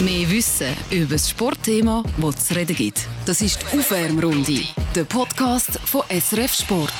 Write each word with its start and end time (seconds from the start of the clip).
Mehr 0.00 0.30
Wissen 0.30 0.76
über 0.92 1.14
das 1.14 1.28
Sportthema, 1.28 2.04
das 2.18 2.36
es 2.36 2.46
zu 2.46 2.54
reden 2.54 2.76
gibt. 2.76 3.08
Das 3.26 3.42
ist 3.42 3.60
die 3.60 3.78
Aufwärmrunde, 3.78 4.60
der 4.94 5.02
Podcast 5.02 5.80
von 5.80 6.02
SRF 6.08 6.54
Sport. 6.54 6.92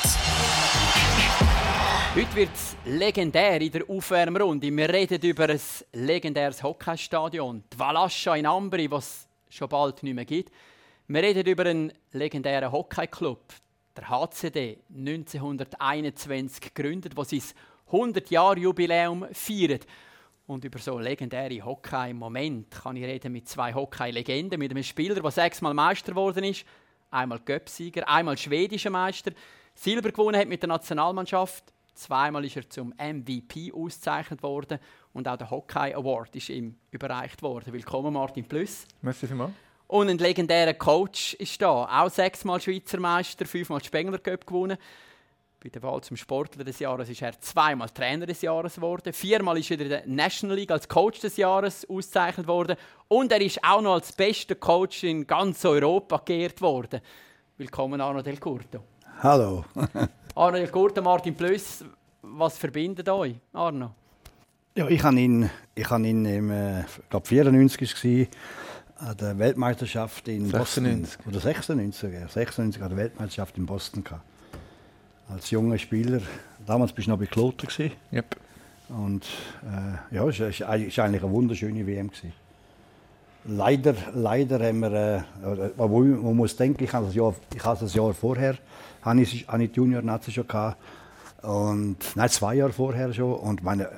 Heute 2.17 2.35
wird 2.35 2.51
es 2.53 2.77
legendär 2.85 3.61
in 3.61 3.71
der 3.71 3.89
Aufwärmrunde. 3.89 4.77
Wir 4.77 4.89
reden 4.89 5.23
über 5.23 5.49
ein 5.49 5.61
legendäres 5.93 6.61
Hockeystadion, 6.61 7.63
die 7.73 7.79
Valascha 7.79 8.35
in 8.35 8.47
Ambri, 8.47 8.91
was 8.91 9.29
es 9.49 9.55
schon 9.55 9.69
bald 9.69 10.03
nicht 10.03 10.15
mehr 10.15 10.25
gibt. 10.25 10.53
Wir 11.07 11.23
reden 11.23 11.47
über 11.47 11.67
einen 11.67 11.93
legendären 12.11 12.73
Hockeyclub, 12.73 13.45
der 13.97 14.09
HCD, 14.09 14.79
1921 14.93 16.75
gegründet, 16.75 17.17
wo 17.17 17.23
sein 17.23 17.43
100-Jahr-Jubiläum 17.93 19.27
feiert. 19.31 19.87
Und 20.49 20.65
über 20.65 20.79
so 20.79 20.99
legendäre 20.99 21.63
Hockey-Momente 21.63 22.81
kann 22.81 22.97
ich 22.97 23.05
reden 23.05 23.35
mit 23.35 23.47
zwei 23.47 23.75
Hockey-Legenden, 23.75 24.59
mit 24.59 24.71
einem 24.71 24.83
Spieler, 24.83 25.15
der 25.15 25.31
sechsmal 25.31 25.75
Meister 25.75 26.13
geworden 26.13 26.43
ist, 26.43 26.65
einmal 27.11 27.39
Göpsieger, 27.39 28.09
einmal 28.09 28.39
schwedischer 28.39 28.89
Meister, 28.89 29.33
Silber 29.75 30.11
gewonnen 30.11 30.41
hat 30.41 30.49
mit 30.49 30.63
der 30.63 30.69
Nationalmannschaft, 30.69 31.65
zweimal 31.93 32.47
ist 32.47 32.57
er 32.57 32.71
zum 32.71 32.95
MVP 32.97 33.75
ausgezeichnet 33.75 34.43
worden 34.43 34.79
und 35.13 35.29
auch 35.29 35.37
der 35.37 35.51
Hockey 35.51 35.93
Award 35.93 36.35
ist 36.35 36.49
ihm 36.49 36.77
überreicht 36.93 37.43
worden. 37.43 37.71
Willkommen 37.75 38.15
Martin 38.15 38.49
Plüss. 38.49 38.87
Merci 39.03 39.27
vielmals. 39.27 39.53
Und 39.87 40.09
ein 40.09 40.17
legendärer 40.17 40.73
Coach 40.73 41.35
ist 41.35 41.61
da, 41.61 41.85
auch 41.85 42.09
sechsmal 42.09 42.59
Schweizer 42.59 43.01
Meister, 43.01 43.45
fünfmal 43.45 43.85
Spengler 43.85 44.19
Cup 44.19 44.47
gewonnen. 44.47 44.79
Bei 45.61 45.71
der 45.71 45.83
Wahl 45.83 46.01
zum 46.03 46.17
Sportler 46.17 46.63
des 46.63 46.79
Jahres 46.79 47.09
ist 47.09 47.21
er 47.21 47.33
zweimal 47.41 47.91
Trainer 47.91 48.27
des 48.27 48.43
Jahres 48.43 48.77
geworden. 48.77 49.13
Viermal 49.13 49.59
ist 49.59 49.69
er 49.73 49.81
in 49.81 49.89
der 49.89 50.07
National 50.07 50.55
League 50.55 50.71
als 50.71 50.89
Coach 50.89 51.19
des 51.19 51.37
Jahres 51.37 51.85
ausgezeichnet 51.91 52.47
worden. 52.47 52.77
Und 53.09 53.33
er 53.33 53.41
ist 53.41 53.59
auch 53.65 53.81
noch 53.81 53.95
als 53.95 54.13
bester 54.13 54.55
Coach 54.55 55.03
in 55.03 55.27
ganz 55.27 55.65
Europa 55.65 56.23
geehrt 56.25 56.61
worden. 56.61 57.01
Willkommen, 57.57 58.01
Arno 58.01 58.23
Del 58.23 58.37
Curto. 58.37 58.85
Hallo. 59.21 59.65
Arno 60.37 60.59
Del 60.59 60.69
Curto, 60.69 61.03
Martin 61.03 61.35
Plüss, 61.35 61.85
was 62.23 62.57
verbindet 62.57 63.09
euch, 63.09 63.35
Arno? 63.53 63.91
Ja, 64.77 64.87
ich 64.87 65.03
habe 65.03 65.19
ihn, 65.19 65.51
ich 65.75 65.91
habe 65.91 66.07
ihn 66.07 66.25
im, 66.25 66.53
äh, 66.53 66.83
ich 66.83 67.11
glaube 67.11 67.27
94 67.27 68.29
war, 69.01 69.09
an 69.09 69.17
der 69.17 69.37
Weltmeisterschaft 69.37 70.29
in 70.29 70.49
96. 70.51 71.17
Boston. 71.17 71.29
Oder 71.29 71.41
96, 71.41 72.13
ja, 72.13 72.29
96 72.29 72.81
an 72.81 72.91
der 72.91 72.99
Weltmeisterschaft 72.99 73.59
in 73.59 73.67
Boston 73.67 74.05
gehabt 74.05 74.38
als 75.29 75.51
junger 75.51 75.79
Spieler. 75.79 76.21
Damals 76.67 76.93
bist 76.93 77.07
du 77.07 77.13
noch 77.13 77.19
bei 77.19 77.27
Kloten. 77.27 77.69
Gewesen. 77.69 77.93
Yep. 78.13 78.37
Und 78.89 79.25
äh, 79.65 80.15
ja, 80.15 80.27
es 80.27 80.61
war 80.61 80.69
eigentlich 80.69 81.01
eine 81.01 81.23
wunderschöne 81.23 81.87
WM. 81.87 82.09
Gewesen. 82.09 82.33
Leider, 83.45 83.95
leider 84.15 84.59
haben 84.67 84.81
wir, 84.81 85.25
äh, 85.43 85.71
wo 85.77 86.01
man 86.01 86.37
muss 86.37 86.57
denken, 86.57 86.85
ich 86.85 86.93
hatte 86.93 87.07
das 87.07 87.15
Jahr, 87.15 87.35
ich 87.55 87.65
hatte 87.65 87.85
das 87.85 87.95
Jahr 87.95 88.13
vorher, 88.13 88.57
habe 89.03 89.23
ich, 89.23 89.47
habe 89.49 89.65
ich 89.65 89.71
die 89.73 89.77
Junior-Nazi 89.77 90.33
schon 90.33 90.47
gehabt. 90.47 90.77
Und, 91.43 91.99
nein, 92.17 92.29
zwei 92.31 92.57
Jahre 92.57 92.73
vorher 92.73 93.13
schon. 93.13 93.35
Und 93.35 93.63
meine, 93.63 93.89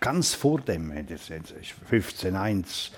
ganz 0.00 0.34
vor 0.34 0.60
dem, 0.60 0.92
das 1.06 1.30
war 1.30 1.38
15-1 1.90 2.90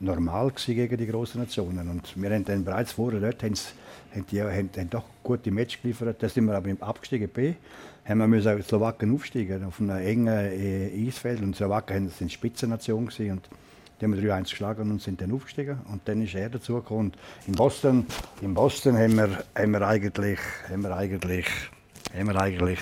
normal 0.00 0.52
gegen 0.66 0.96
die 0.96 1.06
großen 1.06 1.40
Nationen. 1.40 1.88
Und 1.88 2.20
wir 2.20 2.30
haben 2.30 2.44
dann 2.44 2.64
bereits 2.64 2.92
vorher 2.92 3.20
dort 3.20 3.42
haben, 3.42 3.54
die 4.26 4.42
haben, 4.42 4.70
haben 4.76 4.90
doch 4.90 5.04
gute 5.22 5.50
Match 5.50 5.80
geliefert. 5.80 6.22
Da 6.22 6.28
sind 6.28 6.46
wir 6.46 6.54
aber 6.54 6.68
im 6.68 6.82
abgestiegen 6.82 7.28
B. 7.28 7.54
Haben 8.04 8.18
wir 8.18 8.26
müssen 8.26 8.56
die 8.56 8.62
Slowaken 8.62 9.14
aufsteigen 9.14 9.64
auf 9.64 9.80
einem 9.80 9.98
engen 9.98 10.28
äh, 10.28 11.06
Eisfeld. 11.06 11.40
Und 11.40 11.52
die 11.52 11.56
Slowaken 11.56 12.08
sind 12.08 12.32
Spitzennation 12.32 13.06
gewesen. 13.06 13.32
Und 13.32 13.48
die 14.00 14.04
haben 14.04 14.20
wir 14.20 14.34
3-1 14.34 14.50
geschlagen 14.50 14.90
und 14.90 15.02
sind 15.02 15.20
dann 15.20 15.32
aufgestiegen. 15.32 15.78
Und 15.90 16.06
dann 16.06 16.22
ist 16.22 16.34
er 16.34 16.48
dazugekommen. 16.48 17.12
In 17.46 17.54
Boston, 17.54 18.06
in 18.40 18.54
Boston 18.54 18.96
haben 18.96 19.16
wir, 19.16 19.44
haben 19.56 19.72
wir 19.72 19.82
eigentlich, 19.86 20.38
haben 20.70 20.82
wir 20.82 20.96
eigentlich, 20.96 21.46
haben 22.14 22.28
wir 22.28 22.40
eigentlich 22.40 22.78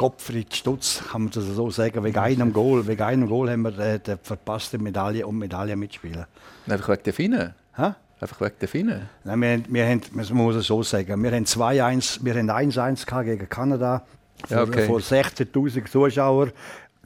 Gottfried 0.00 0.54
Stutz, 0.54 1.02
kann 1.10 1.24
man 1.24 1.30
das 1.30 1.44
so 1.44 1.70
sagen, 1.70 2.02
wegen 2.02 2.18
einem 2.18 2.54
Goal, 2.54 2.86
wegen 2.86 3.02
einem 3.02 3.28
Goal 3.28 3.50
haben 3.50 3.60
wir 3.60 3.78
äh, 3.78 3.98
die 3.98 4.14
verpasste 4.22 4.78
Medaille 4.78 5.26
und 5.26 5.36
Medaille 5.36 5.76
mitspielen. 5.76 6.24
Einfach 6.66 6.88
wegen 6.88 7.02
der 7.02 7.12
Finnen? 7.12 7.54
Hä? 7.76 7.92
Einfach 8.20 8.40
wegen 8.42 8.54
der 8.60 8.68
Finnen? 8.68 9.08
Nein, 9.24 9.40
wir, 9.40 9.62
wir 9.68 9.86
haben, 9.86 10.00
man 10.12 10.26
muss 10.32 10.54
es 10.56 10.66
so 10.66 10.82
sagen, 10.82 11.22
wir 11.22 11.32
haben 11.32 11.44
2-1, 11.44 12.22
wir 12.22 12.34
haben 12.34 12.50
1-1 12.50 13.24
gegen 13.24 13.48
Kanada 13.48 14.04
Ja, 14.48 14.62
okay. 14.62 14.86
vor 14.86 14.98
16'000 15.00 15.90
Zuschauern. 15.90 16.52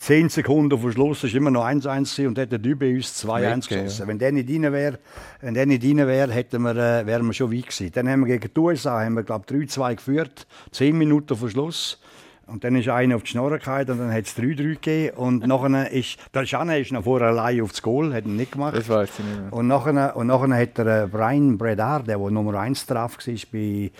10 0.00 0.28
Sekunden 0.28 0.76
vor 0.78 0.91
Schluss 0.91 1.22
ist 1.22 1.34
immer 1.34 1.52
noch 1.52 1.64
1-1 1.64 2.26
und 2.26 2.36
hätte 2.36 2.58
der 2.58 2.75
bei 2.75 2.94
uns 2.97 3.25
2-1 3.25 3.64
Okay, 3.64 3.75
geschossen. 3.82 4.00
ja. 4.02 4.06
Wenn 4.08 4.19
der 4.19 4.32
nicht 4.32 4.50
rein 4.50 4.72
wäre, 4.72 4.98
wenn 5.41 5.54
der 5.54 5.66
nicht 5.66 5.84
rein 5.84 5.98
wäre, 5.98 6.32
hätten 6.32 6.62
wir, 6.62 6.72
äh, 6.75 7.06
wären 7.06 7.25
wir 7.26 7.32
schon 7.32 7.52
weit 7.52 7.69
gewesen. 7.69 7.92
Dann 7.92 8.08
haben 8.08 8.26
wir 8.26 8.36
gegen 8.38 8.52
die 8.52 8.60
USA 8.60 9.00
haben 9.04 9.14
wir, 9.14 9.22
glaub, 9.22 9.46
3-2 9.48 9.94
geführt, 9.94 10.46
10 10.72 10.98
Minuten 10.98 11.36
vor 11.36 11.48
Schluss. 11.48 12.00
Und 12.47 12.62
dann 12.65 12.77
ist 12.77 12.88
einer 12.88 13.16
auf 13.16 13.22
die 13.22 13.31
Schnorre 13.31 13.59
gefallen 13.59 13.91
und 13.91 13.99
dann 13.99 14.12
hat 14.12 14.27
es 14.27 14.37
3-3 14.37 14.56
gegeben. 14.56 15.16
Und 15.16 15.47
nachher 15.47 15.91
ist, 15.91 16.19
der 16.34 16.44
Schanne 16.47 16.78
ist 16.78 16.93
noch 16.93 17.05
vorher 17.05 17.28
allein 17.28 17.62
aufs 17.62 17.81
Goal, 17.81 18.12
hat 18.12 18.27
ihn 18.27 18.37
nicht 18.37 18.53
gemacht. 18.53 18.77
Das 18.77 18.88
weiß 18.88 19.10
ich 19.19 19.25
nicht 19.25 19.41
mehr. 19.41 19.53
Und 19.53 19.66
nachher, 19.66 20.16
und 20.16 20.27
nachher 20.27 20.55
hat 20.55 20.78
der 20.78 21.05
äh, 21.05 21.06
Brian 21.06 21.56
Bredar, 21.56 22.03
der, 22.03 22.19
der 22.19 22.31
Nummer 22.31 22.59
1 22.59 22.87
drauf 22.87 23.16
war, 23.16 23.34
bei, 23.53 23.91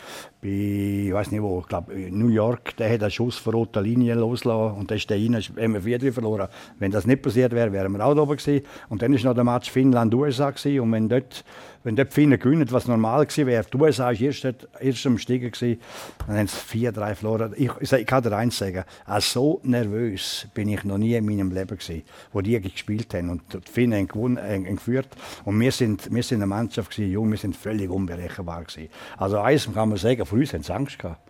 bei 0.43 0.49
ich 0.49 1.13
weiß 1.13 1.31
nicht 1.31 1.43
wo, 1.43 1.61
ich 1.61 1.69
glaube 1.69 1.95
New 2.11 2.29
York, 2.29 2.77
der 2.77 2.93
hat 2.93 3.03
einen 3.03 3.11
Schuss 3.11 3.37
von 3.37 3.55
roter 3.55 3.81
Linie 3.81 4.15
losgelassen 4.15 4.79
und 4.79 4.91
da 4.91 4.95
ist 4.95 5.09
der 5.09 5.17
rein, 5.17 5.35
haben 5.35 5.75
wir 5.75 5.85
wieder 5.85 6.13
verloren. 6.13 6.49
Wenn 6.79 6.91
das 6.91 7.07
nicht 7.07 7.23
passiert 7.23 7.53
wäre, 7.53 7.73
wären 7.73 7.93
wir 7.93 8.05
auch 8.05 8.15
da 8.15 8.23
oben 8.23 8.37
gewesen. 8.37 8.65
Und 8.89 9.03
dann 9.03 9.13
ist 9.15 9.25
noch 9.25 9.35
der 9.35 9.45
Match 9.45 9.71
Finnland-USA 9.71 10.53
und 10.81 10.93
wenn 10.93 11.09
dort, 11.09 11.45
wenn 11.85 11.97
dort 11.97 12.13
Finnen 12.13 12.39
gewinnen, 12.39 12.67
was 12.71 12.89
normal 12.89 13.27
gewesen 13.27 13.47
wäre, 13.47 13.65
die 13.73 13.77
USA 13.77 14.07
war 14.07 14.21
erst, 14.21 14.49
erst 14.81 15.07
am 15.07 15.19
Steigen 15.19 15.51
gewesen, 15.51 15.81
dann 16.27 16.39
haben 16.39 16.47
sie 16.49 16.89
4-3 16.89 17.15
verloren. 17.15 17.55
Ich, 17.57 17.71
ich, 17.81 18.07
kann 18.07 18.23
dir 18.23 18.37
eins 18.37 18.59
sagen, 18.59 18.85
auch 19.07 19.21
so 19.21 19.61
nervös 19.63 20.49
bin 20.55 20.69
ich 20.69 20.83
noch 20.85 20.99
nie 20.99 21.15
in 21.15 21.27
meinem 21.27 21.53
Leben 21.53 21.79
gewesen, 21.79 22.03
wo 22.33 22.41
die 22.41 22.59
gespielt 22.61 23.13
haben 23.15 23.29
und 23.29 23.43
die 23.53 23.71
Finnen 23.71 23.99
haben, 23.99 24.09
gewonnen, 24.09 24.39
haben, 24.39 24.65
geführt 24.65 25.09
und 25.45 25.61
wir 25.61 25.71
sind, 25.71 26.13
wir 26.13 26.23
sind 26.23 26.39
eine 26.39 26.47
Mannschaft 26.47 26.91
gewesen, 26.91 27.13
jung, 27.13 27.31
wir 27.31 27.39
sind 27.39 27.55
völlig 27.55 27.91
unberechenbar 27.91 28.65
gewesen. 28.65 28.89
Also 29.19 29.39
eins 29.39 29.69
kann 29.73 29.91
man 29.91 29.99
sagen, 29.99 30.25
von 30.25 30.41
uns 30.41 30.55
haben 30.55 30.63
sie 30.63 30.75
Angst 30.75 30.99
gehabt. 30.99 31.21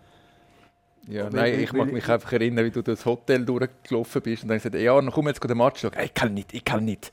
Ja, 1.07 1.25
nein, 1.25 1.33
weil- 1.33 1.59
ich 1.61 1.73
mag 1.73 1.91
mich 1.91 2.09
einfach 2.09 2.31
erinnern, 2.33 2.65
wie 2.65 2.71
du 2.71 2.81
durchs 2.81 3.05
Hotel 3.05 3.45
durchgelaufen 3.45 4.21
bist 4.21 4.43
und 4.43 4.49
dann 4.49 4.57
gesagt 4.57 4.75
ja, 4.75 4.95
dann 4.95 5.11
komm 5.11 5.27
jetzt 5.27 5.43
den 5.43 5.57
Match 5.57 5.81
schauen. 5.81 5.91
Ich 6.03 6.13
kann 6.13 6.33
nicht, 6.33 6.53
ich 6.53 6.65
kann 6.65 6.83
nicht. 6.83 7.11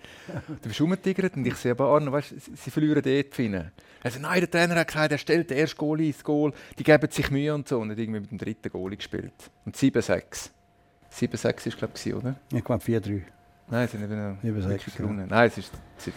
Du 0.63 0.69
bist 0.69 0.81
rumgetigert 0.81 1.37
und 1.37 1.47
ich 1.47 1.57
sehe, 1.57 1.73
aber 1.73 1.89
Arno, 1.89 2.11
weißt, 2.13 2.29
sie, 2.41 2.53
sie 2.55 2.71
verlieren 2.71 3.03
dort 3.03 3.07
die 3.07 3.31
Finnen. 3.31 3.71
Also 4.03 4.19
nein, 4.19 4.41
der 4.41 4.51
Trainer 4.51 4.77
hat 4.77 4.89
gesagt, 4.89 5.13
er 5.13 5.19
stellt 5.19 5.51
den 5.51 5.59
ersten 5.59 5.77
Goal 5.77 6.01
ins 6.01 6.25
Goal, 6.25 6.53
die 6.79 6.85
geben 6.85 7.11
sich 7.11 7.31
Mühe 7.31 7.55
und 7.55 7.69
so 7.69 7.79
und 7.81 7.91
hat 7.91 7.99
irgendwie 7.99 8.21
mit 8.21 8.31
dem 8.31 8.39
dritten 8.39 8.71
Goal 8.71 8.97
gespielt. 8.97 9.33
Und 9.65 9.77
7-6. 9.77 10.51
7-6 11.13 11.67
ist 11.67 11.77
glaube 11.79 11.95
ich, 12.03 12.15
oder? 12.15 12.37
Ich 12.53 12.65
glaube 12.65 12.83
4-3. 12.83 13.23
Nein, 13.69 13.89
sie 13.89 13.99
haben 13.99 14.05
eben 14.05 14.33
noch 14.33 14.43
7-6, 14.43 14.69
wirklich 14.69 14.95
ja. 14.95 15.01
gewonnen. 15.03 15.27
Nein, 15.29 15.49
es 15.49 15.59
ist 15.59 15.73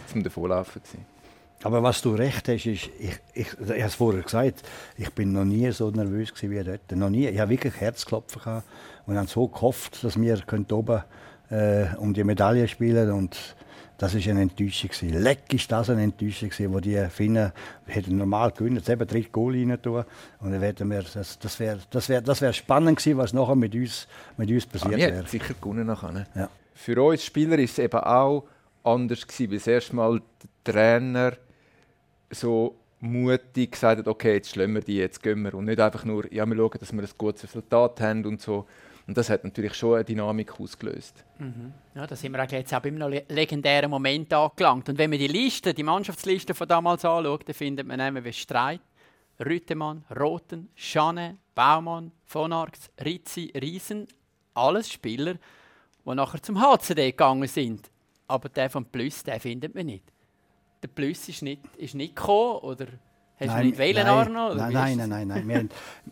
zum 0.07 0.23
Davonlaufen. 0.23 0.81
gewesen. 0.81 1.05
Aber 1.63 1.81
was 1.81 2.01
du 2.01 2.13
recht 2.13 2.47
hast, 2.47 2.65
ist, 2.67 2.89
ich, 2.99 3.17
ich, 3.33 3.47
ich 3.47 3.47
habe 3.59 3.79
es 3.79 3.95
vorher 3.95 4.21
gesagt, 4.21 4.61
ich 4.97 5.09
bin 5.11 5.31
noch 5.31 5.45
nie 5.45 5.71
so 5.71 5.89
nervös 5.89 6.33
gewesen 6.33 6.51
wie 6.51 6.63
dort. 6.63 6.91
Noch 6.91 7.09
nie. 7.09 7.27
Ich 7.27 7.39
habe 7.39 7.49
wirklich 7.49 7.73
Herzklopfen 7.79 8.41
gehabt 8.41 8.67
und 9.07 9.17
habe 9.17 9.27
so 9.27 9.47
gehofft, 9.47 10.03
dass 10.03 10.19
wir 10.19 10.39
oben 10.71 11.01
äh, 11.49 11.85
um 11.97 12.13
die 12.13 12.23
Medaille 12.23 12.67
spielen 12.67 13.11
und 13.11 13.55
das 13.97 14.13
ist 14.13 14.27
eine 14.27 14.41
Enttäuschung 14.41 14.89
gewesen. 14.89 15.21
Leck 15.23 15.53
ist 15.53 15.71
das 15.71 15.89
eine 15.89 16.03
Enttäuschung 16.03 16.49
gewesen, 16.49 16.73
wo 16.73 16.79
die 16.81 17.03
Finnen 17.09 17.51
hätten 17.85 18.17
normal 18.17 18.51
gewinnen, 18.51 18.75
jetzt 18.75 18.89
eben 18.89 19.07
dritte 19.07 19.29
Goal 19.29 19.53
rein 19.53 19.81
tun 19.81 20.03
und 20.41 20.51
dann 20.51 20.61
hätten 20.61 20.89
wir, 20.91 21.01
das, 21.13 21.39
das 21.39 21.59
wäre 21.59 21.79
das 21.89 22.09
wär, 22.09 22.21
das 22.21 22.41
wär 22.41 22.51
spannend 22.51 22.97
gewesen, 22.99 23.17
was 23.17 23.31
nachher 23.31 23.55
mit 23.55 23.73
uns, 23.73 24.07
mit 24.37 24.51
uns 24.51 24.65
Ah, 24.65 24.73
passiert 24.73 24.97
wäre. 24.97 25.15
hätten 25.17 25.27
sicher 25.27 25.53
gewonnen 25.59 25.87
nachher. 25.87 26.11
ne? 26.11 26.27
Ja. 26.35 26.49
Für 26.73 27.01
uns 27.01 27.23
Spieler 27.23 27.57
ist 27.57 27.71
es 27.71 27.79
eben 27.79 27.97
auch 27.99 28.43
anders 28.83 29.25
gewesen, 29.25 29.49
weil 29.51 29.57
das 29.59 29.67
erste 29.67 29.95
Mal 29.95 30.21
der 30.65 30.73
Trainer 30.73 31.33
so 32.29 32.75
mutig 32.99 33.71
gesagt 33.73 33.99
hat, 33.99 34.07
okay, 34.07 34.33
jetzt 34.35 34.55
wir 34.55 34.81
die, 34.81 34.97
jetzt 34.97 35.21
gehen 35.21 35.41
wir. 35.43 35.53
Und 35.53 35.65
nicht 35.65 35.79
einfach 35.79 36.05
nur, 36.05 36.31
ja, 36.33 36.45
wir 36.45 36.55
schauen, 36.55 36.77
dass 36.79 36.93
wir 36.93 37.01
ein 37.03 37.09
gutes 37.17 37.43
Resultat 37.43 38.01
haben 38.01 38.25
und 38.25 38.41
so. 38.41 38.65
Und 39.07 39.15
das 39.15 39.29
hat 39.29 39.43
natürlich 39.43 39.75
schon 39.75 39.95
eine 39.95 40.03
Dynamik 40.03 40.59
ausgelöst. 40.59 41.23
Ja, 41.93 42.07
da 42.07 42.15
sind 42.15 42.31
wir 42.31 42.43
jetzt 42.45 42.73
auch 42.73 42.79
bei 42.79 42.89
einem 42.89 43.07
le- 43.07 43.25
legendären 43.29 43.91
Moment 43.91 44.33
angelangt. 44.33 44.89
Und 44.89 44.97
wenn 44.97 45.11
man 45.11 45.19
die 45.19 45.27
Liste, 45.27 45.75
die 45.75 45.83
Mannschaftsliste 45.83 46.55
von 46.55 46.67
damals 46.67 47.05
anschaut, 47.05 47.47
dann 47.47 47.53
findet 47.53 47.85
man 47.85 47.97
Namen 47.99 48.23
wie 48.25 48.33
Streit, 48.33 48.81
Rüttemann, 49.39 50.03
Roten, 50.19 50.69
Schanne, 50.73 51.37
Baumann, 51.53 52.11
von 52.25 52.51
Arx, 52.51 52.89
Rizzi, 53.03 53.53
Riesen. 53.61 54.07
Alles 54.55 54.89
Spieler, 54.91 55.35
die 56.05 56.15
nachher 56.15 56.41
zum 56.41 56.59
HCD 56.59 57.11
gegangen 57.11 57.47
sind. 57.47 57.91
Aber 58.27 58.49
der 58.49 58.69
von 58.71 58.85
Plus, 58.85 59.21
den 59.21 59.39
findet 59.39 59.75
man 59.75 59.85
nicht. 59.85 60.05
Der 60.83 60.87
Plus 60.89 61.27
ist 61.29 61.41
nicht, 61.41 61.61
ist 61.77 61.95
nicht 61.95 62.15
gekommen, 62.15 62.59
oder 62.59 62.85
hast 63.39 63.53
du 63.57 63.63
nicht 63.63 63.77
wählen, 63.77 64.05
Arno? 64.05 64.51
oder 64.51 64.69
Nein, 64.69 64.73
nein, 64.73 64.97
nein, 64.97 65.09
nein, 65.09 65.27
nein. 65.27 65.47
Wir 65.47 65.55
haben 65.57 65.69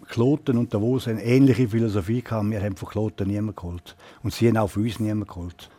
Kloten 0.10 0.58
und 0.58 0.74
Davos 0.74 1.08
eine 1.08 1.24
ähnliche 1.24 1.68
Philosophie 1.68 2.22
gehabt. 2.22 2.50
Wir 2.50 2.62
haben 2.62 2.76
von 2.76 2.90
Kloten 2.90 3.28
niemanden 3.28 3.56
geholt. 3.56 3.96
Und 4.24 4.34
sie 4.34 4.48
haben 4.48 4.58
auch 4.58 4.68
von 4.70 4.84
uns 4.84 5.00
niemanden 5.00 5.28
geholt. 5.28 5.70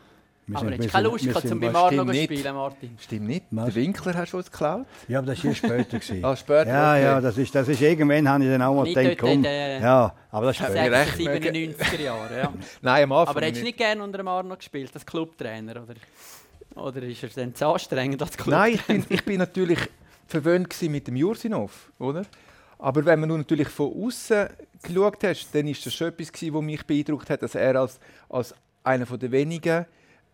Wir 0.47 0.59
Aber 0.59 0.71
jetzt 0.73 0.83
wir 0.83 0.89
keine 0.91 1.09
Lust 1.09 1.25
wir 1.25 1.33
gehabt, 1.33 1.49
zum 1.49 1.59
bei- 1.59 1.69
beim 1.69 1.77
Arno 1.77 2.05
zu 2.05 2.15
spielen, 2.23 2.55
Martin. 2.55 2.99
Stimmt 3.01 3.27
nicht. 3.29 3.47
Was? 3.51 3.65
Den 3.65 3.75
Winkler 3.77 4.13
hast 4.15 4.33
du 4.35 4.37
uns 4.37 4.51
geklaut? 4.51 4.85
Ja, 5.09 5.19
aber 5.21 5.29
das 5.29 5.43
war 5.43 5.55
später. 5.55 5.99
gewesen. 5.99 6.21
Ah, 6.25 6.37
später, 6.37 6.67
Ja, 6.69 6.93
okay. 6.93 7.03
ja, 7.03 7.21
das 7.23 7.39
ist, 7.39 7.55
das 7.55 7.67
ist 7.67 7.81
irgendwann, 7.81 8.29
habe 8.29 8.45
ich 8.45 8.51
dann 8.51 8.61
auch 8.61 8.75
mal 8.75 8.83
Nicht 8.83 8.95
gedacht, 8.95 9.19
komm. 9.21 9.31
in 9.31 9.43
den- 9.43 9.83
Ja, 9.83 10.15
aber 10.31 10.47
das 10.47 10.57
ist 10.57 10.61
Ja, 10.61 10.69
später. 10.69 10.93
recht 10.93 11.17
60, 11.17 11.25
mögen. 11.27 11.55
97er 11.55 12.01
Jahre, 12.03 12.39
ja. 12.39 12.53
Nein, 12.83 13.05
am 13.05 13.13
Anfang 13.13 13.37
Aber 13.37 13.41
hättest 13.47 13.63
du 13.63 13.65
nicht. 13.65 13.79
nicht 13.79 13.79
gerne 13.79 14.05
unter 14.05 14.19
dem 14.19 14.29
Arno 14.29 14.55
gespielt, 14.55 14.91
als 14.93 15.07
Clubtrainer? 15.07 15.83
Oder, 15.83 15.95
oder 16.77 17.03
ist 17.03 17.23
er 17.23 17.29
dann 17.31 17.55
zu 17.55 17.67
anstrengend 17.67 18.23
als 18.23 18.37
Club? 18.37 18.55
Nein, 18.55 18.75
ich 18.75 18.83
bin, 18.83 19.05
ich 19.09 19.25
bin 19.25 19.39
natürlich 19.39 19.79
verwöhnt 20.27 20.75
mit 20.83 21.07
dem 21.07 21.17
Jursinov, 21.17 21.93
oder? 21.99 22.25
Aber 22.79 23.05
wenn 23.05 23.21
man 23.21 23.29
nun 23.29 23.39
natürlich 23.39 23.69
von 23.69 23.93
außen 24.05 24.49
geschaut 24.83 25.25
hast, 25.25 25.55
dann 25.55 25.67
ist 25.69 25.87
das 25.87 25.95
schon 25.95 26.09
etwas 26.09 26.31
was 26.33 26.63
mich 26.63 26.85
beeindruckt 26.85 27.31
hat, 27.31 27.43
dass 27.43 27.55
er 27.55 27.77
als, 27.77 27.99
als 28.29 28.55
einer 28.83 29.07
der 29.07 29.31
wenigen 29.31 29.87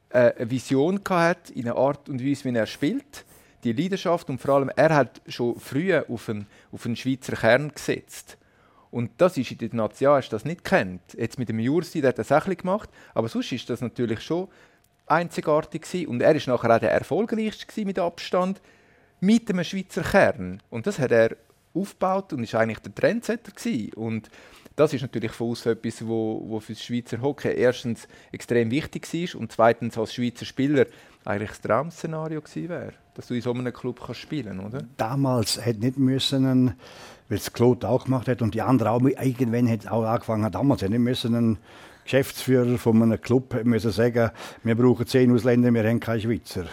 äh, 0.09 0.33
eine 0.37 0.51
Vision 0.51 1.01
hat 1.09 1.51
in 1.51 1.65
der 1.65 1.77
Art 1.77 2.09
und 2.09 2.25
Weise, 2.25 2.45
wie 2.45 2.57
er 2.57 2.67
spielt, 2.67 3.25
die 3.63 3.73
Leidenschaft 3.73 4.29
und 4.31 4.41
vor 4.41 4.55
allem 4.57 4.71
er 4.75 4.95
hat 4.95 5.21
schon 5.29 5.59
früh 5.61 5.95
auf 5.95 6.29
einen, 6.29 6.47
auf 6.73 6.87
einen 6.87 6.97
Schweizer 6.97 7.37
Kern 7.37 7.73
gesetzt. 7.73 8.37
Und 8.91 9.13
das 9.19 9.37
ist 9.37 9.53
in 9.53 9.59
der 9.59 9.73
Nation, 9.73 10.17
hast 10.17 10.31
das 10.31 10.45
nicht 10.45 10.65
kennt. 10.65 11.15
Jetzt 11.17 11.39
mit 11.39 11.49
dem 11.49 11.61
Jursi, 11.61 12.01
der 12.01 12.09
hat 12.09 12.19
das 12.19 12.33
auch 12.33 12.47
gemacht, 12.47 12.91
aber 13.15 13.29
sonst 13.29 13.53
ist 13.53 13.71
das 13.71 13.81
natürlich 13.81 14.21
schon 14.23 14.49
einzigartig 15.11 15.83
gewesen. 15.83 16.09
und 16.09 16.23
er 16.23 16.35
ist 16.35 16.47
nachher 16.47 16.75
auch 16.75 16.81
der 16.81 16.93
erfolgreichste 16.93 17.85
mit 17.85 17.99
Abstand 17.99 18.61
mit 19.21 19.51
einem 19.51 19.65
Schweizer 19.65 20.03
Kern 20.03 20.62
und 20.71 20.87
das 20.87 20.99
hat 20.99 21.11
er 21.11 21.37
aufgebaut 21.75 22.33
und 22.33 22.43
ist 22.43 22.55
eigentlich 22.55 22.79
der 22.81 22.95
Trendsetter 22.95 23.53
gewesen. 23.53 23.93
und 23.95 24.31
das 24.77 24.95
ist 24.95 25.03
natürlich 25.03 25.33
von 25.33 25.51
uns 25.51 25.67
etwas, 25.67 26.07
wo, 26.07 26.43
wo 26.47 26.61
für 26.61 26.73
das 26.73 26.83
Schweizer 26.83 27.21
Hockey 27.21 27.53
erstens 27.53 28.09
extrem 28.33 28.71
wichtig 28.71 29.12
war 29.12 29.41
und 29.41 29.53
zweitens 29.53 29.99
als 29.99 30.15
Schweizer 30.15 30.47
Spieler 30.47 30.87
eigentlich 31.25 31.51
das 31.51 31.61
Traum-Szenario 31.61 32.41
gewesen 32.41 32.69
wäre, 32.69 32.93
dass 33.15 33.27
du 33.27 33.35
in 33.35 33.43
so 33.43 33.53
einem 33.53 33.73
Club 33.73 34.01
kannst 34.05 34.21
spielen, 34.21 34.61
oder? 34.61 34.83
damals 34.97 35.65
hätte 35.65 35.81
nicht 35.81 35.99
müssen, 35.99 36.75
weil 37.29 37.39
es 37.39 37.53
Claude 37.53 37.87
auch 37.89 38.05
gemacht 38.05 38.29
hat 38.29 38.43
und 38.43 38.55
die 38.55 38.63
anderen 38.63 38.93
auch 38.93 39.03
irgendwann 39.03 39.69
hat 39.69 39.87
auch 39.89 40.05
angefangen 40.05 40.51
damals 40.51 40.83
hätte 40.83 40.93
nicht 40.93 41.01
müssen 41.01 41.59
Geschäftsführer 42.11 42.77
von 42.77 43.01
einem 43.01 43.21
Club 43.21 43.62
müssen 43.62 43.93
sagen, 43.93 44.33
wir 44.65 44.75
brauchen 44.75 45.07
zehn 45.07 45.33
Ausländer, 45.33 45.73
wir 45.73 45.85
haben 45.85 46.01
keine 46.01 46.21
Schweizer. 46.21 46.65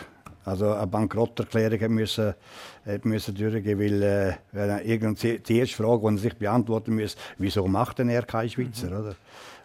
Also 0.44 0.72
eine 0.72 0.88
Bankrotterklärung 0.88 1.94
müssen, 1.94 2.34
müssen 3.04 3.36
durchgehen, 3.36 3.80
weil 3.80 4.40
äh, 4.52 5.38
die 5.38 5.60
erste 5.60 5.76
Frage, 5.76 6.00
die 6.00 6.16
er 6.16 6.18
sich 6.18 6.36
beantworten 6.38 6.96
muss, 6.96 7.16
wieso 7.38 7.68
macht 7.68 8.00
denn 8.00 8.10
er 8.10 8.24
keine 8.24 8.50
Schweizer, 8.50 8.88
oder? 8.88 9.16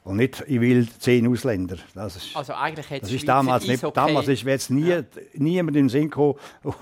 Und 0.05 0.17
nicht, 0.17 0.43
ich 0.49 0.61
will 0.61 0.89
zehn 0.99 1.29
Ausländer. 1.29 1.77
Das 1.95 2.17
ist, 2.17 2.37
Also 2.37 2.55
eigentlich 2.55 2.91
hätte 2.91 3.03
das 3.03 3.13
ist 3.13 3.29
damals 3.29 3.69
nicht. 3.69 3.85
Damals 3.95 4.27
ist 4.27 4.43
jetzt 4.43 4.71
nie, 4.71 5.01
niemand 5.35 5.77
in 5.77 5.85
den 5.85 5.89
Sinn 5.89 6.11
gekommen, 6.11 6.35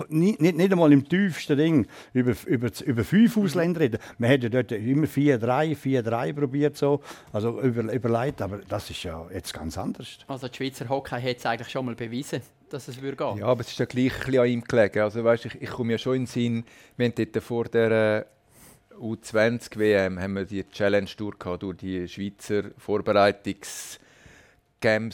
nie, 0.09 0.35
nicht, 0.39 0.57
nicht 0.57 0.71
einmal 0.71 0.91
im 0.91 1.07
tiefsten 1.07 1.55
Ding, 1.55 1.87
über, 2.13 2.33
über, 2.47 2.69
über 2.83 3.03
fünf 3.03 3.37
Ausländer 3.37 3.81
reden. 3.81 3.99
Wir 4.17 4.27
hätten 4.27 4.49
dort 4.49 4.71
immer 4.71 5.05
4-3, 5.05 5.77
4-3 5.77 6.33
probiert, 6.33 6.77
so, 6.77 7.01
also 7.31 7.61
über, 7.61 7.93
überlegt, 7.93 8.41
aber 8.41 8.59
das 8.67 8.89
ist 8.89 9.03
ja 9.03 9.23
jetzt 9.31 9.53
ganz 9.53 9.77
anders. 9.77 10.17
Also 10.27 10.47
die 10.47 10.57
Schweizer 10.57 10.89
Hockey 10.89 11.21
hat 11.21 11.37
es 11.37 11.45
eigentlich 11.45 11.69
schon 11.69 11.85
mal 11.85 11.93
bewiesen, 11.95 12.41
dass 12.71 12.87
es 12.87 12.99
würde 12.99 13.17
gehen. 13.17 13.37
Ja, 13.37 13.45
aber 13.45 13.61
es 13.61 13.67
ist 13.67 13.77
ja 13.77 13.85
gleich 13.85 14.13
ein 14.13 14.19
bisschen 14.25 14.39
an 14.39 14.47
ihm 14.47 14.63
gelegen. 14.63 14.99
Also, 14.99 15.23
weißt, 15.23 15.45
ich, 15.45 15.61
ich 15.61 15.69
komme 15.69 15.91
ja 15.91 15.99
schon 15.99 16.15
in 16.15 16.21
den 16.21 16.27
Sinn, 16.27 16.63
wir 16.97 17.05
haben 17.05 17.13
dort 17.15 17.43
vor 17.43 17.65
der 17.65 17.91
äh, 17.91 18.25
U20-WM 19.01 20.19
haben 20.19 20.35
wir 20.35 20.45
die 20.45 20.63
Challenge 20.69 21.09
durch, 21.17 21.37
durch 21.37 21.77
die 21.77 22.07
Schweizer 22.07 22.71
Vorbereitungsgames 22.77 23.99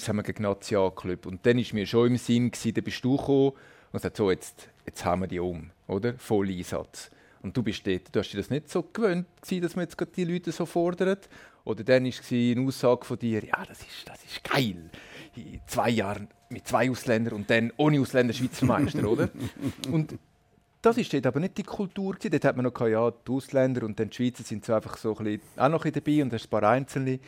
haben 0.07 0.17
wir 0.17 0.23
gegen 0.23 0.43
Nationalclub. 0.43 1.25
Und 1.25 1.45
dann 1.45 1.57
war 1.57 1.65
mir 1.73 1.85
schon 1.85 2.07
im 2.07 2.17
Sinn, 2.17 2.51
gewesen, 2.51 2.73
da 2.73 2.81
bist 2.81 3.03
du 3.03 3.15
gekommen 3.17 3.53
und 3.91 3.93
gesagt, 3.93 4.17
so, 4.17 4.29
jetzt, 4.29 4.69
jetzt 4.85 5.05
haben 5.05 5.21
wir 5.21 5.27
die 5.27 5.39
um, 5.39 5.71
oder? 5.87 6.13
Voll 6.17 6.49
Einsatz. 6.49 7.09
Und 7.41 7.55
du 7.55 7.63
bist 7.63 7.87
dort, 7.87 8.13
du 8.13 8.19
hast 8.19 8.31
dir 8.31 8.37
das 8.37 8.49
nicht 8.49 8.69
so 8.69 8.83
gewöhnt, 8.83 9.25
gewesen, 9.41 9.61
dass 9.61 9.75
man 9.75 9.85
jetzt 9.85 9.97
die 10.15 10.25
Leute 10.25 10.51
so 10.51 10.65
fordert. 10.65 11.29
Oder 11.63 11.83
dann 11.83 12.05
war 12.05 12.13
eine 12.31 12.67
Aussage 12.67 13.05
von 13.05 13.19
dir, 13.19 13.43
ja, 13.43 13.65
das 13.65 13.79
ist, 13.79 14.05
das 14.05 14.23
ist 14.23 14.43
geil. 14.43 14.89
In 15.35 15.61
zwei 15.67 15.89
Jahren 15.89 16.27
mit 16.49 16.67
zwei 16.67 16.89
Ausländern 16.89 17.33
und 17.35 17.49
dann 17.49 17.71
ohne 17.77 17.99
Ausländer 17.99 18.33
Schweizer 18.33 18.65
Meister, 18.65 19.09
oder? 19.09 19.29
Und 19.91 20.17
das 20.81 20.97
ist 20.97 21.13
dort 21.13 21.25
aber 21.25 21.39
nicht 21.39 21.57
die 21.57 21.63
Kultur. 21.63 22.13
Gewesen. 22.13 22.31
Dort 22.31 22.45
hat 22.45 22.55
man 22.55 22.65
noch 22.65 22.73
gehabt, 22.73 22.91
ja, 22.91 23.11
die 23.11 23.31
Ausländer 23.31 23.83
und 23.83 23.99
dann 23.99 24.09
die 24.09 24.15
Schweizer 24.15 24.43
sind 24.43 24.65
so 24.65 24.73
einfach 24.73 24.97
so 24.97 25.15
ein 25.17 25.23
bisschen, 25.23 25.41
auch 25.57 25.69
noch 25.69 25.85
ein 25.85 25.91
dabei 25.91 26.21
und 26.21 26.33
ein 26.33 26.49
paar 26.49 26.63
Einzelne. 26.63 27.19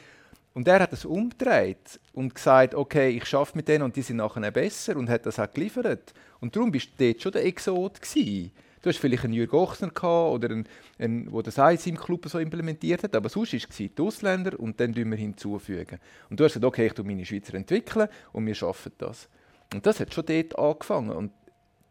Und 0.53 0.67
er 0.67 0.79
hat 0.79 0.91
das 0.91 1.05
umgedreht 1.05 1.99
und 2.13 2.35
gesagt, 2.35 2.75
okay, 2.75 3.09
ich 3.09 3.25
schaffe 3.25 3.55
mit 3.55 3.67
denen 3.67 3.83
und 3.83 3.95
die 3.95 4.01
sind 4.01 4.17
nachher 4.17 4.51
besser 4.51 4.97
und 4.97 5.09
hat 5.09 5.25
das 5.25 5.39
auch 5.39 5.51
geliefert. 5.51 6.13
Und 6.39 6.55
darum 6.55 6.71
bist 6.71 6.89
du 6.97 7.05
dort 7.05 7.21
schon 7.21 7.31
der 7.31 7.45
Exot 7.45 8.01
gewesen. 8.01 8.51
Du 8.81 8.89
hast 8.89 8.97
vielleicht 8.97 9.25
einen 9.25 9.33
Jürg 9.33 9.53
Ochsner 9.53 9.89
gehabt 9.89 10.33
oder 10.33 10.49
einen, 10.97 11.31
der 11.31 11.43
das 11.43 11.57
in 11.57 11.77
seinem 11.77 11.97
Club 11.97 12.27
so 12.29 12.39
implementiert 12.39 13.03
hat, 13.03 13.15
aber 13.15 13.27
sonst 13.27 13.53
war 13.53 13.59
es 13.59 13.77
die 13.77 13.91
Ausländer 13.99 14.57
und 14.57 14.79
dann 14.79 14.95
wir 14.95 15.05
hinzufügen. 15.17 15.99
Und 16.29 16.39
du 16.39 16.45
hast 16.45 16.53
gesagt, 16.53 16.65
okay, 16.65 16.87
ich 16.87 16.93
tue 16.93 17.05
meine 17.05 17.25
Schweizer 17.25 17.55
entwickeln 17.55 18.07
und 18.31 18.45
wir 18.45 18.55
schaffen 18.55 18.93
das. 18.97 19.27
Und 19.73 19.85
das 19.85 19.99
hat 19.99 20.13
schon 20.13 20.25
dort 20.25 20.57
angefangen. 20.57 21.11
Und 21.11 21.31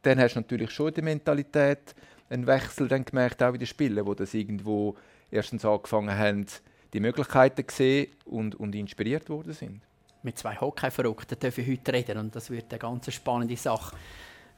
dann 0.08 0.20
hast 0.20 0.34
du 0.34 0.40
natürlich 0.40 0.70
schon 0.70 0.93
der 0.93 1.05
Mentalität 1.05 1.94
einen 2.31 2.46
Wechsel 2.46 2.88
dann 2.88 3.05
gemerkt, 3.05 3.43
auch 3.43 3.52
in 3.52 3.58
den 3.58 3.66
Spielen, 3.66 4.06
wo 4.06 4.14
das 4.14 4.34
irgendwo 4.34 4.96
erstens 5.31 5.64
angefangen 5.64 6.16
haben, 6.16 6.46
die 6.93 7.00
Möglichkeiten 7.00 7.66
gesehen 7.66 8.08
und, 8.25 8.55
und 8.55 8.75
inspiriert 8.75 9.28
worden 9.28 9.52
sind. 9.52 9.82
Mit 10.22 10.38
zwei 10.38 10.56
Hockey-Verrückten 10.56 11.38
dürfen 11.38 11.66
wir 11.66 11.72
heute 11.75 11.93
reden 11.93 12.19
und 12.19 12.34
das 12.34 12.50
wird 12.50 12.72
eine 12.72 12.78
ganz 12.78 13.12
spannende 13.12 13.56
Sache, 13.56 13.96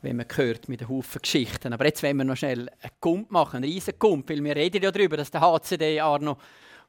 wenn 0.03 0.17
man 0.17 0.27
hört 0.35 0.69
mit 0.69 0.81
einem 0.81 0.89
Haufen 0.89 1.21
Geschichten. 1.21 1.73
Aber 1.73 1.85
jetzt 1.85 2.03
wollen 2.03 2.17
wir 2.17 2.25
noch 2.25 2.37
schnell 2.37 2.69
einen 2.81 2.93
Gump 3.01 3.31
machen, 3.31 3.57
einen 3.57 3.65
riesen 3.65 3.95
Gump, 3.99 4.31
weil 4.31 4.43
wir 4.43 4.57
reden 4.57 4.83
ja 4.83 4.91
darüber, 4.91 5.17
dass 5.17 5.31
der 5.31 5.43
HCD 5.43 6.01
Arno 6.01 6.39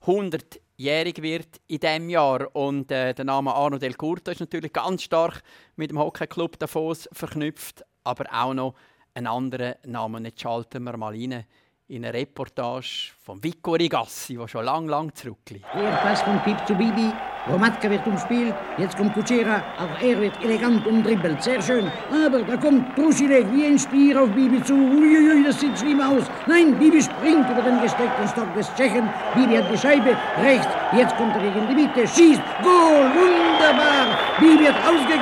100-jährig 0.05 1.21
wird 1.21 1.61
in 1.67 1.79
diesem 1.79 2.09
Jahr 2.09 2.55
und 2.55 2.91
äh, 2.91 3.13
der 3.13 3.25
Name 3.25 3.53
Arno 3.53 3.77
Del 3.77 3.93
Curto 3.93 4.31
ist 4.31 4.39
natürlich 4.39 4.73
ganz 4.73 5.03
stark 5.03 5.43
mit 5.75 5.91
dem 5.91 5.99
Hockeyclub 5.99 6.57
Davos 6.57 7.09
verknüpft, 7.11 7.83
aber 8.03 8.25
auch 8.31 8.53
noch 8.53 8.75
einen 9.13 9.27
anderen 9.27 9.75
Namen. 9.85 10.25
Jetzt 10.25 10.41
schalten 10.41 10.83
wir 10.83 10.97
mal 10.97 11.13
rein 11.13 11.45
in 11.91 12.05
eine 12.05 12.13
Reportage 12.13 13.11
von 13.25 13.43
Vico 13.43 13.73
Rigassi, 13.73 14.37
der 14.37 14.47
schon 14.47 14.63
lang, 14.63 14.87
lang 14.87 15.13
zurückliegt. 15.13 15.65
Der 15.75 15.91
Pass 15.97 16.21
von 16.21 16.39
Pip 16.43 16.65
zu 16.65 16.73
Bibi. 16.73 17.11
Romatka 17.49 17.89
wird 17.89 18.05
umspielt. 18.07 18.53
Jetzt 18.77 18.95
kommt 18.95 19.13
Kuchera. 19.13 19.61
Auch 19.77 20.01
er 20.01 20.21
wird 20.21 20.41
elegant 20.43 20.85
umdribbelt. 20.87 21.41
Sehr 21.43 21.61
schön. 21.61 21.91
Aber 22.25 22.43
da 22.43 22.55
kommt 22.55 22.95
Trusilek 22.95 23.51
wie 23.51 23.65
ein 23.65 23.79
Stier 23.79 24.21
auf 24.21 24.29
Bibi 24.29 24.63
zu. 24.63 24.73
Uiuiui, 24.73 25.43
das 25.43 25.59
sieht 25.59 25.77
schlimm 25.77 25.99
aus. 25.99 26.23
Nein, 26.45 26.77
Bibi 26.79 27.01
springt 27.01 27.49
über 27.49 27.61
den 27.61 27.81
gesteckten 27.81 28.27
Stock 28.27 28.53
des 28.53 28.73
Tschechen. 28.75 29.09
Bibi 29.35 29.57
hat 29.57 29.73
die 29.73 29.77
Scheibe. 29.77 30.15
Rechts. 30.41 30.67
Jetzt 30.95 31.17
kommt 31.17 31.35
er 31.35 31.41
gegen 31.41 31.67
die 31.67 31.75
Mitte. 31.75 32.07
Schießt. 32.07 32.41
Goal. 32.63 33.11
Wunderbar. 33.17 34.17
Bibi 34.39 34.65
hat 34.65 34.77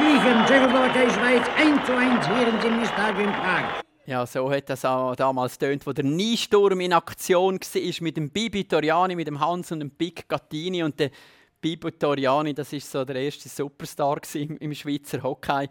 ausgeglichen. 0.09 0.45
Tschechoslowakei, 0.45 1.09
Schweiz. 1.09 1.47
1 1.57 1.85
zu 1.85 1.95
1 1.95 2.27
hier 2.27 2.47
im 2.47 2.59
Gymnastadion 2.59 3.31
Prag. 3.33 3.81
Ja, 4.05 4.25
so 4.25 4.51
hat 4.51 4.69
das 4.69 4.83
auch 4.85 5.15
damals 5.15 5.57
tönt, 5.57 5.85
wo 5.85 5.93
der 5.93 6.03
Niesturm 6.03 6.79
in 6.79 6.93
Aktion 6.93 7.59
war 7.59 8.03
mit 8.03 8.17
dem 8.17 8.31
Bibi 8.31 8.63
Toriani, 8.63 9.15
mit 9.15 9.27
dem 9.27 9.39
Hans 9.39 9.71
und 9.71 9.81
dem 9.81 9.91
Big 9.91 10.27
Gattini 10.27 10.81
und 10.81 10.99
der 10.99 11.11
Bibi 11.61 11.91
Toriani, 11.91 12.53
das 12.53 12.73
ist 12.73 12.91
so 12.91 13.05
der 13.05 13.17
erste 13.17 13.49
Superstar 13.49 14.19
im, 14.33 14.57
im 14.57 14.73
Schweizer 14.73 15.21
Hockey. 15.21 15.67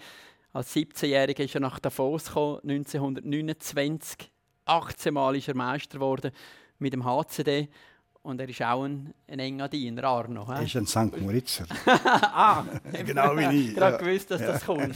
Als 0.53 0.75
17-Jähriger 0.75 1.45
ist 1.45 1.55
er 1.57 1.61
nach 1.61 1.81
Davos 1.81 2.27
gekommen, 2.27 2.61
1929. 2.63 4.31
18 4.67 5.15
Mal 5.15 5.35
ist 5.35 5.49
er 5.49 5.57
Meister 5.57 5.99
geworden 5.99 6.31
mit 6.79 6.93
dem 6.93 7.05
HCD 7.05 7.69
und 8.29 8.41
er 8.41 8.49
ist 8.49 8.61
auch 8.63 8.85
ein, 8.85 9.15
ein 9.27 9.39
enger 9.39 9.69
Diener, 9.69 10.05
Arno. 10.05 10.47
Er 10.51 10.63
ist 10.63 10.77
ein 10.77 10.87
St. 10.87 11.19
Moritzer. 11.21 11.65
ah, 11.87 12.63
Genau 13.07 13.37
wie 13.37 13.71
ich, 13.71 13.75
Gerade 13.75 13.97
ja. 13.97 13.99
gewusst, 13.99 14.31
dass 14.31 14.41
das 14.43 14.65
kommt. 14.65 14.95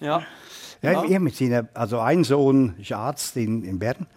Ja. 0.00 0.22
Ja, 0.82 0.90
Ja. 0.94 1.04
Ich 1.04 1.18
mit 1.20 1.36
seinen, 1.36 1.68
also 1.74 2.00
ein 2.00 2.24
Sohn 2.24 2.74
ist 2.76 2.90
Arzt 2.90 3.36
in, 3.36 3.62
in 3.62 3.78
Bern. 3.78 4.08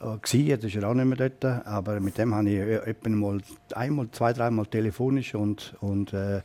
Äh, 0.00 0.38
jetzt 0.38 0.64
ist 0.64 0.74
er 0.74 0.88
auch 0.88 0.94
nicht 0.94 1.04
mehr 1.04 1.28
dort. 1.28 1.66
Aber 1.66 2.00
mit 2.00 2.16
dem 2.16 2.34
habe 2.34 2.48
ich 2.48 2.56
äh, 2.56 2.76
etwa 2.76 3.10
mal 3.10 3.42
einmal, 3.74 4.10
zwei, 4.12 4.32
dreimal 4.32 4.64
telefonisch 4.64 5.34
und, 5.34 5.74
und, 5.80 6.14
äh, 6.14 6.40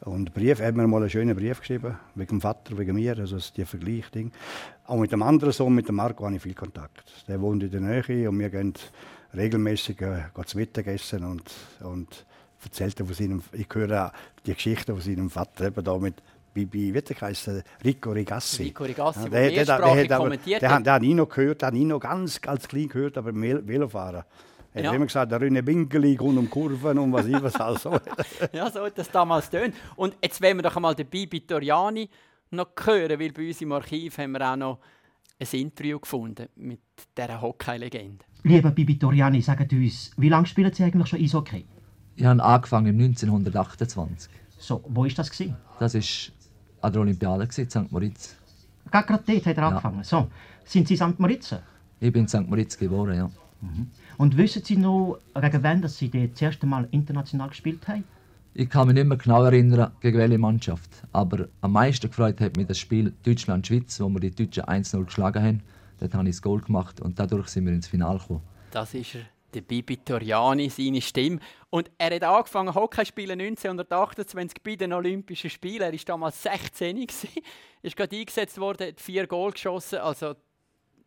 und 0.00 0.34
Brief. 0.34 0.58
Er 0.58 0.66
hat 0.66 0.74
mir 0.74 0.88
mal 0.88 0.96
einen 0.96 1.10
schönen 1.10 1.36
Brief 1.36 1.60
geschrieben, 1.60 1.96
wegen 2.16 2.38
dem 2.38 2.40
Vater, 2.40 2.76
wegen 2.76 2.96
mir, 2.96 3.16
also 3.16 3.36
das 3.36 3.52
die 3.52 3.64
Vergleichding. 3.64 4.32
Auch 4.84 4.98
mit 4.98 5.12
dem 5.12 5.22
anderen 5.22 5.52
Sohn, 5.52 5.76
mit 5.76 5.86
dem 5.86 5.94
Marco, 5.94 6.24
habe 6.24 6.34
ich 6.34 6.42
viel 6.42 6.54
Kontakt. 6.54 7.24
Der 7.28 7.40
wohnt 7.40 7.62
in 7.62 7.70
der 7.70 7.82
Nähe 7.82 8.28
und 8.28 8.40
wir 8.40 8.50
gehen 8.50 8.74
regelmäßig 9.36 10.00
äh, 10.00 10.24
zu 10.46 10.56
Mittagessen 10.58 11.24
und, 11.24 11.42
und 11.80 12.24
erzählt 12.62 12.98
er 13.00 13.06
von 13.06 13.14
seinem, 13.14 13.42
ich 13.52 13.66
höre 13.72 14.06
auch 14.06 14.12
die 14.46 14.54
Geschichte 14.54 14.92
von 14.92 15.00
seinem 15.00 15.30
Vater, 15.30 15.66
eben 15.66 15.84
da 15.84 15.96
mit 15.98 16.14
Bibi, 16.52 16.94
wie 16.94 17.02
der 17.02 17.16
der? 17.16 17.62
Rico 17.84 18.12
Rigassi. 18.12 18.62
Rico 18.64 18.84
Rigassi, 18.84 19.24
Ja, 19.24 19.28
der 19.28 19.50
mehrsprachig 19.50 20.12
aber- 20.12 20.24
kommentiert 20.24 20.62
der, 20.62 20.70
hat. 20.70 20.76
hat- 20.78 20.86
der 20.86 20.92
habe 20.94 21.06
ich 21.06 21.14
noch 21.14 21.28
gehört, 21.28 21.62
den 21.62 21.66
habe 21.66 21.78
ich 21.78 21.84
noch 21.84 22.00
ganz, 22.00 22.40
ganz 22.40 22.68
klein 22.68 22.88
gehört, 22.88 23.18
aber 23.18 23.32
Velofahrer. 23.34 24.24
Er 24.72 24.82
Ja. 24.82 24.88
hat 24.90 24.96
immer 24.96 25.06
gesagt, 25.06 25.30
der 25.30 25.40
Rüne 25.40 25.64
Winkeli 25.66 26.16
rund 26.16 26.36
um 26.38 26.50
Kurven 26.50 26.98
und 26.98 27.12
was 27.12 27.26
ich 27.26 27.40
was 27.42 27.54
also. 27.56 27.98
Ja, 28.52 28.70
so 28.70 28.84
hat 28.84 28.98
das 28.98 29.08
damals 29.10 29.48
tönt. 29.50 29.74
Und 29.96 30.16
jetzt 30.22 30.42
wollen 30.42 30.56
wir 30.58 30.62
doch 30.62 30.74
einmal 30.74 30.94
den 30.96 31.06
Bibi 31.06 31.40
Toriani 31.46 32.08
noch 32.50 32.68
hören, 32.84 33.18
weil 33.20 33.32
bei 33.32 33.46
uns 33.48 33.60
im 33.60 33.70
Archiv 33.72 34.18
haben 34.18 34.32
wir 34.32 34.48
auch 34.52 34.56
noch 34.56 34.78
ein 35.38 35.46
Interview 35.60 35.98
gefunden 36.00 36.48
mit 36.56 36.80
dieser 37.16 37.40
Hockey-Legende. 37.40 38.24
Lieber 38.46 38.70
Bibi 38.72 38.98
Toriani, 38.98 39.40
sagen 39.40 39.66
uns, 39.72 40.10
wie 40.18 40.28
lange 40.28 40.46
spielen 40.46 40.70
Sie 40.70 40.84
eigentlich 40.84 41.08
schon 41.08 41.18
Eishockey? 41.18 41.64
Ich 42.14 42.24
habe 42.26 42.44
angefangen 42.44 43.00
1928. 43.00 44.30
So, 44.58 44.84
wo 44.86 45.02
war 45.02 45.08
das? 45.08 45.30
Gewesen? 45.30 45.56
Das 45.78 45.94
war 45.94 46.02
an 46.82 46.92
der 46.92 47.00
Olympiade 47.00 47.44
in 47.44 47.50
St. 47.50 47.90
Moritz. 47.90 48.36
Gerade 48.90 49.22
dort 49.26 49.46
hat 49.46 49.56
er 49.56 49.62
Ja. 49.62 49.68
angefangen. 49.68 50.04
So, 50.04 50.28
sind 50.66 50.86
Sie 50.86 50.96
St. 50.96 51.18
Moritz? 51.18 51.54
Ich 52.00 52.12
bin 52.12 52.22
in 52.24 52.28
St. 52.28 52.46
Moritz 52.46 52.76
geboren, 52.76 53.16
ja. 53.16 53.30
Und 54.18 54.36
wissen 54.36 54.62
Sie 54.62 54.76
noch, 54.76 55.20
gegen 55.40 55.62
wen 55.62 55.80
dass 55.80 55.96
Sie 55.96 56.10
das 56.10 56.42
erste 56.42 56.66
Mal 56.66 56.86
international 56.90 57.48
gespielt 57.48 57.88
haben? 57.88 58.04
Ich 58.52 58.68
kann 58.68 58.86
mich 58.88 58.94
nicht 58.94 59.06
mehr 59.08 59.16
genau 59.16 59.42
erinnern, 59.44 59.90
gegen 60.00 60.18
welche 60.18 60.36
Mannschaft. 60.36 60.90
Aber 61.12 61.48
am 61.62 61.72
meisten 61.72 62.08
gefreut 62.08 62.38
hat 62.42 62.58
mich 62.58 62.66
das 62.66 62.78
Spiel 62.78 63.14
Deutschland-Schweiz, 63.24 63.98
wo 64.00 64.10
wir 64.10 64.20
die 64.20 64.30
Deutschen 64.34 64.64
1-0 64.64 65.06
geschlagen 65.06 65.42
haben. 65.42 65.62
Dort 66.04 66.14
habe 66.16 66.28
ich 66.28 66.34
das 66.36 66.42
Goal 66.42 66.60
gemacht 66.60 67.00
und 67.00 67.18
dadurch 67.18 67.48
sind 67.48 67.64
wir 67.64 67.72
ins 67.72 67.88
Finale 67.88 68.18
gekommen. 68.18 68.42
Das 68.70 68.92
ist 68.92 69.14
er, 69.14 69.22
der 69.54 69.62
Bibi 69.62 69.96
Toriani, 69.96 70.68
seine 70.68 71.00
Stimme. 71.00 71.38
Und 71.70 71.90
er 71.96 72.14
hat 72.14 72.22
angefangen 72.22 72.74
Hockey 72.74 73.00
zu 73.00 73.06
spielen 73.06 73.40
1928 73.40 74.62
bei 74.62 74.76
den 74.76 74.92
Olympischen 74.92 75.48
Spielen. 75.48 75.80
Er 75.80 75.92
war 75.92 75.98
damals 76.04 76.42
16 76.42 76.94
gewesen, 77.06 77.28
ist 77.80 77.96
gerade 77.96 78.16
eingesetzt 78.16 78.58
worden, 78.58 78.88
hat 78.88 79.00
vier 79.00 79.26
Goal 79.26 79.52
geschossen. 79.52 80.00
Also, 80.00 80.34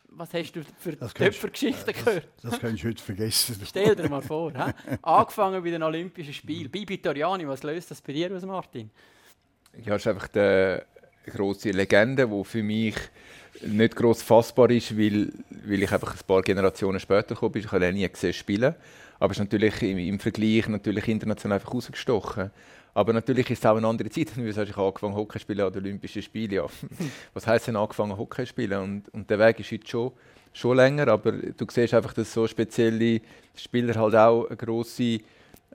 was 0.10 0.34
hast 0.34 0.54
du 0.54 0.64
für 0.80 0.94
Das 0.94 1.14
kannst- 1.14 1.18
Töpfergeschichten 1.42 1.94
gehört? 1.94 2.28
Das 2.42 2.60
kannst 2.60 2.84
du 2.84 2.88
heute 2.88 3.04
vergessen. 3.04 3.62
Stell 3.64 3.96
dir 3.96 4.10
mal 4.10 4.22
vor. 4.24 4.52
hä? 4.52 4.74
Angefangen 5.04 5.64
bei 5.64 5.70
den 5.70 5.84
Olympischen 5.84 6.34
Spielen. 6.34 6.72
Bibi 6.72 6.98
Toriani, 7.00 7.48
was 7.48 7.62
löst 7.62 7.92
das 7.92 8.02
bei 8.02 8.14
dir 8.14 8.36
aus, 8.36 8.44
Martin? 8.44 8.90
Ja, 9.84 9.96
ist 9.96 10.08
einfach 10.08 10.28
die 10.30 10.40
eine 10.40 10.86
grosse 11.28 11.70
Legende, 11.70 12.28
die 12.28 12.44
für 12.46 12.64
mich 12.64 12.96
nicht 13.62 13.96
gross 13.96 14.22
fassbar 14.22 14.70
ist, 14.70 14.98
weil, 14.98 15.32
weil 15.66 15.84
ich 15.84 15.92
einfach 15.92 16.14
ein 16.14 16.26
paar 16.26 16.42
Generationen 16.42 17.00
später 17.00 17.36
gekommen 17.36 17.54
bin. 17.54 17.64
Ich 17.64 17.72
habe 17.72 17.88
ihn 17.88 17.96
nie 17.96 18.08
gesehen 18.08 18.34
spielen. 18.34 18.76
Aber 19.20 19.32
es 19.32 19.38
ist 19.38 19.44
natürlich 19.44 19.82
im, 19.82 19.98
im 19.98 20.20
Vergleich 20.20 20.68
natürlich 20.68 21.08
international 21.08 21.58
einfach 21.58 21.74
rausgestochen. 21.74 22.52
Aber 22.94 23.14
natürlich 23.14 23.50
ist 23.50 23.60
es 23.60 23.66
auch 23.66 23.78
eine 23.78 23.88
andere 23.88 24.10
Zeit. 24.10 24.30
Wie 24.36 24.52
sagst, 24.52 24.72
ich 24.72 24.76
habe 24.76 24.88
angefangen 24.88 25.16
Hockey 25.16 25.40
spielen 25.40 25.62
an 25.62 25.74
den 25.74 25.84
Olympischen 25.84 26.22
Spielen. 26.22 26.52
Ja. 26.52 26.66
Was 27.34 27.48
heisst 27.48 27.68
denn 27.68 27.76
angefangen 27.76 28.18
Hockey 28.18 28.46
spielen? 28.46 28.82
Und, 28.82 29.14
und 29.14 29.30
der 29.30 29.40
Weg 29.40 29.60
ist 29.60 29.72
heute 29.72 29.88
schon, 29.88 30.12
schon 30.54 30.78
länger. 30.78 31.08
Aber 31.08 31.32
du 31.32 31.66
siehst 31.70 31.94
einfach, 31.94 32.14
dass 32.14 32.34
so 32.34 32.48
spezielle 32.48 33.22
Spieler 33.56 33.96
halt 33.96 34.16
auch 34.16 34.48
eine 34.48 34.58
grosse 34.58 35.20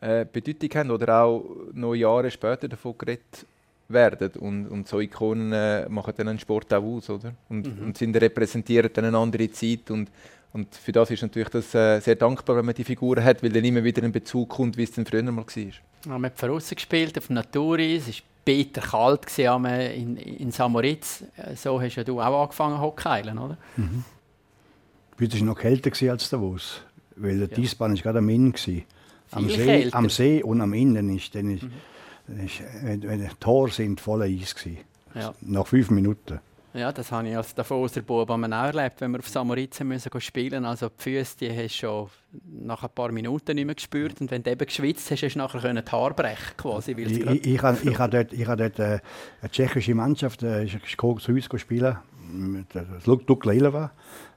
äh, 0.00 0.26
Bedeutung 0.30 0.70
haben 0.74 0.90
oder 0.90 1.22
auch 1.22 1.44
noch 1.72 1.94
Jahre 1.94 2.30
später 2.30 2.68
davon 2.68 2.96
geredet 2.98 3.46
werden. 3.88 4.30
Und, 4.38 4.66
und 4.68 4.88
so 4.88 5.00
Ikonen 5.00 5.52
äh, 5.52 5.88
machen 5.88 6.14
dann 6.16 6.28
einen 6.28 6.38
Sport 6.38 6.72
auch 6.72 6.82
aus, 6.82 7.10
oder? 7.10 7.34
Und, 7.48 7.66
und 7.66 7.98
sind 7.98 8.16
repräsentieren 8.16 8.90
dann 8.92 9.04
eine 9.06 9.18
andere 9.18 9.50
Zeit. 9.50 9.90
Und, 9.90 10.10
und 10.52 10.74
für 10.74 10.92
das 10.92 11.10
ist 11.10 11.22
natürlich 11.22 11.48
das 11.50 11.74
äh, 11.74 12.00
sehr 12.00 12.16
dankbar, 12.16 12.56
wenn 12.56 12.64
man 12.66 12.74
die 12.74 12.84
Figuren 12.84 13.22
hat, 13.22 13.42
weil 13.42 13.50
dann 13.50 13.64
immer 13.64 13.84
wieder 13.84 14.02
ein 14.02 14.12
Bezug 14.12 14.48
kommt, 14.50 14.76
wie 14.76 14.84
es 14.84 14.92
dann 14.92 15.06
früher 15.06 15.22
mal 15.22 15.36
war. 15.36 15.46
Wir 15.46 15.74
haben 16.12 16.30
von 16.34 16.50
außen 16.50 16.74
gespielt, 16.74 17.16
auf 17.18 17.30
Naturis. 17.30 18.08
Es 18.08 18.16
war 18.16 18.22
bitter 18.44 18.80
kalt 18.80 19.26
gewesen 19.26 19.64
in, 19.66 20.16
in 20.16 20.50
Samoritz. 20.50 21.24
Äh, 21.36 21.54
So 21.56 21.80
hast 21.80 21.96
ja 21.96 22.04
du 22.04 22.20
auch 22.20 22.42
angefangen 22.42 22.80
Hockeyen, 22.80 23.38
oder? 23.38 23.56
Heute 25.20 25.38
war 25.38 25.46
noch 25.46 25.58
kälter 25.58 25.90
gewesen 25.90 26.10
als 26.10 26.28
Davos, 26.30 26.80
weil 27.16 27.46
der 27.46 27.58
Eisbahn 27.58 27.94
ist 27.94 28.02
gerade 28.02 28.18
am 28.18 28.28
Innen 28.28 28.52
war. 28.54 28.82
Am 29.30 29.48
See, 29.48 29.88
am 29.92 30.10
See 30.10 30.42
und 30.42 30.60
am 30.60 30.72
Innen 30.74 31.16
ist, 31.16 31.34
dann 31.34 31.50
ist, 31.50 31.62
dann 31.62 31.72
ist 32.38 32.62
wenn, 32.82 33.02
wenn 33.02 33.20
die 33.20 33.28
Tore 33.40 33.70
sind, 33.70 34.00
voller 34.00 34.24
Eis 34.26 34.54
gewesen. 34.54 34.78
Ja. 35.14 35.34
Nach 35.42 35.66
fünf 35.66 35.90
Minuten. 35.90 36.40
Ja, 36.74 36.90
das 36.90 37.12
habe 37.12 37.28
ich 37.28 37.36
als 37.36 37.54
Davoser 37.54 38.00
Bub 38.00 38.30
auch 38.30 38.38
erlebt, 38.38 39.02
wenn 39.02 39.10
wir 39.10 39.18
auf 39.18 39.28
Samoritz 39.28 39.78
müssen 39.80 40.10
spielen 40.22 40.64
Also 40.64 40.88
die 40.88 41.02
Füße, 41.02 41.36
die 41.38 41.50
hast 41.50 41.74
du 41.74 41.86
schon 41.86 42.08
nach 42.64 42.82
ein 42.82 42.88
paar 42.94 43.12
Minuten 43.12 43.54
nicht 43.56 43.66
mehr 43.66 43.74
gespürt. 43.74 44.18
Und 44.22 44.30
wenn 44.30 44.42
du 44.42 44.50
eben 44.52 44.64
geschwitzt 44.64 45.10
hast, 45.10 45.22
hast 45.22 45.34
du 45.34 45.38
nachher 45.38 45.60
können 45.60 45.84
die 45.84 45.92
Haare 45.92 46.14
brechen 46.14 46.56
quasi. 46.56 46.92
Es 46.92 47.10
Ich, 47.12 47.26
ich, 47.26 47.46
ich, 47.56 47.62
habe- 47.62 47.78
ich 47.90 47.98
habe 47.98 48.10
dort, 48.16 48.32
ich 48.32 48.46
habe 48.46 48.70
dort 48.70 48.78
äh, 48.78 49.00
eine 49.42 49.50
tschechische 49.50 49.94
Mannschaft 49.94 50.42
äh, 50.44 50.64
ist 50.64 50.78
zu 51.20 51.32
uns 51.32 51.60
spielen. 51.60 51.98
Mit 52.32 52.74
äh, 52.74 52.82
das 53.04 53.54
Ilava. 53.54 53.90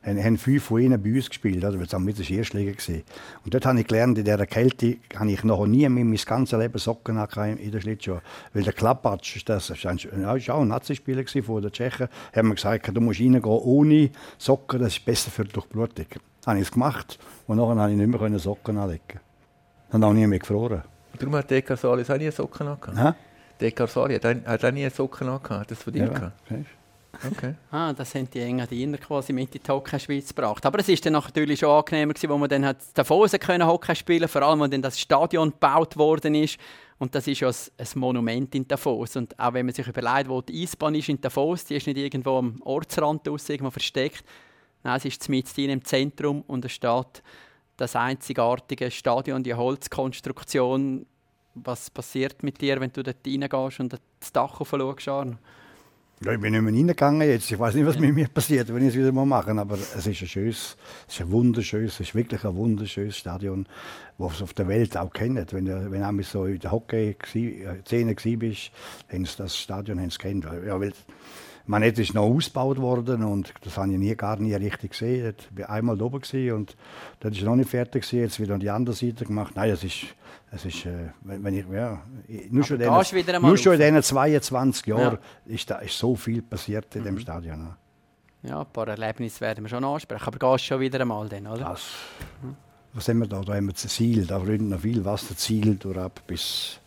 Haben, 0.04 0.24
haben 0.24 0.38
fünf 0.38 0.64
von 0.66 0.82
ihnen 0.82 1.02
bei 1.02 1.14
uns 1.14 1.30
gespielt. 1.30 1.64
Also, 1.64 1.78
das 1.80 1.94
war 1.94 2.00
mit 2.00 2.18
der 2.20 2.30
Erstliga. 2.30 2.72
gewesen. 2.72 3.04
Und 3.44 3.54
dort 3.54 3.66
habe 3.66 3.80
ich 3.80 3.88
gelernt, 3.88 4.18
in 4.18 4.26
dieser 4.26 4.46
Kälte 4.46 4.98
habe 5.16 5.32
ich 5.32 5.44
noch 5.44 5.66
nie 5.66 5.88
mehr 5.90 6.06
mein 6.06 6.16
ganzes 6.18 6.60
Leben 6.60 6.78
Socken 6.78 7.18
in 7.58 7.72
der 7.72 7.82
Schlittschuhe. 7.82 8.22
Weil 8.54 8.64
der 8.64 8.74
Klappatsch, 8.74 9.42
das 9.46 9.70
ja, 9.70 9.92
ist 10.36 10.50
auch 10.50 10.62
ein 10.62 10.68
Nazi-Spieler 10.68 11.24
von 11.44 11.62
den 11.62 11.72
Tschechen, 11.72 12.08
haben 12.36 12.48
mir 12.50 12.56
gesagt, 12.56 12.96
du 12.96 13.02
musst 13.02 13.20
reingehen 13.20 13.44
ohne 13.46 14.10
Socken, 14.38 14.80
das 14.80 14.94
ist 14.98 15.06
besser 15.06 15.32
für 15.32 15.46
die 15.46 15.54
Durchblutung. 15.54 16.06
Habe 16.46 16.60
ich 16.60 16.66
es 16.66 16.72
gemacht 16.72 17.18
und 17.48 17.58
nachher 17.58 17.76
konnte 17.76 17.92
ich 17.92 17.98
nicht 17.98 18.22
mehr 18.22 18.40
Socken 18.40 18.78
anlegen. 18.78 19.20
Dann 19.92 20.04
habe 20.04 20.14
ich 20.14 20.22
nie 20.22 20.28
mehr 20.28 20.40
gefroren. 20.40 20.84
Darum 21.18 21.36
hat 21.36 21.50
Dekar 21.50 21.78
Salis 21.78 22.10
auch 22.10 22.18
nie 22.18 22.30
Socken 22.30 22.68
angehabt. 22.68 22.98
Hä? 22.98 23.14
Dekar 23.60 23.88
Sali 23.88 24.16
hat, 24.16 24.26
auch- 24.26 24.46
hat 24.46 24.66
auch 24.66 24.72
nie 24.72 24.90
Socken 24.90 25.30
angehabt. 25.30 25.62
Hat 25.62 25.72
das 25.72 25.86
dir 25.86 26.06
Ja, 26.06 26.32
Okay. 27.24 27.56
Ah, 27.72 27.94
das 27.94 28.14
haben 28.16 28.30
die 28.30 28.40
Engadiner 28.40 28.98
quasi 28.98 29.34
mit 29.34 29.56
in 29.56 29.62
die 29.64 29.72
Hockey-Schweiz 29.72 30.30
gebracht. 30.30 30.66
Aber 30.66 30.80
es 30.80 30.90
ist 30.90 31.06
dann 31.06 31.14
natürlich 31.14 31.60
schon 31.60 31.70
angenehmer 31.70 32.14
gewesen, 32.14 32.30
wo 32.30 32.38
man 32.38 32.50
dann 32.50 32.66
hat 32.66 32.78
Davosen 32.94 33.40
können 33.40 33.68
Hockey 33.68 33.96
spielen, 33.96 34.28
vor 34.28 34.42
allem, 34.42 34.62
wenn 34.62 34.72
dann 34.72 34.82
das 34.82 35.00
Stadion 35.00 35.52
gebaut 35.52 35.98
worden 35.98 36.36
ist. 36.36 36.58
Und 36.98 37.14
das 37.14 37.28
ist 37.28 37.42
ja 37.42 37.50
ein, 37.50 37.88
Monument 37.96 38.56
in 38.56 38.68
Davos. 38.68 39.16
Und 39.16 39.38
auch 39.40 39.54
wenn 39.54 39.66
man 39.66 39.76
sich 39.76 39.88
überlegt, 39.88 40.30
wo 40.30 40.42
die 40.42 40.64
Eisbahn 40.64 40.96
ist 40.96 41.10
in 41.10 41.20
Davos, 41.20 41.66
die 41.66 41.76
ist 41.76 41.88
nicht 41.88 41.98
irgendwo 41.98 42.38
am 42.38 42.62
Ortsrand 42.62 43.28
draussen, 43.28 43.52
irgendwo 43.52 43.72
versteckt. 43.72 44.24
Nein, 44.84 44.98
es 44.98 45.06
ist 45.06 45.28
mitten 45.30 45.70
im 45.70 45.84
Zentrum 45.84 46.42
und 46.48 46.64
es 46.64 46.74
steht 46.74 47.24
das 47.78 47.96
einzigartige 47.96 48.92
Stadion, 48.92 49.44
die 49.44 49.54
Holzkonstruktion. 49.54 51.06
Was 51.56 51.90
passiert 51.90 52.44
mit 52.44 52.62
dir, 52.62 52.80
wenn 52.80 52.92
du 52.92 53.04
dort 53.04 53.26
reingehst 53.26 53.80
und 53.80 53.94
das 53.94 54.32
Dach 54.32 54.62
schaust? 54.66 55.08
Arno? 55.08 55.38
Ja, 56.24 56.32
ich 56.32 56.40
bin 56.40 56.54
nicht 56.54 56.62
mehr 56.62 56.74
reingegangen 56.74 57.28
jetzt. 57.28 57.52
Ich 57.52 57.60
weiß 57.60 57.76
nicht, 57.76 57.86
was 57.86 58.00
mit 58.00 58.16
mir 58.16 58.30
passiert, 58.30 58.74
wenn 58.74 58.84
ich 58.84 58.90
es 58.90 58.96
wieder 58.96 59.12
mal 59.12 59.26
machen. 59.26 59.60
Aber 59.60 59.76
es 59.76 59.96
ist 59.96 60.08
ein 60.08 60.28
schönes, 60.28 60.78
es 61.08 61.16
ist 61.16 61.22
ein 61.22 61.32
wunderschönes, 61.32 61.96
es 61.96 62.00
ist 62.00 62.16
wirklich 62.16 62.46
ein 62.46 62.56
wunderschönes 62.56 63.18
Stadion, 63.18 63.68
das 64.18 64.36
es 64.36 64.42
auf 64.42 64.54
der 64.54 64.70
Welt 64.70 64.96
auch 64.96 65.12
kennt. 65.12 65.52
Wenn 65.52 65.66
du, 65.66 65.92
wenn 65.92 66.18
du 66.18 66.24
so 66.24 66.46
in 66.46 66.60
der 66.60 66.72
Hockey-Szene 66.72 68.16
gsi 68.16 68.38
bist, 68.38 68.72
haben 69.12 69.26
sie 69.26 69.38
das 69.38 69.58
Stadion 69.58 70.00
haben 70.00 70.10
kennt. 70.10 70.46
Ja, 70.46 70.80
weil, 70.80 70.94
man 71.68 71.84
es 71.84 71.98
ist 72.00 72.14
noch 72.14 72.24
ausgebaut 72.24 72.78
worden 72.80 73.24
und 73.24 73.54
das 73.64 73.78
habe 73.78 73.92
ich 73.92 73.98
nie, 73.98 74.16
gar 74.16 74.38
nie 74.38 74.54
richtig 74.54 74.92
gesehen. 74.92 75.34
Ich 75.52 75.58
war 75.60 75.70
einmal 75.70 76.02
oben 76.02 76.22
und 76.54 76.76
das 77.20 77.32
ist 77.34 77.44
noch 77.44 77.56
nicht 77.56 77.70
fertig 77.70 78.04
gewesen. 78.04 78.20
Jetzt 78.24 78.40
wieder 78.40 78.54
an 78.54 78.60
die 78.60 78.70
andere 78.70 78.96
Seite 78.96 79.26
gemacht. 79.26 79.54
Nein, 79.56 79.72
es 79.72 79.84
ist, 79.84 80.06
es 80.52 80.66
ist, 80.66 80.86
äh, 80.86 81.10
wenn, 81.22 81.54
ich, 81.58 81.66
ja, 81.72 82.02
nur 82.50 82.64
schon, 82.64 82.80
in 82.80 82.88
diesen- 82.90 83.42
nur 83.42 83.58
schon 83.58 83.74
in 83.74 83.80
diesen 83.80 84.04
22 84.04 84.86
Jahren 84.88 85.18
Ja. 85.48 85.54
ist 85.54 85.70
da 85.70 85.78
ist 85.80 85.98
so 85.98 86.16
viel 86.16 86.42
passiert 86.42 86.96
in 86.96 87.04
dem 87.04 87.20
Stadion. 87.20 87.60
ja. 87.60 87.78
Ja, 88.48 88.60
ein 88.60 88.68
paar 88.72 88.88
Erlebnisse 88.88 89.42
werden 89.42 89.64
wir 89.66 89.70
schon 89.70 89.84
ansprechen. 89.84 90.24
Aber 90.28 90.38
gehst 90.38 90.66
schon 90.66 90.80
wieder 90.80 91.02
einmal 91.02 91.28
dann, 91.28 91.48
oder? 91.48 91.66
Das, 91.66 91.82
was 92.94 93.08
haben 93.10 93.18
wir 93.18 93.28
da? 93.28 93.42
Da 93.42 93.56
haben 93.56 93.66
wir 93.66 93.74
das 93.74 93.88
Ziel. 93.88 94.28
Da 94.28 94.38
rinnt 94.38 94.70
noch 94.70 94.82
viel 94.82 95.04
Wasser 95.04 95.36
Ziel 95.36 95.76
durch 95.78 95.98
ab, 95.98 96.22
bis, 96.28 96.80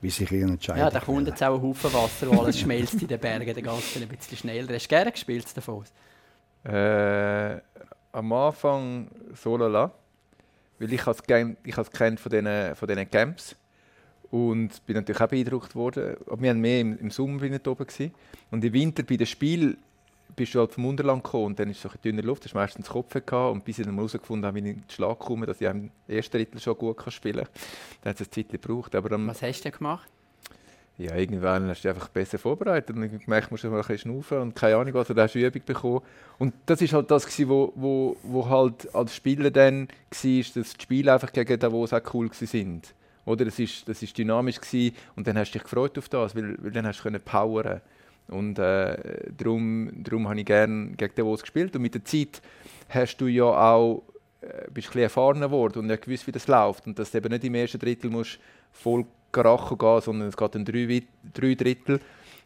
bis 0.00 0.20
ich 0.20 0.30
ihn 0.32 0.48
entscheide. 0.50 0.80
Ja, 0.80 0.90
da 0.90 1.00
kommt 1.00 1.26
jetzt 1.26 1.42
auch 1.42 1.56
ein 1.56 1.62
Haufen 1.62 1.92
Wasser, 1.92 2.28
wo 2.30 2.40
alles 2.40 2.58
schmelzt 2.60 3.00
in 3.00 3.08
den 3.08 3.18
Bergen, 3.18 3.52
der 3.54 3.62
ganze 3.62 4.00
ein 4.00 4.08
bisschen 4.08 4.36
schneller. 4.36 4.74
Hast 4.74 4.84
du 4.84 4.88
gerne 4.88 5.12
gespielt 5.12 5.46
davon? 5.56 5.84
Äh, 6.64 7.60
am 8.12 8.32
Anfang 8.32 9.08
so 9.34 9.56
lala, 9.56 9.92
weil 10.78 10.92
ich 10.92 11.02
gern- 11.26 11.56
ich 11.64 11.76
kennt 11.92 12.20
von 12.20 12.30
diesen 12.30 12.74
von 12.74 12.88
diesen 12.88 13.10
Camps 13.10 13.56
und 14.30 14.84
bin 14.86 14.96
natürlich 14.96 15.20
auch 15.20 15.28
beeindruckt 15.28 15.74
worden. 15.74 16.16
Aber 16.26 16.42
wir 16.42 16.50
haben 16.50 16.60
mehr 16.60 16.80
im, 16.80 16.98
im 16.98 17.10
Sommer 17.10 17.40
bin 17.40 17.52
ich 17.54 17.62
da 17.62 17.70
oben 17.70 17.86
gewesen. 17.86 18.12
und 18.50 18.64
im 18.64 18.72
Winter 18.72 19.02
bei 19.04 19.16
den 19.16 19.26
Spielen 19.26 19.76
bist 20.36 20.54
du 20.54 20.60
halt 20.60 20.72
vom 20.72 20.86
Unterland 20.86 21.24
gekommen 21.24 21.46
und 21.46 21.58
dann 21.58 21.70
ist 21.70 21.78
es 21.78 21.82
so 21.82 21.88
ein 21.88 21.98
dünner 22.04 22.22
Luft, 22.22 22.44
hast 22.44 22.52
du 22.52 22.58
meistens 22.58 22.88
Kopf 22.88 23.12
gehabt 23.12 23.54
und 23.54 23.64
bis 23.64 23.78
ich 23.78 23.86
dann 23.86 23.94
herausgefunden 23.94 24.46
habe, 24.46 24.56
wie 24.56 24.68
ich 24.68 24.74
in 24.76 24.80
den 24.82 24.90
Schlag 24.90 25.18
komme, 25.18 25.46
dass 25.46 25.60
ich 25.60 25.66
im 25.66 25.90
ersten 26.06 26.36
Drittel 26.36 26.60
schon 26.60 26.76
gut 26.76 26.98
kann 26.98 27.10
spielen 27.10 27.44
kann. 27.44 27.54
Dann 28.02 28.10
hat 28.10 28.20
es 28.20 28.28
eine 28.28 28.30
Zeit 28.30 28.48
gebraucht, 28.50 28.94
aber 28.94 29.12
am, 29.12 29.26
Was 29.26 29.42
hast 29.42 29.60
du 29.60 29.70
denn 29.70 29.78
gemacht? 29.78 30.08
ja, 30.98 31.14
irgendwann 31.14 31.68
hast 31.68 31.84
du 31.84 31.88
dich 31.88 31.94
einfach 31.94 32.08
besser 32.08 32.38
vorbereitet 32.38 32.96
und 32.96 33.02
dann 33.02 33.18
gemerkt, 33.18 33.50
musst 33.50 33.64
du 33.64 33.68
mal 33.68 33.76
ein 33.76 33.82
bisschen 33.82 34.10
schnaufen 34.10 34.38
und 34.38 34.56
keine 34.56 34.76
Ahnung 34.76 34.94
was, 34.94 35.10
oder 35.10 35.24
hast 35.24 35.34
du 35.34 35.38
Übung 35.38 35.62
bekommen. 35.64 36.00
Und 36.38 36.54
das 36.64 36.80
ist 36.80 36.92
halt 36.94 37.10
das, 37.10 37.26
gewesen, 37.26 37.48
wo, 37.50 37.72
wo, 37.74 38.16
wo 38.22 38.48
halt 38.48 38.94
als 38.94 39.14
Spieler 39.14 39.50
dann 39.50 39.88
war, 39.88 40.42
dass 40.54 40.72
die 40.72 40.82
Spiele 40.82 41.12
einfach 41.12 41.32
gegen 41.32 41.58
Davos 41.58 41.92
auch 41.92 42.14
cool 42.14 42.30
sind. 42.32 42.94
Oder 43.26 43.44
das 43.44 43.58
ist, 43.58 43.86
das 43.88 44.02
ist 44.02 44.16
dynamisch 44.16 44.60
gewesen 44.60 44.96
und 45.16 45.26
dann 45.26 45.36
hast 45.36 45.50
du 45.50 45.58
dich 45.58 45.64
gefreut 45.64 45.98
auf 45.98 46.08
das, 46.08 46.34
weil, 46.34 46.56
weil 46.62 46.70
dann 46.70 46.86
hast 46.86 47.00
du 47.00 47.02
können 47.02 47.20
powern 47.20 47.82
und 48.28 48.58
äh, 48.58 49.30
darum, 49.36 49.90
darum 50.02 50.28
habe 50.28 50.40
ich 50.40 50.46
gerne 50.46 50.92
gegen 50.96 51.14
Davos 51.14 51.42
gespielt 51.42 51.74
und 51.76 51.82
mit 51.82 51.94
der 51.94 52.04
Zeit 52.04 52.42
hast 52.88 53.18
du 53.18 53.26
ja 53.26 53.44
auch 53.44 54.02
äh, 54.40 54.70
bist 54.72 54.94
ein 54.94 55.02
erfahrener 55.02 55.46
geworden 55.46 55.80
und 55.80 55.90
ja 55.90 55.96
gewusst, 55.96 56.26
wie 56.26 56.32
das 56.32 56.46
läuft 56.46 56.86
und 56.86 56.98
dass 56.98 57.10
du 57.10 57.18
eben 57.18 57.30
nicht 57.30 57.44
im 57.44 57.54
ersten 57.54 57.78
Drittel 57.78 58.10
musst 58.10 58.38
voll 58.72 59.04
Karacho 59.32 59.76
gehen, 59.76 60.00
sondern 60.00 60.28
es 60.28 60.36
geht 60.36 60.54
dann 60.54 60.64
drei, 60.64 61.02
drei 61.34 61.54
Drittel 61.54 62.00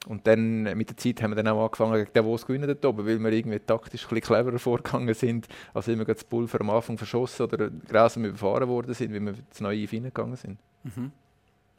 Und 0.06 0.26
dann 0.26 0.62
mit 0.76 0.88
der 0.88 0.96
Zeit 0.96 1.22
haben 1.22 1.32
wir 1.32 1.36
dann 1.36 1.48
auch 1.48 1.64
angefangen, 1.64 1.94
gegen 1.94 2.12
Davos 2.14 2.40
zu 2.40 2.46
gewinnen 2.48 2.66
dort 2.66 2.84
oben, 2.84 3.06
weil 3.06 3.18
wir 3.18 3.32
irgendwie 3.32 3.58
taktisch 3.58 4.04
ein 4.04 4.08
bisschen 4.08 4.20
cleverer 4.22 4.58
vorgegangen 4.58 5.14
sind, 5.14 5.46
als 5.74 5.88
immer 5.88 6.04
das 6.04 6.24
Pulver 6.24 6.60
am 6.60 6.70
Anfang 6.70 6.96
verschossen 6.96 7.42
oder 7.42 7.70
grausam 7.88 8.24
überfahren 8.24 8.68
worden 8.68 8.94
sind, 8.94 9.12
wie 9.12 9.20
wir 9.20 9.34
zu 9.50 9.62
neu 9.62 9.86
reingegangen 9.90 10.36
sind. 10.36 10.58
Mhm. 10.84 11.12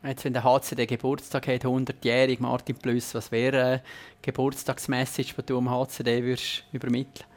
Jetzt, 0.04 0.26
wenn 0.26 0.34
der 0.34 0.44
HCD 0.44 0.88
Geburtstag 0.88 1.48
hat, 1.48 1.64
100-jährig, 1.64 2.40
Martin 2.40 2.76
Plus, 2.76 3.14
was 3.14 3.32
wäre 3.32 3.64
eine 3.64 3.84
Geburtstagsmessage, 4.24 5.36
die 5.38 5.46
du 5.46 5.60
am 5.60 5.70
HCD 5.70 6.24
würdest 6.24 6.64
übermitteln 6.72 7.28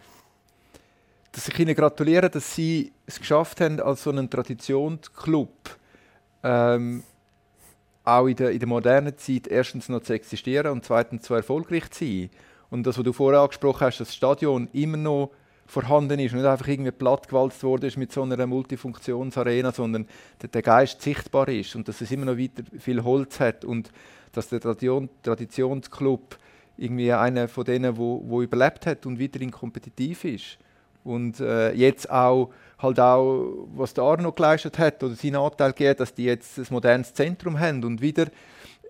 Dass 1.33 1.47
ich 1.47 1.59
ihnen 1.59 1.75
gratuliere, 1.75 2.31
dass 2.31 2.55
sie 2.55 2.91
es 3.05 3.19
geschafft 3.19 3.61
haben, 3.61 3.81
als 3.81 4.05
so 4.05 4.11
einen 4.11 4.31
Traditionsclub 4.31 5.77
ähm, 6.43 7.03
auch 8.03 8.27
in 8.29 8.37
der, 8.37 8.51
in 8.53 8.61
der 8.61 8.69
modernen 8.69 9.19
Zeit 9.19 9.47
erstens 9.47 9.91
noch 9.91 10.01
zu 10.01 10.15
existieren 10.15 10.73
und 10.73 10.87
zweitens 10.87 11.27
so 11.27 11.35
erfolgreich 11.35 11.91
zu 11.91 12.07
sein. 12.07 12.31
Und 12.71 12.87
das, 12.87 12.97
was 12.97 13.05
du 13.05 13.13
vorher 13.13 13.43
angesprochen 13.43 13.83
hast, 13.83 14.01
das 14.01 14.15
Stadion 14.15 14.69
immer 14.73 14.97
noch 14.97 15.33
vorhanden 15.75 16.21
ist 16.21 16.35
nicht 16.35 16.45
einfach 16.45 16.69
irgendwie 16.69 16.93
plattgewalzt 16.93 17.63
worden 17.65 17.87
ist 17.87 17.97
mit 17.97 18.13
so 18.13 18.23
einer 18.23 18.47
Multifunktionsarena, 18.47 19.73
sondern 19.73 20.07
der, 20.41 20.49
der 20.49 20.63
Geist 20.63 21.03
sichtbar 21.03 21.49
ist 21.49 21.75
und 21.75 21.89
dass 21.89 22.01
es 22.01 22.11
immer 22.13 22.27
noch 22.27 22.39
weiter 22.39 22.63
viel 22.79 23.03
Holz 23.03 23.41
hat 23.41 23.65
und 23.65 23.91
dass 24.33 24.49
der 24.49 24.61
Tradition, 24.61 25.09
Traditionsclub 25.23 26.39
irgendwie 26.77 27.13
einer 27.13 27.49
von 27.49 27.65
denen, 27.65 27.97
wo, 27.97 28.23
wo 28.25 28.43
überlebt 28.43 28.87
hat 28.87 29.05
und 29.05 29.21
weiterhin 29.21 29.51
kompetitiv 29.51 30.25
ist. 30.25 30.59
Und 31.03 31.41
äh, 31.41 31.73
jetzt 31.73 32.11
auch 32.11 32.51
halt 32.79 33.01
auch, 33.01 33.67
was 33.75 33.95
der 33.95 34.05
Arno 34.05 34.33
geleistet 34.33 34.79
hat 34.79 35.03
oder 35.03 35.15
seinen 35.15 35.37
Anteil 35.37 35.73
gegeben, 35.73 35.99
dass 35.99 36.15
die 36.15 36.25
jetzt 36.25 36.59
ein 36.59 36.67
modernes 36.71 37.13
Zentrum 37.15 37.59
haben 37.59 37.85
und 37.85 38.01
wieder 38.01 38.27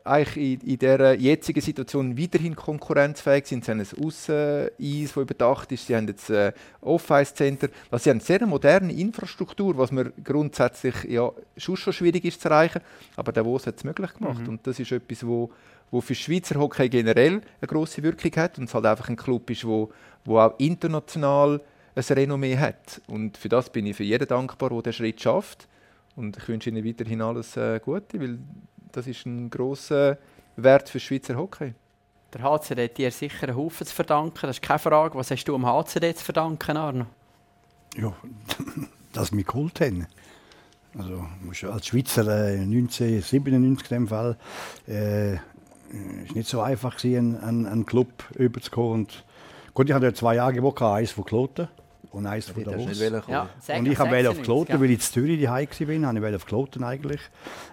eigentlich 0.05 0.63
in, 0.63 0.69
in 0.69 0.79
der 0.79 1.19
jetzigen 1.19 1.63
Situation 1.63 2.19
weiterhin 2.19 2.55
konkurrenzfähig 2.55 3.47
sind. 3.47 3.65
Sie 3.65 3.71
haben 3.71 3.81
ein 3.81 4.05
Aussen-Eis, 4.05 5.13
das 5.15 5.17
überdacht 5.17 5.73
ist. 5.73 5.87
Sie 5.87 5.97
haben 5.97 6.07
jetzt 6.07 6.31
ein 6.31 6.53
Off-Ice-Center. 6.83 7.69
Also 7.91 8.05
sie 8.05 8.11
haben 8.11 8.19
eine 8.19 8.25
sehr 8.25 8.47
moderne 8.47 8.93
Infrastruktur, 8.93 9.77
was 9.79 9.91
mir 9.93 10.13
grundsätzlich 10.23 11.05
ja, 11.05 11.31
schon 11.57 11.77
schon 11.77 11.95
schwierig 11.95 12.25
ist 12.27 12.43
zu 12.43 12.49
erreichen. 12.49 12.83
Aber 13.17 13.33
der 13.33 13.47
WOS 13.47 13.67
hat 13.67 13.79
es 13.79 13.85
möglich 13.85 14.13
gemacht. 14.13 14.43
Mhm. 14.43 14.49
Und 14.51 14.67
das 14.67 14.79
ist 14.79 14.93
etwas, 14.93 15.27
wo, 15.27 15.51
wo 15.91 16.03
für 16.03 16.15
Schweizer 16.15 16.61
Hockey 16.61 16.91
generell 16.91 17.41
eine 17.61 17.69
große 17.69 18.03
Wirkung 18.03 18.33
hat 18.37 18.59
und 18.59 18.65
es 18.65 18.75
halt 18.75 18.85
einfach 18.85 19.09
ein 19.09 19.17
Club 19.17 19.49
ist, 19.49 19.65
wo, 19.65 19.91
wo 20.27 20.39
auch 20.39 20.59
international 20.59 21.63
ein 21.95 22.03
Renommee 22.03 22.59
hat. 22.59 23.01
Und 23.07 23.39
für 23.39 23.49
das 23.49 23.71
bin 23.71 23.87
ich 23.87 23.97
für 23.97 24.05
jeden 24.05 24.29
dankbar, 24.29 24.69
der 24.69 24.83
diesen 24.83 24.93
Schritt 24.93 25.23
schafft. 25.23 25.67
Und 26.17 26.37
ich 26.37 26.47
wünsche 26.47 26.71
Ihnen 26.71 26.85
weiterhin 26.85 27.23
alles 27.23 27.57
äh, 27.57 27.81
Gute, 27.81 28.21
weil 28.21 28.39
das 28.97 29.07
ist 29.07 29.27
ein 29.27 29.51
grosser 29.51 30.19
Wert 30.57 30.89
für 30.89 31.01
Schweizer 31.01 31.37
Hockey. 31.37 31.75
Der 32.33 32.43
HCD 32.43 32.85
hat 32.85 32.99
dir 32.99 33.11
sicher 33.11 33.49
einen 33.49 33.57
Haufen 33.57 33.87
zu 33.87 33.95
verdanken, 33.95 34.47
das 34.47 34.57
ist 34.57 34.63
keine 34.63 34.79
Frage. 34.79 35.17
Was 35.17 35.31
hast 35.31 35.45
du 35.45 35.55
am 35.55 35.67
HCD 35.67 36.15
zu 36.15 36.25
verdanken, 36.25 36.77
Arno? 36.77 37.07
Ja, 37.97 38.13
dass 39.13 39.33
wir 39.33 39.45
geholt 39.45 39.81
haben. 39.81 40.07
Also 40.97 41.27
als 41.71 41.87
Schweizer 41.87 42.23
äh, 42.23 42.61
1997 42.61 43.91
in 43.91 43.97
dem 43.97 44.09
Fall 44.09 44.37
äh, 44.89 45.35
ist 45.35 46.35
nicht 46.35 46.49
so 46.49 46.61
einfach 46.61 46.97
gewesen, 46.97 47.41
einen, 47.41 47.67
einen 47.67 47.87
Club 47.87 48.09
überzukommen. 48.37 49.09
gut, 49.75 49.89
ich 49.89 49.95
hatte 49.95 50.13
zwei 50.15 50.37
Jahre 50.37 50.55
gewohnt, 50.55 50.81
eins 50.83 51.11
von 51.11 51.25
Kloten 51.25 51.69
und 52.14 52.26
eins 52.26 52.49
von 52.49 52.64
der 52.64 52.73
Davos. 52.75 53.00
Ja, 53.28 53.49
und 53.76 53.87
ich 53.87 53.99
wollte 53.99 54.30
auf 54.30 54.42
Kloten, 54.42 54.80
weil 54.80 54.90
ich 54.90 54.92
in 54.92 55.00
Zürich 55.00 55.38
die 55.38 55.49
Hause 55.49 55.88
war, 55.88 56.28
ich 56.28 56.35
auf 56.35 56.47
Kloten 56.47 56.85
eigentlich. 56.85 57.21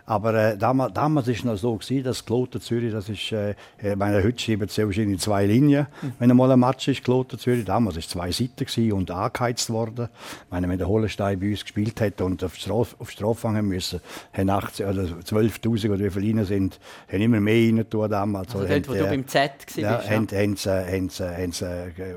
Aber 0.05 0.33
äh, 0.33 0.57
damals, 0.57 0.93
damals 0.93 1.27
war 1.27 1.33
es 1.33 1.43
noch 1.43 1.55
so, 1.55 1.75
gewesen, 1.75 2.03
dass 2.03 2.25
Kloten 2.25 2.59
Zürich, 2.59 2.91
das 2.91 3.07
ist, 3.07 3.31
äh, 3.31 3.51
ich 3.81 3.95
meine, 3.95 4.23
heute 4.23 4.39
schreiben 4.39 4.67
sie 4.67 4.85
wahrscheinlich 4.85 5.19
zwei 5.21 5.45
Linien, 5.45 5.87
mhm. 6.01 6.13
wenn 6.19 6.31
einmal 6.31 6.51
ein 6.51 6.59
Match 6.59 6.87
ist, 6.87 7.03
Kloten 7.03 7.39
Zürich. 7.39 7.65
Damals 7.65 7.95
war 7.95 7.99
es 7.99 8.09
zwei 8.09 8.31
Seiten 8.31 8.65
gewesen 8.65 8.91
und 8.93 9.11
angeheizt 9.11 9.69
worden. 9.69 10.09
Ich 10.45 10.51
meine, 10.51 10.67
wenn 10.67 10.77
der 10.77 10.87
Hollenstein 10.87 11.39
bei 11.39 11.51
uns 11.51 11.61
gespielt 11.61 12.01
hat 12.01 12.19
und 12.21 12.43
auf, 12.43 12.55
Straf, 12.55 12.95
auf 12.99 13.11
Strafe 13.11 13.49
haben 13.49 13.67
müssen, 13.67 14.01
haben 14.33 14.49
18 14.49 14.85
oder 14.87 15.03
12'000 15.03 15.89
oder 15.91 15.99
wie 15.99 16.09
viele 16.09 16.45
sind, 16.45 16.79
haben 17.11 17.21
immer 17.21 17.39
mehr 17.39 17.73
rein 17.73 18.09
damals. 18.09 18.55
Also 18.55 18.67
dort, 18.67 18.89
wo 18.89 18.93
du 18.93 19.05
beim 19.05 19.27
Z 19.27 19.51
warst. 19.51 19.77
Ja, 19.77 20.01
ja. 20.01 20.09
haben, 20.09 20.27
haben, 20.31 20.55
sie, 20.55 20.69
haben, 20.69 21.09
sie, 21.09 21.23
haben 21.23 21.51
sie, 21.51 21.65
äh, 21.65 22.15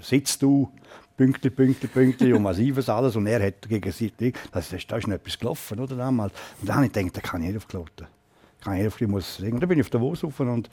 sitzt 0.00 0.42
du 0.42 0.70
Punkte, 1.16 1.50
Punkte, 1.50 1.86
Punkte 1.86 2.34
und 2.34 2.42
massives 2.42 2.88
alles. 2.88 3.14
Und 3.16 3.26
er 3.26 3.46
hat 3.46 3.68
gegen 3.68 3.88
das 3.88 4.00
ist, 4.00 4.90
da 4.90 4.96
ist 4.96 5.06
noch 5.06 5.14
etwas 5.14 5.38
gelaufen, 5.38 5.78
oder 5.78 5.96
damals. 5.96 6.32
Und 6.60 6.68
dann 6.68 6.76
habe 6.76 6.86
ich 6.86 6.92
gedacht, 6.92 7.16
da 7.16 7.20
kann 7.20 7.42
ich 7.42 7.48
nicht 7.48 7.56
auf 7.56 7.68
Kloten. 7.68 8.06
Kann 8.62 8.76
ich 8.76 8.82
nicht 8.82 9.08
muss 9.08 9.38
Und 9.40 9.60
dann 9.60 9.68
bin 9.68 9.78
ich 9.78 9.84
auf 9.84 9.90
der 9.90 10.00
Wos 10.00 10.24
und 10.24 10.70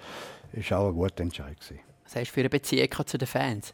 es 0.53 0.71
war 0.71 0.79
auch 0.79 0.89
ein 0.89 0.95
guter 0.95 1.21
Entscheid. 1.21 1.59
Gewesen. 1.59 1.79
Was 2.05 2.15
hast 2.15 2.29
du 2.29 2.33
für 2.33 2.39
eine 2.39 2.49
Beziehung 2.49 2.89
zu 3.05 3.17
den 3.17 3.27
Fans? 3.27 3.73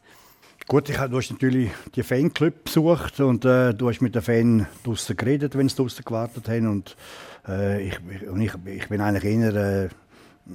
Gut, 0.68 0.90
ich, 0.90 0.98
du 0.98 1.18
hast 1.18 1.32
natürlich 1.32 1.72
die 1.96 2.04
Fanclub 2.04 2.66
besucht 2.66 3.20
und 3.22 3.46
äh, 3.46 3.74
du 3.74 3.90
hast 3.90 4.02
mit 4.02 4.16
den 4.16 4.22
Fans 4.22 4.66
draußen 4.84 5.16
geredet, 5.16 5.56
wenn 5.56 5.70
sie 5.70 5.76
draußen 5.76 6.04
gewartet 6.04 6.50
haben. 6.50 6.68
Und, 6.68 6.98
äh, 7.48 7.88
ich, 7.88 8.00
und 8.28 8.42
ich, 8.42 8.52
ich 8.66 8.90
bin 8.90 9.00
eigentlich 9.00 9.24
eher... 9.24 9.56
Äh, 9.56 9.90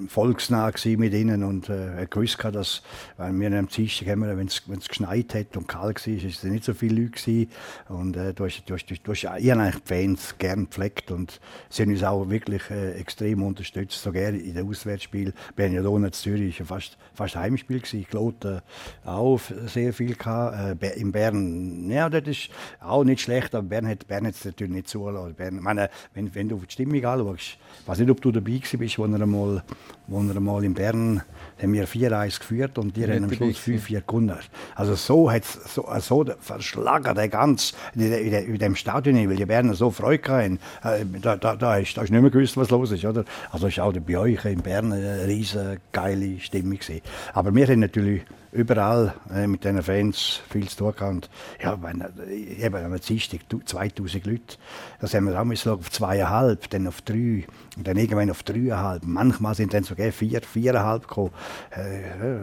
volksnah 0.08 0.72
mit 0.96 1.12
ihnen 1.12 1.44
und 1.44 1.68
äh, 1.68 2.06
gewusst, 2.08 2.38
dass 2.42 2.82
wenn 3.16 3.40
wir 3.40 3.58
am 3.58 3.68
Dienstag 3.68 4.08
haben, 4.08 4.22
wenn 4.22 4.46
es 4.46 4.88
geschneit 4.88 5.34
hat 5.34 5.56
und 5.56 5.68
kalt 5.68 6.06
war, 6.06 6.14
ist 6.14 6.24
es 6.24 6.42
nicht 6.44 6.64
so 6.64 6.74
viele 6.74 7.02
Leute 7.02 7.10
gewesen. 7.10 7.50
und 7.88 8.16
äh, 8.16 8.32
du 8.32 8.44
hast, 8.44 8.62
du 8.66 8.74
hast, 8.74 8.86
du 8.86 9.12
hast, 9.12 9.22
ich 9.38 9.50
habe 9.50 9.72
die 9.72 9.78
Fans 9.84 10.34
gern 10.38 10.64
gepflegt 10.64 11.10
und 11.10 11.40
sie 11.68 11.82
haben 11.82 11.90
uns 11.90 12.02
auch 12.02 12.28
wirklich 12.28 12.62
äh, 12.70 12.92
extrem 12.92 13.42
unterstützt, 13.42 14.02
sogar 14.02 14.30
in 14.30 14.54
den 14.54 14.68
Auswärtsspielen. 14.68 15.32
Wir 15.56 15.66
haben 15.66 16.04
in 16.04 16.12
Zürich 16.12 16.58
ja 16.58 16.64
fast, 16.64 16.96
fast 17.14 17.36
Heimspiel 17.36 17.80
gewesen, 17.80 18.06
Kloten 18.08 18.60
auch 19.04 19.40
sehr 19.66 19.92
viel 19.92 20.14
gehabt. 20.14 20.82
Äh, 20.82 21.00
in 21.00 21.12
Bern, 21.12 21.90
ja, 21.90 22.08
das 22.08 22.26
ist 22.26 22.50
auch 22.80 23.04
nicht 23.04 23.20
schlecht, 23.20 23.54
aber 23.54 23.68
Bern 23.68 23.86
hat 23.86 24.06
Bern 24.06 24.26
es 24.26 24.44
natürlich 24.44 24.72
nicht 24.72 24.88
zulassen. 24.88 25.34
Bern, 25.34 25.60
meine, 25.60 25.90
wenn, 26.14 26.34
wenn 26.34 26.48
du 26.48 26.56
die 26.56 26.72
Stimmung 26.72 27.04
anschaust, 27.04 27.58
ich 27.80 27.88
weiß 27.88 27.98
nicht, 27.98 28.10
ob 28.10 28.20
du 28.20 28.32
dabei 28.32 28.60
warst, 28.60 28.98
wo 28.98 29.04
er 29.04 29.20
einmal 29.20 29.62
wo 30.06 30.20
wir 30.20 30.40
mal 30.40 30.64
in 30.64 30.74
Bern 30.74 31.22
haben 31.60 31.72
wir 31.72 31.86
4-1 31.86 32.38
geführt 32.38 32.78
und 32.78 32.96
die 32.96 33.04
haben 33.04 33.24
am 33.24 33.32
Schluss 33.32 33.58
5-4 33.58 34.02
gewonnen. 34.06 34.36
Also 34.74 34.94
so 34.94 35.30
hat 35.30 35.44
so, 35.44 35.86
so 36.00 36.24
verschlagen, 36.40 37.14
der 37.14 37.28
ganz, 37.28 37.74
in, 37.94 38.12
in, 38.12 38.32
in 38.32 38.58
dem 38.58 38.76
Stadion, 38.76 39.16
weil 39.28 39.36
die 39.36 39.46
Berner 39.46 39.74
so 39.74 39.90
Freude 39.90 40.28
hatten. 40.28 40.58
Äh, 40.82 41.04
da, 41.20 41.36
da, 41.36 41.56
da, 41.56 41.76
ist, 41.76 41.96
da 41.96 42.02
ist 42.02 42.10
nicht 42.10 42.20
mehr 42.20 42.30
gewusst, 42.30 42.56
was 42.56 42.70
los 42.70 42.90
ist. 42.90 43.04
Oder? 43.04 43.24
Also 43.50 43.66
ist 43.66 43.80
auch 43.80 43.92
bei 43.92 44.18
euch 44.18 44.44
in 44.44 44.62
Bern 44.62 44.92
eine 44.92 45.26
riesige 45.26 45.78
geile 45.92 46.40
Stimmung. 46.40 46.78
Gewesen. 46.78 47.02
Aber 47.34 47.54
wir 47.54 47.66
haben 47.66 47.80
natürlich 47.80 48.22
überall 48.52 49.14
äh, 49.34 49.46
mit 49.46 49.64
diesen 49.64 49.82
Fans 49.82 50.40
viel 50.50 50.68
zu 50.68 50.76
tun 50.76 50.94
gehabt. 50.94 51.30
Ja, 51.62 51.78
wenn, 51.82 52.00
äh, 52.00 52.66
eben 52.66 52.76
am 52.76 53.00
Dienstag 53.00 53.40
2000 53.64 54.26
Leute, 54.26 54.56
das 55.00 55.14
haben 55.14 55.26
wir 55.26 55.40
auch 55.40 55.44
müssen 55.44 55.72
auf 55.72 55.90
zweieinhalb, 55.90 56.68
dann 56.70 56.86
auf 56.86 57.00
drei 57.00 57.46
und 57.76 57.86
dann 57.86 57.96
irgendwann 57.96 58.30
auf 58.30 58.42
dreieinhalb. 58.42 59.04
Manchmal 59.04 59.54
sind 59.54 59.72
dann 59.72 59.84
sogar 59.84 60.12
vier, 60.12 60.42
viereinhalb 60.42 61.08
gekommen. 61.08 61.30
Äh, 61.70 62.42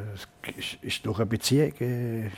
ist, 0.57 0.77
ist 0.81 1.05
durch 1.05 1.19
eine 1.19 1.25
Beziehung. 1.25 1.73
Äh, 1.79 2.29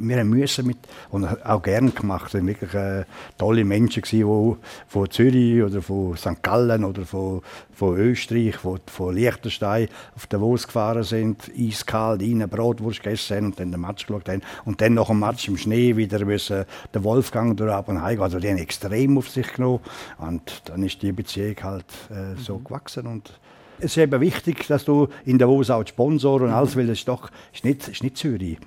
wir 0.00 0.24
müssen 0.24 0.66
mit, 0.66 0.78
und 1.10 1.24
auch 1.44 1.62
gern 1.62 1.94
gemacht. 1.94 2.28
Es 2.28 2.34
waren 2.34 2.46
wirklich 2.46 2.74
äh, 2.74 3.04
tolle 3.36 3.64
Menschen, 3.64 4.02
die 4.02 4.22
von 4.22 5.10
Zürich 5.10 5.62
oder 5.62 5.82
von 5.82 6.16
St. 6.16 6.42
Gallen 6.42 6.84
oder 6.84 7.04
von, 7.04 7.42
von 7.72 7.98
Österreich, 7.98 8.56
von, 8.56 8.80
von 8.86 9.14
Liechtenstein 9.14 9.88
auf 10.14 10.26
den 10.26 10.40
Wurst 10.40 10.66
gefahren 10.66 11.02
sind, 11.02 11.50
eiskalt, 11.58 12.22
rein 12.22 12.48
Brotwurst 12.48 13.02
gegessen 13.02 13.36
haben 13.36 13.46
und 13.46 13.60
dann 13.60 13.72
den 13.72 13.80
Match 13.80 14.06
geschaut 14.06 14.28
haben. 14.28 14.42
Und 14.64 14.80
dann 14.80 14.94
nach 14.94 15.08
dem 15.08 15.18
Match 15.18 15.48
im 15.48 15.56
Schnee 15.56 15.96
wieder 15.96 16.24
müssen 16.24 16.64
den 16.94 17.04
Wolfgang 17.04 17.56
durch 17.56 17.72
Abenheim. 17.72 18.22
Also 18.22 18.38
die 18.38 18.48
haben 18.48 18.58
extrem 18.58 19.18
auf 19.18 19.28
sich 19.28 19.52
genommen. 19.52 19.80
Und 20.18 20.62
dann 20.66 20.82
ist 20.82 21.02
die 21.02 21.12
Beziehung 21.12 21.56
halt 21.62 21.86
äh, 22.10 22.40
so 22.40 22.58
mhm. 22.58 22.64
gewachsen. 22.64 23.06
Und 23.06 23.38
es 23.82 23.96
ist 23.96 23.98
eben 23.98 24.20
wichtig, 24.20 24.66
dass 24.68 24.84
du 24.84 25.08
in 25.24 25.38
Davos 25.38 25.70
auch 25.70 25.86
Sponsor 25.86 26.42
und 26.42 26.50
alles, 26.50 26.76
weil 26.76 26.86
das 26.86 26.98
ist 26.98 27.08
doch 27.08 27.30
ist 27.52 27.64
nicht, 27.64 27.88
ist 27.88 28.02
nicht 28.02 28.16
Zürich. 28.16 28.58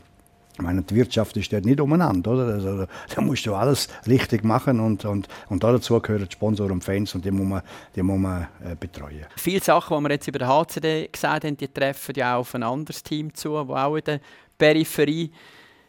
Ich 0.58 0.62
meine, 0.62 0.84
die 0.84 0.95
Wirtschaft 0.95 1.36
ist 1.36 1.51
dort 1.51 1.65
nicht 1.65 1.82
umeinander, 1.82 2.32
oder? 2.32 2.45
Also, 2.45 2.86
da 3.13 3.21
musst 3.21 3.45
du 3.45 3.54
alles 3.54 3.89
richtig 4.08 4.45
machen 4.45 4.80
und, 4.80 5.04
und, 5.04 5.28
und 5.49 5.63
dazu 5.63 5.99
gehören 5.99 6.32
Sponsoren 6.32 6.71
und 6.71 6.84
Fans 6.84 7.13
und 7.13 7.25
die 7.25 7.32
muss 7.32 7.45
man, 7.45 7.62
die 7.93 8.01
muss 8.01 8.17
man 8.17 8.47
äh, 8.63 8.75
betreuen. 8.80 9.25
Viele 9.36 9.62
Sachen, 9.62 9.97
die 9.97 10.04
wir 10.04 10.12
jetzt 10.12 10.28
über 10.30 10.39
den 10.39 10.47
HCD 10.47 11.10
gesagt 11.12 11.43
haben, 11.43 11.58
die 11.58 11.67
treffen 11.67 12.15
ja 12.15 12.36
auch 12.36 12.39
auf 12.39 12.56
ein 12.56 12.63
anderes 12.63 13.04
Team 13.04 13.34
zu, 13.34 13.51
das 13.51 13.69
auch 13.69 13.97
in 13.97 14.04
der 14.06 14.21
Peripherie 14.58 15.30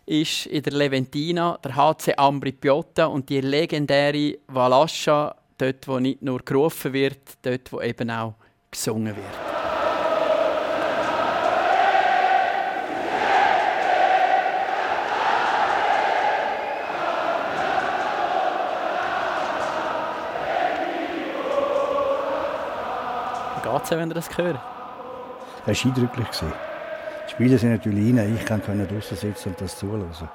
ist, 0.04 0.46
in 0.46 0.62
der 0.62 0.72
Leventina, 0.72 1.58
der 1.62 1.76
HC 1.76 2.14
Ambri 2.16 2.52
Piotta 2.52 3.06
und 3.06 3.28
die 3.28 3.40
legendäre 3.40 4.38
Valascha, 4.48 5.36
dort, 5.58 5.86
wo 5.86 6.00
nicht 6.00 6.22
nur 6.22 6.40
gerufen 6.40 6.92
wird, 6.92 7.38
dort, 7.42 7.72
wo 7.72 7.80
eben 7.80 8.10
auch 8.10 8.34
gesungen 8.70 9.14
wird. 9.16 9.26
Geht 23.62 23.84
es, 23.84 23.90
wenn 23.90 24.08
ihr 24.08 24.14
das 24.14 24.38
hört? 24.38 24.60
Das 25.66 25.84
war 25.84 25.90
eindrücklich. 25.90 26.26
Die 27.26 27.30
Spieler 27.30 27.58
sind 27.58 27.72
natürlich 27.72 28.16
rein, 28.16 28.36
ich 28.36 28.44
kann 28.44 28.62
draußen 28.62 29.16
sitzen 29.16 29.48
und 29.50 29.60
das 29.60 29.78
zulassen. 29.78 30.28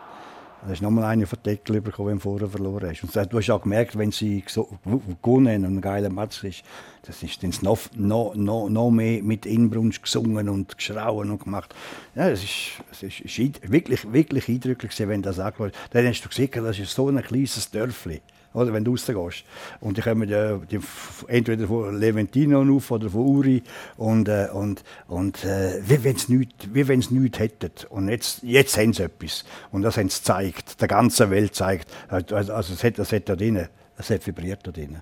Da 0.62 0.69
hast 0.69 0.82
nochmal 0.82 1.06
eine 1.06 1.26
von 1.26 1.39
Deckel 1.43 1.82
bekommen, 1.82 2.10
wenn 2.10 2.17
du 2.17 2.21
vorher 2.21 2.47
verloren 2.47 2.89
hast. 2.89 3.04
Und 3.04 3.15
du 3.15 3.38
hast 3.38 3.50
auch 3.50 3.63
gemerkt, 3.63 3.97
wenn 3.97 4.12
sie 4.12 4.43
gewonnen 4.45 5.65
und 5.65 5.78
ein 5.78 5.82
geiler 5.82 6.12
Match 6.12 6.43
ist, 6.43 6.63
das 7.02 7.24
ist 7.24 7.41
dann 7.41 7.52
noch, 7.62 7.80
noch, 7.95 8.36
noch, 8.36 8.69
noch 8.69 8.91
mehr 8.91 9.24
mit 9.24 9.47
Inbrunst 9.47 10.04
gesungen 10.04 10.50
und 10.50 10.78
geschrauen 10.78 11.32
und 11.32 11.43
gemacht. 11.43 11.74
Ja, 12.13 12.30
es 12.30 12.43
ist, 12.43 12.71
es 12.91 13.38
ist, 13.39 13.71
wirklich, 13.71 14.13
wirklich 14.13 14.47
eindrücklich, 14.50 14.91
wenn 15.00 15.24
das 15.24 15.39
angeschaut 15.39 15.74
Dann 15.91 16.06
hast 16.06 16.21
du 16.21 16.30
gesehen, 16.30 16.52
das 16.54 16.78
ist 16.78 16.93
so 16.93 17.08
ein 17.08 17.21
kleines 17.24 17.71
Dörfli 17.71 18.21
oder, 18.54 18.74
wenn 18.74 18.84
du 18.84 18.92
rausgehst. 18.92 19.46
Und 19.80 19.98
die 19.98 20.02
kommen 20.02 20.28
ja, 20.28 20.58
die, 20.58 20.80
entweder 21.28 21.68
von 21.68 21.98
Leventino 21.98 22.62
auf 22.76 22.92
oder 22.92 23.10
von 23.10 23.22
Uri 23.22 23.64
und, 23.98 24.28
äh, 24.28 24.48
und, 24.52 24.84
und 25.08 25.44
äh, 25.44 25.82
wie 25.88 26.04
wenn 26.04 26.18
sie 26.18 26.34
nichts, 26.34 27.12
nichts 27.12 27.40
hätten. 27.40 27.72
Und 27.90 28.10
jetzt, 28.10 28.44
jetzt 28.44 28.78
haben 28.78 28.94
sie 28.94 29.04
etwas. 29.04 29.46
Und 29.72 29.84
das 29.84 29.98
haben 29.98 30.10
sie 30.10 30.20
gezeigt, 30.20 30.82
der 30.82 30.88
ganzen 30.88 31.30
Welt 31.30 31.52
gezeigt. 31.52 31.90
Also, 32.08 32.36
also 32.36 32.74
es 32.74 32.84
hat, 32.84 33.00
es 33.00 33.12
hat 33.12 33.30
da 33.30 33.36
drin, 33.36 33.68
es 33.98 34.10
hat 34.10 34.26
vibriert 34.26 34.66
da 34.68 34.72
drin. 34.72 35.02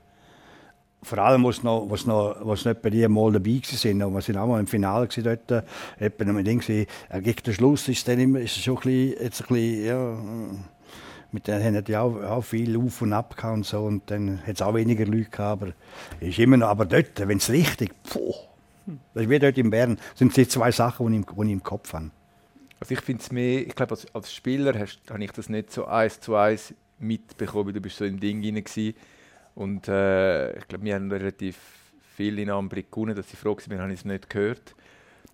Vor 1.02 1.18
allem, 1.20 1.46
was 1.46 1.64
noch, 1.64 1.90
was 1.90 2.06
noch, 2.06 2.36
was 2.42 2.66
nicht 2.66 2.82
bei 2.82 2.90
dir 2.90 3.08
mal 3.08 3.32
dabei 3.32 3.62
waren, 3.62 4.04
und 4.04 4.14
wir 4.14 4.22
sind 4.22 4.38
auch 4.38 4.48
mal 4.48 4.60
im 4.60 4.68
Finale 4.68 5.08
dort, 5.08 5.50
äh, 5.52 5.62
etwa 5.98 6.26
mit 6.26 6.46
Ding, 6.46 6.62
äh, 6.68 6.86
gegen 7.22 7.44
den 7.44 7.54
Schluss 7.54 7.88
ist 7.88 8.00
es 8.00 8.04
dann 8.04 8.20
immer, 8.20 8.42
ist 8.42 8.58
es 8.58 8.64
schon 8.64 8.78
ein 8.78 8.84
bisschen, 8.84 9.24
jetzt 9.24 9.42
ein 9.42 9.48
bisschen, 9.48 9.86
ja, 9.86 10.18
mit 11.32 11.48
denen 11.48 11.64
haben 11.64 11.84
die 11.84 11.96
auch, 11.96 12.22
auch 12.24 12.42
viel 12.42 12.78
auf 12.78 13.02
und 13.02 13.14
ab 13.14 13.36
und 13.44 13.66
so 13.66 13.84
und 13.84 14.10
dann 14.10 14.40
hat 14.46 14.56
es 14.56 14.62
auch 14.62 14.74
weniger 14.74 15.06
Leute 15.06 15.30
gehabt, 15.30 15.62
aber 15.62 15.74
ist 16.20 16.40
immer 16.40 16.58
noch, 16.58 16.70
aber 16.70 16.86
dort, 16.86 17.28
wenn 17.28 17.38
es 17.38 17.50
richtig, 17.50 17.92
puh, 18.04 18.34
das 19.14 19.24
ist 19.24 19.30
wie 19.30 19.40
dort 19.40 19.58
in 19.58 19.70
Bern, 19.70 20.00
sind 20.16 20.36
die 20.36 20.48
zwei 20.48 20.72
Sachen, 20.72 21.12
die 21.12 21.20
ich, 21.20 21.26
die 21.26 21.46
ich 21.46 21.52
im 21.52 21.64
Kopf 21.64 21.94
habe. 21.94 22.12
Also 22.80 22.94
ich 22.94 23.02
finde 23.02 23.22
es 23.22 23.32
mehr, 23.32 23.68
ich 23.68 23.76
glaube 23.76 23.92
als, 23.92 24.14
als 24.16 24.34
Spieler 24.34 24.74
habe 24.74 25.24
ich 25.24 25.32
das 25.32 25.50
nicht 25.50 25.72
so 25.72 25.86
eins 25.86 26.20
zu 26.20 26.36
eins 26.36 26.74
mitbekommen, 26.98 27.74
du 27.74 27.82
bist 27.82 27.98
so 27.98 28.06
im 28.06 28.20
Ding 28.20 28.44
rein 28.44 28.64
gewesen. 28.64 28.96
und 29.56 29.88
äh, 29.88 30.58
ich 30.58 30.68
glaube, 30.68 30.86
wir 30.86 30.96
haben 30.96 31.12
relativ 31.12 31.58
viel 32.16 32.40
in 32.40 32.50
Ambri 32.50 32.86
gewonnen, 32.90 33.16
dass 33.16 33.30
sie 33.30 33.38
froh 33.38 33.56
waren, 33.56 33.70
wir 33.70 33.80
haben 33.80 33.92
es 33.92 34.06
nicht 34.06 34.30
gehört. 34.30 34.76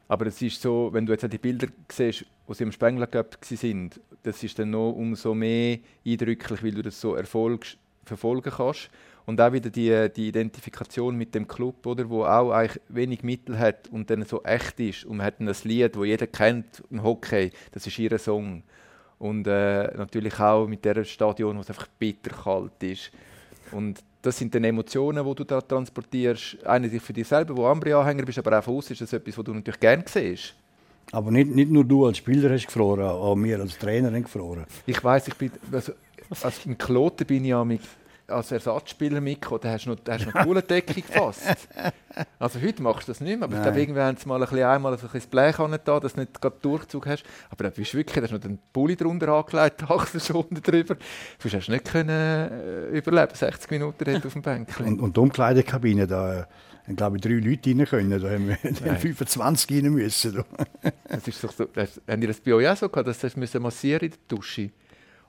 Aber 0.08 0.28
es 0.28 0.42
ist 0.42 0.62
so, 0.62 0.90
wenn 0.92 1.06
du 1.06 1.14
jetzt 1.14 1.32
die 1.32 1.38
Bilder 1.38 1.68
siehst, 1.92 2.26
wo 2.46 2.54
sie 2.54 2.64
im 2.64 2.72
Spengler 2.72 3.08
sind, 3.42 4.00
das 4.26 4.44
ist 4.44 4.58
dann 4.58 4.72
noch 4.72 4.92
umso 4.92 5.34
mehr 5.34 5.80
eindrücklich, 6.06 6.64
weil 6.64 6.72
du 6.72 6.82
das 6.82 7.00
so 7.00 7.16
erfolgst, 7.16 7.78
verfolgen 8.04 8.52
kannst. 8.56 8.90
Und 9.26 9.42
auch 9.42 9.52
wieder 9.52 9.72
die, 9.72 10.10
die 10.16 10.28
Identifikation 10.28 11.16
mit 11.16 11.34
dem 11.34 11.48
Club, 11.48 11.86
oder, 11.86 12.08
wo 12.10 12.26
auch 12.26 12.52
eigentlich 12.52 12.80
wenig 12.90 13.24
Mittel 13.24 13.58
hat 13.58 13.88
und 13.90 14.10
dann 14.10 14.24
so 14.24 14.44
echt 14.44 14.80
ist. 14.80 15.06
Und 15.06 15.18
man 15.18 15.26
hat 15.26 15.40
dann 15.40 15.48
das 15.48 15.64
Lied, 15.64 15.98
wo 15.98 16.04
jeder 16.04 16.28
kennt 16.28 16.84
im 16.92 17.02
Hockey, 17.02 17.52
das 17.72 17.88
ist 17.88 17.98
ihr 17.98 18.18
Song. 18.20 18.62
Und 19.18 19.48
äh, 19.48 19.92
natürlich 19.98 20.40
auch 20.40 20.68
mit 20.68 20.86
der 20.86 21.04
Stadion, 21.04 21.58
wo 21.58 21.62
es 21.62 21.70
einfach 21.70 21.88
bitterkalt 21.98 22.84
ist. 22.84 23.12
Und 23.72 24.04
das 24.22 24.38
sind 24.38 24.54
dann 24.54 24.64
Emotionen, 24.64 25.26
die 25.26 25.36
du 25.36 25.44
da 25.44 25.62
transportierst. 25.62 26.64
Einerseits 26.66 27.04
für 27.04 27.14
dich 27.14 27.28
selber, 27.28 27.56
wo 27.56 27.66
Ambri-Anhänger 27.66 28.26
bist, 28.26 28.38
aber 28.38 28.60
auch 28.60 28.64
von 28.64 28.76
uns 28.76 28.92
ist 28.92 29.02
das 29.02 29.14
etwas, 29.14 29.38
was 29.38 29.46
du 29.46 29.54
natürlich 29.54 29.80
gerne 29.80 30.04
siehst. 30.08 30.56
Aber 31.12 31.32
nicht, 31.32 31.54
nicht 31.54 31.72
nur 31.72 31.84
du 31.84 32.06
als 32.06 32.18
Spieler 32.18 32.52
hast 32.52 32.68
gefroren, 32.68 33.06
auch 33.06 33.36
wir 33.36 33.60
als 33.60 33.78
Trainer 33.78 34.08
haben 34.08 34.24
gefroren. 34.24 34.66
Ich 34.86 35.04
weiß, 35.04 35.28
ich 35.28 35.36
bin, 35.36 35.52
also, 35.72 35.94
als 36.42 36.66
im 36.66 36.78
Kloten 36.78 37.26
bin 37.26 37.44
ich 37.44 37.52
ja 37.52 37.64
mit, 37.64 37.82
als 38.28 38.52
Ersatzspieler 38.52 39.22
mitgekommen, 39.22 39.62
da 39.62 39.72
hast 39.72 39.86
du 39.86 39.92
noch, 39.92 40.00
da 40.04 40.14
hast 40.14 40.26
noch 40.26 40.44
coole 40.44 40.62
Decke 40.62 41.02
gefasst. 41.02 41.42
Also 42.40 42.62
heute 42.62 42.82
machst 42.82 43.10
du 43.10 43.12
das 43.12 43.20
nicht 43.20 43.38
mehr, 43.38 43.44
aber 43.44 43.56
Nein. 43.56 43.62
ich 43.62 43.64
glaube, 43.66 43.80
irgendwann 43.82 44.06
haben 44.06 44.18
sie 44.18 44.28
mal 44.30 44.42
ein 44.42 44.50
bisschen 44.50 44.64
einmal 44.64 44.98
so 44.98 45.06
ein 45.06 45.12
bisschen 45.12 45.30
Blech 45.30 45.58
da, 45.84 46.00
dass 46.00 46.14
du 46.14 46.22
nicht 46.22 46.42
gerade 46.42 46.56
Durchzug 46.62 47.08
hast. 47.08 47.26
Aber 47.50 47.66
da 47.66 47.70
bist 47.70 47.92
du 47.92 47.98
wirklich, 47.98 48.16
da 48.16 48.22
hast 48.22 48.30
du 48.30 48.36
noch 48.36 48.42
den 48.42 48.58
Pulli 48.72 48.96
drunter 48.96 49.28
angelegt, 49.28 49.82
die 49.82 49.86
Achselschulter 49.86 50.62
drüber. 50.62 50.96
Du 50.96 51.52
hast 51.52 51.68
nicht 51.68 51.84
können 51.84 52.10
äh, 52.10 52.98
überleben, 52.98 53.36
60 53.36 53.70
Minuten 53.70 54.16
auf 54.16 54.32
dem 54.32 54.42
Bänkchen. 54.42 54.86
Und, 54.86 55.02
und 55.02 55.18
die 55.18 55.20
Umkleidekabine, 55.20 56.08
da 56.08 56.48
haben, 56.88 56.96
glaube 56.96 57.18
ich, 57.18 57.22
drei 57.24 57.34
Leute 57.34 57.70
rein 57.70 57.86
können. 57.86 58.22
Da 58.22 58.30
haben 58.30 58.48
wir 58.48 58.96
25 58.96 59.72
rein 59.72 59.94
müssen. 59.94 60.44
das 61.10 61.28
ist 61.28 61.44
doch 61.44 61.52
so, 61.52 61.66
das, 61.66 62.02
haben 62.08 62.22
die 62.22 62.28
das 62.28 62.40
bei 62.40 62.54
euch 62.54 62.68
auch 62.68 62.78
so 62.78 62.90
gehabt, 62.90 63.08
dass 63.08 63.22
sie 63.22 63.60
massieren 63.60 64.06
in 64.06 64.12
der 64.12 64.20
Dusche 64.28 64.72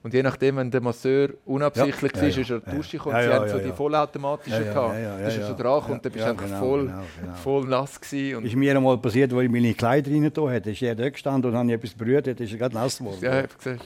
und 0.03 0.13
je 0.13 0.23
nachdem, 0.23 0.57
wenn 0.57 0.71
der 0.71 0.79
Masseur 0.79 1.31
unabsichtlich 1.45 2.13
ja, 2.13 2.21
war, 2.21 2.29
ja, 2.29 2.41
ist 2.41 2.49
er 2.49 2.59
Dusche 2.59 2.97
gekommen. 2.97 3.15
Ja, 3.15 3.23
sie 3.23 3.33
haben 3.33 3.49
so 3.49 3.57
die 3.59 3.71
vollautomatischen 3.75 4.65
ja, 4.65 4.73
gehabt. 4.73 4.93
Ja, 4.93 5.19
ja, 5.19 5.27
ist 5.27 5.37
er 5.37 5.47
so 5.47 5.53
dran 5.53 5.83
und 5.91 6.05
dann 6.05 6.11
bist 6.11 6.25
du 6.25 6.29
einfach 6.29 6.45
genau, 6.45 6.59
voll, 6.59 6.85
genau, 6.85 7.01
genau. 7.21 7.33
voll 7.33 7.67
nass 7.67 7.99
gewesen. 7.99 8.45
ist 8.45 8.55
mir 8.55 8.77
einmal 8.77 8.97
passiert, 8.99 9.33
wo 9.33 9.41
ich 9.41 9.49
meine 9.49 9.73
Kleider 9.73 10.11
rein 10.11 10.31
da 10.33 10.49
hatte. 10.49 10.71
Ist 10.71 10.81
er 10.81 10.95
dort 10.95 11.13
gestanden 11.13 11.51
und 11.51 11.57
habe 11.57 11.73
etwas 11.73 11.93
berührt, 11.93 12.27
dann 12.27 12.37
ist 12.37 12.51
er 12.51 12.57
gerade 12.57 12.75
nass 12.75 12.99
geworden. 12.99 13.19
Ja, 13.21 13.43
ich 13.43 13.57
gesehen. 13.57 13.79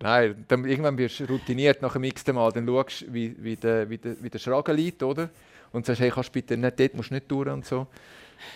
Nein, 0.00 0.44
dann, 0.48 0.64
irgendwann 0.64 0.98
wirst 0.98 1.20
du 1.20 1.24
routiniert 1.24 1.80
nach 1.80 1.94
dem 1.94 2.04
x 2.04 2.26
Mal. 2.26 2.52
Dann 2.52 2.66
schaust 2.66 3.02
du, 3.02 3.14
wie, 3.14 3.34
wie, 3.38 3.56
der, 3.56 3.88
wie, 3.88 3.96
der, 3.96 4.14
wie 4.20 4.30
der 4.30 4.38
Schragen 4.38 4.76
liegt, 4.76 5.02
oder? 5.02 5.30
Und 5.74 5.84
sagst, 5.84 6.00
hey, 6.00 6.10
kannst 6.10 6.28
du 6.30 6.32
bitte 6.32 6.56
nicht 6.56 6.78
dort, 6.78 6.94
musst 6.94 7.10
nicht 7.10 7.30
durch 7.30 7.48
und 7.48 7.66
so. 7.66 7.86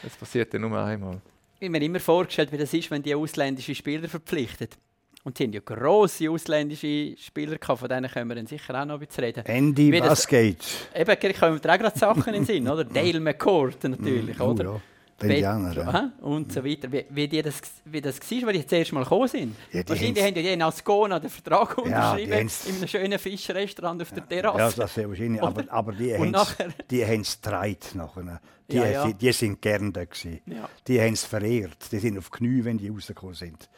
Das 0.03 0.17
passiert 0.17 0.55
dann 0.55 0.63
nur 0.63 0.79
einmal. 0.79 1.21
Ich 1.59 1.67
habe 1.67 1.79
mir 1.79 1.85
immer 1.85 1.99
vorgestellt, 1.99 2.53
wie 2.53 2.59
das 2.59 2.73
ist, 2.73 2.91
wenn 2.91 3.03
die 3.03 3.15
ausländische 3.15 3.75
Spieler 3.75 4.09
verpflichtet. 4.09 4.79
Und 5.25 5.37
sie 5.37 5.45
haben 5.45 5.53
ja 5.53 5.61
grosse 5.61 6.31
ausländische 6.31 7.17
Spieler 7.19 7.59
gehabt, 7.59 7.81
von 7.81 7.89
denen 7.89 8.09
können 8.09 8.29
wir 8.29 8.37
dann 8.37 8.47
sicher 8.47 8.81
auch 8.81 8.85
noch 8.85 9.01
ein 9.01 9.07
bisschen 9.07 9.25
reden. 9.25 9.45
Andy 9.45 9.93
Wie 9.93 10.01
Basgate. 10.01 10.65
Eben, 10.95 11.35
kommen 11.35 11.63
wir 11.63 11.75
auch 11.75 11.79
gerade 11.79 11.99
Sachen 11.99 12.29
in 12.29 12.33
den 12.35 12.45
Sinn, 12.45 12.69
oder? 12.69 12.85
Dale 12.85 13.19
McCourt 13.19 13.83
natürlich, 13.85 14.39
oh, 14.39 14.51
oder? 14.51 14.65
Ja. 14.65 14.81
Indianer, 15.21 15.77
ja. 15.77 16.13
Und 16.21 16.53
so 16.53 16.65
weiter. 16.65 16.91
Wie, 16.93 17.05
wie, 17.11 17.27
die 17.27 17.43
das, 17.43 17.61
wie 17.85 18.01
das 18.01 18.19
war, 18.21 18.49
als 18.49 18.57
die 18.57 18.63
das 18.63 18.73
erste 18.73 18.95
Mal 18.95 19.03
gekommen 19.03 19.29
sind. 19.29 19.57
Ja, 19.73 19.83
wahrscheinlich 19.89 20.25
haben 20.25 20.35
die 20.35 20.47
in 20.47 20.63
Ascona 20.63 21.19
den 21.19 21.31
Vertrag 21.31 21.77
unterschrieben, 21.79 22.33
ja, 22.33 22.39
in 22.39 22.77
einem 22.77 22.89
schönen 22.89 23.19
Fischrestaurant 23.19 24.01
auf 24.03 24.13
der 24.13 24.29
Terrasse. 24.29 24.59
Ja, 24.59 24.71
das 24.71 24.95
sehr 24.95 25.09
wahrscheinlich. 25.09 25.43
Aber, 25.43 25.65
aber 25.69 25.93
die 25.93 26.15
haben 26.15 27.21
es 27.21 27.41
getragen 27.41 27.77
nachher. 27.95 28.41
Die, 28.71 28.77
ja, 28.77 28.87
ja. 28.87 29.07
die, 29.07 29.15
die 29.15 29.33
sind 29.33 29.63
gern 29.63 29.93
da 29.93 30.05
gewesen. 30.05 30.41
Ja. 30.47 30.69
Die 30.87 31.01
haben 31.01 31.15
es 31.15 31.25
verehrt. 31.25 31.91
Die 31.91 31.99
sind 31.99 32.19
auf 32.19 32.31
Knie, 32.31 32.65
wenn 32.65 32.77
die 32.77 32.89
rausgekommen 32.89 33.35
sind. 33.35 33.69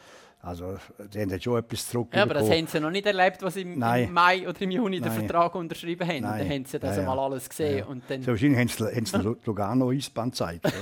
Also, 0.42 0.78
die 1.12 1.20
haben 1.20 1.38
schon 1.38 1.58
etwas 1.58 1.86
zurück. 1.86 2.08
Ja, 2.14 2.22
aber 2.22 2.34
das 2.34 2.48
haben 2.48 2.66
sie 2.66 2.80
noch 2.80 2.90
nicht 2.90 3.04
erlebt, 3.04 3.42
was 3.42 3.54
sie 3.54 3.60
im, 3.60 3.82
im 3.82 4.12
Mai 4.12 4.48
oder 4.48 4.62
im 4.62 4.70
Juni 4.70 4.98
Nein. 4.98 5.10
den 5.10 5.18
Vertrag 5.18 5.54
unterschrieben 5.54 6.08
haben. 6.08 6.22
Nein. 6.22 6.38
Dann 6.38 6.50
haben 6.50 6.64
sie 6.64 6.78
das 6.78 6.96
ja, 6.96 7.02
ja. 7.02 7.08
mal 7.08 7.18
alles 7.18 7.46
gesehen. 7.48 7.78
Ja. 7.78 7.84
Und 7.84 8.04
dann 8.08 8.22
so 8.22 8.28
wahrscheinlich 8.28 8.58
haben 8.58 9.04
sie, 9.04 9.18
haben 9.18 9.36
Lugano 9.44 9.90
Eisbahn 9.92 10.30
gezeigt. 10.30 10.64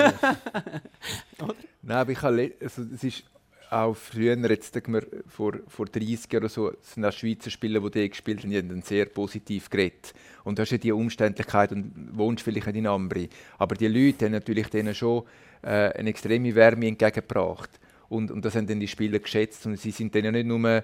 Nein, 1.82 1.96
aber 1.96 2.12
ich 2.12 2.22
habe, 2.22 2.52
also, 2.60 2.82
es 2.94 3.02
ist 3.02 3.24
auch 3.70 3.94
früher, 3.94 4.36
jetzt 4.48 4.74
wir, 4.86 5.06
vor, 5.26 5.54
vor 5.66 5.86
30 5.86 6.32
Jahren 6.32 6.44
oder 6.44 6.48
so, 6.48 6.72
sind 6.80 7.04
auch 7.04 7.12
Schweizer 7.12 7.50
Spieler, 7.50 7.80
die 7.80 7.90
die 7.90 8.10
gespielt 8.10 8.42
haben, 8.42 8.50
die 8.50 8.58
haben 8.58 8.68
dann 8.68 8.82
sehr 8.82 9.06
positiv 9.06 9.68
geredet. 9.70 10.14
Und 10.44 10.58
du 10.58 10.62
hast 10.62 10.70
ja 10.70 10.78
die 10.78 10.92
Umständlichkeit 10.92 11.72
und 11.72 12.10
wohnst 12.12 12.44
vielleicht 12.44 12.68
in 12.68 12.86
Ambri. 12.86 13.28
Aber 13.58 13.74
die 13.74 13.88
Leute 13.88 14.26
haben 14.26 14.32
natürlich 14.32 14.68
denen 14.68 14.94
schon 14.94 15.24
äh, 15.62 15.92
eine 15.92 16.10
extreme 16.10 16.54
Wärme 16.54 16.86
entgegengebracht. 16.86 17.70
Und, 18.08 18.30
und 18.30 18.44
das 18.44 18.54
haben 18.54 18.66
dann 18.66 18.80
die 18.80 18.88
Spieler 18.88 19.18
geschätzt. 19.18 19.66
Und 19.66 19.76
sie 19.78 19.90
sind 19.90 20.14
dann 20.14 20.24
ja 20.24 20.32
nicht 20.32 20.46
nur 20.46 20.68
äh, 20.68 20.82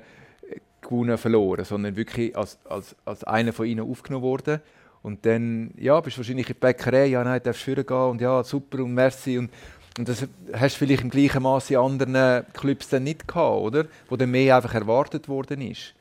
gewonnen, 0.80 1.18
verloren, 1.18 1.64
sondern 1.64 1.96
wirklich 1.96 2.36
als, 2.36 2.58
als, 2.64 2.94
als 3.04 3.24
einer 3.24 3.52
von 3.52 3.66
ihnen 3.66 3.88
aufgenommen 3.88 4.24
worden. 4.24 4.60
Und 5.02 5.26
dann, 5.26 5.72
ja, 5.76 6.00
bist 6.00 6.16
du 6.16 6.20
wahrscheinlich 6.20 6.48
in 6.48 6.56
der 6.58 6.66
Bäckerei, 6.66 7.06
ja, 7.06 7.22
nein, 7.22 7.40
darfst 7.42 7.66
du 7.66 7.84
gehen 7.84 7.96
und 7.96 8.20
ja, 8.20 8.42
super 8.42 8.82
und 8.82 8.94
merci. 8.94 9.36
Und, 9.36 9.50
und 9.98 10.08
das 10.08 10.26
hast 10.52 10.76
du 10.76 10.78
vielleicht 10.78 11.02
im 11.02 11.10
gleichen 11.10 11.42
Maße 11.42 11.74
in 11.74 11.80
anderen 11.80 12.44
Clubs 12.54 12.88
dann 12.88 13.04
nicht 13.04 13.28
gehabt, 13.28 13.60
oder? 13.60 13.84
Wo 14.08 14.16
dann 14.16 14.30
mehr 14.30 14.56
einfach 14.56 14.74
erwartet 14.74 15.28
worden 15.28 15.60
ist. 15.60 15.94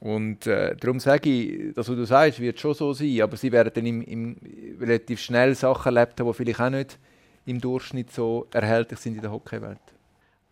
Und 0.00 0.46
äh, 0.46 0.76
darum 0.76 1.00
sage 1.00 1.28
ich, 1.28 1.74
das, 1.74 1.88
was 1.88 1.96
du 1.96 2.04
sagst, 2.04 2.40
wird 2.40 2.60
schon 2.60 2.74
so 2.74 2.92
sein, 2.92 3.20
aber 3.20 3.36
sie 3.36 3.50
werden 3.50 3.72
dann 3.74 3.86
im, 3.86 4.02
im 4.02 4.36
relativ 4.78 5.20
schnell 5.20 5.54
Sachen 5.54 5.96
erlebt 5.96 6.20
haben, 6.20 6.28
die 6.28 6.34
vielleicht 6.34 6.60
auch 6.60 6.70
nicht 6.70 6.98
im 7.46 7.60
Durchschnitt 7.60 8.12
so 8.12 8.46
erhältlich 8.52 9.00
sind 9.00 9.16
in 9.16 9.22
der 9.22 9.32
Hockeywelt. 9.32 9.80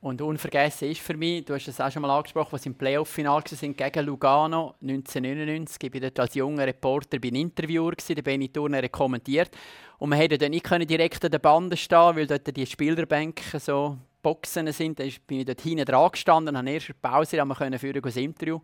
Und 0.01 0.21
unvergessen 0.21 0.91
ist 0.91 1.01
für 1.01 1.17
mich, 1.17 1.45
du 1.45 1.55
hast 1.55 1.67
es 1.67 1.81
auch 1.81 1.91
schon 1.91 2.03
mal 2.03 2.17
angesprochen, 2.17 2.53
was 2.53 2.67
im 2.67 2.75
Playoff-Final 2.75 3.43
sind 3.47 3.77
gegen 3.77 4.07
Lugano 4.07 4.75
1999. 4.83 5.83
Ich 5.83 5.95
war 5.95 6.01
dort 6.01 6.21
als 6.21 6.35
junger 6.35 6.67
Reporter 6.67 7.19
bei 7.19 7.29
einem 7.29 7.43
Interviewer, 7.43 7.93
der 7.93 8.23
Benny 8.23 8.49
Turner 8.51 8.89
kommentiert. 8.89 9.51
Und 9.99 10.11
wir 10.11 10.19
konnten 10.19 10.39
dann 10.39 10.51
nicht 10.51 10.91
direkt 10.91 11.25
an 11.25 11.31
der 11.31 11.39
Bande 11.39 11.77
stehen, 11.77 12.17
weil 12.17 12.27
dort 12.27 12.55
die 12.55 12.67
Spielerbänke 12.67 13.59
so 13.59 13.97
Boxen 14.27 14.71
sind. 14.73 14.99
Da 14.99 15.05
bin 15.27 15.41
ich 15.41 15.47
dort 15.47 15.61
hinten 15.61 15.85
dran 15.85 16.11
gestanden, 16.11 16.57
habe 16.57 16.71
erst 16.71 16.91
eine 16.91 16.99
Pause, 17.01 17.41
haben 17.41 17.49
wir 17.49 17.79
für 17.79 17.89
ein 17.89 18.25
Interview 18.25 18.61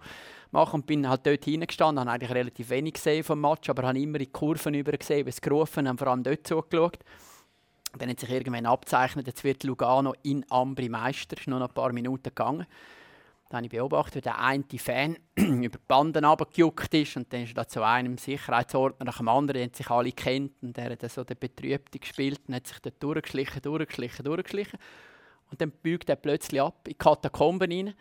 machen 0.50 0.80
und 0.80 0.86
bin 0.86 1.08
halt 1.08 1.24
dort 1.24 1.44
hinten 1.44 1.66
gestanden, 1.66 2.00
habe 2.00 2.10
eigentlich 2.10 2.34
relativ 2.34 2.68
wenig 2.70 2.94
gesehen 2.94 3.24
vom 3.24 3.40
Match, 3.40 3.70
aber 3.70 3.84
habe 3.84 3.98
immer 3.98 4.18
in 4.18 4.26
die 4.26 4.32
Kurven 4.32 4.74
über 4.74 4.92
gesehen, 4.92 5.26
es 5.26 5.40
gerufen 5.40 5.88
haben, 5.88 5.98
vor 5.98 6.08
allem 6.08 6.22
dort 6.22 6.46
zugeschaut. 6.46 6.98
Dann 7.98 8.08
hat 8.08 8.20
sich 8.20 8.30
irgendwann 8.30 8.66
abzeichnet, 8.66 9.26
jetzt 9.26 9.44
wird 9.44 9.64
Lugano 9.64 10.14
in 10.22 10.44
Ambri 10.50 10.88
Meister. 10.88 11.36
Ist 11.36 11.46
noch 11.46 11.60
ein 11.60 11.74
paar 11.74 11.92
Minuten 11.92 12.22
gegangen. 12.22 12.66
Dann 13.48 13.58
habe 13.58 13.66
ich 13.66 13.72
beobachtet, 13.72 14.16
wie 14.16 14.20
der 14.22 14.38
eine 14.38 14.64
Fan 14.78 15.18
über 15.36 15.76
die 15.76 15.84
Banden 15.86 16.24
runtergejuckt 16.24 16.94
ist. 16.94 17.16
Und 17.18 17.30
dann 17.32 17.42
ist 17.42 17.56
er 17.56 17.68
zu 17.68 17.82
einem 17.82 18.16
Sicherheitsordner 18.16 19.04
nach 19.04 19.18
dem 19.18 19.28
anderen, 19.28 19.60
den 19.60 19.74
sich 19.74 19.90
alle 19.90 20.12
kennt. 20.12 20.62
Und 20.62 20.76
der 20.76 20.90
hat 20.90 21.10
so 21.10 21.22
den 21.22 21.38
Betrübten 21.38 22.00
gespielt 22.00 22.40
und 22.48 22.54
hat 22.54 22.66
sich 22.66 22.78
dort 22.78 23.02
durchgeschlichen, 23.02 23.60
durchgeschlichen, 23.60 24.24
durchgeschlichen. 24.24 24.78
Und 25.50 25.60
dann 25.60 25.70
biegt 25.70 26.08
er 26.08 26.16
plötzlich 26.16 26.62
ab 26.62 26.78
in 26.86 26.92
die 26.92 26.98
Katakomben 26.98 27.70
rein. 27.70 27.94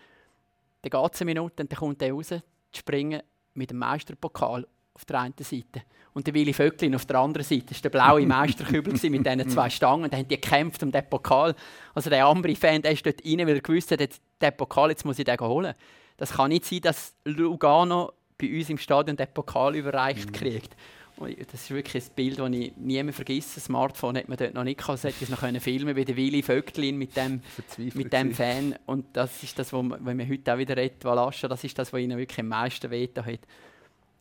Dann 0.83 0.89
geht 0.89 1.13
es 1.13 1.21
eine 1.21 1.31
Minute 1.33 1.63
und 1.63 1.71
dann 1.71 1.77
kommt 1.77 2.01
er 2.01 2.13
raus, 2.13 2.27
zu 2.27 2.41
springen 2.71 3.21
mit 3.53 3.71
dem 3.71 3.77
Meisterpokal 3.79 4.65
auf 5.01 5.05
der 5.05 5.19
einen 5.19 5.33
Seite. 5.39 5.81
Und 6.13 6.27
der 6.27 6.33
Willi 6.33 6.53
Vöcklin 6.53 6.93
auf 6.93 7.05
der 7.05 7.19
anderen 7.19 7.45
Seite. 7.45 7.67
Das 7.67 7.77
war 7.77 7.81
der 7.83 7.89
blaue 7.89 8.25
Meisterkübel 8.25 8.93
mit 8.93 9.25
diesen 9.25 9.49
zwei 9.49 9.69
Stangen. 9.69 10.09
Da 10.09 10.17
haben 10.17 10.27
die 10.27 10.39
gekämpft 10.39 10.83
um 10.83 10.91
den 10.91 11.09
Pokal. 11.09 11.55
Also 11.95 12.09
der 12.09 12.25
andere 12.25 12.55
Fan 12.55 12.81
der 12.81 12.91
ist 12.91 13.05
dort 13.05 13.23
rein, 13.25 13.39
weil 13.39 13.55
er 13.55 13.61
gewusst 13.61 13.91
hat, 13.91 13.99
den 13.99 14.57
Pokal, 14.57 14.89
jetzt 14.89 15.05
muss 15.05 15.19
ich 15.19 15.25
den 15.25 15.39
holen. 15.39 15.73
Das 16.17 16.33
kann 16.33 16.49
nicht 16.49 16.65
sein, 16.65 16.81
dass 16.81 17.15
Lugano 17.25 18.11
bei 18.37 18.57
uns 18.57 18.69
im 18.69 18.77
Stadion 18.77 19.15
den 19.15 19.27
Pokal 19.33 19.75
überreicht 19.75 20.27
mhm. 20.27 20.33
kriegt. 20.33 20.75
Und 21.17 21.35
das 21.53 21.61
ist 21.61 21.71
wirklich 21.71 22.03
ein 22.03 22.09
Bild, 22.15 22.39
das 22.39 22.49
ich 22.51 22.75
nie 22.77 23.01
mehr 23.01 23.13
vergesse. 23.13 23.55
Das 23.55 23.65
Smartphone 23.65 24.17
hat 24.17 24.27
man 24.27 24.37
dort 24.37 24.53
noch 24.53 24.63
nicht 24.63 24.79
gehabt. 24.79 25.03
Hätte 25.03 25.23
es 25.23 25.29
noch 25.29 25.39
können 25.39 25.61
filmen 25.61 25.95
wie 25.95 26.05
der 26.05 26.15
Willi 26.15 26.41
Vögtlin 26.41 26.97
mit 26.97 27.15
dem, 27.15 27.41
mit 27.77 28.11
dem 28.11 28.33
Fan. 28.33 28.75
Und 28.85 29.05
das 29.13 29.43
ist 29.43 29.57
das, 29.57 29.71
was 29.71 29.85
wenn 29.99 30.17
wir 30.17 30.27
heute 30.27 30.53
auch 30.53 30.57
wieder 30.57 30.75
reden, 30.75 30.97
Valascha, 31.03 31.47
das 31.47 31.63
ist 31.63 31.77
das, 31.77 31.93
was 31.93 32.01
ihnen 32.01 32.17
wirklich 32.17 32.39
am 32.39 32.47
meisten 32.47 32.89
wehgetan 32.89 33.25
hat. 33.25 33.39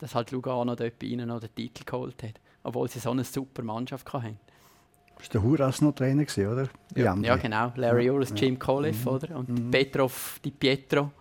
Dass 0.00 0.14
halt 0.14 0.30
Lugano 0.30 0.74
dort 0.74 0.98
bei 0.98 1.06
ihnen 1.06 1.28
noch 1.28 1.40
den 1.40 1.54
Titel 1.54 1.84
geholt 1.84 2.22
hat. 2.22 2.40
Obwohl 2.62 2.88
sie 2.88 2.98
so 2.98 3.10
eine 3.10 3.24
super 3.24 3.62
Mannschaft 3.62 4.12
hatten. 4.12 4.38
Das 5.16 5.28
war 5.28 5.32
der 5.32 5.42
Huras 5.42 5.80
noch 5.82 5.92
Trainer, 5.92 6.22
oder? 6.22 6.68
Ja, 6.96 7.14
ja 7.16 7.36
genau. 7.36 7.72
Larry 7.76 8.10
Uras, 8.10 8.32
Jim 8.34 8.58
Colliff, 8.58 9.04
mhm. 9.04 9.10
oder? 9.10 9.36
Und 9.36 9.48
mhm. 9.48 9.70
Petrov, 9.70 10.40
Di 10.42 10.50
Pietro. 10.50 11.12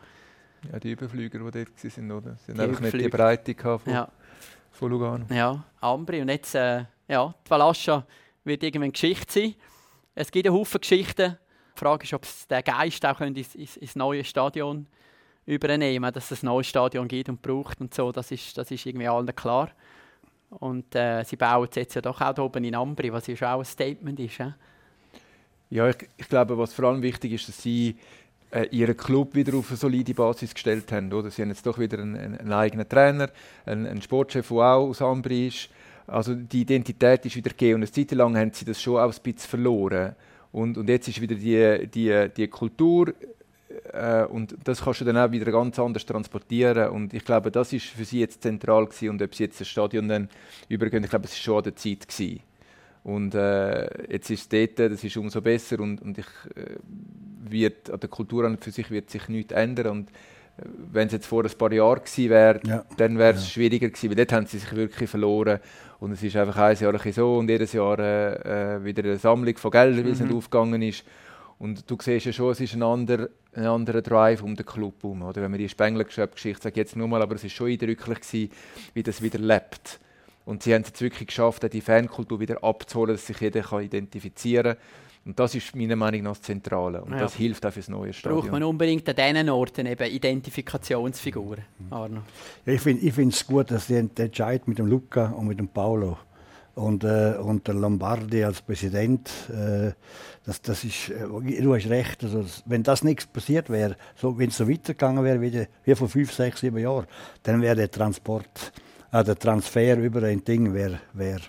Ja, 0.71 0.79
die 0.79 0.91
Überflüger, 0.91 1.39
die 1.39 1.51
dort 1.51 1.97
waren, 1.97 2.11
oder? 2.11 2.37
Sie 2.45 2.51
haben 2.51 2.59
einfach 2.61 2.81
nicht 2.81 2.99
die 2.99 3.09
Breite 3.09 3.55
von, 3.55 3.93
ja. 3.93 4.07
von 4.71 4.91
Lugano. 4.91 5.25
Ja, 5.29 5.63
Ambri. 5.81 6.21
Und 6.21 6.29
jetzt, 6.29 6.55
äh, 6.55 6.85
ja, 7.07 7.33
die 7.45 7.49
Valascha 7.49 8.05
wird 8.43 8.63
irgendwann 8.63 8.91
Geschichte 8.91 9.33
sein. 9.33 9.55
Es 10.15 10.31
gibt 10.31 10.47
einen 10.47 10.55
Haufen 10.55 10.79
Geschichten. 10.81 11.37
Die 11.75 11.79
Frage 11.79 12.03
ist, 12.03 12.13
ob 12.13 12.23
es 12.23 12.47
den 12.47 12.63
Geist 12.63 13.05
auch 13.05 13.21
ins, 13.21 13.55
ins, 13.55 13.77
ins 13.77 13.95
neue 13.95 14.23
Stadion 14.23 14.87
übernehmen 15.49 16.13
dass 16.13 16.31
es 16.31 16.43
ein 16.43 16.45
neues 16.45 16.67
Stadion 16.67 17.07
gibt 17.07 17.29
und 17.29 17.41
braucht 17.41 17.81
und 17.81 17.93
so. 17.93 18.11
Das 18.11 18.31
ist, 18.31 18.57
das 18.57 18.69
ist 18.71 18.85
irgendwie 18.85 19.07
allen 19.07 19.35
klar. 19.35 19.69
Und 20.49 20.95
äh, 20.95 21.23
sie 21.23 21.35
bauen 21.35 21.67
es 21.69 21.75
jetzt 21.75 21.95
ja 21.95 22.01
doch 22.01 22.21
auch 22.21 22.37
oben 22.37 22.63
in 22.63 22.75
Ambri, 22.75 23.11
was 23.11 23.27
ja 23.27 23.53
auch 23.53 23.59
ein 23.59 23.65
Statement 23.65 24.19
ist. 24.19 24.39
Äh? 24.39 24.51
Ja, 25.69 25.89
ich, 25.89 25.97
ich 26.17 26.27
glaube, 26.27 26.57
was 26.57 26.73
vor 26.73 26.85
allem 26.85 27.01
wichtig 27.01 27.33
ist, 27.33 27.47
dass 27.47 27.61
sie 27.61 27.97
äh, 28.51 28.67
ihren 28.71 28.97
Club 28.97 29.35
wieder 29.35 29.55
auf 29.57 29.69
eine 29.69 29.77
solide 29.77 30.13
Basis 30.13 30.53
gestellt 30.53 30.91
haben. 30.91 31.11
Oder? 31.13 31.29
Sie 31.29 31.41
haben 31.41 31.49
jetzt 31.49 31.65
doch 31.65 31.77
wieder 31.77 31.99
einen, 31.99 32.15
einen 32.15 32.53
eigenen 32.53 32.87
Trainer, 32.87 33.29
einen, 33.65 33.85
einen, 33.85 34.01
Sportchef, 34.01 34.47
der 34.47 34.57
auch 34.57 34.89
aus 34.89 35.01
Ambri 35.01 35.47
ist. 35.47 35.69
Also 36.07 36.33
die 36.33 36.61
Identität 36.61 37.25
ist 37.25 37.35
wieder 37.35 37.51
gegeben 37.51 37.75
und 37.75 37.81
eine 37.81 37.91
Zeit 37.91 38.11
lang 38.11 38.35
haben 38.35 38.51
sie 38.51 38.65
das 38.65 38.81
schon 38.81 38.97
auch 38.97 39.13
ein 39.13 39.21
bisschen 39.21 39.49
verloren. 39.49 40.15
Und, 40.51 40.79
und 40.79 40.89
jetzt 40.89 41.07
ist 41.07 41.21
wieder 41.21 41.35
die, 41.35 41.87
die, 41.87 42.29
die 42.35 42.47
Kultur 42.47 43.13
äh, 43.93 44.25
und 44.25 44.55
das 44.63 44.83
kannst 44.83 45.01
du 45.01 45.05
dann 45.05 45.17
auch 45.17 45.31
wieder 45.31 45.51
ganz 45.51 45.79
anders 45.79 46.05
transportieren 46.05 46.89
und 46.89 47.13
ich 47.13 47.25
glaube, 47.25 47.51
das 47.51 47.73
ist 47.73 47.85
für 47.85 48.05
sie 48.05 48.19
jetzt 48.19 48.43
zentral 48.43 48.85
gewesen. 48.85 49.09
und 49.09 49.21
ob 49.21 49.35
sie 49.35 49.43
jetzt 49.43 49.59
das 49.59 49.67
Stadion 49.67 50.07
dann 50.07 50.29
übergehen, 50.67 51.03
ich 51.03 51.09
glaube, 51.09 51.25
es 51.25 51.33
ist 51.33 51.41
schon 51.41 51.57
an 51.57 51.63
der 51.63 51.75
Zeit 51.75 52.07
gewesen. 52.07 52.41
Und 53.03 53.33
äh, 53.33 54.11
jetzt 54.11 54.29
ist 54.29 54.41
es 54.41 54.49
dort, 54.49 54.91
das 54.91 55.03
ist 55.03 55.17
umso 55.17 55.41
besser 55.41 55.79
und, 55.79 56.01
und 56.01 56.17
ich, 56.17 56.25
äh, 56.55 56.75
wird, 57.39 57.89
an 57.89 57.99
der 57.99 58.09
Kultur 58.09 58.45
an 58.45 58.57
für 58.57 58.71
sich 58.71 58.91
wird 58.91 59.09
sich 59.09 59.27
nichts 59.29 59.53
ändern. 59.53 59.87
Und 59.87 60.09
äh, 60.09 60.63
wenn 60.91 61.07
es 61.07 61.13
jetzt 61.13 61.25
vor 61.25 61.43
ein 61.43 61.57
paar 61.57 61.71
Jahren 61.71 61.99
gewesen 61.99 62.29
wäre, 62.29 62.59
ja. 62.65 62.85
dann 62.97 63.17
wäre 63.17 63.33
es 63.33 63.43
ja. 63.45 63.49
schwieriger 63.49 63.87
gewesen, 63.87 64.09
weil 64.09 64.15
dort 64.17 64.33
haben 64.33 64.45
sie 64.45 64.59
sich 64.59 64.75
wirklich 64.75 65.09
verloren. 65.09 65.59
Und 65.99 66.11
es 66.11 66.23
ist 66.23 66.35
einfach 66.35 66.57
ein 66.57 66.77
Jahr 66.77 66.97
so 67.11 67.37
und 67.37 67.49
jedes 67.49 67.73
Jahr 67.73 67.99
äh, 67.99 68.75
äh 68.75 68.83
wieder 68.83 69.03
eine 69.03 69.17
Sammlung 69.17 69.57
von 69.57 69.71
Geldern, 69.71 70.05
weil 70.05 70.11
es 70.11 70.19
nicht 70.19 70.31
mhm. 70.31 70.37
aufgegangen 70.37 70.81
ist. 70.81 71.03
Und 71.59 71.89
du 71.91 71.97
siehst 72.01 72.25
ja 72.25 72.31
schon, 72.31 72.51
es 72.51 72.61
ist 72.61 72.73
ein 72.73 72.83
anderer, 72.83 73.27
ein 73.53 73.65
anderer 73.65 74.01
Drive 74.01 74.41
um 74.41 74.55
den 74.55 74.65
Club 74.65 75.03
herum. 75.03 75.23
Oder 75.23 75.41
wenn 75.41 75.51
man 75.51 75.59
die 75.59 75.67
Spengler-Geschichte 75.67 76.63
sagt, 76.63 76.77
jetzt 76.77 76.95
nur 76.95 77.07
mal, 77.07 77.21
aber 77.21 77.35
es 77.35 77.43
ist 77.43 77.51
schon 77.51 77.69
eindrücklich 77.69 78.21
gewesen, 78.21 78.51
wie 78.93 79.03
das 79.03 79.21
wieder 79.21 79.39
lebt. 79.39 79.99
Und 80.45 80.63
sie 80.63 80.73
haben 80.73 80.81
es 80.81 80.87
jetzt 80.87 81.01
wirklich 81.01 81.27
geschafft, 81.27 81.71
die 81.71 81.81
Fankultur 81.81 82.39
wieder 82.39 82.63
abzuholen, 82.63 83.13
dass 83.15 83.27
sich 83.27 83.39
jeder 83.39 83.61
kann 83.61 83.83
identifizieren 83.83 84.75
kann. 84.75 84.83
Und 85.25 85.37
das 85.37 85.53
ist 85.53 85.75
meiner 85.75 85.97
Meinung 85.97 86.23
nach 86.23 86.37
das 86.37 86.43
Zentrale. 86.43 87.03
Und 87.03 87.11
ja. 87.11 87.19
das 87.19 87.35
hilft 87.35 87.65
auch 87.65 87.73
für 87.73 87.81
das 87.81 87.89
neue 87.89 88.13
Stadion. 88.13 88.39
Braucht 88.39 88.51
man 88.51 88.63
unbedingt 88.63 89.07
an 89.07 89.15
diesen 89.15 89.49
Orten 89.49 89.85
eben 89.85 90.09
Identifikationsfiguren, 90.09 91.65
Arno? 91.91 92.21
Ja, 92.65 92.73
ich 92.73 92.81
finde 92.81 93.29
es 93.29 93.45
gut, 93.45 93.69
dass 93.69 93.87
der 93.87 94.07
Entscheid 94.15 94.67
mit 94.67 94.79
dem 94.79 94.87
Luca 94.87 95.27
und 95.31 95.47
mit 95.47 95.59
dem 95.59 95.67
Paulo 95.67 96.17
und, 96.79 97.03
äh, 97.03 97.35
und 97.41 97.67
der 97.67 97.75
Lombardi 97.75 98.43
als 98.43 98.61
Präsident, 98.61 99.29
äh, 99.49 99.91
das, 100.45 100.61
das 100.61 100.83
ist, 100.83 101.09
äh, 101.09 101.27
du 101.61 101.75
hast 101.75 101.89
recht, 101.89 102.23
also, 102.23 102.45
wenn 102.65 102.83
das 102.83 103.03
nichts 103.03 103.27
passiert 103.27 103.69
wäre, 103.69 103.97
so, 104.15 104.37
wenn 104.37 104.49
es 104.49 104.57
so 104.57 104.67
weitergegangen 104.67 105.23
wäre 105.23 105.41
wie, 105.41 105.67
wie 105.83 105.95
vor 105.95 106.07
fünf, 106.07 106.33
sechs, 106.33 106.61
sieben 106.61 106.77
Jahren, 106.77 107.05
dann 107.43 107.61
wäre 107.61 107.75
der 107.75 107.91
Transport, 107.91 108.71
äh, 109.11 109.23
der 109.23 109.37
Transfer 109.37 109.97
über 109.97 110.23
ein 110.23 110.43
Ding 110.43 110.73
wäre 110.73 111.01
wär 111.13 111.39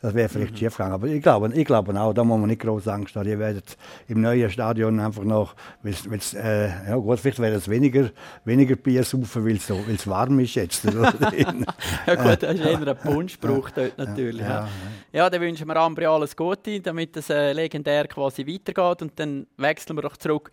das 0.00 0.14
wäre 0.14 0.28
vielleicht 0.28 0.52
mhm. 0.52 0.56
schief 0.56 0.76
gegangen. 0.76 0.94
Aber 0.94 1.06
ich 1.06 1.22
glaube, 1.22 1.50
ich 1.52 1.64
glaube 1.64 2.00
auch, 2.00 2.12
da 2.12 2.24
muss 2.24 2.38
man 2.38 2.48
nicht 2.48 2.62
groß 2.62 2.88
Angst 2.88 3.16
haben. 3.16 3.28
Ihr 3.28 3.38
werdet 3.38 3.76
im 4.06 4.20
neuen 4.20 4.48
Stadion 4.50 5.00
einfach 5.00 5.24
noch, 5.24 5.54
weil's, 5.82 6.08
weil's, 6.10 6.34
äh, 6.34 6.68
ja 6.88 6.96
gut, 6.96 7.18
vielleicht 7.18 7.40
wäre 7.40 7.54
es 7.54 7.68
weniger, 7.68 8.10
weniger 8.44 8.76
Bier 8.76 9.02
saufen, 9.02 9.44
weil 9.44 9.56
es 9.56 9.66
so, 9.66 10.10
warm 10.10 10.38
ist 10.40 10.54
jetzt. 10.54 10.84
ja 12.06 12.14
gut, 12.14 12.42
das 12.42 12.54
ist 12.54 12.64
eher 12.64 12.86
ein 12.86 12.96
Punschspruch 12.96 13.70
dort 13.70 13.98
natürlich. 13.98 14.40
Ja, 14.40 14.60
ja. 14.60 14.68
ja, 15.12 15.30
dann 15.30 15.40
wünschen 15.40 15.66
wir 15.66 15.76
Ambri 15.76 16.06
alles 16.06 16.36
Gute, 16.36 16.80
damit 16.80 17.16
es 17.16 17.30
äh, 17.30 17.52
legendär 17.52 18.06
quasi 18.06 18.46
weitergeht 18.46 19.02
und 19.02 19.18
dann 19.18 19.46
wechseln 19.56 19.96
wir 19.96 20.02
doch 20.02 20.16
zurück 20.16 20.50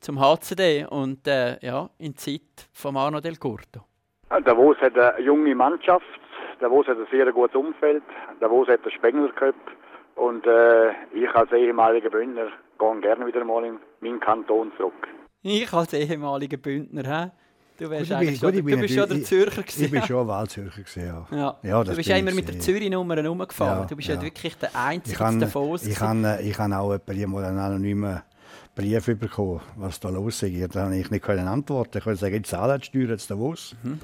zum 0.00 0.20
HCD 0.20 0.86
und 0.86 1.26
äh, 1.26 1.58
ja, 1.64 1.90
in 1.98 2.12
die 2.12 2.14
Zeit 2.14 2.68
von 2.72 2.96
Arno 2.96 3.20
Del 3.20 3.36
Curto. 3.36 3.80
Davos 4.44 4.76
hat 4.78 4.98
eine 4.98 5.24
junge 5.24 5.54
Mannschaft, 5.54 6.04
Davos 6.60 6.86
hat 6.86 6.98
ein 6.98 7.06
sehr 7.10 7.30
gutes 7.32 7.54
Umfeld, 7.54 8.02
Davos 8.40 8.68
hat 8.68 8.82
einen 8.82 8.92
Spengler 8.92 9.32
Cup 9.32 9.54
und 10.14 10.46
äh, 10.46 10.90
ich 11.12 11.34
als 11.34 11.52
ehemaliger 11.52 12.10
Bündner 12.10 12.48
gehe 12.78 13.00
gerne 13.00 13.26
wieder 13.26 13.44
mal 13.44 13.64
in 13.64 13.78
meinen 14.00 14.20
Kanton 14.20 14.72
zurück. 14.76 15.08
Ich 15.42 15.72
als 15.72 15.92
ehemaliger 15.92 16.56
Bündner, 16.56 17.02
hä? 17.04 17.30
Du, 17.78 17.90
wärst 17.90 18.08
gut, 18.08 18.16
eigentlich 18.16 18.40
schon, 18.40 18.52
du 18.52 18.62
bist 18.62 18.94
schon 18.94 19.08
der 19.08 19.22
Zürcher 19.22 19.62
gewesen. 19.62 19.84
Ich 19.84 19.90
bin 19.90 20.02
schon 20.02 20.26
Wahlzürcher 20.26 20.80
gewesen, 20.80 21.06
ja. 21.06 21.26
ja. 21.30 21.56
ja 21.62 21.84
du 21.84 21.94
bist 21.94 22.08
ja 22.08 22.16
immer 22.16 22.32
mit 22.32 22.48
der 22.48 22.58
Zürich-Nummer 22.58 23.22
rumgefahren. 23.22 23.80
Ja, 23.80 23.84
du 23.84 23.96
bist 23.96 24.08
ja. 24.08 24.14
ja. 24.14 24.22
wirklich 24.22 24.56
der 24.56 24.70
Einzige 24.74 25.22
in 25.22 25.40
Davos. 25.40 25.86
Ich 25.86 26.00
habe 26.00 26.38
ich 26.42 26.54
kann 26.54 26.72
auch 26.72 26.98
mal 27.26 27.44
einen 27.44 27.58
anonymen 27.58 28.22
Brief 28.74 29.06
bekommen, 29.18 29.60
was 29.76 30.00
da 30.00 30.08
los 30.08 30.42
ist. 30.42 30.74
Da 30.74 30.82
konnte 30.82 30.96
ich 30.98 31.10
nicht 31.10 31.28
antworten. 31.28 31.98
Ich 31.98 32.04
konnte 32.04 32.18
sagen, 32.18 32.34
ich 32.34 32.44
zahle 32.44 32.78
die 32.78 32.86
Steuern 32.86 33.10
jetzt 33.10 33.30
Davos. 33.30 33.76
Mhm. 33.82 34.00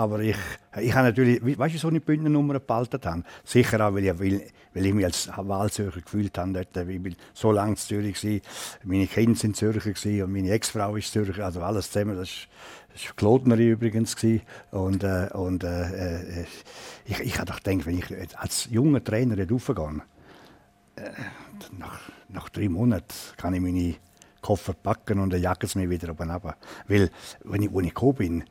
Aber 0.00 0.20
ich, 0.20 0.36
ich 0.80 0.94
habe 0.94 1.08
natürlich, 1.08 1.58
weißt 1.58 1.74
du, 1.74 1.78
so 1.78 1.88
eine 1.88 2.00
Bündnernummer 2.00 2.58
behalten 2.58 3.00
habe? 3.04 3.22
Sicher 3.44 3.86
auch, 3.86 3.94
weil 3.94 4.06
ich, 4.06 4.18
weil, 4.18 4.46
weil 4.72 4.86
ich 4.86 4.94
mich 4.94 5.04
als 5.04 5.28
Wahlzürcher 5.36 6.00
gefühlt 6.00 6.38
habe. 6.38 6.52
Dort. 6.52 6.88
Ich 6.88 7.02
bin 7.02 7.14
so 7.34 7.52
lange 7.52 7.72
in 7.72 7.76
Zürich, 7.76 8.18
gewesen. 8.18 8.40
meine 8.82 9.06
Kinder 9.06 9.38
sind 9.38 9.56
Zürcher 9.56 9.92
gewesen, 9.92 10.22
und 10.22 10.32
meine 10.32 10.52
Ex-Frau 10.52 10.96
ist 10.96 11.12
Zürcher, 11.12 11.44
also 11.44 11.60
alles 11.60 11.90
zusammen. 11.90 12.16
Das 12.16 12.30
war 12.30 13.12
Klotnerin 13.14 13.72
übrigens. 13.72 14.16
Gewesen. 14.16 14.40
Und, 14.70 15.04
äh, 15.04 15.28
und 15.34 15.64
äh, 15.64 16.40
äh 16.40 16.46
ich, 17.04 17.20
ich 17.20 17.38
habe 17.38 17.52
gedacht, 17.52 17.86
wenn 17.86 17.98
ich 17.98 18.38
als 18.38 18.68
junger 18.70 19.04
Trainer 19.04 19.36
raufgehe, 19.50 20.00
äh, 20.96 21.10
nach, 21.78 22.00
nach 22.30 22.48
drei 22.48 22.70
Monaten 22.70 23.12
kann 23.36 23.52
ich 23.52 23.60
meine 23.60 23.96
Koffer 24.40 24.72
packen 24.72 25.18
und 25.18 25.30
dann 25.30 25.42
jagen 25.42 25.66
sie 25.66 25.78
mich 25.78 25.90
wieder 25.90 26.12
oben 26.12 26.30
runter. 26.30 26.56
Weil, 26.88 27.10
wenn 27.44 27.60
ich, 27.60 27.70
wo 27.70 27.80
ich 27.80 27.88
gekommen 27.88 28.14
bin, 28.14 28.44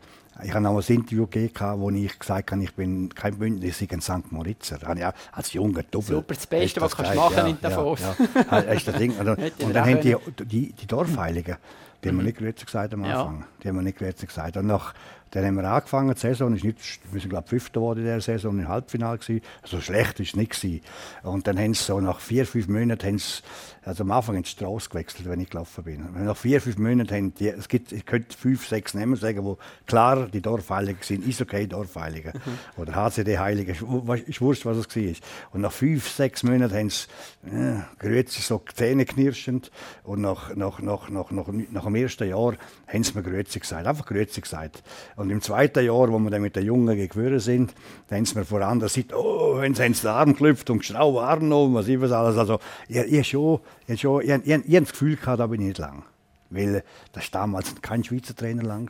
ich 0.43 0.51
habe 0.51 0.61
noch 0.61 0.77
ein 0.77 0.95
Interview 0.95 1.27
gegeben, 1.27 1.79
wo 1.79 1.89
ich 1.89 2.17
gesagt 2.17 2.51
habe, 2.51 2.63
ich 2.63 2.73
bin 2.73 3.09
kein 3.13 3.37
Bündner, 3.37 3.65
ich 3.65 3.77
bin 3.77 3.97
ein 3.97 4.01
St. 4.01 4.31
Moritzer. 4.31 4.79
Habe 4.85 4.99
ich 4.99 5.05
auch 5.05 5.13
als 5.31 5.53
junger 5.53 5.83
Doppel. 5.83 6.15
Super, 6.15 6.33
das 6.33 6.47
Beste, 6.47 6.81
was 6.81 6.95
du 6.95 7.03
machen 7.03 7.37
ja, 7.37 7.47
in 7.47 7.57
Davos. 7.61 7.99
Ja, 8.01 8.15
ja. 8.35 8.61
Das 8.61 8.75
ist 8.75 8.87
das 8.87 8.95
Ding. 8.95 9.11
Und, 9.19 9.27
und 9.27 9.73
dann 9.73 9.85
haben 9.85 10.01
die, 10.01 10.15
die, 10.45 10.71
die 10.71 10.87
Dorfheiligen, 10.87 11.57
die 12.03 12.09
haben 12.09 12.17
wir 12.17 12.23
nicht 12.23 12.37
grüezi 12.37 12.65
gesagt 12.65 12.93
am 12.93 13.03
Anfang. 13.03 13.45
Die 13.61 13.67
haben 13.67 13.75
wir 13.75 13.81
nicht 13.81 13.97
grüezi 13.97 14.25
gesagt. 14.25 14.55
Und 14.55 14.67
nach, 14.67 14.93
dann 15.31 15.45
haben 15.45 15.55
wir 15.55 15.63
angefangen, 15.65 16.13
die 16.13 16.19
Saison 16.19 16.55
ist 16.55 16.63
nicht, 16.63 16.77
wir 17.11 17.19
sind 17.21 17.29
glaube 17.29 17.45
ich 17.45 17.49
Fünfter 17.49 17.79
geworden 17.79 17.99
in 17.99 18.05
der 18.05 18.21
Saison, 18.21 18.57
im 18.59 18.67
Halbfinale 18.67 19.17
gewesen. 19.17 19.41
Also 19.61 19.79
schlecht 19.81 20.19
ist 20.19 20.29
es 20.29 20.35
nicht 20.35 20.51
gewesen. 20.59 20.81
Und 21.23 21.45
dann 21.47 21.57
haben 21.59 21.73
sie 21.73 21.83
so 21.83 21.99
nach 21.99 22.19
vier, 22.19 22.45
fünf 22.45 22.67
Monaten, 22.67 23.05
haben 23.07 23.17
sie, 23.19 23.41
also 23.83 24.03
am 24.03 24.11
Anfang 24.11 24.35
in 24.35 24.43
die 24.43 24.49
Straße 24.49 24.89
gewechselt, 24.89 25.27
wenn 25.29 25.39
ich 25.39 25.49
gelaufen 25.49 25.83
bin. 25.83 26.05
Nach 26.25 26.35
vier, 26.37 26.61
fünf 26.61 26.77
Monaten 26.77 27.13
haben 27.15 27.33
die, 27.35 27.49
es 27.49 27.67
gibt, 27.67 27.91
ich 27.91 28.05
könnte 28.05 28.35
fünf, 28.37 28.67
sechs 28.67 28.93
Namen 28.93 29.15
sagen, 29.15 29.43
die 29.45 29.55
klar 29.87 30.27
die 30.27 30.41
Dorfheiligen 30.41 31.01
sind, 31.01 31.25
Eishockey-Dorfheiligen 31.27 32.33
oder 32.77 32.95
HCD-Heiligen, 32.95 33.73
ist, 33.73 33.81
wu- 33.81 34.13
ist 34.13 34.41
wurscht, 34.41 34.65
was 34.65 34.77
es 34.77 34.95
war. 34.95 35.13
Und 35.51 35.61
nach 35.61 35.71
fünf, 35.71 36.07
sechs 36.09 36.43
Monaten 36.43 36.73
haben 36.75 36.89
sie 36.89 37.07
äh, 37.47 37.79
Grüezi 37.99 38.41
so 38.41 38.61
Zähne 38.73 39.05
knirschend 39.05 39.71
und 40.03 40.21
nach, 40.21 40.55
nach, 40.55 40.79
nach, 40.79 41.09
nach, 41.09 41.31
nach, 41.31 41.47
nach 41.47 41.83
dem 41.83 41.95
ersten 41.95 42.27
Jahr 42.27 42.53
haben 42.87 43.03
sie 43.03 43.13
mir 43.13 43.23
Grüezi 43.23 43.59
gesagt, 43.59 43.87
einfach 43.87 44.05
Grüezi 44.05 44.41
gesagt. 44.41 44.83
Und 45.19 45.31
im 45.31 45.41
zweiten 45.41 45.85
Jahr, 45.85 46.09
wo 46.13 46.17
wir 46.17 46.29
dann 46.29 46.41
mit 46.41 46.55
den 46.55 46.65
Jungen 46.65 46.95
gewöhnt 46.95 47.41
sind, 47.41 47.73
dann 48.07 48.19
haben 48.19 48.25
sie 48.25 48.45
vor 48.45 48.61
anderer 48.61 48.87
Seite, 48.87 49.15
oh, 49.17 49.61
haben 49.61 49.75
sie 49.75 49.83
den 49.83 50.07
Arm 50.07 50.31
geklüpft 50.31 50.69
und 50.69 50.77
geschraubt, 50.77 51.17
Arno, 51.17 51.65
und 51.65 51.73
was 51.73 51.89
ich 51.89 51.99
was 51.99 52.13
alles. 52.13 52.37
Also, 52.37 52.59
ich, 52.87 52.95
ich, 52.95 53.27
schon, 53.27 53.59
ich, 53.85 53.99
schon, 53.99 54.21
ich, 54.21 54.29
ich, 54.29 54.47
ich, 54.47 54.65
ich 54.65 54.79
das 54.79 54.91
Gefühl 54.91 55.17
gehabt, 55.17 55.41
da 55.41 55.47
bin 55.47 55.59
ich 55.59 55.67
nicht 55.67 55.77
lang. 55.77 56.03
Weil 56.49 56.85
das 57.11 57.33
war 57.33 57.41
damals 57.41 57.75
kein 57.81 58.01
Schweizer 58.01 58.33
Trainer 58.33 58.63
lang. 58.63 58.89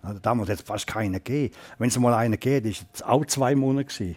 Also 0.00 0.18
damals 0.20 0.48
hat 0.48 0.60
es 0.60 0.62
fast 0.62 0.86
keinen 0.86 1.12
gegeben. 1.12 1.54
Wenn 1.76 1.88
es 1.88 1.98
mal 1.98 2.14
einen 2.14 2.40
gegeben 2.40 2.64
war 2.64 2.86
es 2.94 3.02
auch 3.02 3.26
zwei 3.26 3.54
Monate. 3.54 3.84
Gewesen. 3.84 4.16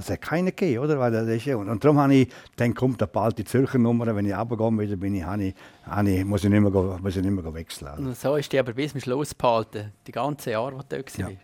Das 0.00 0.10
hat 0.10 0.20
keinen 0.22 0.46
gegeben, 0.46 0.78
oder? 0.84 0.98
Weil 0.98 1.12
das 1.12 1.26
ist, 1.28 1.44
ja- 1.44 1.56
und, 1.56 1.68
und 1.68 1.84
darum 1.84 1.98
habe 1.98 2.14
ich, 2.14 2.28
dann 2.56 2.74
kommt 2.74 3.00
da 3.00 3.06
bald 3.06 3.38
die 3.38 3.44
Zürcher 3.44 3.78
Nummer, 3.78 4.14
wenn 4.14 4.26
ich 4.26 4.34
runtergehe, 4.34 4.78
wieder 4.78 4.96
bin 4.96 5.14
ich, 5.14 5.22
habe 5.24 5.44
ich, 5.44 5.54
habe 5.84 6.10
ich, 6.10 6.24
muss 6.24 6.42
ich 6.44 6.50
nicht 6.50 6.60
mehr, 6.60 6.70
go- 6.70 6.98
muss 7.00 7.16
ich 7.16 7.22
nicht 7.22 7.30
mehr 7.32 7.54
wechseln. 7.54 7.88
Also. 7.88 8.02
Und 8.02 8.16
so 8.16 8.36
ist 8.36 8.52
die 8.52 8.58
aber 8.58 8.72
bis 8.72 8.92
zum 8.92 9.00
Schluss 9.00 9.34
behalten, 9.34 9.92
die 10.06 10.12
ganze 10.12 10.52
Jahre, 10.52 10.74
wo 10.74 10.78
du 10.78 10.84
dort 10.88 11.16
Ja. 11.18 11.26
warst. 11.26 11.36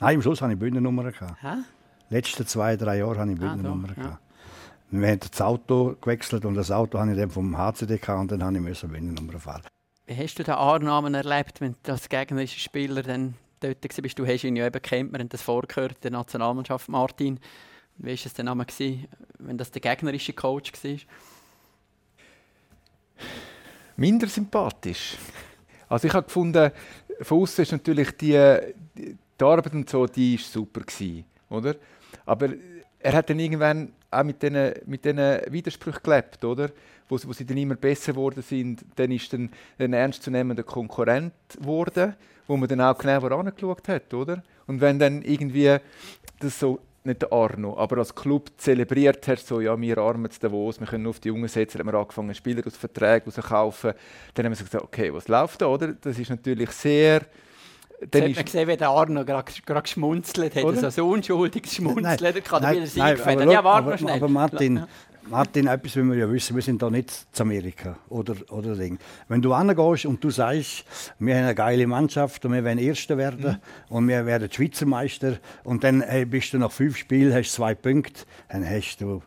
Nein, 0.00 0.16
am 0.16 0.22
Schluss 0.22 0.42
hatte 0.42 0.52
ich 0.52 0.58
Bündnernummer. 0.58 1.10
Gehabt. 1.10 1.42
Hä? 1.42 1.54
Die 2.10 2.14
letzten 2.14 2.46
zwei, 2.46 2.76
drei 2.76 2.98
Jahre 2.98 3.18
hatte 3.18 3.32
ich 3.32 3.38
Ah, 3.40 3.40
Bündnernummer. 3.54 3.88
so, 3.96 4.00
ja. 4.02 4.18
Wir 4.90 5.08
haben 5.08 5.20
das 5.20 5.40
Auto 5.40 5.96
gewechselt 6.00 6.44
und 6.44 6.54
das 6.54 6.70
Auto 6.70 6.98
habe 6.98 7.10
ich 7.10 7.16
dann 7.18 7.30
vom 7.30 7.56
HCD 7.58 7.98
gehabt 7.98 8.20
und 8.20 8.30
dann 8.32 8.44
habe 8.44 8.54
ich 8.56 8.62
müssen 8.62 8.88
Bündernummer 8.90 9.38
fahren. 9.40 9.62
Wie 10.06 10.14
hast 10.16 10.38
du 10.38 10.44
den 10.44 10.54
Annahmen 10.54 11.14
erlebt, 11.14 11.60
wenn 11.60 11.74
du 11.82 11.90
als 11.92 12.08
gegnerischer 12.08 12.60
Spieler 12.60 13.02
dann 13.02 13.34
dort 13.58 13.78
warst? 13.82 14.18
Du 14.18 14.24
hast 14.26 14.44
ihn 14.44 14.54
ja 14.54 14.64
eben 14.66 14.80
kennt, 14.80 15.12
wir 15.12 15.18
haben 15.18 15.28
das 15.28 15.42
vorgehört, 15.42 16.04
der 16.04 16.12
Nationalmannschaft 16.12 16.88
Martin. 16.88 17.40
Wie 17.98 18.08
war 18.08 18.12
es 18.12 18.34
denn 18.34 18.48
einmal, 18.48 18.66
wenn 19.38 19.58
das 19.58 19.70
der 19.70 19.80
gegnerische 19.80 20.32
Coach 20.32 20.72
war? 20.82 20.96
minder 23.96 24.26
sympathisch. 24.26 25.16
Also 25.88 26.06
ich 26.06 26.12
habe 26.14 26.26
gefunden, 26.26 26.70
von 27.22 27.40
außen 27.42 27.62
ist 27.62 27.72
natürlich 27.72 28.10
die, 28.16 28.36
die 28.94 29.16
Arbeit 29.44 29.72
und 29.72 29.88
so, 29.88 30.06
die 30.06 30.34
ist 30.34 30.52
super 30.52 30.80
gewesen, 30.82 31.24
oder? 31.48 31.76
Aber 32.26 32.50
er 32.98 33.12
hat 33.14 33.30
dann 33.30 33.38
irgendwann 33.38 33.92
auch 34.10 34.22
mit 34.24 34.42
diesen 34.42 34.72
mit 34.84 35.04
diesen 35.04 35.40
Widersprüchen 35.50 36.02
gelebt, 36.02 36.44
oder? 36.44 36.70
Wo, 37.08 37.16
sie- 37.16 37.28
wo 37.28 37.32
sie 37.32 37.46
dann 37.46 37.56
immer 37.56 37.76
besser 37.76 38.12
geworden 38.12 38.42
sind, 38.42 38.84
dann 38.96 39.12
ist 39.12 39.32
dann 39.32 39.48
ein 39.78 39.92
ernstzunehmender 39.92 40.64
Konkurrent 40.64 41.32
geworden, 41.56 42.14
wo 42.46 42.56
man 42.56 42.68
dann 42.68 42.80
auch 42.80 42.98
genauer 42.98 43.32
angeschaut 43.32 43.88
hat, 43.88 44.12
oder? 44.12 44.42
Und 44.66 44.80
wenn 44.80 44.98
dann 44.98 45.22
irgendwie 45.22 45.76
das 46.40 46.58
so 46.58 46.80
nicht 47.06 47.22
der 47.22 47.32
Arno, 47.32 47.76
aber 47.78 47.98
als 47.98 48.14
Club 48.14 48.50
zelebriert 48.56 49.26
hast, 49.28 49.46
so, 49.46 49.60
ja, 49.60 49.80
wir 49.80 49.98
armen 49.98 50.30
zu 50.30 50.40
Davos, 50.40 50.78
wir 50.80 50.86
können 50.86 51.04
nur 51.04 51.10
auf 51.10 51.20
die 51.20 51.28
Jungen 51.28 51.48
setzen, 51.48 51.78
dann 51.78 51.86
haben 51.86 51.94
wir 51.94 52.00
angefangen, 52.00 52.34
Spieler 52.34 52.62
aus 52.66 52.76
Verträgen 52.76 53.30
rauskaufen. 53.32 53.92
Dann 54.34 54.44
haben 54.44 54.52
wir 54.52 54.56
so 54.56 54.64
gesagt, 54.64 54.84
okay, 54.84 55.12
was 55.12 55.28
läuft 55.28 55.62
da, 55.62 55.66
oder? 55.66 55.92
Das 55.94 56.18
ist 56.18 56.30
natürlich 56.30 56.70
sehr... 56.72 57.22
Dann 58.10 58.24
hat 58.24 58.34
man 58.34 58.44
gesehen, 58.44 58.68
wie 58.68 58.76
der 58.76 58.90
Arno 58.90 59.24
gerade 59.24 59.50
geschmunzelt 59.82 60.54
hat, 60.54 60.64
Oder? 60.64 60.76
also 60.76 60.90
so 60.90 61.08
unschuldiges 61.08 61.76
Schmunzeln. 61.76 62.34
Da 62.34 62.40
kann 62.40 62.62
er 62.62 62.72
wieder 62.72 62.86
nein, 62.96 63.16
sein. 63.16 63.40
aber, 63.40 63.50
Ja, 63.50 63.64
warte 63.64 63.78
aber, 63.78 63.90
mal 63.90 63.98
schnell. 63.98 64.16
aber 64.16 64.28
Martin. 64.28 64.86
Martin, 65.28 65.66
etwas 65.66 65.96
müssen 65.96 66.12
wir 66.12 66.18
ja 66.18 66.30
wissen, 66.30 66.54
wir 66.54 66.62
sind 66.62 66.80
da 66.80 66.88
nicht 66.88 67.26
zu 67.32 67.42
Amerika 67.42 67.96
oder, 68.08 68.36
oder 68.50 68.76
Ding. 68.76 68.98
Wenn 69.28 69.42
du 69.42 69.52
angehst 69.52 70.06
und 70.06 70.22
du 70.22 70.30
sagst, 70.30 70.84
wir 71.18 71.34
haben 71.34 71.44
eine 71.44 71.54
geile 71.54 71.86
Mannschaft 71.86 72.44
und 72.44 72.52
wir 72.52 72.62
werden 72.62 72.78
Erster 72.78 73.18
werden 73.18 73.58
Mhm. 73.90 73.96
und 73.96 74.08
wir 74.08 74.24
werden 74.24 74.50
Schweizer 74.50 74.86
Meister 74.86 75.38
und 75.64 75.82
dann 75.82 76.00
hey, 76.02 76.24
bist 76.24 76.52
du 76.52 76.58
nach 76.58 76.70
fünf 76.70 76.96
Spielen, 76.96 77.34
hast 77.34 77.52
zwei 77.52 77.74
Punkte, 77.74 78.22
dann 78.48 78.68
hast 78.68 78.98
du 79.00 79.20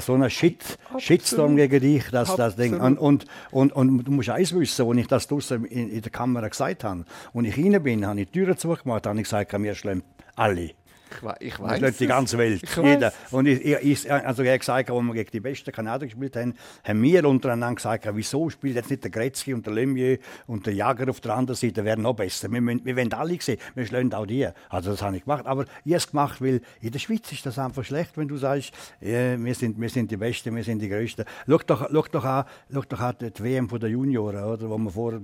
so 0.00 0.14
einen 0.14 0.30
Shit, 0.30 0.78
Shitstorm 0.98 1.56
gegen 1.56 1.80
dich, 1.80 2.04
das, 2.12 2.36
das 2.36 2.54
Ding. 2.54 2.78
Und, 2.78 2.96
und, 2.98 3.24
und, 3.50 3.72
und 3.72 4.04
du 4.04 4.12
musst 4.12 4.30
eins 4.30 4.54
wissen, 4.54 4.86
als 4.88 4.98
ich 4.98 5.06
das 5.08 5.26
draussen 5.26 5.64
in, 5.64 5.90
in 5.90 6.00
der 6.00 6.12
Kamera 6.12 6.46
gesagt 6.46 6.84
habe, 6.84 7.04
und 7.32 7.44
ich 7.44 7.56
rein 7.58 7.82
bin, 7.82 8.06
habe 8.06 8.20
ich 8.20 8.30
die 8.30 8.38
Türen 8.38 8.56
zugemacht, 8.56 9.04
habe 9.08 9.18
ich 9.18 9.24
gesagt, 9.24 9.52
wir 9.60 9.74
schlagen 9.74 10.04
alle. 10.36 10.70
Ich, 11.10 11.22
wei- 11.22 11.36
ich 11.40 11.58
weiß 11.60 11.80
läuft 11.80 12.00
die 12.00 12.06
ganze 12.06 12.38
Welt. 12.38 12.62
Ich 12.62 12.76
Jeder. 12.76 13.12
Und 13.30 13.46
ich, 13.46 13.64
ich, 13.64 14.12
also 14.12 14.42
ich 14.42 14.48
habe 14.48 14.58
gesagt, 14.58 14.90
als 14.90 15.02
wir 15.02 15.14
gegen 15.14 15.30
die 15.30 15.40
besten 15.40 15.72
Kanadier 15.72 16.08
gespielt 16.08 16.36
haben, 16.36 16.54
haben 16.84 17.02
wir 17.02 17.24
untereinander 17.28 17.74
gesagt, 17.76 18.08
wieso 18.12 18.48
spielt 18.50 18.76
jetzt 18.76 18.90
nicht 18.90 19.02
der 19.04 19.10
Gretzky 19.10 19.54
und 19.54 19.66
der 19.66 19.72
Lemieux 19.74 20.18
und 20.46 20.66
der 20.66 20.74
Jager 20.74 21.08
auf 21.10 21.20
der 21.20 21.34
anderen 21.34 21.56
Seite, 21.56 21.84
wären 21.84 22.02
noch 22.02 22.14
besser. 22.14 22.50
Wir, 22.50 22.60
müssen- 22.60 22.84
wir 22.84 22.96
wollen 22.96 23.12
alle 23.12 23.40
sehen, 23.40 23.58
wir 23.74 23.86
schlagen 23.86 24.12
auch 24.14 24.26
die. 24.26 24.48
Also 24.68 24.90
das 24.92 25.02
habe 25.02 25.16
ich 25.16 25.24
gemacht. 25.24 25.46
Aber 25.46 25.64
ich 25.84 25.92
habe 25.92 25.96
es 25.96 26.10
gemacht, 26.10 26.40
weil 26.40 26.60
in 26.80 26.90
der 26.90 26.98
Schweiz 26.98 27.30
ist 27.32 27.44
das 27.46 27.58
einfach 27.58 27.84
schlecht, 27.84 28.16
wenn 28.16 28.28
du 28.28 28.36
sagst, 28.36 28.72
äh, 29.00 29.36
wir, 29.38 29.54
sind, 29.54 29.80
wir 29.80 29.88
sind 29.88 30.10
die 30.10 30.16
Besten, 30.16 30.54
wir 30.54 30.64
sind 30.64 30.80
die 30.80 30.88
Größten. 30.88 31.24
Schau 31.46 31.58
doch, 31.66 31.88
schau 31.92 32.04
doch 32.10 32.24
an, 32.24 32.44
schau 32.72 32.82
doch 32.88 33.00
an 33.00 33.14
die 33.20 33.42
WM 33.42 33.68
von 33.68 33.80
der 33.80 33.90
Junioren, 33.90 34.44
oder, 34.44 34.68
wo 34.68 34.78
man 34.78 34.92
vorher, 34.92 35.20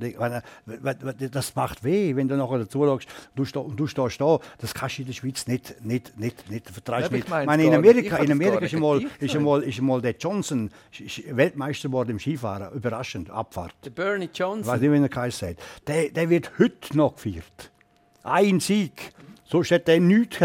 das 1.31 1.55
macht 1.55 1.85
weh, 1.85 2.15
wenn 2.17 2.29
du 2.29 2.37
nachher 2.37 2.59
dazu 2.59 2.85
schaust, 2.85 3.09
du 3.35 3.87
stehst 3.87 4.21
da, 4.21 4.39
das 4.59 4.75
kannst 4.75 4.99
du 4.99 5.03
in 5.03 5.07
der 5.09 5.15
Schweiz 5.15 5.47
nicht, 5.47 5.76
nicht, 5.83 6.19
nicht, 6.19 6.51
nicht 6.51 6.71
vertraust 6.71 7.03
Ja, 7.03 7.07
aber 7.07 7.17
ich 7.17 7.29
meine, 7.29 7.63
in. 7.65 7.71
Ich 7.71 7.77
Amerika, 7.77 8.17
in 8.19 8.33
Amerika 8.33 8.65
ist 8.65 8.75
einmal, 8.75 9.05
ist 9.21 9.35
einmal, 9.37 9.63
ist 9.63 9.79
einmal 9.79 10.01
der 10.01 10.15
Johnson 10.19 10.71
Weltmeister 11.31 11.89
geworden 11.89 12.11
im 12.11 12.19
Skifahren, 12.19 12.73
überraschend, 12.75 13.31
Abfahrt. 13.31 13.75
Der 13.85 13.91
Bernie 13.91 14.29
Ich 14.33 14.39
Johnson. 14.39 14.73
weiß 14.73 14.81
nicht, 14.81 14.93
wie 14.93 14.97
er 14.99 15.09
geheißen 15.09 15.49
hat. 15.51 15.57
Der, 15.87 16.11
der 16.11 16.31
wird 16.31 16.59
heute 16.59 16.97
noch 16.97 17.17
gefeiert. 17.17 17.71
Ein 18.23 18.61
Sieg. 18.61 19.13
So 19.45 19.63
steht 19.63 19.87
der 19.87 20.01
nichts. 20.01 20.39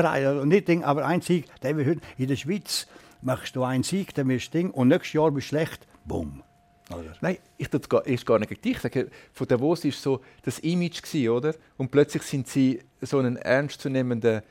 Nicht 0.45 0.67
Ding, 0.67 0.83
aber 0.83 1.05
ein 1.05 1.21
Sieg. 1.21 1.45
Der 1.63 1.75
wird 1.75 1.87
heute. 1.87 2.01
In 2.17 2.27
der 2.27 2.35
Schweiz 2.35 2.87
machst 3.21 3.55
du 3.55 3.63
einen 3.63 3.83
Sieg, 3.83 4.13
dann 4.13 4.29
wirst 4.29 4.53
du 4.53 4.57
Ding. 4.59 4.71
Und 4.71 4.89
nächstes 4.89 5.13
Jahr 5.13 5.31
bist 5.31 5.47
du 5.47 5.55
schlecht. 5.55 5.87
Bumm. 6.05 6.43
Oder? 6.91 7.13
Nein, 7.21 7.37
ich 7.57 7.69
tue 7.69 7.79
gar, 7.81 8.05
ist 8.05 8.25
gar 8.25 8.37
nicht 8.39 8.49
gegen 8.49 8.61
dich. 8.61 8.73
Ich 8.73 8.79
sage, 8.81 9.09
von 9.33 9.47
Davos 9.47 9.83
war 9.85 9.91
so 9.91 10.21
das 10.43 10.59
Image, 10.59 11.01
gewesen, 11.01 11.29
oder? 11.29 11.55
Und 11.77 11.89
plötzlich 11.89 12.23
sind 12.23 12.47
sie 12.47 12.81
so 13.01 13.19
einen 13.19 13.37
ernstzunehmenden 13.37 14.41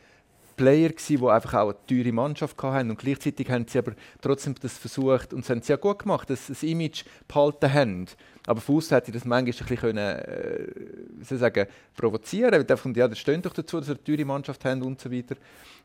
Player 0.60 0.90
gewesen, 0.90 1.20
die 1.20 1.26
einfach 1.26 1.54
auch 1.54 1.70
eine 1.70 1.86
teure 1.86 2.12
Mannschaft 2.12 2.62
hatten. 2.62 2.90
Und 2.90 2.98
gleichzeitig 2.98 3.48
haben 3.50 3.66
sie 3.66 3.78
aber 3.78 3.92
trotzdem 4.20 4.54
das 4.60 4.76
versucht 4.76 5.32
und 5.32 5.40
das 5.40 5.48
haben 5.48 5.62
sie 5.62 5.72
ja 5.72 5.76
gut 5.76 6.00
gemacht, 6.00 6.28
dass 6.28 6.48
sie 6.48 6.52
das 6.52 6.62
Image 6.62 7.04
behalten 7.26 7.72
haben. 7.72 8.06
Aber 8.46 8.60
von 8.60 8.76
außen 8.76 8.94
hätte 8.94 9.10
ich 9.10 9.14
das 9.14 9.24
manchmal 9.24 9.54
ein 9.54 9.66
bisschen 9.66 9.76
können, 9.78 10.18
äh, 10.18 11.36
sagen, 11.36 11.66
provozieren 11.96 12.52
weil 12.52 12.70
einfach, 12.70 12.94
ja, 12.94 13.08
das 13.08 13.18
steht 13.18 13.46
doch 13.46 13.54
dazu, 13.54 13.78
dass 13.78 13.86
sie 13.86 13.92
eine 13.92 14.04
teure 14.04 14.26
Mannschaft 14.26 14.62
haben 14.66 14.82
und 14.82 15.00
so 15.00 15.10
weiter. 15.10 15.36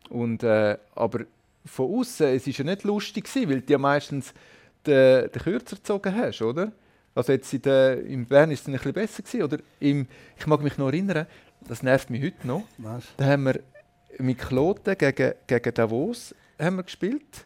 Und, 0.09 0.43
äh, 0.43 0.77
aber 0.93 1.21
von 1.65 1.99
außen, 1.99 2.27
es 2.27 2.45
war 2.45 2.53
ja 2.53 2.63
nicht 2.65 2.83
lustig, 2.83 3.23
gewesen, 3.23 3.49
weil 3.49 3.61
du 3.61 3.71
ja 3.71 3.77
meistens 3.77 4.33
den, 4.85 5.31
den 5.31 5.41
Kürzer 5.41 5.77
gezogen 5.77 6.13
hast, 6.13 6.41
oder? 6.41 6.73
Also 7.13 7.31
jetzt 7.31 7.53
in 7.53 7.61
der, 7.61 8.03
in 8.03 8.25
Bern 8.25 8.51
ist 8.51 8.61
es 8.61 8.67
ein 8.67 8.73
bisschen 8.73 8.91
besser 8.91 9.23
gewesen, 9.23 9.43
oder? 9.43 9.57
Im, 9.79 10.05
ich 10.37 10.47
mag 10.47 10.61
mich 10.61 10.77
noch 10.77 10.87
erinnern, 10.87 11.27
das 11.65 11.81
nervt 11.81 12.09
mich 12.09 12.21
heute 12.21 12.45
noch. 12.45 12.63
Was? 12.77 13.05
Da 13.15 13.25
haben 13.25 13.45
wir 13.45 13.61
mit 14.19 14.37
Kloten 14.37 14.97
gegen, 14.97 15.33
gegen 15.47 15.73
Davos 15.73 16.33
haben 16.59 16.77
wir 16.77 16.83
gespielt. 16.83 17.45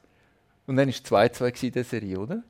Und 0.68 0.78
dann 0.78 0.88
war 0.88 0.94
es 0.94 1.04
2-2 1.04 1.40
gewesen 1.40 1.66
in 1.66 1.72
der 1.72 1.84
Serie, 1.84 2.20
oder? 2.20 2.44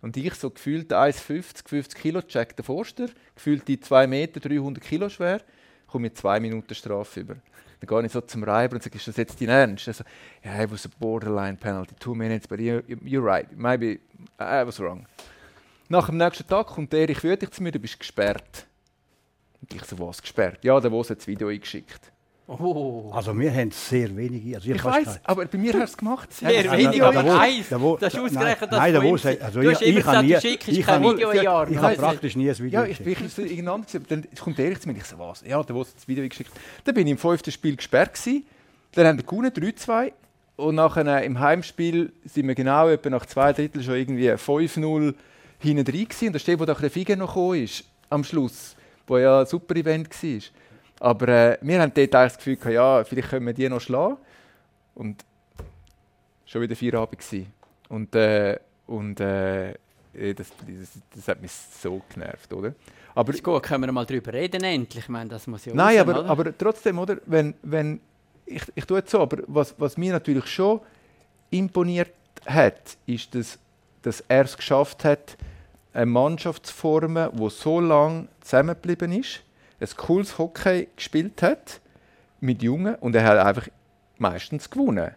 Und 0.00 0.16
ich 0.16 0.34
so 0.34 0.50
gefühlt 0.50 0.92
1,50, 0.92 1.66
50 1.66 2.00
Kilo, 2.00 2.22
Jack 2.28 2.56
der 2.56 2.64
Forster, 2.64 3.08
gefühlt 3.34 3.66
die 3.66 3.80
2 3.80 4.06
Meter, 4.06 4.38
300 4.38 4.84
Kilo 4.84 5.08
schwer, 5.08 5.40
komme 5.86 6.02
mit 6.02 6.18
zwei 6.18 6.40
Minuten 6.40 6.74
Strafe 6.74 7.20
über. 7.20 7.36
Dann 7.80 7.88
gehe 7.88 8.06
ich 8.06 8.12
so 8.12 8.20
zum 8.20 8.44
Reiber 8.44 8.76
und 8.76 8.82
sage, 8.82 8.96
ist 8.96 9.08
das 9.08 9.16
jetzt 9.16 9.40
dein 9.40 9.48
Ernst? 9.48 9.88
Also, 9.88 10.04
yeah, 10.44 10.62
it 10.62 10.70
was 10.70 10.86
a 10.86 10.90
borderline 10.98 11.56
penalty, 11.56 11.94
two 11.98 12.14
minutes, 12.14 12.46
but 12.46 12.60
you, 12.60 12.80
you're 13.02 13.24
right, 13.24 13.46
maybe 13.56 14.00
I 14.38 14.66
was 14.66 14.78
wrong. 14.78 15.06
Nach 15.88 16.06
dem 16.06 16.16
nächsten 16.16 16.46
Tag 16.46 16.66
kommt 16.66 16.92
der 16.92 17.00
Erich 17.00 17.22
Wüttig 17.22 17.52
zu 17.54 17.62
mir, 17.62 17.72
du 17.72 17.78
bist 17.78 17.98
gesperrt. 17.98 18.66
Und 19.60 19.74
ich 19.74 19.84
so, 19.84 19.98
was 19.98 20.20
gesperrt? 20.20 20.64
Ja, 20.64 20.78
der 20.80 20.92
Wos 20.92 21.10
hat 21.10 21.18
das 21.18 21.26
Video 21.26 21.48
eingeschickt. 21.48 22.12
Oh, 22.46 23.10
Also 23.14 23.36
wir 23.38 23.50
haben 23.54 23.70
sehr 23.70 24.14
wenige. 24.14 24.56
Also 24.56 24.70
Ich 24.70 24.84
weiß, 24.84 25.20
aber 25.24 25.46
bei 25.46 25.56
mir 25.56 25.72
hast 25.72 25.78
du 25.80 25.84
es 25.84 25.96
gemacht. 25.96 26.30
sehr 26.30 26.48
Also, 26.48 26.72
wenig, 26.72 26.98
da- 26.98 27.06
aber 27.08 27.22
da 27.22 27.24
wo- 27.24 27.38
eins. 27.38 27.68
da 27.70 27.78
Das 27.78 28.12
ist 28.12 28.16
da- 28.18 28.22
ausgerechnet 28.22 28.60
nein, 28.60 28.68
das 28.70 28.78
nein, 28.80 28.94
da 28.94 29.02
ihm. 29.02 29.18
sei- 29.18 29.40
also 29.42 29.60
Du 29.62 29.68
ich- 29.68 29.74
hast 29.74 29.82
immer 29.82 29.98
ich 29.98 30.04
habe 30.04 30.04
gesagt, 30.04 30.24
nie- 30.26 30.32
du 30.34 30.40
schickst 30.40 30.68
ich 30.68 30.86
kein 30.86 31.02
habe- 31.02 31.14
Video 31.16 31.30
in 31.30 31.42
Jahr. 31.42 31.70
Ich 31.70 31.78
habe 31.78 31.94
praktisch 31.96 32.36
nie 32.36 32.50
ein 32.50 32.58
Video 32.58 32.80
Ja, 32.80 32.86
ich 32.86 32.98
bin 32.98 33.14
geschickt. 33.14 33.30
so 33.30 33.42
gewesen. 33.42 33.64
Dann 34.08 34.24
kommt 34.38 34.58
der 34.58 34.66
Erich 34.66 34.80
zu 34.80 34.88
mir 34.88 34.94
und 34.94 35.00
ich 35.00 35.06
so, 35.06 35.18
was? 35.18 35.40
Ja, 35.40 35.62
der 35.62 35.74
hat 35.76 35.86
das 35.96 36.06
Video 36.06 36.22
eingeschickt. 36.22 36.50
Dann 36.84 36.94
bin 36.94 37.06
ich 37.06 37.12
im 37.12 37.18
fünften 37.18 37.50
Spiel 37.50 37.76
gesperrt 37.76 38.12
gewesen. 38.12 38.44
Dann 38.92 39.06
haben 39.06 39.16
wir 39.18 39.24
gewonnen, 39.24 39.50
3-2. 39.50 40.12
Und 40.56 40.74
nachher 40.74 41.06
äh, 41.06 41.24
im 41.24 41.40
Heimspiel 41.40 42.12
sind 42.26 42.46
wir 42.46 42.54
genau 42.54 42.88
etwa 42.88 43.08
nach 43.10 43.24
zwei 43.26 43.54
Drittel 43.54 43.82
schon 43.82 43.94
irgendwie 43.94 44.28
5-0 44.36 45.14
hinten 45.60 45.84
drin 45.84 46.04
gewesen. 46.08 46.26
Und 46.26 46.32
da 46.34 46.38
steht, 46.38 46.60
wo 46.60 46.66
der 46.66 46.76
Fiege 46.76 47.16
noch 47.16 47.28
gekommen 47.34 47.64
ist, 47.64 47.84
am 48.10 48.22
Schluss, 48.22 48.76
wo 49.06 49.16
ja 49.16 49.40
ein 49.40 49.46
super 49.46 49.74
Event 49.76 50.10
war. 50.10 50.40
Aber 51.04 51.28
äh, 51.28 51.58
wir 51.60 51.82
haben 51.82 51.92
dort 51.92 52.14
eigentlich 52.14 52.32
das 52.32 52.38
Gefühl, 52.38 52.56
gehabt, 52.56 52.72
ja, 52.72 53.04
vielleicht 53.04 53.28
können 53.28 53.44
wir 53.44 53.52
die 53.52 53.68
noch 53.68 53.80
schlagen. 53.80 54.16
Und 54.94 55.22
schon 56.46 56.62
wieder 56.62 56.74
vier 56.74 56.94
Abend 56.94 57.18
gewesen. 57.18 57.52
Und, 57.90 58.14
äh, 58.14 58.58
und 58.86 59.20
äh, 59.20 59.74
das, 60.14 60.48
das, 60.66 60.98
das 61.14 61.28
hat 61.28 61.42
mich 61.42 61.52
so 61.52 62.00
genervt, 62.08 62.50
oder? 62.54 62.74
Aber, 63.14 63.34
ist 63.34 63.44
gut, 63.44 63.62
können 63.62 63.84
wir 63.84 63.92
mal 63.92 64.06
darüber 64.06 64.32
reden 64.32 64.64
endlich. 64.64 65.04
Ich 65.04 65.08
meine, 65.10 65.28
das 65.28 65.46
muss 65.46 65.66
ja 65.66 65.74
Nein, 65.74 65.98
aber, 65.98 66.24
aber 66.24 66.56
trotzdem, 66.56 66.98
oder? 66.98 67.18
Wenn, 67.26 67.52
wenn, 67.62 68.00
ich, 68.46 68.62
ich 68.74 68.86
tue 68.86 69.00
es 69.00 69.10
so, 69.10 69.20
aber 69.20 69.42
was, 69.46 69.74
was 69.76 69.98
mir 69.98 70.14
natürlich 70.14 70.46
schon 70.46 70.80
imponiert 71.50 72.12
hat, 72.46 72.96
ist, 73.04 73.34
dass, 73.34 73.58
dass 74.00 74.24
er 74.26 74.46
es 74.46 74.56
geschafft 74.56 75.04
hat, 75.04 75.36
eine 75.92 76.06
Mannschaft 76.06 76.64
zu 76.64 76.72
formen, 76.72 77.28
die 77.30 77.50
so 77.50 77.78
lange 77.78 78.28
zusammengeblieben 78.40 79.12
ist, 79.12 79.42
ein 79.84 79.96
cooles 79.96 80.38
Hockey 80.38 80.88
gespielt 80.96 81.42
hat 81.42 81.80
mit 82.40 82.62
Jungen 82.62 82.94
und 82.96 83.14
er 83.14 83.24
hat 83.24 83.38
einfach 83.38 83.68
meistens 84.18 84.70
gewonnen. 84.70 85.12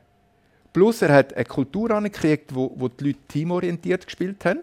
Plus 0.73 1.01
er 1.01 1.13
hat 1.13 1.33
eine 1.33 1.45
Kultur 1.45 1.91
angekriegt, 1.91 2.53
wo, 2.53 2.71
wo 2.75 2.87
die 2.87 3.05
Leute 3.05 3.19
teamorientiert 3.27 4.05
gespielt 4.05 4.45
haben. 4.45 4.61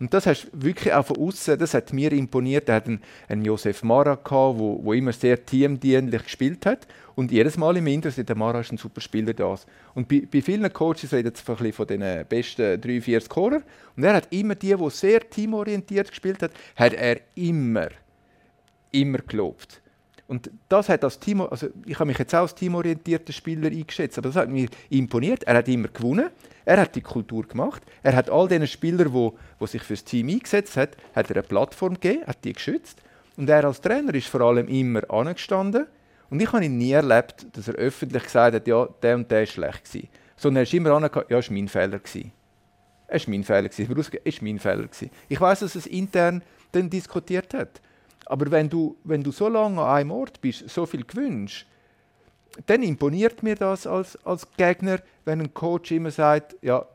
Und 0.00 0.12
das 0.12 0.26
hast 0.26 0.48
wirklich 0.52 0.92
auch 0.92 1.06
von 1.06 1.18
außen, 1.18 1.58
das 1.58 1.72
hat 1.72 1.92
mir 1.92 2.12
imponiert. 2.12 2.68
Er 2.68 2.76
hat 2.76 2.86
einen, 2.86 3.00
einen 3.28 3.44
Josef 3.44 3.82
Mara 3.82 4.16
gehabt, 4.16 4.58
wo, 4.58 4.80
wo 4.82 4.92
immer 4.92 5.12
sehr 5.12 5.44
teamdienlich 5.44 6.24
gespielt 6.24 6.66
hat. 6.66 6.86
Und 7.14 7.30
jedes 7.30 7.56
Mal 7.56 7.76
im 7.76 7.86
Inter 7.86 8.10
sagt 8.10 8.28
der 8.28 8.36
Mara 8.36 8.60
ist 8.60 8.72
ein 8.72 8.76
super 8.76 9.00
Spieler 9.00 9.32
das. 9.32 9.66
Und 9.94 10.08
bei, 10.08 10.26
bei 10.30 10.42
vielen 10.42 10.72
Coaches 10.72 11.14
ein 11.14 11.24
bisschen 11.24 11.72
von 11.72 11.86
den 11.86 12.26
besten 12.26 12.80
drei, 12.80 13.00
vier 13.00 13.20
Scorer. 13.20 13.62
Und 13.96 14.02
er 14.02 14.14
hat 14.14 14.32
immer 14.32 14.56
die, 14.56 14.74
die 14.74 14.90
sehr 14.90 15.20
teamorientiert 15.20 16.08
gespielt 16.08 16.42
hat, 16.42 16.50
hat 16.74 16.92
er 16.94 17.20
immer, 17.36 17.88
immer 18.94 19.18
gelobt. 19.18 19.80
Und 20.26 20.50
das 20.68 20.88
hat 20.88 21.04
als 21.04 21.18
Team, 21.18 21.42
also 21.42 21.68
ich 21.84 21.98
habe 21.98 22.06
mich 22.06 22.18
jetzt 22.18 22.34
auch 22.34 22.40
als 22.40 22.54
teamorientierter 22.54 23.32
Spieler 23.32 23.68
eingeschätzt, 23.68 24.16
aber 24.16 24.28
das 24.28 24.36
hat 24.36 24.48
mir 24.48 24.68
imponiert. 24.88 25.44
Er 25.44 25.56
hat 25.56 25.68
immer 25.68 25.88
gewonnen, 25.88 26.30
er 26.64 26.80
hat 26.80 26.94
die 26.94 27.02
Kultur 27.02 27.46
gemacht, 27.46 27.82
er 28.02 28.16
hat 28.16 28.30
all 28.30 28.48
diesen 28.48 28.66
Spielern, 28.66 29.12
wo, 29.12 29.36
wo 29.58 29.66
sich 29.66 29.82
fürs 29.82 30.02
Team 30.02 30.30
eingesetzt 30.30 30.78
hat, 30.78 30.96
hat 31.14 31.28
er 31.30 31.36
eine 31.36 31.42
Plattform 31.42 31.94
gegeben, 31.94 32.26
hat 32.26 32.42
die 32.42 32.54
geschützt. 32.54 33.02
Und 33.36 33.50
er 33.50 33.64
als 33.64 33.80
Trainer 33.80 34.14
ist 34.14 34.28
vor 34.28 34.40
allem 34.40 34.68
immer 34.68 35.10
angestanden. 35.10 35.86
Und 36.30 36.40
ich 36.40 36.50
habe 36.52 36.64
ihn 36.64 36.78
nie 36.78 36.92
erlebt, 36.92 37.46
dass 37.52 37.68
er 37.68 37.74
öffentlich 37.74 38.22
gesagt 38.22 38.54
hat, 38.54 38.66
ja, 38.66 38.88
der 39.02 39.16
und 39.16 39.30
der 39.30 39.42
ist 39.42 39.52
schlecht 39.52 39.84
gewesen. 39.84 40.08
Sondern 40.36 40.60
er 40.60 40.62
ist 40.62 40.72
immer 40.72 40.92
angestanden, 40.92 41.30
ja, 41.30 41.38
es 41.38 41.50
war 41.50 41.54
mein 41.54 41.68
Fehler. 41.68 42.00
Es 43.08 43.26
war 43.26 43.30
mein 43.30 43.44
Fehler. 43.44 43.66
Es 43.66 43.78
war 43.78 44.42
mein 44.42 44.58
Fehler. 44.58 44.88
Ich 45.28 45.40
weiß, 45.40 45.60
dass 45.60 45.74
es 45.74 45.86
intern 45.86 46.42
dann 46.72 46.88
diskutiert 46.88 47.52
hat. 47.52 47.82
Aber 48.26 48.50
wenn 48.50 48.68
du, 48.68 48.96
wenn 49.04 49.22
du 49.22 49.32
so 49.32 49.48
lange 49.48 49.80
an 49.82 49.96
einem 49.96 50.10
Ort 50.10 50.40
bist, 50.40 50.68
so 50.68 50.86
viel 50.86 51.04
gewünscht, 51.04 51.66
dann 52.66 52.82
imponiert 52.82 53.42
mir 53.42 53.56
das 53.56 53.86
als, 53.86 54.16
als 54.24 54.46
Gegner, 54.56 55.00
wenn 55.24 55.40
ein 55.40 55.52
Coach 55.52 55.90
immer 55.90 56.10
sagt, 56.10 56.56
ja, 56.62 56.86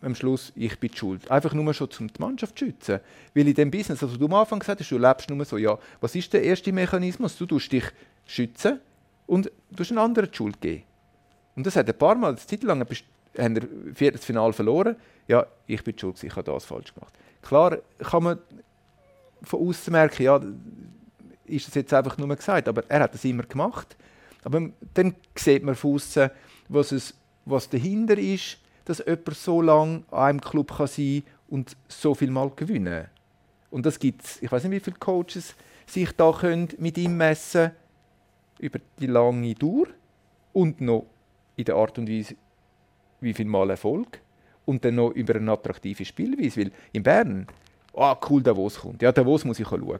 am 0.00 0.14
Schluss, 0.14 0.52
ich 0.56 0.78
bin 0.78 0.92
schuld. 0.94 1.30
Einfach 1.30 1.54
nur 1.54 1.72
schon, 1.74 1.88
um 2.00 2.08
die 2.08 2.20
Mannschaft 2.20 2.58
zu 2.58 2.66
schützen. 2.66 3.00
Weil 3.34 3.48
in 3.48 3.54
dem 3.54 3.70
Business, 3.70 4.02
also 4.02 4.16
du 4.16 4.26
am 4.26 4.34
Anfang 4.34 4.58
gesagt 4.58 4.80
hast, 4.80 4.90
du 4.90 4.98
lebst 4.98 5.30
nur 5.30 5.44
so, 5.44 5.56
ja, 5.56 5.78
was 6.00 6.14
ist 6.14 6.32
der 6.32 6.42
erste 6.42 6.72
Mechanismus? 6.72 7.36
Du 7.36 7.46
tust 7.46 7.70
dich 7.70 7.84
schützen 8.26 8.80
und 9.26 9.46
du 9.70 9.78
hast 9.78 9.90
einen 9.90 9.98
anderen 9.98 10.30
die 10.30 10.36
Schuld 10.36 10.60
geben. 10.60 10.82
Und 11.54 11.66
das 11.66 11.76
hat 11.76 11.88
ein 11.88 11.96
paar 11.96 12.16
Mal, 12.16 12.28
eine 12.28 12.36
Zeit 12.36 12.62
lang, 12.64 12.84
haben 13.38 13.60
wir 13.96 14.12
das 14.12 14.24
Finale 14.24 14.52
verloren. 14.52 14.96
Ja, 15.28 15.46
ich 15.66 15.84
bin 15.84 15.96
schuld, 15.96 16.22
ich 16.22 16.34
habe 16.34 16.50
das 16.50 16.64
falsch 16.64 16.92
gemacht. 16.94 17.14
Klar 17.40 17.78
kann 17.98 18.22
man 18.24 18.38
von 19.42 19.68
außen 19.68 19.92
merken, 19.92 20.22
ja, 20.22 20.40
ist 21.44 21.66
das 21.66 21.74
jetzt 21.74 21.92
einfach 21.92 22.16
nur 22.18 22.34
gesagt, 22.34 22.68
aber 22.68 22.84
er 22.88 23.00
hat 23.00 23.14
das 23.14 23.24
immer 23.24 23.42
gemacht. 23.42 23.96
Aber 24.44 24.70
dann 24.94 25.14
sieht 25.34 25.62
man 25.62 25.74
von 25.74 25.94
außen, 25.94 26.30
was, 26.68 26.92
es, 26.92 27.14
was 27.44 27.68
dahinter 27.68 28.18
ist, 28.18 28.58
dass 28.84 28.98
jemand 28.98 29.34
so 29.34 29.62
lange 29.62 30.02
an 30.10 30.18
einem 30.18 30.40
Club 30.40 30.76
kann 30.76 30.86
sein 30.86 31.22
und 31.48 31.76
so 31.88 32.14
viel 32.14 32.30
mal 32.30 32.50
gewinnen. 32.54 33.06
Und 33.70 33.86
das 33.86 33.98
gibt 33.98 34.24
es, 34.24 34.42
ich 34.42 34.50
weiß 34.50 34.64
nicht, 34.64 34.72
wie 34.72 34.80
viele 34.80 34.98
Coaches 34.98 35.54
sich 35.86 36.12
da 36.12 36.32
können 36.32 36.68
mit 36.78 36.98
ihm 36.98 37.16
messen 37.16 37.72
über 38.58 38.78
die 38.98 39.06
lange 39.06 39.54
Dauer 39.54 39.86
und 40.52 40.80
noch 40.80 41.06
in 41.56 41.64
der 41.64 41.76
Art 41.76 41.98
und 41.98 42.08
Weise, 42.08 42.34
wie 43.20 43.34
viel 43.34 43.46
Mal 43.46 43.70
Erfolg 43.70 44.20
und 44.64 44.84
dann 44.84 44.96
noch 44.96 45.10
über 45.10 45.34
eine 45.34 45.52
attraktive 45.52 46.04
Spielweise, 46.04 46.60
weil 46.60 46.72
in 46.92 47.02
Bern 47.02 47.46
ah, 47.94 48.16
cool, 48.28 48.42
Davos 48.42 48.80
kommt. 48.80 49.02
Ja, 49.02 49.12
Davos 49.12 49.44
muss 49.44 49.60
ich 49.60 49.66
schauen. 49.66 49.98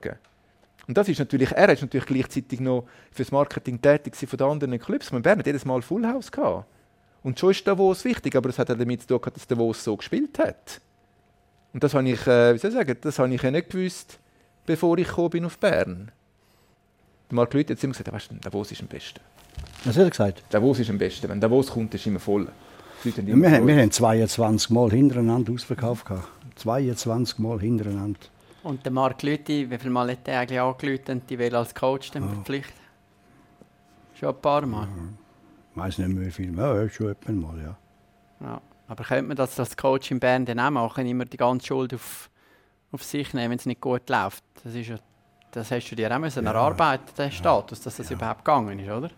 Und 0.89 0.99
das 0.99 1.09
ist 1.09 1.19
natürlich, 1.19 1.53
er 1.53 1.69
ist 1.69 1.83
natürlich 1.83 2.07
gleichzeitig 2.07 2.61
noch 2.61 2.85
fürs 3.13 3.31
Marketing 3.31 3.81
tätig 3.81 4.17
von 4.17 4.37
den 4.37 4.47
anderen 4.47 4.79
Clubs. 4.79 5.13
Man 5.13 5.23
Bern 5.23 5.39
hat 5.39 5.47
jedes 5.47 5.65
Mal 5.65 5.81
Full 5.81 6.07
House 6.07 6.31
gehabt. 6.31 6.67
Und 7.23 7.39
schon 7.39 7.53
ist 7.53 7.67
Davos 7.67 8.05
wichtig, 8.05 8.35
aber 8.35 8.49
es 8.49 8.59
hat 8.59 8.71
auch 8.71 8.77
damit 8.77 9.03
zu 9.03 9.07
tun, 9.07 9.21
dass 9.33 9.47
Davos 9.47 9.85
so 9.85 9.97
gespielt 9.97 10.39
hat. 10.39 10.81
Und 11.73 11.85
das 11.85 11.95
habe 11.95 12.09
ich, 12.09 12.27
äh, 12.27 12.55
wie 12.55 12.59
soll 12.59 12.71
ich 12.71 12.77
sagen, 12.77 12.97
das 13.01 13.19
habe 13.19 13.33
ich 13.33 13.43
ja 13.43 13.51
nicht 13.51 13.71
gewusst, 13.71 14.19
bevor 14.67 14.99
ich 14.99 15.13
bin 15.31 15.45
auf 15.45 15.59
Bern. 15.59 16.11
Der 17.31 17.37
Marc 17.37 17.55
Lüth 17.55 17.71
hat 17.71 17.83
immer 17.83 17.93
gesagt, 17.93 18.13
weißt 18.13 18.33
du, 18.33 18.35
Davos 18.37 18.73
ist 18.73 18.81
am 18.81 18.89
besten. 18.89 19.21
Was 19.85 19.97
hat 19.97 20.05
er 20.05 20.11
gesagt? 20.11 20.43
Davos 20.51 20.81
ist 20.81 20.91
am 20.91 20.99
besten. 20.99 21.29
Wenn 21.29 21.41
Davos 21.41 21.71
kommt, 21.71 21.95
ist 21.95 22.07
immer 22.07 22.21
voll. 22.21 22.49
Ja, 23.05 23.13
wir, 23.17 23.51
haben, 23.51 23.67
wir 23.67 23.77
haben 23.77 23.91
22 23.91 24.71
Mal 24.71 24.91
hintereinander 24.91 25.53
ausverkauft. 25.53 26.07
Gehabt. 26.07 26.29
22 26.57 27.39
Mal 27.39 27.61
hintereinander. 27.61 28.21
Und 28.63 28.85
der 28.85 28.93
Marc 28.93 29.23
Lüthi, 29.23 29.69
wie 29.71 29.79
viele 29.79 29.91
Mal 29.91 30.11
hat 30.11 30.27
er 30.29 30.41
eigentlich 30.41 30.61
angelüht 30.61 31.09
und 31.11 31.29
die 31.29 31.39
will 31.39 31.55
als 31.55 31.75
Coach 31.75 32.11
dann 32.13 32.23
Ja. 32.25 32.29
verpflichten? 32.29 32.81
Schon 34.15 34.29
ein 34.31 34.41
paar 34.41 34.65
Mal. 34.67 34.87
Ich 35.73 35.77
weiß 35.81 35.99
nicht 35.99 36.09
mehr 36.11 36.27
wie 36.27 36.31
viel. 36.31 36.57
Ja, 36.57 36.89
schon 36.89 37.11
etwa 37.11 37.33
mal, 37.33 37.59
ja. 37.61 37.77
Ja. 38.41 38.61
Aber 38.89 39.05
könnte 39.05 39.23
man 39.29 39.37
das 39.37 39.59
als 39.59 39.77
Coach 39.77 40.11
in 40.11 40.21
Bern 40.21 40.45
dann 40.45 40.61
auch 40.61 40.71
machen, 40.71 41.07
immer 41.07 41.25
die 41.25 41.37
ganze 41.39 41.67
Schuld 41.67 41.95
auf, 41.95 42.29
auf 42.93 43.03
sich 43.03 43.33
nehmen, 43.33 43.51
wenn 43.51 43.59
es 43.59 43.67
nicht 43.67 43.81
gut 43.81 44.09
läuft? 44.11 44.45
Das, 44.63 44.75
ist 44.75 44.89
ja, 44.89 44.97
das 45.51 45.71
hast 45.71 45.91
du 45.91 45.97
dir 45.97 46.15
auch 46.15 46.19
müssen 46.19 46.47
erarbeiten, 46.47 47.05
den 47.17 47.33
Status, 47.33 47.81
dass 47.81 47.97
das 47.97 48.11
überhaupt 48.11 48.45
gegangen 48.45 48.79
ist, 48.79 48.91
oder? 48.91 49.11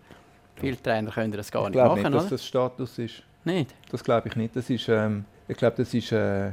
Viele 0.55 0.81
Trainer 0.81 1.11
können 1.11 1.33
das 1.33 1.51
gar 1.51 1.63
Ich 1.63 1.69
nicht 1.69 1.73
glaube 1.73 2.01
machen, 2.01 2.03
nicht, 2.03 2.15
dass 2.15 2.23
oder? 2.23 2.29
das 2.31 2.45
Status 2.45 2.97
ist. 2.99 3.23
Nicht? 3.43 3.75
Das 3.91 4.03
glaube 4.03 4.29
ich 4.29 4.35
nicht. 4.37 4.55
Das 4.55 4.69
ist, 4.69 4.87
ähm, 4.87 5.25
ich 5.47 5.57
glaube, 5.57 5.75
das 5.77 5.93
ist 5.93 6.11
äh, 6.13 6.51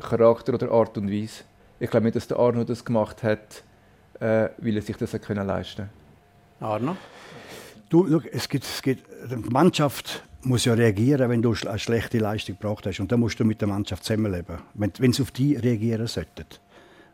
Charakter 0.00 0.54
oder 0.54 0.70
Art 0.70 0.96
und 0.98 1.10
Weise. 1.10 1.44
Ich 1.78 1.90
glaube 1.90 2.04
nicht, 2.04 2.16
dass 2.16 2.28
der 2.28 2.38
Arno 2.38 2.64
das 2.64 2.84
gemacht 2.84 3.22
hat, 3.22 3.62
äh, 4.20 4.48
weil 4.58 4.76
er 4.76 4.82
sich 4.82 4.96
das 4.96 5.14
hat 5.14 5.22
können 5.22 5.46
leisten 5.46 5.88
Arno? 6.60 6.96
Du, 7.88 8.06
schau, 8.08 8.20
es 8.30 8.48
gibt, 8.48 8.64
es 8.64 8.82
gibt, 8.82 9.04
die 9.30 9.36
Mannschaft 9.50 10.22
muss 10.42 10.64
ja 10.64 10.74
reagieren, 10.74 11.28
wenn 11.30 11.42
du 11.42 11.54
eine 11.66 11.78
schlechte 11.78 12.18
Leistung 12.18 12.56
gebracht 12.58 12.86
hast. 12.86 13.00
Und 13.00 13.10
dann 13.12 13.20
musst 13.20 13.40
du 13.40 13.44
mit 13.44 13.60
der 13.60 13.68
Mannschaft 13.68 14.04
zusammenleben. 14.04 14.58
Wenn, 14.74 14.92
wenn 14.98 15.12
sie 15.12 15.22
auf 15.22 15.30
die 15.30 15.56
reagieren 15.56 16.06
sollten. 16.06 16.46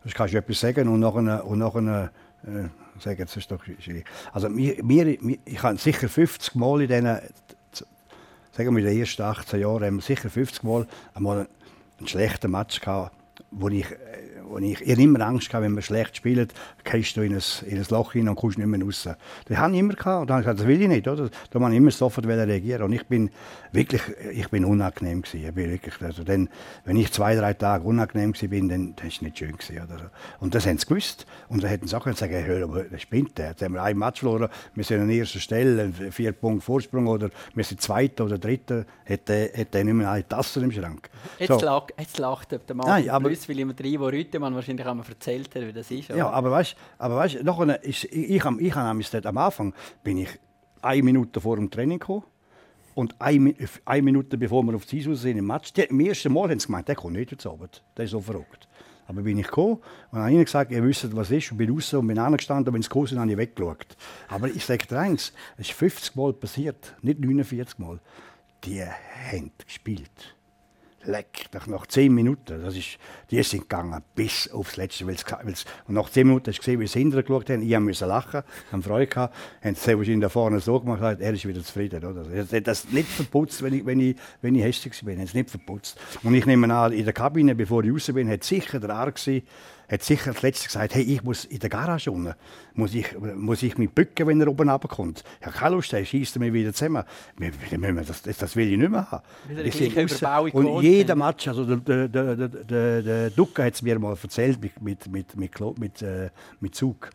Das 0.04 0.14
kannst 0.14 0.34
du 0.34 0.38
etwas 0.38 0.60
sagen 0.60 0.88
und 0.88 1.00
nachher, 1.00 1.44
und 1.44 1.58
nachher 1.58 2.10
äh, 2.44 3.00
sagen, 3.00 3.22
das 3.22 3.36
ist 3.36 3.50
doch 3.50 3.62
schwierig. 3.64 4.04
Also 4.32 4.48
mir, 4.48 4.82
mir, 4.84 5.18
ich 5.44 5.62
habe 5.62 5.78
sicher 5.78 6.08
50 6.08 6.54
Mal 6.54 6.82
in 6.82 6.88
diesen, 6.88 7.18
sagen 8.52 8.76
wir 8.76 8.84
in 8.84 8.84
den 8.84 9.00
ersten 9.00 9.22
18 9.22 9.60
Jahren, 9.60 10.00
sicher 10.00 10.30
50 10.30 10.62
Mal 10.62 10.86
einmal 11.14 11.48
einen 11.98 12.08
schlechten 12.08 12.50
Match 12.50 12.80
gehabt, 12.80 13.14
wo 13.50 13.68
ich, 13.68 13.86
wo 14.48 14.58
ich, 14.58 14.80
ich 14.80 14.90
habe 14.92 15.02
immer 15.02 15.20
Angst 15.26 15.48
gehabt, 15.48 15.64
wenn 15.64 15.72
man 15.72 15.82
schlecht 15.82 16.16
spielt, 16.16 16.54
gehst 16.84 17.16
du 17.16 17.22
in 17.22 17.34
ein, 17.34 17.42
in 17.66 17.78
ein 17.78 17.86
Loch 17.90 18.12
hinein 18.12 18.30
und 18.30 18.36
kommst 18.36 18.58
nicht 18.58 18.66
mehr 18.66 18.80
raus. 18.82 19.08
Das 19.46 19.58
habe 19.58 19.72
ich 19.74 19.80
immer 19.80 19.94
gehabt. 19.94 20.20
Und 20.22 20.30
dann 20.30 20.36
habe 20.36 20.42
ich 20.42 20.46
gesagt, 20.46 20.60
das 20.60 20.66
will 20.66 20.82
ich 20.82 20.88
nicht. 20.88 21.08
Oder? 21.08 21.28
Da 21.50 21.58
muss 21.58 21.70
ich 21.70 21.76
immer 21.76 21.90
sofort 21.90 22.26
reagieren. 22.26 22.82
Und 22.82 22.92
ich 22.92 23.06
bin 23.06 23.30
wirklich, 23.72 24.02
ich 24.32 24.48
bin 24.48 24.64
unangenehm 24.64 25.22
gewesen. 25.22 25.46
Ich 25.46 25.54
bin 25.54 25.70
wirklich, 25.70 26.00
also 26.00 26.24
dann, 26.24 26.48
wenn 26.84 26.96
ich 26.96 27.12
zwei, 27.12 27.34
drei 27.34 27.54
Tage 27.54 27.84
unangenehm 27.84 28.32
gewesen 28.32 28.50
bin, 28.50 28.68
dann, 28.68 28.94
dann 28.96 29.06
ist 29.08 29.16
es 29.16 29.22
nicht 29.22 29.38
schön 29.38 29.52
gewesen. 29.56 29.76
Oder? 29.82 30.10
Und 30.40 30.54
das 30.54 30.66
haben 30.66 30.78
sie 30.78 30.86
gewusst. 30.86 31.26
Und 31.48 31.62
dann 31.62 31.70
hätten 31.70 31.86
sie 31.88 31.96
auch 31.96 32.04
können 32.04 32.16
sagen, 32.16 32.44
hör, 32.44 32.64
aber 32.64 32.84
das 32.84 33.02
spinnt 33.02 33.36
der. 33.38 33.48
Jetzt 33.50 33.62
haben 33.62 33.74
wir 33.74 33.82
ein 33.82 33.98
Match 33.98 34.20
verloren, 34.20 34.48
wir 34.74 34.84
sind 34.84 35.00
an 35.00 35.10
erster 35.10 35.40
Stelle, 35.40 35.92
vier 36.10 36.32
Punkte 36.32 36.64
Vorsprung 36.64 37.06
oder 37.06 37.30
wir 37.54 37.64
sind 37.64 37.80
Zweiter 37.80 38.24
oder 38.24 38.38
Dritter, 38.38 38.84
hätte, 39.04 39.50
hätte 39.52 39.78
er 39.78 39.84
nicht 39.84 39.94
mehr 39.94 40.10
eine 40.10 40.26
Tasse 40.26 40.60
im 40.60 40.70
Schrank. 40.72 41.08
Jetzt, 41.38 41.48
So. 41.60 41.64
lach, 41.64 41.86
jetzt 41.98 42.18
lacht 42.18 42.52
der 42.52 42.60
Martin 42.74 42.92
Nein, 42.92 43.10
aber- 43.10 43.28
Plus, 43.28 43.48
weil 43.48 43.58
immer 43.60 43.74
drei, 43.74 43.94
wo 43.98 44.08
Rütemann 44.36 44.54
wahrscheinlich 44.54 44.86
einmal 44.86 45.06
erzählt 45.08 45.54
hat, 45.54 45.62
wie 45.66 45.72
das 45.72 45.90
ist. 45.90 46.08
Ja, 46.08 46.28
aber 46.30 46.50
weißt, 46.50 46.76
aber 46.98 47.16
weißt, 47.16 47.38
ich, 47.82 48.12
ich, 48.12 48.44
am- 48.44 48.60
ich, 48.60 48.74
habe 48.74 49.02
am 49.28 49.38
Anfang 49.38 49.74
bin 50.04 50.18
ich 50.18 50.28
eine 50.82 51.02
Minute 51.02 51.40
vor 51.40 51.56
dem 51.56 51.70
Training 51.70 51.98
gekommen 51.98 52.24
und 52.94 53.14
eine, 53.20 53.54
eine 53.84 54.02
Minute 54.02 54.36
bevor 54.38 54.62
wir 54.62 54.74
auf 54.74 54.86
die 54.86 54.98
Eis 55.08 55.20
sind 55.20 55.38
im 55.38 55.46
Match. 55.46 55.72
Die, 55.72 55.82
Im 55.82 56.00
ersten 56.00 56.32
Mal 56.32 56.50
haben 56.50 56.58
sie 56.60 56.66
gemeint, 56.66 56.88
der 56.88 56.94
kommt 56.94 57.14
nicht 57.14 57.32
heute 57.32 57.50
Abend, 57.50 57.82
der 57.96 58.04
ist 58.04 58.10
so 58.12 58.20
verrückt. 58.20 58.68
Aber 59.08 59.22
bin 59.22 59.38
ich 59.38 59.46
gekommen 59.46 59.78
und 60.10 60.18
habe 60.18 60.32
ihnen 60.32 60.44
gesagt, 60.44 60.72
ihr 60.72 60.82
wisst, 60.82 61.14
was 61.14 61.30
ist, 61.30 61.52
und 61.52 61.58
bin 61.58 61.70
raus 61.70 61.94
und 61.94 62.08
bin 62.08 62.18
angestanden 62.18 62.68
und 62.68 62.74
wenn 62.74 62.82
sie 62.82 62.88
gekommen 62.88 63.06
sind, 63.06 63.20
habe 63.20 63.30
ich 63.30 63.36
weggeschaut. 63.36 63.96
Aber 64.28 64.48
ich 64.48 64.64
sage 64.64 64.84
dir 64.86 64.98
eins, 64.98 65.32
es 65.56 65.68
ist 65.68 65.78
50 65.78 66.16
Mal 66.16 66.32
passiert, 66.32 66.94
nicht 67.02 67.20
49 67.20 67.78
Mal. 67.78 68.00
Die 68.64 68.82
haben 68.82 69.52
gespielt. 69.64 70.35
Leck, 71.06 71.46
nach, 71.66 71.86
zehn 71.86 72.12
Minuten, 72.12 72.62
das 72.62 72.76
ist, 72.76 72.98
die 73.30 73.42
sind 73.42 73.62
gegangen 73.62 74.02
bis 74.14 74.50
aufs 74.50 74.76
Letzte. 74.76 75.06
Weil's, 75.06 75.24
weil's, 75.42 75.64
und 75.86 75.94
nach 75.94 76.10
zehn 76.10 76.26
Minuten 76.26 76.48
hast 76.48 76.58
du 76.58 76.60
gesehen, 76.60 76.80
wie 76.80 76.86
sie 76.86 76.98
hinterher 76.98 77.22
geschaut 77.22 77.50
haben. 77.50 77.62
Ich 77.62 77.78
musste 77.78 78.06
lachen, 78.06 78.42
haben 78.72 78.82
Freude 78.82 79.06
gehabt. 79.06 79.34
Haben 79.62 79.74
sie 79.74 79.96
wahrscheinlich 79.96 80.20
da 80.20 80.28
vorne 80.28 80.60
so 80.60 80.80
gemacht, 80.80 80.98
gesagt, 80.98 81.20
er 81.20 81.32
ist 81.32 81.46
wieder 81.46 81.62
zufrieden. 81.62 82.04
Oder? 82.04 82.24
Er 82.30 82.44
hat 82.44 82.66
das 82.66 82.88
nicht 82.90 83.08
verputzt, 83.08 83.62
wenn 83.62 83.74
ich, 83.74 83.86
wenn 83.86 84.00
ich, 84.00 84.16
wenn 84.42 84.54
ich 84.54 84.62
hässlich 84.62 84.94
hat 84.94 85.18
es 85.18 85.34
nicht 85.34 85.50
verputzt. 85.50 85.98
Und 86.22 86.34
ich 86.34 86.46
nehme 86.46 86.72
an, 86.74 86.92
in 86.92 87.04
der 87.04 87.14
Kabine, 87.14 87.54
bevor 87.54 87.84
ich 87.84 87.92
raus 87.92 88.10
bin, 88.12 88.28
hat 88.28 88.44
sicher 88.44 88.80
der 88.80 88.90
Arg 88.90 89.16
gewesen, 89.16 89.46
hat 89.88 90.02
sicher 90.02 90.30
als 90.30 90.42
letztes 90.42 90.66
gesagt, 90.66 90.94
hey, 90.94 91.02
ich 91.02 91.22
muss 91.22 91.44
in 91.44 91.58
der 91.60 91.70
Garage 91.70 92.10
unten, 92.10 92.34
muss 92.74 92.94
ich, 92.94 93.06
muss 93.18 93.62
ich 93.62 93.78
mich 93.78 93.90
bücken, 93.90 94.26
wenn 94.26 94.40
er 94.40 94.48
oben 94.48 94.68
runterkommt. 94.68 95.22
Ich 95.40 95.46
habe 95.46 95.56
keine 95.56 95.74
Lust, 95.76 95.92
er 95.92 96.04
schießt 96.04 96.38
mir 96.38 96.52
wieder 96.52 96.72
zusammen. 96.72 97.04
Wir- 97.36 97.52
wir- 97.70 98.02
Das, 98.04 98.22
das, 98.22 98.56
will 98.56 98.70
ich 98.72 98.78
nicht 98.78 98.90
mehr 98.90 99.10
haben. 99.10 99.22
Ich 99.64 99.74
Und 100.54 100.82
jeder. 100.82 101.14
Match, 101.14 101.46
also 101.48 101.64
der, 101.64 102.08
der, 102.08 102.08
der, 102.36 102.48
der, 102.48 103.02
der 103.02 103.30
Ducke 103.30 103.64
hat 103.64 103.74
es 103.74 103.82
mir 103.82 103.98
mal 103.98 104.16
erzählt 104.20 104.60
mit, 104.60 104.80
mit, 104.82 105.06
mit, 105.10 105.36
mit, 105.36 105.78
mit, 105.78 106.02
äh, 106.02 106.30
mit 106.60 106.74
Zug. 106.74 107.10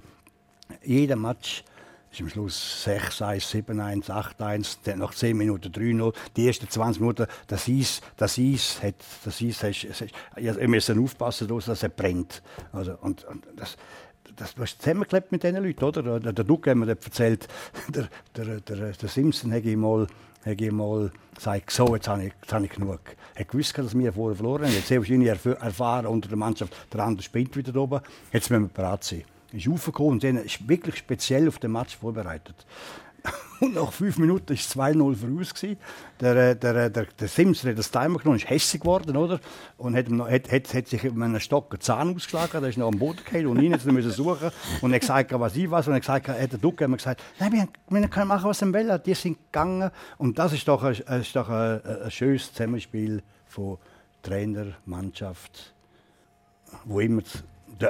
Jeder 0.84 1.16
Match 1.18 1.64
ist 2.12 2.22
am 2.22 2.30
Schluss 2.30 2.84
6, 2.84 3.22
1, 3.22 3.50
7, 3.50 3.80
1, 3.80 4.10
8, 4.10 4.42
1, 4.42 4.80
dann 4.84 5.00
nach 5.00 5.14
10 5.14 5.38
Minuten 5.38 5.72
3, 5.72 5.94
0. 5.94 6.14
Die 6.36 6.48
ersten 6.48 6.70
20 6.70 7.00
Minuten, 7.00 7.26
das 7.48 7.70
Eis, 7.70 8.02
das 8.18 8.38
Eis 8.38 8.80
hat, 8.84 8.96
das 9.24 9.42
Eis, 9.42 9.64
hast, 9.64 9.88
hast, 9.90 10.14
ihr 10.36 10.68
müsst 10.68 10.92
aufpassen, 10.92 11.48
dass 11.48 11.68
es 11.70 11.90
brennt. 11.96 12.42
Also, 12.74 12.98
und, 13.02 13.24
und 13.26 13.48
das, 13.56 13.78
das, 14.36 14.54
du 14.56 14.62
hast 14.62 14.82
zusammengeklebt 14.82 15.32
mit 15.32 15.44
diesen 15.44 15.64
Leuten, 15.64 15.84
oder? 15.86 16.20
Der, 16.20 16.34
der 16.34 16.44
Duke 16.44 16.72
hat 16.72 16.78
mir 16.78 16.90
erzählt, 16.90 17.48
der, 17.90 18.10
der, 18.36 18.60
der, 18.60 18.92
der 18.92 19.10
Simpson 19.10 19.54
hat 19.54 19.64
ihm 19.64 19.80
mal, 19.80 20.08
hat 20.46 20.60
ihm 20.60 20.76
mal 20.76 21.12
gesagt, 21.34 21.72
so, 21.72 21.96
jetzt 21.96 22.08
habe 22.10 22.26
ich, 22.26 22.34
jetzt 22.42 22.52
habe 22.52 22.66
ich 22.66 22.72
genug. 22.72 23.00
Er 23.36 23.46
gewusst, 23.46 23.78
dass 23.78 23.98
wir 23.98 24.12
vorher 24.12 24.36
verloren 24.36 24.66
haben. 24.66 24.74
Jetzt 24.74 24.88
sehr 24.88 25.00
wahrscheinlich 25.00 25.30
erf- 25.32 25.60
erfahren 25.62 26.06
unter 26.06 26.28
der 26.28 26.38
Mannschaft, 26.38 26.76
der 26.92 27.04
andere 27.06 27.24
spinnt 27.24 27.56
wieder 27.56 27.74
oben. 27.80 28.02
Jetzt 28.34 28.50
müssen 28.50 28.64
wir 28.64 28.70
bereit 28.70 29.04
sein. 29.06 29.24
Er 29.52 29.58
ist 29.58 29.68
aufgekommen 29.68 30.14
und 30.14 30.24
dann 30.24 30.42
wirklich 30.66 30.98
speziell 30.98 31.48
auf 31.48 31.60
den 31.60 31.72
Match 31.72 31.98
vorbereitet. 31.98 32.66
Und 33.60 33.76
nach 33.76 33.92
fünf 33.92 34.18
Minuten 34.18 34.50
war 34.50 34.56
es 34.56 34.76
2-0 34.76 35.16
voraus. 35.16 35.54
gewesen. 35.54 35.78
Der, 36.20 36.36
äh, 36.36 36.56
der, 36.56 36.76
äh, 36.76 36.92
der, 36.92 37.06
der 37.06 37.28
Simpson 37.28 37.70
hat 37.70 37.78
das 37.78 37.92
Timer 37.92 38.18
genommen, 38.18 38.38
ist 38.38 38.50
hässlich 38.50 38.82
geworden, 38.82 39.16
oder? 39.16 39.40
Und 39.78 39.96
hat, 39.96 40.08
hat, 40.10 40.52
hat, 40.52 40.74
hat 40.74 40.88
sich 40.88 41.04
mit 41.04 41.22
einem 41.22 41.40
Stock 41.40 41.72
einen 41.72 41.82
Zahn 41.82 42.16
ausgeschlagen, 42.16 42.62
der 42.62 42.70
ist 42.70 42.78
noch 42.78 42.88
am 42.88 42.98
Boden 42.98 43.20
gefallen 43.24 43.48
und 43.48 43.62
ihn 43.62 43.78
müssen 43.86 44.12
suchen. 44.12 44.52
Und 44.82 44.92
er 44.92 44.96
hat 44.96 45.02
gesagt, 45.02 45.40
was 45.40 45.56
ich 45.56 45.70
was. 45.70 45.88
Und 45.88 45.94
er 45.94 45.96
hat 45.98 46.02
gesagt, 46.02 46.28
hat 46.28 46.52
der 46.52 46.60
Duck 46.60 46.82
hat 46.82 46.90
mir 46.90 46.98
gesagt, 46.98 47.22
nein, 47.40 47.52
wir, 47.52 47.68
wir 47.90 48.08
können 48.08 48.28
machen, 48.28 48.50
was 48.50 48.62
wir 48.62 48.74
wollen. 48.74 49.02
Die 49.06 49.14
sind 49.14 49.38
gegangen. 49.52 49.92
Und 50.18 50.40
das 50.40 50.54
ist 50.54 50.68
doch 50.68 50.84
ein, 50.84 50.94
ist 50.94 51.36
doch 51.36 51.50
ein, 51.50 51.82
ein 51.86 52.12
schönes 52.12 52.52
Zusammenspiel 52.52 53.22
von 53.48 53.78
Trainer, 54.24 54.68
Mannschaft, 54.86 55.74
wo 56.86 57.00
immer 57.00 57.22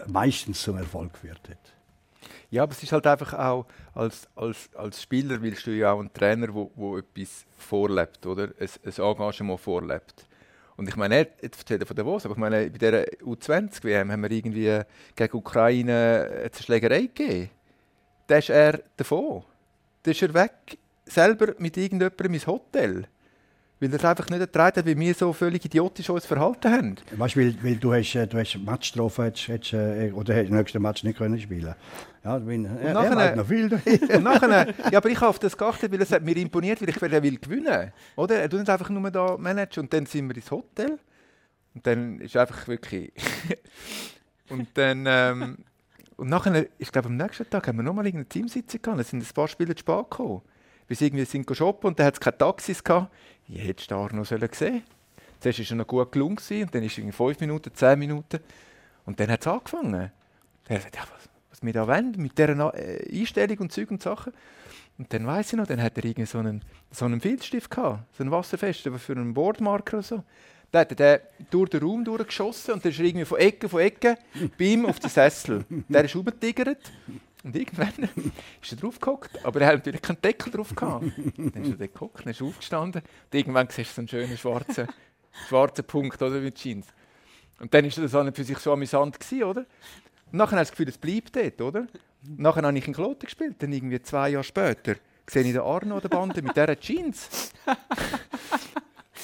meistens 0.07 0.61
zum 0.61 0.77
Erfolg 0.77 1.11
hat. 1.29 1.57
Ja, 2.49 2.63
aber 2.63 2.73
es 2.73 2.83
ist 2.83 2.91
halt 2.91 3.07
einfach 3.07 3.33
auch, 3.33 3.65
als, 3.93 4.27
als, 4.35 4.69
als 4.75 5.01
Spieler 5.01 5.41
willst 5.41 5.65
du 5.65 5.71
ja 5.71 5.93
auch 5.93 5.99
einen 5.99 6.13
Trainer, 6.13 6.53
wo, 6.53 6.69
wo 6.75 6.97
etwas 6.97 7.45
vorlebt, 7.57 8.25
oder? 8.25 8.49
Ein, 8.59 8.69
ein 8.83 8.93
Engagement 8.93 9.59
vorlebt. 9.59 10.27
Und 10.75 10.89
ich 10.89 10.95
meine, 10.95 11.27
jetzt 11.41 11.59
erzählt 11.59 11.81
er 11.81 11.87
von 11.87 11.95
Davos, 11.95 12.25
aber 12.25 12.33
ich 12.33 12.39
meine, 12.39 12.69
bei 12.69 12.77
dieser 12.77 13.03
U20-WM 13.23 14.11
haben 14.11 14.21
wir 14.23 14.31
irgendwie 14.31 14.81
gegen 15.15 15.37
Ukraine 15.37 16.29
eine 16.41 16.51
Schlägerei 16.59 17.01
gegeben. 17.01 17.49
Da 18.27 18.37
ist 18.37 18.49
er 18.49 18.81
davon. 18.97 19.43
Da 20.03 20.11
ist 20.11 20.21
er 20.21 20.33
weg, 20.33 20.77
selber 21.05 21.53
mit 21.57 21.77
irgendjemandem 21.77 22.33
ins 22.33 22.47
Hotel. 22.47 23.07
Weil 23.81 23.89
er 23.89 23.95
es 23.95 24.05
einfach 24.05 24.29
nicht 24.29 24.39
ertragen 24.39 24.77
hat, 24.77 24.85
wie 24.85 24.97
wir 24.97 25.13
so 25.15 25.33
völlig 25.33 25.65
idiotisch 25.65 26.07
uns 26.11 26.27
verhalten 26.27 26.71
haben. 26.71 26.95
Weißt 27.17 27.35
du, 27.35 27.39
weil, 27.39 27.55
weil 27.63 27.75
du 27.77 27.91
hast, 27.91 28.13
äh, 28.13 28.27
du 28.27 28.37
hast 28.37 28.55
Matchstrafe 28.59 29.23
hättest, 29.23 29.47
hättest, 29.47 29.73
äh, 29.73 30.11
oder 30.13 30.35
hättest 30.35 30.51
den 30.51 30.57
nächsten 30.57 30.81
Match 30.83 31.03
nicht 31.03 31.17
können 31.17 31.39
spielen. 31.39 31.73
Ja, 32.23 32.37
bin, 32.37 32.65
er, 32.65 32.79
er 32.79 32.93
nachher- 32.93 33.15
weiß 33.15 33.35
noch 33.37 33.47
viel. 33.47 33.73
Und 34.15 34.23
nachher, 34.23 34.67
ja, 34.91 34.99
aber 34.99 35.09
ich 35.09 35.15
habe 35.15 35.29
auf 35.29 35.39
das 35.39 35.57
geachtet, 35.57 35.91
weil 35.91 35.99
es 35.99 36.11
hat 36.11 36.21
mir 36.23 36.37
imponiert, 36.37 36.79
weil 36.79 36.89
ich 36.89 37.01
will, 37.01 37.11
er 37.11 37.23
will 37.23 37.39
gewinnen. 37.39 37.91
Oder? 38.15 38.35
Er 38.35 38.49
tut 38.49 38.59
nicht 38.59 38.69
einfach 38.69 38.89
nur 38.91 39.09
da 39.09 39.35
managen 39.35 39.83
und 39.83 39.91
dann 39.91 40.05
sind 40.05 40.29
wir 40.29 40.35
ins 40.35 40.51
Hotel. 40.51 40.99
Und 41.73 41.87
dann 41.87 42.19
ist 42.19 42.37
einfach 42.37 42.67
wirklich. 42.67 43.11
und 44.49 44.67
dann. 44.75 45.05
Ähm, 45.07 45.57
und 46.17 46.29
nachher, 46.29 46.67
ich 46.77 46.91
glaube, 46.91 47.07
am 47.07 47.17
nächsten 47.17 47.49
Tag 47.49 47.67
haben 47.67 47.77
wir 47.77 47.83
nochmal 47.83 48.05
eine 48.05 48.25
Teamsitzung 48.25 48.79
gehabt. 48.79 49.01
Es 49.01 49.09
sind 49.09 49.23
ein 49.23 49.33
paar 49.33 49.47
Spieler 49.47 49.75
zu 49.75 49.79
spät 49.79 50.07
gekommen. 50.11 50.43
Wir 50.87 50.95
sind 50.97 51.07
irgendwie 51.07 51.25
sind 51.25 51.57
shoppen 51.57 51.87
und 51.87 51.99
dann 51.99 52.07
hat 52.07 52.15
es 52.15 52.19
keine 52.19 52.37
Taxis 52.37 52.83
gehabt. 52.83 53.11
Ich 53.53 53.67
hätte 53.67 53.95
Arno 53.95 54.23
sollen 54.23 54.49
sehen 54.53 54.83
Zuerst 55.41 55.59
war 55.59 55.65
er 55.71 55.75
noch 55.75 55.87
gut 55.87 56.11
gelungen 56.11 56.37
und 56.37 56.75
dann 56.75 56.83
ist 56.83 56.91
es 56.93 56.97
irgendwie 56.99 57.17
fünf 57.17 57.39
Minuten, 57.39 57.73
zehn 57.73 57.99
Minuten. 57.99 58.39
Und 59.05 59.19
dann 59.19 59.29
hat 59.29 59.41
es 59.41 59.47
angefangen. 59.47 59.91
Dann 59.91 60.03
hat 60.03 60.11
er 60.69 60.75
gesagt, 60.75 60.95
ja, 60.95 61.01
was, 61.01 61.29
was 61.49 61.63
wir 61.63 61.73
da 61.73 61.87
wollen, 61.87 62.13
mit 62.17 62.37
dieser 62.37 62.73
äh, 62.75 63.19
Einstellung 63.19 63.57
und 63.57 63.71
Zeug 63.71 63.89
und 63.91 64.01
Sachen. 64.01 64.33
Und 64.97 65.11
dann 65.11 65.25
weiß 65.25 65.53
ich 65.53 65.57
noch, 65.57 65.65
dann 65.65 65.81
hat 65.81 65.97
er 65.97 66.05
irgendwie 66.05 66.27
so 66.27 66.37
einen, 66.37 66.63
so 66.91 67.05
einen 67.05 67.19
Filzstift 67.19 67.71
gehabt, 67.71 68.03
so 68.15 68.23
einen 68.23 68.31
wasserfesten 68.31 68.97
für 68.99 69.13
einen 69.13 69.33
Boardmarker 69.33 69.97
oder 69.97 70.03
so. 70.03 70.23
Dann 70.71 70.81
hat 70.81 70.99
er 70.99 71.21
durch 71.49 71.69
den 71.71 71.81
Raum 71.81 72.05
durchgeschossen 72.05 72.75
und 72.75 72.85
dann 72.85 72.91
ist 72.91 72.99
er 72.99 73.05
irgendwie 73.05 73.25
von 73.25 73.39
Ecke 73.39 73.67
von 73.67 73.81
Ecke 73.81 74.17
bei 74.57 74.77
auf 74.87 74.99
den 74.99 75.09
Sessel. 75.09 75.65
Der 75.89 76.05
ist 76.05 76.15
rumgetigert 76.15 76.77
und 77.43 77.55
irgendwann 77.55 78.09
ist 78.61 78.71
er 78.71 78.77
draufgehockt, 78.77 79.45
aber 79.45 79.61
er 79.61 79.67
hat 79.67 79.75
natürlich 79.75 80.01
keinen 80.01 80.21
Deckel 80.21 80.51
drauf 80.51 80.75
gehabt. 80.75 81.05
Dann 81.37 81.63
ist 81.63 81.71
er 81.71 81.77
dort 81.77 81.93
gehockt, 81.93 82.25
dann 82.25 82.31
ist 82.31 82.41
er 82.41 82.47
aufgestanden 82.47 83.01
und 83.01 83.37
irgendwann 83.37 83.67
siehst 83.69 83.91
du 83.91 83.93
so 83.95 84.01
einen 84.01 84.07
schönen 84.07 84.37
schwarzen, 84.37 84.87
schwarzen 85.47 85.85
Punkt 85.85 86.21
oder, 86.21 86.39
mit 86.39 86.55
Jeans. 86.55 86.87
Und 87.59 87.73
dann 87.73 87.85
war 87.85 88.03
das 88.03 88.15
an 88.15 88.27
und 88.27 88.35
für 88.35 88.43
sich 88.43 88.57
so 88.57 88.73
amüsant, 88.73 89.19
gewesen, 89.19 89.43
oder? 89.43 89.65
Und 90.31 90.37
nachher 90.37 90.53
habe 90.53 90.63
ich 90.63 90.69
das 90.69 90.71
Gefühl, 90.71 90.89
es 90.89 90.97
bleibt 90.97 91.35
dort, 91.35 91.61
oder? 91.61 91.87
Und 92.27 92.39
nachher 92.39 92.63
habe 92.63 92.77
ich 92.77 92.87
in 92.87 92.93
Kloten 92.93 93.25
gespielt, 93.25 93.55
dann 93.59 93.71
irgendwie 93.71 94.01
zwei 94.01 94.29
Jahre 94.29 94.43
später 94.43 94.95
sehe 95.27 95.43
ich 95.43 95.53
den 95.53 95.61
Arno 95.61 95.95
an 95.95 96.01
der 96.01 96.09
Bande 96.09 96.41
mit 96.41 96.55
dieser 96.55 96.79
Jeans. 96.79 97.53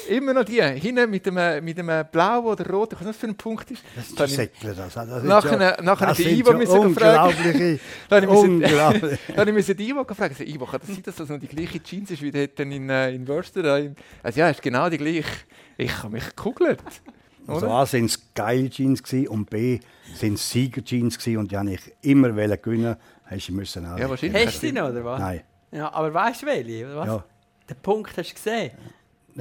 Immer 0.08 0.34
noch 0.34 0.43
die, 0.45 0.62
hinten 0.62 1.10
mit 1.10 1.28
einem, 1.28 1.64
mit 1.64 1.78
einem 1.80 2.05
blauen 2.12 2.45
oder 2.45 2.70
roten, 2.70 2.95
ich 2.95 2.99
weiß 2.99 3.08
nicht, 3.08 3.16
was 3.16 3.18
für 3.22 3.28
ein 3.28 3.36
Punkt 3.38 3.72
ist. 3.72 3.84
Das 4.16 4.30
ist 4.30 4.36
Säckle, 4.36 4.74
das. 4.74 4.93
das 4.93 5.24
Nachher, 5.24 5.82
nachher 5.82 6.08
das 6.08 6.18
die 6.18 6.39
Ivo 6.39 6.53
müssen 6.53 6.93
fragen. 6.95 7.34
unglaubliche, 7.36 7.80
Dann 8.10 8.22
habe 8.22 8.26
ich 8.26 8.32
müssen- 8.32 8.55
unglaublich. 8.64 9.20
dann 9.36 9.53
müssen 9.53 9.78
die 9.78 9.89
Ivo 9.89 10.03
fragen. 10.05 10.36
Ivo, 10.47 10.66
kann 10.66 10.80
das 10.80 10.89
sein, 10.89 11.03
dass 11.03 11.16
das 11.16 11.30
noch 11.30 11.39
die 11.39 11.47
gleiche 11.47 11.82
Jeans 11.84 12.12
ist 12.12 12.22
wie 12.22 12.32
dort 12.32 12.60
in, 12.60 12.89
äh, 12.89 13.12
in 13.12 13.26
in- 13.26 13.95
Also 14.24 14.39
ja, 14.39 14.49
ist 14.49 14.62
genau 14.62 14.89
die 14.89 14.97
gleiche. 14.97 15.24
Ich 15.78 15.95
habe 16.03 16.14
mich 16.14 16.26
gekugelt. 16.26 16.82
Also? 17.47 17.70
A 17.70 17.86
sind 17.86 18.05
es 18.05 18.34
geile 18.34 18.70
Jeans 18.70 19.01
und 19.30 19.49
B 19.49 19.80
sind 20.16 20.34
es 20.34 20.49
Sieger-Jeans 20.49 21.18
gewesen, 21.18 21.38
und 21.38 21.51
die 21.51 21.58
habe 21.58 21.72
ich 21.72 21.80
immer 22.01 22.36
wollen 22.36 22.62
gewinnen. 22.62 22.95
Hast 23.26 23.47
du 23.47 23.53
müssen 23.53 23.86
auch. 23.86 23.97
Ja, 23.97 24.10
wahrscheinlich. 24.10 24.45
Hast 24.47 24.55
du 24.62 24.68
sie 24.68 24.74
noch, 24.74 24.89
oder 24.89 25.03
was? 25.05 25.20
Nein, 25.20 25.41
Ja, 25.72 25.93
aber 25.93 26.14
weißt 26.14 26.41
du 26.41 26.45
welche, 26.45 26.86
oder 26.86 26.95
was? 26.97 27.08
ja, 27.08 27.24
Den 27.70 27.78
Punkt 27.82 28.18
hast 28.18 28.30
du 28.32 28.36
gesehen. 28.36 28.72
ja, 28.74 28.80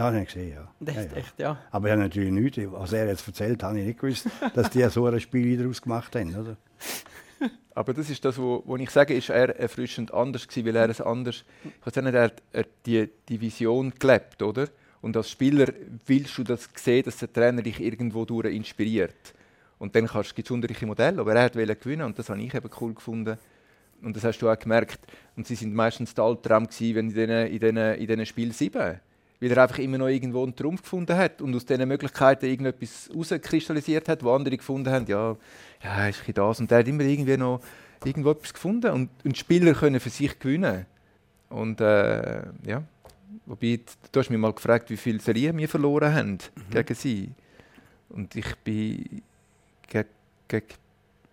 habe 0.04 0.20
ich 0.20 0.26
gesehen, 0.26 0.50
ja. 0.54 0.68
Und 0.78 0.88
echt, 0.88 0.96
ja, 0.96 1.02
ja. 1.04 1.16
echt, 1.16 1.38
ja. 1.38 1.58
Aber 1.70 1.86
ich 1.88 1.92
habe 1.92 2.02
natürlich 2.02 2.30
nichts, 2.32 2.58
was 2.72 2.92
er 2.92 3.06
jetzt 3.08 3.26
erzählt, 3.26 3.62
habe 3.62 3.78
ich 3.80 3.86
nicht 3.86 4.00
gewusst, 4.00 4.26
dass 4.54 4.70
die 4.70 4.82
so 4.88 5.06
ein 5.06 5.20
Spiel 5.20 5.56
daraus 5.56 5.80
gemacht 5.80 6.14
haben. 6.16 6.34
Oder? 6.34 6.56
Aber 7.74 7.92
das 7.92 8.08
ist 8.08 8.24
das, 8.24 8.38
wo, 8.38 8.62
wo 8.64 8.76
ich 8.76 8.88
sage, 8.90 9.14
ist 9.14 9.28
er 9.28 9.54
erfrischend 9.58 10.12
anders 10.12 10.48
gewesen, 10.48 10.66
weil 10.66 10.76
er 10.76 10.88
es 10.88 11.00
anders, 11.00 11.44
ich 11.64 11.86
weiß 11.86 12.02
nicht, 12.02 12.14
er 12.14 12.22
hat 12.24 12.42
hat 12.54 12.68
die, 12.86 13.08
die 13.28 13.40
Vision 13.40 13.92
gelebt, 13.98 14.42
oder? 14.42 14.68
Und 15.02 15.16
als 15.16 15.30
Spieler 15.30 15.68
willst 16.06 16.36
du 16.38 16.42
das 16.42 16.68
sehen, 16.74 17.04
dass 17.04 17.18
der 17.18 17.32
Trainer 17.32 17.62
dich 17.62 17.80
irgendwo 17.80 18.24
durch 18.24 18.54
inspiriert. 18.54 19.34
Und 19.78 19.94
dann 19.94 20.06
kannst- 20.06 20.34
gibt 20.34 20.48
es 20.48 20.50
unterschiedliche 20.50 20.86
Modelle, 20.86 21.20
aber 21.20 21.34
er 21.34 21.42
hat 21.44 21.54
wollte 21.56 21.76
gewinnen 21.76 22.06
und 22.06 22.18
das 22.18 22.30
habe 22.30 22.40
ich 22.40 22.54
eben 22.54 22.70
cool 22.80 22.94
gefunden. 22.94 23.36
Und 24.02 24.16
das 24.16 24.24
hast 24.24 24.38
du 24.38 24.48
auch 24.50 24.58
gemerkt. 24.58 25.00
Und 25.36 25.46
sie 25.46 25.54
sind 25.54 25.74
meistens 25.74 26.14
der 26.14 26.24
Albtraum 26.24 26.66
gewesen, 26.66 26.94
wenn 26.94 27.08
in 27.10 27.58
diesen, 27.58 27.86
in 27.94 28.06
diesen, 28.06 28.20
in 28.20 28.26
Spiel 28.26 28.52
7. 28.52 29.00
Weil 29.40 29.50
er 29.52 29.62
einfach 29.64 29.78
immer 29.78 29.98
noch 29.98 30.08
irgendwo 30.08 30.42
einen 30.42 30.56
Trumpf 30.56 30.82
gefunden 30.82 31.14
hat 31.16 31.42
und 31.42 31.54
aus 31.54 31.66
diesen 31.66 31.86
Möglichkeiten 31.86 32.46
irgendetwas 32.46 33.10
rauskristallisiert 33.14 34.08
hat, 34.08 34.22
wo 34.22 34.32
andere 34.32 34.56
gefunden 34.56 34.90
haben, 34.90 35.06
ja, 35.06 35.36
ja, 35.84 36.08
ist 36.08 36.22
ein 36.26 36.32
das. 36.34 36.60
Und 36.60 36.70
der 36.70 36.78
hat 36.78 36.88
immer 36.88 37.02
irgendwie 37.02 37.36
noch 37.36 37.60
irgendwo 38.04 38.30
etwas 38.30 38.54
gefunden. 38.54 38.90
Und, 38.92 39.10
und 39.24 39.36
Spieler 39.36 39.74
können 39.74 40.00
für 40.00 40.08
sich 40.08 40.38
gewinnen. 40.38 40.86
Und 41.50 41.80
äh, 41.82 42.44
ja, 42.64 42.82
wobei, 43.44 43.78
du 44.10 44.20
hast 44.20 44.30
mich 44.30 44.38
mal 44.38 44.52
gefragt, 44.54 44.88
wie 44.88 44.96
viele 44.96 45.20
Serien 45.20 45.56
wir 45.58 45.68
verloren 45.68 46.14
haben 46.14 46.38
gegen 46.70 46.94
sie. 46.94 47.30
Und 48.08 48.34
ich 48.36 48.56
bin 48.64 49.22
gegen, 49.88 50.08
gegen 50.48 50.66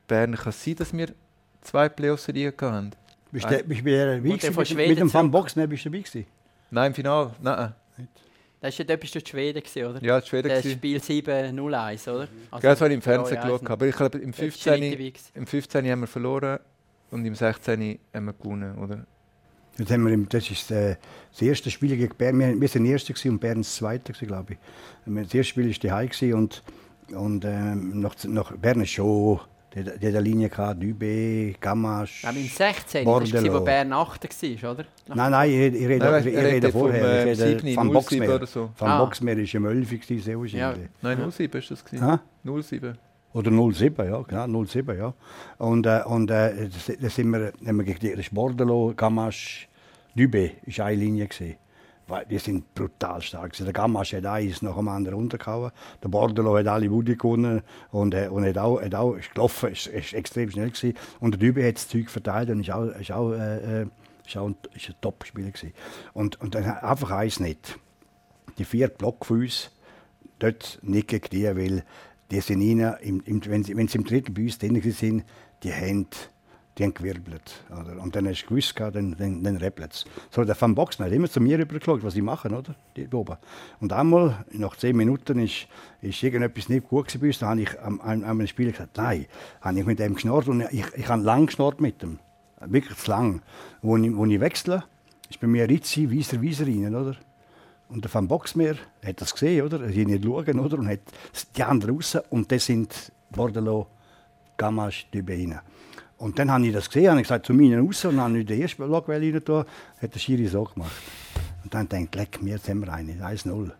Bern, 0.08 0.36
kann 0.36 0.50
es 0.50 0.62
sein, 0.64 0.76
dass 0.76 0.92
wir 0.92 1.08
zwei 1.62 1.88
Playoff-Serien 1.88 2.54
hatten? 2.60 2.92
Bist 3.32 3.46
du 3.46 3.64
bist 3.64 3.86
du 4.72 4.76
Mit- 4.76 4.90
Mit 4.90 5.00
dem 5.00 5.14
Van. 5.14 5.32
Boxen 5.32 5.68
bist 5.70 5.86
du 5.86 5.90
dabei 5.90 6.02
gewesen? 6.04 6.26
Nein, 6.70 6.88
im 6.88 6.94
Finale, 6.96 7.32
nein. 7.42 7.74
Das 8.62 8.80
war 8.80 8.86
ja 8.86 8.94
etwas 8.94 9.12
durch 9.12 9.24
die 9.26 9.30
Schweden, 9.32 9.62
gewesen, 9.62 9.86
oder? 9.86 10.02
Ja, 10.04 10.16
das 10.20 10.24
war 10.24 10.28
Schweden. 10.30 10.48
Das. 10.50 10.72
Spiel 10.72 10.98
7-0-1, 10.98 12.10
oder? 12.10 12.28
Also, 12.50 12.68
Ja, 12.68 12.72
das 12.72 12.80
habe 12.82 12.90
ich 12.92 12.96
im 12.96 13.02
Fernsehen 13.02 13.36
ja, 13.36 13.42
geschaut. 13.44 13.70
Aber 13.70 13.86
ich 13.88 13.96
glaube, 13.96 14.18
im 14.20 14.32
das 14.32 14.40
ist 14.40 14.62
schon 14.62 14.74
15, 14.74 14.80
nicht 14.80 14.94
dabei 14.94 15.10
gewesen. 15.10 15.32
im 15.36 15.48
15 15.48 15.92
haben 15.92 16.00
wir 16.02 16.08
verloren 16.08 16.60
und 17.12 17.26
im 17.26 17.36
16 17.36 18.00
haben 18.14 18.26
wir 18.26 18.34
gewonnen, 18.34 18.78
oder? 18.78 19.06
Jetzt 19.78 19.92
haben 19.92 20.06
wir, 20.06 20.14
im- 20.14 20.30
das 20.30 20.50
ist 20.50 20.72
äh, 20.72 20.96
das 21.32 21.42
erste 21.42 21.72
Spiel 21.72 21.98
gegen 21.98 22.16
Bern. 22.16 22.40
Wir, 22.40 22.62
wir 22.62 22.68
sind 22.68 22.86
Erste 22.86 23.12
gewesen 23.12 23.32
und 23.32 23.40
Bern 23.40 23.58
das 23.58 23.76
Zweite, 23.76 24.14
gewesen, 24.14 24.28
glaube 24.28 24.54
ich. 24.54 24.60
Das 25.06 25.34
erste 25.34 25.44
Spiel 25.44 25.68
war 25.70 25.90
daheim 25.90 26.34
und, 26.36 26.64
und 27.14 27.44
ähm, 27.44 28.00
nach, 28.00 28.16
nach 28.26 28.52
Bern 28.56 28.82
ist 28.82 28.92
schon 28.92 29.40
hat 29.76 30.04
eine 30.04 30.20
Linie 30.22 30.50
gehabt, 30.50 30.82
Dübe, 30.82 31.56
Gamasch. 31.60 32.24
Ja, 32.24 32.30
im 32.32 32.48
16, 32.48 33.06
das 33.06 33.06
war, 33.06 33.20
Bordello. 33.20 33.54
wo 33.54 33.60
Bern 33.66 33.94
8 33.94 34.24
war, 34.64 34.72
oder? 34.72 34.86
Nach- 35.08 35.16
Nein, 35.16 35.32
nein, 35.32 35.50
ich, 35.50 35.56
rede- 35.58 35.78
ich 35.78 35.88
rede, 35.88 36.06
Nein, 36.12 36.28
ich, 36.28 36.34
er 36.34 36.44
rede 36.46 36.72
vom, 36.72 36.82
vorher. 36.82 37.04
äh, 37.04 37.32
Ich 37.34 37.40
rede 37.42 37.60
Signy 37.60 37.74
von 37.74 37.88
07 37.88 37.94
Boxmeer. 37.94 38.36
oder 38.36 38.46
so. 38.48 38.70
Von 38.76 38.88
Ah. 38.88 39.00
Boxmeer 39.04 39.38
war 39.38 39.54
im 39.56 39.66
11 39.66 39.90
gewesen, 39.90 40.20
sehr 40.24 40.40
wahrscheinlich. 40.40 40.90
Nein, 41.02 41.20
Ja. 41.20 41.32
07 41.32 41.58
ist 41.60 41.72
das. 41.72 41.84
Ha? 42.02 42.20
07. 42.44 42.98
Oder 43.34 43.52
07, 43.52 44.06
ja, 44.06 44.22
genau, 44.22 44.64
07, 44.66 44.96
ja. 44.98 45.14
Und, 45.58 45.86
äh, 45.88 46.02
und 46.06 46.30
äh, 46.30 46.70
das 47.02 47.16
sind 47.16 47.30
wir, 47.32 47.52
haben 47.66 47.78
wir 47.78 47.84
gegen 47.96 48.24
Bordelot, 48.32 48.96
Gamache, 48.96 49.66
Dübe, 50.16 50.52
ist 50.66 50.80
eine 50.80 50.96
Linie 50.96 51.28
gewesen. 51.28 51.56
Die 52.30 52.38
sind 52.38 52.74
brutal 52.76 53.22
stark. 53.22 53.56
Der 53.58 53.72
Gamache 53.72 54.18
hat 54.18 54.26
eins 54.26 54.62
nach 54.62 54.76
dem 54.76 54.88
anderen 54.90 55.18
runtergehauen. 55.18 55.72
Der 56.04 56.10
Bordelot 56.10 56.60
hat 56.60 56.68
alle 56.68 56.92
Wudi 56.92 57.16
gewonnen 57.16 57.62
und, 57.92 58.14
äh, 58.14 58.28
und 58.28 58.46
hat 58.46 58.58
auch, 58.58 58.82
hat 58.82 58.94
auch 58.94 59.16
ist 59.16 59.34
gelaufen, 59.34 59.72
ist, 59.72 59.88
ist 59.88 60.14
extrem 60.14 60.52
schnell 60.52 60.70
gewesen. 60.70 60.98
Und 61.20 61.32
der 61.32 61.40
Dübe 61.40 61.66
hat 61.66 61.76
das 61.76 61.88
Zeug 61.88 62.10
verteilt 62.10 62.50
und 62.50 62.60
ist 62.60 62.72
auch, 62.72 62.88
ist 62.88 63.12
auch, 63.12 63.32
äh, 63.32 63.82
äh, 63.84 63.88
ist 64.26 64.38
auch 64.38 64.48
ein, 64.48 64.56
ein 64.74 64.96
Top-Spieler. 65.02 65.52
Und, 66.14 66.40
und 66.42 66.56
dann 66.56 66.66
einfach 66.66 67.12
eins 67.12 67.40
nicht. 67.40 67.80
Die 68.58 68.66
vier 68.66 68.90
Block 68.90 69.26
für 69.26 69.36
uns, 69.36 69.72
dort 70.40 70.80
nicht 70.82 71.32
die, 71.32 71.46
weil 71.46 71.84
die 72.32 72.42
sind 72.42 72.62
rein, 72.62 72.96
im, 73.02 73.22
im, 73.26 73.46
wenn, 73.46 73.64
sie, 73.64 73.76
wenn 73.78 73.88
sie 73.88 73.98
im 73.98 74.04
dritten 74.04 74.34
bei 74.34 74.44
uns 74.44 74.58
drin 74.58 74.82
sind, 74.82 75.24
die 75.64 75.74
haben, 75.74 76.08
die 76.78 76.84
haben 76.84 76.94
gewirbelt. 76.94 77.64
Oder? 77.70 78.02
Und 78.02 78.16
dann 78.16 78.28
hast 78.28 78.44
du 78.44 78.50
gewusst, 78.50 78.74
dann, 78.80 79.16
dann, 79.18 79.44
dann 79.44 79.58
rappelt 79.58 79.94
es. 79.94 80.06
So, 80.32 80.44
der 80.44 80.60
Van 80.60 80.74
Boxen 80.74 81.06
hat 81.06 81.12
immer 81.12 81.30
zu 81.30 81.40
mir 81.40 81.60
rübergeschaut, 81.60 82.04
was 82.04 82.16
ich 82.16 82.22
mache, 82.22 82.50
oder? 82.50 82.76
Die 82.96 83.08
oben. 83.14 83.38
Und 83.80 83.94
einmal, 83.94 84.44
nach 84.52 84.76
zehn 84.76 84.96
Minuten, 84.96 85.40
ist, 85.40 85.68
ist 86.02 86.24
irgendetwas 86.24 86.70
nicht 86.70 86.88
gut 86.88 87.08
gewesen. 87.08 87.40
Da 87.42 87.50
habe 87.50 87.62
ich 87.62 87.80
am, 87.82 88.00
am 88.02 88.48
Spieler 88.48 88.72
gesagt, 88.72 88.98
nein, 88.98 89.28
habe 89.62 89.80
ich 89.80 89.86
mit 89.86 90.00
dem 90.00 90.16
geschnurrt 90.16 90.48
und 90.48 90.62
ich, 90.72 90.86
ich 90.96 91.08
habe 91.08 91.22
lang 91.22 91.46
geschnurrt 91.46 91.80
mit 91.80 92.02
dem. 92.02 92.20
Wirklich 92.66 92.98
zu 92.98 93.12
lang. 93.12 93.42
Wo 93.82 93.98
ich, 93.98 94.16
wo 94.16 94.26
ich 94.26 94.40
wechsle, 94.40 94.84
ist 95.30 95.40
bei 95.40 95.48
mir 95.48 95.70
Rizzi, 95.70 96.10
Wieser, 96.10 96.42
Wieser 96.42 96.66
rein, 96.66 96.96
oder? 96.96 97.16
Und 97.90 98.04
der 98.04 98.14
Van 98.14 98.28
Boxmeer 98.28 98.76
hat 99.06 99.22
das 99.22 99.34
gesehen, 99.34 99.66
oder? 99.66 99.82
Er 99.82 99.90
hat 99.90 99.96
nicht 99.96 100.24
schauen, 100.24 100.60
oder? 100.60 100.80
Und 100.80 100.88
hat 100.88 101.02
die 101.56 101.64
anderen 101.64 101.96
raus. 101.96 102.18
Und 102.30 102.52
das 102.52 102.66
sind 102.66 103.12
Bordelot, 103.30 103.88
Gamache, 104.58 105.06
Dübe 105.14 105.34
rein. 105.34 105.60
Und 106.24 106.40
dann 106.40 106.50
habe 106.50 106.66
ich 106.66 106.72
das 106.72 106.88
gesehen, 106.88 107.10
habe 107.10 107.20
ich 107.20 107.28
gesagt, 107.28 107.46
zu 107.46 107.54
meinen 107.54 107.86
raus. 107.86 108.06
Und 108.06 108.18
habe 108.18 108.40
ich 108.40 108.46
den 108.46 108.62
ersten 108.62 108.88
Block 108.88 109.10
rein 109.10 109.44
tun, 109.44 109.66
hat 110.02 110.14
der 110.16 110.20
Schiri 110.20 110.48
so 110.48 110.64
gemacht. 110.64 110.94
Und 111.66 111.74
dann 111.74 111.90
denkt 111.90 112.16
leck 112.16 112.42
mir, 112.42 112.52
jetzt 112.52 112.70
haben 112.70 112.80
wir 112.80 112.94
einen, 112.94 113.22
1-0. 113.22 113.72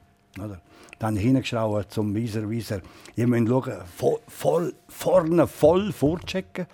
Oder? 0.44 0.60
Dann 1.00 1.16
hingeschraubt 1.16 1.94
zum 1.94 2.14
Wieser, 2.14 2.50
Wieser. 2.50 2.82
Ihr 3.16 3.28
müsst 3.28 3.48
schauen, 3.48 3.74
voll, 3.96 4.20
voll, 4.28 4.74
vorne 4.90 5.48
voll 5.48 5.94
vorchecken. 5.94 6.66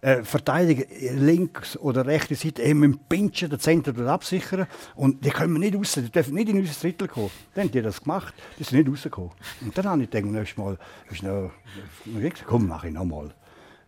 Äh, 0.00 0.22
Verteidiger 0.22 0.90
äh, 0.90 1.12
links 1.12 1.76
oder 1.76 2.06
rechte 2.06 2.34
Seite 2.34 2.74
mit 2.74 2.90
dem 2.90 2.98
Pinchen, 3.06 3.50
den 3.50 3.60
Zentrum 3.60 3.96
dort 3.96 4.08
absichern. 4.08 4.66
Und 4.94 5.22
die 5.22 5.28
können 5.28 5.52
wir 5.52 5.60
nicht 5.60 5.76
raus, 5.76 5.92
die 5.96 6.10
dürfen 6.10 6.32
nicht 6.32 6.48
in 6.48 6.60
unser 6.60 6.80
Drittel 6.80 7.08
kommen. 7.08 7.30
Dann 7.54 7.64
haben 7.64 7.72
die 7.72 7.82
das 7.82 8.00
gemacht, 8.00 8.32
die 8.58 8.64
sind 8.64 8.78
nicht 8.78 8.88
rausgekommen. 8.88 9.32
Und 9.60 9.76
dann 9.76 9.84
habe 9.84 10.02
ich 10.02 10.08
gedacht, 10.08 10.32
nächstes 10.32 10.56
Mal, 10.56 10.78
ist 11.10 11.22
noch, 11.22 11.50
ich 12.06 12.44
komm, 12.46 12.68
mache 12.68 12.88
ich 12.88 12.94
nochmal. 12.94 13.34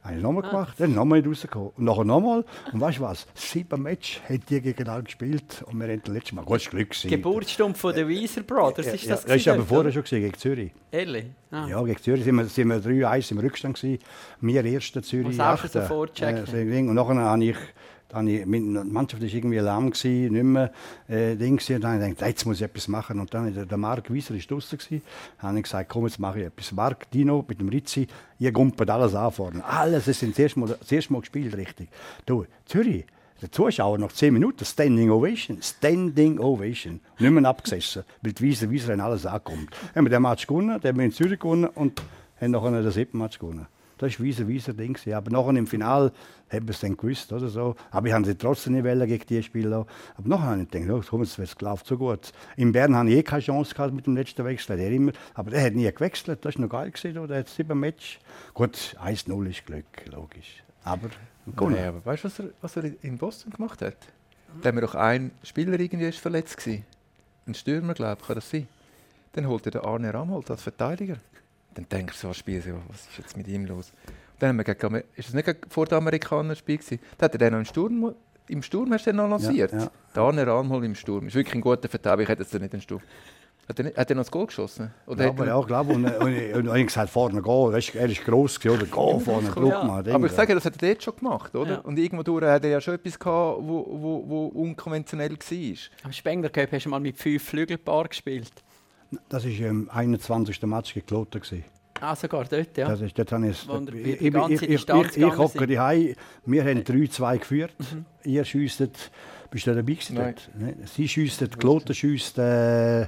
Habe 0.03 0.17
ich 0.17 0.23
nochmal 0.23 0.43
gemacht, 0.43 0.75
dann 0.79 0.95
nochmal 0.95 1.21
nicht 1.21 1.29
rausgekommen. 1.29 1.71
Und 1.77 1.85
nachher 1.85 2.05
nochmal. 2.05 2.45
Und 2.73 2.81
weißt 2.81 2.99
du 2.99 3.03
was? 3.03 3.27
Sieben 3.35 3.83
Match 3.83 4.21
hat 4.29 4.41
die 4.51 4.61
gegeneinander 4.61 5.05
gespielt 5.05 5.63
und 5.67 5.79
wir 5.79 5.87
haben 5.87 6.03
das 6.05 6.13
letzte 6.13 6.35
Mal 6.35 6.45
gutes 6.45 6.69
Glück 6.69 6.91
gewesen. 6.91 7.09
Geburtsstunde 7.09 7.79
von 7.79 7.95
den 7.95 8.09
Wieser 8.09 8.43
Brothers, 8.43 8.87
ist 8.87 9.05
ja, 9.05 9.15
das 9.15 9.25
das 9.25 9.37
ist 9.37 9.47
aber 9.47 9.65
vorher 9.65 9.93
schon 9.93 10.03
gesehen, 10.03 10.23
gegen 10.23 10.37
Zürich. 10.37 10.73
Ehrlich? 10.91 11.27
Ah. 11.53 11.69
Ja, 11.69 11.83
gegen 11.83 12.03
Zürich 12.03 12.25
sind 12.25 12.35
wir, 12.35 12.47
sind 12.47 12.69
wir 12.69 12.79
3-1 12.79 13.31
im 13.31 13.39
Rückstand 13.39 13.77
gewesen. 13.81 14.03
Wir 14.41 14.65
erster 14.65 15.03
Zürich 15.05 15.27
Muss 15.27 15.41
auch 15.41 15.59
schon 15.59 15.71
so 15.71 15.81
vorchecken. 15.83 16.89
Und 16.89 16.95
nachher 16.95 17.15
habe 17.15 17.45
ich, 17.45 17.57
dann 18.13 18.29
ich, 18.29 18.45
meine 18.45 18.85
Mannschaft 18.85 19.23
war 19.23 19.29
irgendwie 19.29 19.59
lahm 19.59 19.91
gewesen, 19.91 20.33
nicht 20.33 20.45
mehr 20.45 20.71
äh, 21.09 21.35
Ding. 21.35 21.55
Und 21.55 21.71
dann 21.83 21.95
habe 21.95 22.05
ich 22.05 22.11
gedacht, 22.11 22.29
jetzt 22.29 22.45
muss 22.45 22.57
ich 22.59 22.63
etwas 22.63 22.87
machen. 22.89 23.19
Und 23.19 23.33
dann 23.33 23.67
der, 23.67 23.79
Marc 23.79 24.13
Wieser 24.13 24.35
ist 24.35 24.51
draußen 24.51 24.79
habe 25.39 25.57
ich 25.57 25.65
gesagt, 25.65 25.89
komm, 25.89 26.05
jetzt 26.05 26.19
mache 26.19 26.41
ich 26.41 26.47
etwas. 26.47 26.73
Marc, 26.73 27.11
Dino 27.11 27.45
mit 27.49 27.61
dem 27.61 27.69
Rizzi, 27.69 28.07
ihr 28.39 28.53
gumpert 28.53 28.91
alles 28.91 29.15
an 29.15 29.33
vorne. 29.33 29.65
Alles, 29.65 30.05
das 30.05 30.19
sind 30.19 30.33
das 30.33 30.41
erste 30.41 30.61
Mal, 30.61 30.79
das 30.89 31.11
Mal 31.11 31.21
gespielt, 31.21 31.57
richtig. 31.57 31.89
Du, 32.27 32.45
Zürich. 32.67 33.07
Der 33.41 33.51
Zuschauer 33.51 33.99
nach 33.99 34.13
10 34.13 34.35
Minuten, 34.35 34.65
Standing 34.65 35.11
Ovation. 35.11 35.61
Standing 35.61 36.39
Ovation. 36.39 37.01
Nicht 37.19 37.31
mehr 37.33 37.45
abgesessen, 37.45 38.05
weil 38.21 38.35
die 38.35 38.43
Wieser, 38.45 38.71
Wieser 38.71 38.93
haben 38.93 39.01
alles 39.01 39.27
angekommen. 39.27 39.67
Haben 39.97 40.05
wir 40.07 40.11
den 40.11 40.23
Match 40.23 40.47
gewonnen, 40.47 40.79
dann 40.81 40.91
haben 40.91 40.99
wir 40.99 41.07
in 41.07 41.13
Zürich 41.13 41.41
gewonnen 41.41 41.65
und 41.65 42.01
haben 42.41 42.53
nachher 42.53 42.83
den 42.83 42.93
siebten 42.93 43.19
Match 43.19 43.41
gewonnen. 43.41 43.67
Das 44.03 44.19
war 44.19 44.27
Wieser, 44.27 44.49
Wieser 44.49 44.73
Ding. 44.73 44.99
Aber 45.15 45.31
nachher 45.31 45.57
im 45.57 45.67
Finale 45.67 46.13
haben 46.51 46.67
wir 46.67 46.71
es 46.71 46.81
dann 46.81 46.97
gewusst. 46.97 47.33
Oder 47.33 47.49
so. 47.49 47.77
Aber 47.93 48.09
ich 48.09 48.13
habe 48.13 48.25
sie 48.25 48.35
trotzdem 48.35 48.73
nicht 48.73 48.85
wollen 48.85 49.07
gegen 49.07 49.25
die 49.27 49.43
Spieler. 49.43 49.87
Aber 50.17 50.29
nachher 50.29 50.47
habe 50.51 50.63
ich 50.63 50.71
gedacht, 50.71 50.91
oh, 50.91 51.03
komm, 51.09 51.23
es 51.23 51.39
läuft 51.39 51.87
so 51.87 51.97
gut. 51.97 52.33
In 52.57 52.73
Bern 52.73 52.97
habe 52.97 53.11
ich 53.11 53.19
eh 53.19 53.23
keine 53.23 53.43
Chance 53.43 53.75
gehabt 53.75 53.95
mit 53.95 54.07
dem 54.07 54.17
letzten 54.17 54.45
Wechsel. 54.45 54.77
Der 54.77 54.91
immer, 54.91 55.13
aber 55.35 55.53
der 55.53 55.65
hat 55.65 55.75
nie 55.75 55.91
gewechselt. 55.91 56.45
Das 56.45 56.57
war 56.57 56.63
noch 56.63 56.69
geil. 56.69 56.91
Gewesen, 56.91 57.29
der 57.29 57.39
hat 57.39 57.49
sieben 57.49 57.79
Match. 57.79 58.19
Gut, 58.55 58.97
1-0 59.01 59.49
ist 59.49 59.67
Glück, 59.67 59.85
logisch. 60.11 60.65
Aber 60.83 61.09
gewonnen. 61.47 61.77
Nee, 61.77 61.85
aber 61.85 62.05
weißt 62.05 62.25
du, 62.25 62.27
was 62.27 62.39
er, 62.41 62.47
was 62.61 62.77
er 62.77 63.05
in 63.05 63.19
Boston 63.19 63.53
gemacht 63.53 63.83
hat? 63.83 63.97
Da 64.61 64.69
haben 64.69 64.77
wir 64.77 64.83
doch 64.83 64.97
einen 64.97 65.31
Spieler 65.45 65.79
irgendwie 65.79 66.07
ist 66.07 66.19
verletzt 66.19 66.57
gewesen. 66.57 66.85
Ein 67.47 67.55
Stürmer, 67.55 67.95
glaube 67.95 68.19
ich, 68.21 68.27
kann 68.27 68.35
das 68.35 68.51
sein. 68.51 68.67
Dann 69.33 69.47
holt 69.47 69.65
er 69.67 69.71
den 69.71 69.83
Arne 69.83 70.13
Ramholt 70.13 70.51
als 70.51 70.63
Verteidiger. 70.63 71.19
Dann 71.75 71.89
denkst 71.89 72.21
du 72.21 72.27
so 72.29 72.33
so, 72.33 72.43
was 72.89 73.01
ist 73.09 73.19
jetzt 73.19 73.37
mit 73.37 73.49
ihm 73.49 73.65
los? 73.67 73.93
Dann 74.39 74.51
haben 74.51 74.57
wir 74.59 74.65
gegen, 74.65 74.87
Amer- 74.87 75.05
ist 75.17 75.29
das 75.29 75.35
nicht 75.35 75.49
vor 75.69 75.87
den 75.87 75.99
Amerikanern 75.99 76.57
Spiel 76.57 76.79
gewesen? 76.79 76.99
Da 77.19 77.25
hat 77.27 77.35
er 77.35 77.39
den 77.39 77.53
noch 77.53 77.59
im 77.61 77.65
Sturm, 77.65 78.15
im 78.49 78.63
Sturm 78.63 78.93
hast 78.93 79.07
du 79.07 79.11
den 79.11 79.17
noch 79.17 79.29
lanciert. 79.29 79.73
Ja, 79.73 79.79
ja. 79.79 79.91
Der 80.15 80.23
Arne 80.23 80.47
Ramholt 80.47 80.85
im 80.85 80.95
Sturm. 80.95 81.29
Ist 81.29 81.35
wirklich 81.35 81.55
ein 81.55 81.61
guter 81.61 81.89
Verteidiger, 81.89 82.23
ich 82.25 82.29
hätte 82.29 82.43
jetzt 82.43 82.53
nicht 82.61 82.73
den 82.73 82.81
Sturm. 82.81 83.01
Hat 83.69 83.79
er, 83.79 83.85
nicht, 83.85 83.97
hat 83.97 84.11
er 84.11 84.17
noch 84.17 84.25
das 84.25 84.31
Goal 84.33 84.47
geschossen? 84.47 84.91
Oder 85.07 85.27
Ja, 85.27 85.33
er, 85.39 85.47
ja, 85.47 85.61
glaube 85.61 85.93
und, 85.93 86.05
und, 86.05 86.15
und, 86.17 86.25
und 86.27 86.65
ich 86.65 86.69
habe 86.69 86.85
gesagt, 86.85 87.11
vorne 87.11 87.41
gehen. 87.41 87.73
Weißt, 87.73 87.95
er 87.95 88.09
ist 88.11 88.25
gross, 88.25 88.59
oder? 88.67 88.79
Geh 88.79 88.91
vorne, 89.21 89.49
Druck 89.49 89.71
Ja. 89.71 89.85
machen. 89.85 90.11
aber 90.11 90.27
ich 90.27 90.33
sage, 90.33 90.55
das 90.55 90.65
hat 90.65 90.83
er 90.83 90.89
dort 90.89 91.03
schon 91.05 91.15
gemacht, 91.17 91.55
oder? 91.55 91.71
Ja. 91.75 91.79
Und 91.79 91.97
irgendwo 91.97 92.25
durch 92.25 92.43
hat 92.45 92.65
er 92.65 92.71
ja 92.71 92.81
schon 92.81 92.95
etwas 92.95 93.17
gehabt, 93.17 93.59
wo, 93.63 93.87
wo, 93.89 94.25
wo 94.29 94.47
unkonventionell 94.61 95.31
war. 95.39 95.77
Am 96.03 96.13
Spengler 96.13 96.51
Cup 96.51 96.73
hast 96.73 96.85
du 96.87 96.89
mal 96.91 96.99
mit 96.99 97.17
fünf 97.17 97.45
Flügelpaar 97.45 98.09
gespielt. 98.09 98.51
Das 99.29 99.45
war 99.45 99.51
im 99.67 99.91
21. 99.91 100.63
Match 100.63 100.95
gegen 100.95 101.07
Kloten. 101.07 101.41
gewesen. 101.41 101.65
Ah, 102.01 102.17
sogar 102.17 102.45
dort, 102.45 102.77
ja. 102.77 102.89
Das 102.89 103.01
ist, 103.01 103.17
dort 103.17 103.31
habe 103.31 103.47
ich, 103.49 103.63
ich, 103.63 104.19
die 104.19 104.27
ich, 104.27 104.27
ich, 104.27 104.63
ich, 104.63 104.63
ich, 104.63 104.71
ich 104.81 104.87
gegangen 104.87 105.39
hocke 105.39 105.59
sind. 105.59 105.69
Mhm. 105.71 105.75
daheim. 105.75 106.15
Wir 106.47 106.65
haben 106.65 106.79
3-2 106.81 107.39
geführt. 107.39 107.75
Ihr 108.25 108.45
schiesst, 108.45 108.83
bist 109.51 109.67
du 109.67 109.71
dabei 109.75 109.83
gewesen 109.93 110.15
Nein. 110.17 110.35
dort? 110.35 110.61
Ne? 110.61 110.75
Sie 110.87 111.07
schiessen, 111.07 111.49
die 111.49 111.57
Kloten 111.57 111.95
schiessen 111.95 112.43
äh, 112.43 113.07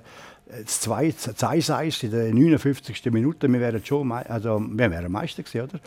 das 0.62 0.80
2 0.82 1.06
das 1.26 1.42
1-1 1.42 2.04
in 2.04 2.10
der 2.12 2.32
59. 2.34 3.04
Minute. 3.10 3.48
Wir 3.50 3.58
wären 3.60 3.84
schon, 3.84 4.12
also 4.12 4.60
wir 4.60 4.90
wären 4.90 5.10
Meister 5.10 5.42
gewesen, 5.42 5.62
oder? 5.62 5.80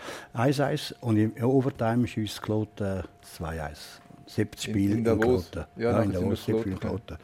1-1 0.44 0.96
und 1.00 1.16
im 1.18 1.32
Overtime 1.44 2.06
schießt 2.08 2.42
Kloten 2.42 3.04
2-1. 3.40 3.78
70 4.26 4.68
In- 4.68 4.74
Spiele 4.74 4.92
in 4.94 4.98
in 4.98 5.04
Davos. 5.06 5.50
Kloten. 5.52 5.66
Ja, 5.82 5.92
Ja, 5.92 6.02
in 6.02 6.12
Davos, 6.12 6.44
70 6.44 6.60
Spiele 6.62 6.74
in 6.76 6.80
Kloten, 6.82 7.06
Kloten. 7.08 7.18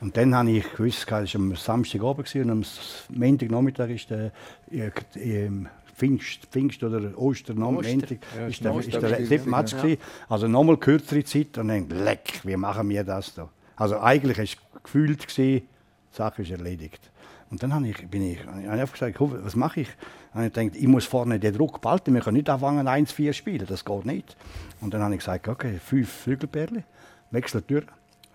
Und 0.00 0.16
dann 0.16 0.34
habe 0.34 0.50
ich 0.50 0.72
gewusst, 0.72 1.06
es 1.10 1.10
war 1.10 1.34
am 1.34 1.56
Samstagabend 1.56 2.26
gewesen 2.26 2.50
und 2.50 2.64
am 3.10 3.18
Montagnachmittag 3.18 3.88
ist 3.90 4.10
der 4.10 4.32
äh, 4.70 5.50
Pfingst, 5.96 6.46
Pfingst 6.46 6.82
oder 6.84 7.18
Osternabend, 7.18 7.80
Oster. 7.80 7.92
Montag, 7.92 8.18
Ja, 8.36 8.46
ist 8.46 8.64
der, 8.64 8.78
ist 8.78 9.02
der 9.02 9.26
siebte 9.26 9.48
Match 9.48 9.74
gewesen. 9.74 10.00
Also 10.28 10.46
nochmal 10.46 10.76
kürzere 10.76 11.24
Zeit 11.24 11.58
und 11.58 11.68
dann 11.68 11.88
leck, 11.88 12.40
wie 12.44 12.56
machen 12.56 12.88
wir 12.88 13.02
das 13.02 13.34
da? 13.34 13.48
Also 13.74 13.98
eigentlich 13.98 14.38
war 14.38 14.44
es 14.44 14.56
gefühlt, 14.84 15.26
gewesen, 15.26 15.66
die 16.12 16.16
Sache 16.16 16.42
ist 16.42 16.50
erledigt. 16.52 17.10
Und 17.50 17.62
dann 17.62 17.74
habe 17.74 17.88
ich, 17.88 18.06
bin 18.08 18.22
ich, 18.22 18.44
habe 18.46 18.62
ich 18.62 18.68
einfach 18.68 18.92
gesagt, 18.92 19.16
was 19.18 19.56
mache 19.56 19.80
ich? 19.80 19.88
Habe 20.34 20.46
ich 20.46 20.52
gedacht, 20.52 20.76
ich 20.76 20.86
muss 20.86 21.06
vorne 21.06 21.40
den 21.40 21.54
Druck 21.54 21.80
behalten, 21.80 22.14
wir 22.14 22.20
können 22.20 22.36
nicht 22.36 22.50
anfangen 22.50 22.86
1-4 22.86 23.32
spielen, 23.32 23.66
das 23.66 23.84
geht 23.84 24.04
nicht. 24.04 24.36
Und 24.80 24.94
dann 24.94 25.02
habe 25.02 25.14
ich 25.14 25.20
gesagt, 25.20 25.48
okay, 25.48 25.80
fünf 25.84 26.08
Flügelperle, 26.08 26.84
wechseln 27.30 27.64
durch. 27.66 27.86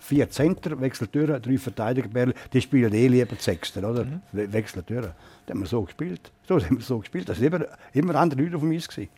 Vier 0.06 0.30
Center, 0.30 0.80
wechseln 0.82 1.08
durch, 1.12 1.42
drei 1.42 1.58
Verteidigerperle, 1.58 2.34
die 2.52 2.60
spielen 2.62 2.94
eh 2.94 3.08
lieber 3.08 3.36
die 3.36 3.42
Sechster, 3.42 3.90
oder? 3.90 4.06
We- 4.34 4.52
Wechseln 4.52 4.84
durch. 4.86 5.02
Dann 5.46 5.56
haben 5.56 5.60
wir 5.62 5.68
so 5.68 5.82
gespielt. 5.84 6.30
So 6.48 6.60
haben 6.60 6.78
wir 6.78 6.84
so 6.84 7.00
gespielt. 7.00 7.30
Das 7.30 7.42
waren 7.42 7.54
immer, 7.54 7.66
immer 7.94 8.16
andere 8.16 8.42
Leute 8.42 8.56
auf 8.58 8.62
dem 8.62 8.72
Eis. 8.72 8.88
gewesen. 8.88 9.10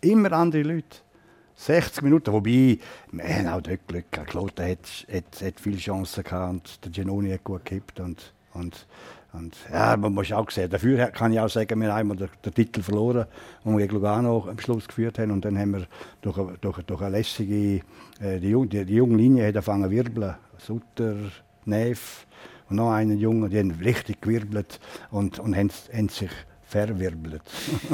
Immer 0.00 0.32
andere 0.32 0.62
Leute. 0.62 0.96
60 1.54 2.02
Minuten, 2.02 2.32
wobei, 2.32 2.78
wir 3.12 3.24
haben 3.24 3.46
auch 3.46 3.60
dort 3.60 3.86
Glück 3.86 4.10
gehabt. 4.10 4.30
Kloten 4.30 4.66
hat, 4.66 5.06
hat, 5.12 5.42
hat 5.42 5.60
viele 5.60 5.76
Chancen 5.76 6.24
gehabt 6.24 6.50
und 6.50 6.84
der 6.84 6.90
Genoni 6.90 7.30
hat 7.30 7.44
gut 7.44 7.64
gekippt 7.64 8.00
und, 8.00 8.32
und, 8.54 8.86
und 9.32 9.56
ja, 9.72 9.96
man 9.96 10.12
muss 10.12 10.30
auch 10.32 10.50
sehen, 10.50 10.68
dafür 10.68 11.06
kann 11.06 11.32
ich 11.32 11.40
auch 11.40 11.48
sagen, 11.48 11.80
wir 11.80 11.94
haben 11.94 12.14
den, 12.16 12.28
den 12.44 12.54
Titel 12.54 12.82
verloren, 12.82 13.26
wo 13.64 13.70
wir 13.72 13.78
gegen 13.78 13.94
Lugano 13.94 14.46
am 14.48 14.58
Schluss 14.58 14.86
geführt 14.86 15.18
haben. 15.18 15.30
Und 15.30 15.44
dann 15.44 15.58
haben 15.58 15.72
wir 15.72 15.86
durch, 16.20 16.36
eine- 16.38 16.58
durch, 16.58 16.82
durch 16.82 17.00
eine 17.00 17.16
lässige, 17.16 17.80
äh, 18.20 18.38
die, 18.40 18.54
die, 18.68 18.84
die 18.84 18.94
junge 18.94 19.16
Linie 19.16 19.44
hat 19.48 19.56
angefangen 19.56 19.84
zu 19.84 19.90
wirbeln, 19.90 20.34
Sutter, 20.58 21.14
Neff 21.64 22.26
und 22.68 22.76
noch 22.76 22.90
einen 22.92 23.18
Jungen, 23.18 23.48
die 23.48 23.58
haben 23.58 23.70
richtig 23.70 24.20
gewirbelt 24.20 24.78
und, 25.10 25.38
und 25.38 25.56
haben, 25.56 25.70
haben 25.94 26.08
sich 26.10 26.30
verwirbelt. 26.64 27.42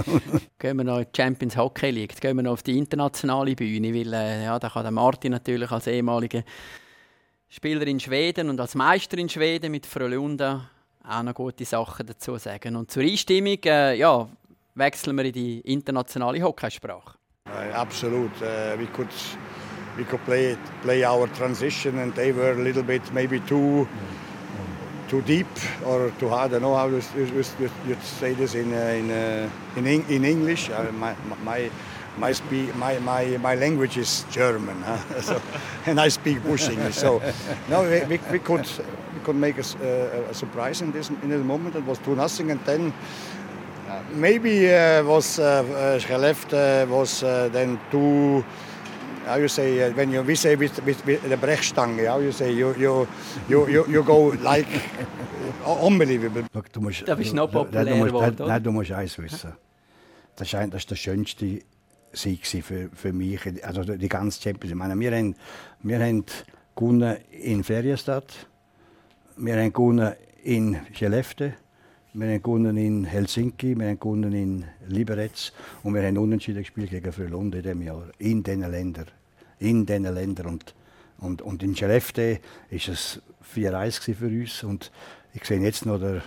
Gehen 0.59 0.76
wir 0.76 0.84
noch 0.84 0.99
in 0.99 1.07
die 1.12 1.16
Champions 1.22 1.57
Hockey 1.57 1.91
League, 1.91 2.20
gehen 2.20 2.36
wir 2.36 2.43
noch 2.43 2.53
auf 2.53 2.62
die 2.62 2.78
internationale 2.78 3.55
Bühne, 3.55 3.93
weil 3.95 4.12
äh, 4.12 4.45
ja, 4.45 4.59
da 4.59 4.68
kann 4.68 4.82
der 4.84 4.93
Martin 4.93 5.32
natürlich 5.32 5.70
als 5.70 5.86
ehemaliger 5.86 6.43
Spieler 7.49 7.86
in 7.86 7.99
Schweden 8.01 8.51
und 8.51 8.61
als 8.61 8.74
Meister 8.74 9.18
in 9.18 9.28
Schweden 9.28 9.70
mit 9.72 9.86
Frölunda 9.86 10.68
auch 11.09 11.22
noch 11.22 11.34
gute 11.34 11.64
Sachen 11.64 12.06
dazu 12.06 12.36
sagen. 12.36 12.76
Und 12.76 12.90
zur 12.90 13.02
Einstimmung, 13.02 13.59
äh, 13.64 13.94
ja, 13.96 14.28
wechseln 14.74 15.16
wir 15.16 15.24
in 15.24 15.32
die 15.32 15.61
internationale 15.61 16.42
Hockeysprache. 16.42 17.16
Uh, 17.46 17.72
absolute. 17.74 18.30
Uh, 18.42 18.78
we 18.78 18.86
could 18.86 19.09
we 19.96 20.04
could 20.04 20.22
play 20.26 20.56
play 20.82 21.02
our 21.04 21.26
transition, 21.32 21.98
and 21.98 22.14
they 22.14 22.30
were 22.30 22.52
a 22.52 22.62
little 22.62 22.82
bit 22.82 23.02
maybe 23.14 23.40
too 23.40 23.88
too 25.09 25.22
deep 25.22 25.46
or 25.86 26.11
too 26.20 26.28
hard. 26.28 26.52
I 26.52 26.59
don't 26.59 26.62
know 26.62 26.74
how 26.74 26.88
you, 26.88 27.00
you, 27.16 27.70
you 27.86 27.96
say 28.02 28.34
this 28.34 28.54
in 28.54 28.72
uh, 28.72 28.76
in 28.76 29.11
uh, 29.11 29.48
in, 29.76 30.04
in 30.09 30.24
English. 30.24 30.68
Uh, 30.68 30.92
my 30.92 31.14
my 31.42 31.70
my, 32.19 32.33
speak, 32.33 32.75
my, 32.77 32.99
my, 32.99 33.37
my 33.39 33.55
language 33.55 33.97
is 33.97 34.25
German, 34.31 34.83
huh? 34.83 35.21
so, 35.21 35.41
and 35.87 36.01
I 36.01 36.09
speak 36.09 36.43
Bush 36.43 36.69
English. 36.69 36.97
So 36.97 37.23
no, 37.69 37.83
we, 37.83 38.01
we, 38.05 38.21
we 38.31 38.39
could 38.39 38.66
we 39.14 39.21
could 39.25 39.37
make 39.37 39.59
a, 39.59 39.64
a, 39.83 40.31
a, 40.31 40.35
surprise 40.35 40.83
in 40.83 40.93
this 40.93 41.11
in 41.11 41.29
this 41.29 41.45
moment. 41.45 41.77
It 41.77 41.85
was 41.85 41.99
two 41.99 42.14
nothing, 42.14 42.51
and 42.51 42.61
then 42.64 42.93
maybe 44.12 44.73
uh, 44.73 45.05
was 45.05 45.39
uh, 45.39 45.99
uh, 46.11 46.19
left 46.19 46.53
uh, 46.53 46.87
was 46.89 47.23
uh, 47.23 47.49
then 47.53 47.79
too. 47.91 48.45
How 49.27 49.37
you 49.37 49.49
say 49.49 49.83
uh, 49.83 49.93
when 49.93 50.11
you 50.11 50.23
we 50.23 50.35
say 50.35 50.57
with, 50.57 50.83
with, 50.85 51.05
with 51.05 51.23
the 51.29 51.37
Brechstange? 51.37 52.07
How 52.07 52.19
you 52.19 52.33
say 52.33 52.53
you 52.53 52.75
you 52.77 53.07
you 53.49 53.69
you, 53.69 53.87
you 53.87 54.03
go 54.03 54.29
like 54.41 54.69
unbelievable. 55.66 56.45
Look, 56.55 56.73
du 56.73 56.81
musst, 56.81 57.07
da 57.07 57.14
bist 57.14 57.33
du 57.33 57.37
noch 57.37 57.51
populär 57.51 57.85
geworden, 57.85 58.47
nein, 58.47 58.62
du 58.62 58.73
musst 58.73 58.93
eins 58.93 59.19
wissen. 59.19 59.53
Das 60.37 60.53
ist, 60.53 60.55
das 60.55 60.83
ist 60.83 60.91
der 60.91 60.97
schönste 60.97 61.61
Sieg 62.12 62.46
für, 62.46 62.90
für 62.92 63.12
mich. 63.12 63.40
Also 63.64 63.84
die 63.84 64.09
ganze 64.09 64.40
Champions. 64.40 64.74
Meine, 64.74 64.98
wir 64.98 65.12
haben, 65.12 65.34
wir 65.82 65.98
haben 66.00 66.24
in 67.30 67.64
Ferienstadt, 67.64 68.46
wir 69.36 69.56
haben 69.56 70.14
in 70.42 70.78
Skellefteå, 70.94 71.52
wir 72.14 72.40
haben 72.40 72.76
in 72.76 73.04
Helsinki, 73.04 73.78
wir 73.78 73.88
haben 73.88 74.32
in 74.32 74.64
Liberec 74.86 75.52
und 75.82 75.94
wir 75.94 76.02
haben 76.02 76.18
unentschieden 76.18 76.62
gespielt 76.62 76.90
gegen 76.90 77.12
Frölund 77.12 77.54
in 77.54 77.62
diesem 77.62 77.82
Jahr. 77.82 78.04
In 78.18 78.42
diesen 78.42 78.70
Ländern. 78.70 79.06
In 79.59 79.84
diesen 79.84 80.04
Ländern. 80.04 80.46
Und, 80.46 80.74
und, 81.18 81.42
und 81.42 81.62
in 81.62 81.74
Skellefteå 81.74 82.38
war 82.70 82.78
es 82.78 83.20
4-1 83.54 84.14
für 84.14 84.26
uns. 84.26 84.64
Und 84.64 84.90
ich 85.34 85.44
sehe 85.44 85.61
jetzt 85.61 85.84
noch 85.84 85.98
der, 85.98 86.22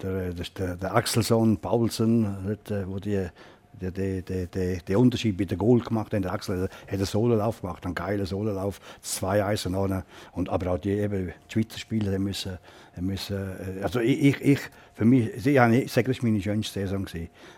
der, 0.00 0.32
der, 0.32 0.76
der 0.76 0.94
Axelson, 0.94 1.56
Paulsen, 1.58 2.56
wo 2.86 2.98
die 2.98 3.26
der, 3.80 3.90
der, 3.90 4.22
der, 4.22 4.46
der, 4.46 4.76
der 4.76 4.98
Unterschied 4.98 5.38
mit 5.38 5.50
dem 5.50 5.58
Goal 5.58 5.80
gemacht. 5.80 6.12
Der 6.12 6.32
Axel 6.32 6.62
hat 6.62 6.70
einen 6.88 7.04
Sololauf 7.04 7.60
gemacht, 7.60 7.84
einen 7.84 7.94
geilen 7.94 8.26
Sololauf, 8.26 8.80
zwei 9.00 9.44
Eisen 9.44 9.74
und 9.74 10.48
aber 10.48 10.72
auch 10.72 10.78
die, 10.78 10.90
eben, 10.90 11.32
die 11.48 11.52
Schweizer 11.52 11.78
Spieler 11.78 12.12
die 12.12 12.18
müssen, 12.18 12.58
die 12.96 13.02
müssen 13.02 13.38
also 13.82 14.00
ich, 14.00 14.40
ich, 14.40 14.60
für 14.94 15.04
mich, 15.04 15.46
ich 15.46 15.92
sage, 15.92 16.08
das 16.08 16.22
war 16.22 16.30
meine 16.30 16.40
schönste 16.40 16.80
Saison. 16.80 17.06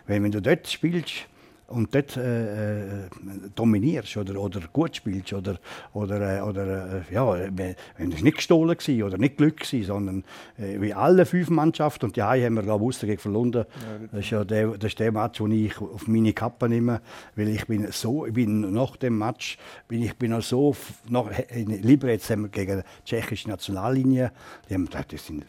Weil 0.07 0.23
wenn 0.23 0.33
du 0.33 0.41
dort 0.41 0.67
spielst 0.67 1.27
und 1.69 1.95
dort 1.95 2.17
äh, 2.17 3.05
äh, 3.05 3.09
dominierst 3.55 4.17
oder, 4.17 4.41
oder 4.41 4.61
gut 4.73 4.97
spielst 4.97 5.33
oder, 5.33 5.59
oder, 5.93 6.39
äh, 6.39 6.41
oder 6.41 7.03
äh, 7.11 7.15
ja, 7.15 7.37
wenn 7.51 8.13
es 8.13 8.23
nicht 8.23 8.37
gestohlen 8.37 8.77
war 8.77 9.07
oder 9.07 9.19
nicht 9.19 9.37
Glück 9.37 9.61
war, 9.61 9.83
sondern 9.83 10.25
äh, 10.59 10.81
wie 10.81 10.95
alle 10.95 11.27
fünf 11.27 11.51
Mannschaften 11.51 12.07
und 12.07 12.17
die 12.17 12.23
haben 12.23 12.55
wir 12.55 12.63
glaube 12.63 12.89
ich 12.91 13.01
gegen 13.01 13.19
Verlunden. 13.19 13.65
Ja, 13.67 14.09
das 14.13 14.21
ist 14.21 14.31
ja 14.31 14.45
der, 14.45 14.69
das 14.69 14.93
ist 14.93 14.99
der 15.01 15.13
Match, 15.13 15.39
den 15.39 15.51
ich 15.51 15.81
auf 15.81 16.07
meine 16.07 16.33
Kappe 16.33 16.69
nehme, 16.69 17.01
weil 17.35 17.49
ich 17.49 17.67
bin 17.67 17.91
so, 17.91 18.27
ich 18.27 18.35
bin 18.35 18.73
nach 18.73 18.97
dem 18.97 19.19
Match 19.19 19.59
bin 19.89 20.03
ich 20.03 20.17
bin 20.17 20.33
auch 20.33 20.43
so 20.43 20.77
noch 21.09 21.31
lieber 21.55 22.09
jetzt 22.09 22.31
haben 22.31 22.43
wir 22.43 22.49
gegen 22.49 22.79
die 22.79 23.05
tschechische 23.05 23.49
Nationallinie, 23.49 24.31
die 24.69 24.75
haben 24.75 24.87
gesagt, 24.87 25.13
das 25.13 25.27
sind 25.27 25.45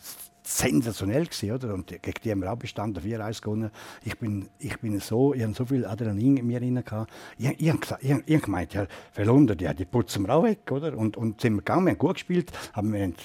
sensationell 0.48 1.26
gewesen, 1.26 1.52
oder? 1.52 1.74
Und 1.74 1.88
gegen 1.88 2.22
die 2.24 2.32
haben 2.32 2.42
wir 2.42 2.52
auch 2.52 2.58
bestanden, 2.58 3.04
4-1 3.04 3.42
gewonnen. 3.42 3.70
Ich 4.06 4.18
bin, 4.18 4.48
ich 4.60 4.80
bin 4.80 5.00
so, 5.00 5.34
ich 5.34 5.44
habe 5.44 5.54
so 5.54 5.66
viel 5.66 5.86
Adrenalin 5.86 6.38
in 6.38 6.48
mir 6.48 6.62
rein 6.62 6.84
gehabt. 6.84 7.12
Ich, 7.38 7.50
ich, 7.50 7.68
ich, 7.68 7.76
ich, 8.00 8.18
ich 8.26 8.42
gemeint, 8.42 8.74
ja, 8.74 8.88
Verlunder, 9.12 9.56
ja, 9.60 9.74
die 9.74 9.86
putzen 9.86 10.26
wir 10.26 10.34
auch 10.34 10.44
weg, 10.44 10.72
oder? 10.72 10.98
Und, 10.98 11.18
und 11.18 11.42
sind 11.42 11.56
wir 11.56 11.60
gegangen, 11.60 11.86
wir 11.86 11.92
haben 11.92 11.98
gut 11.98 12.14
gespielt, 12.14 12.52
aber 12.74 12.92
wir 12.94 13.04
haben 13.04 13.16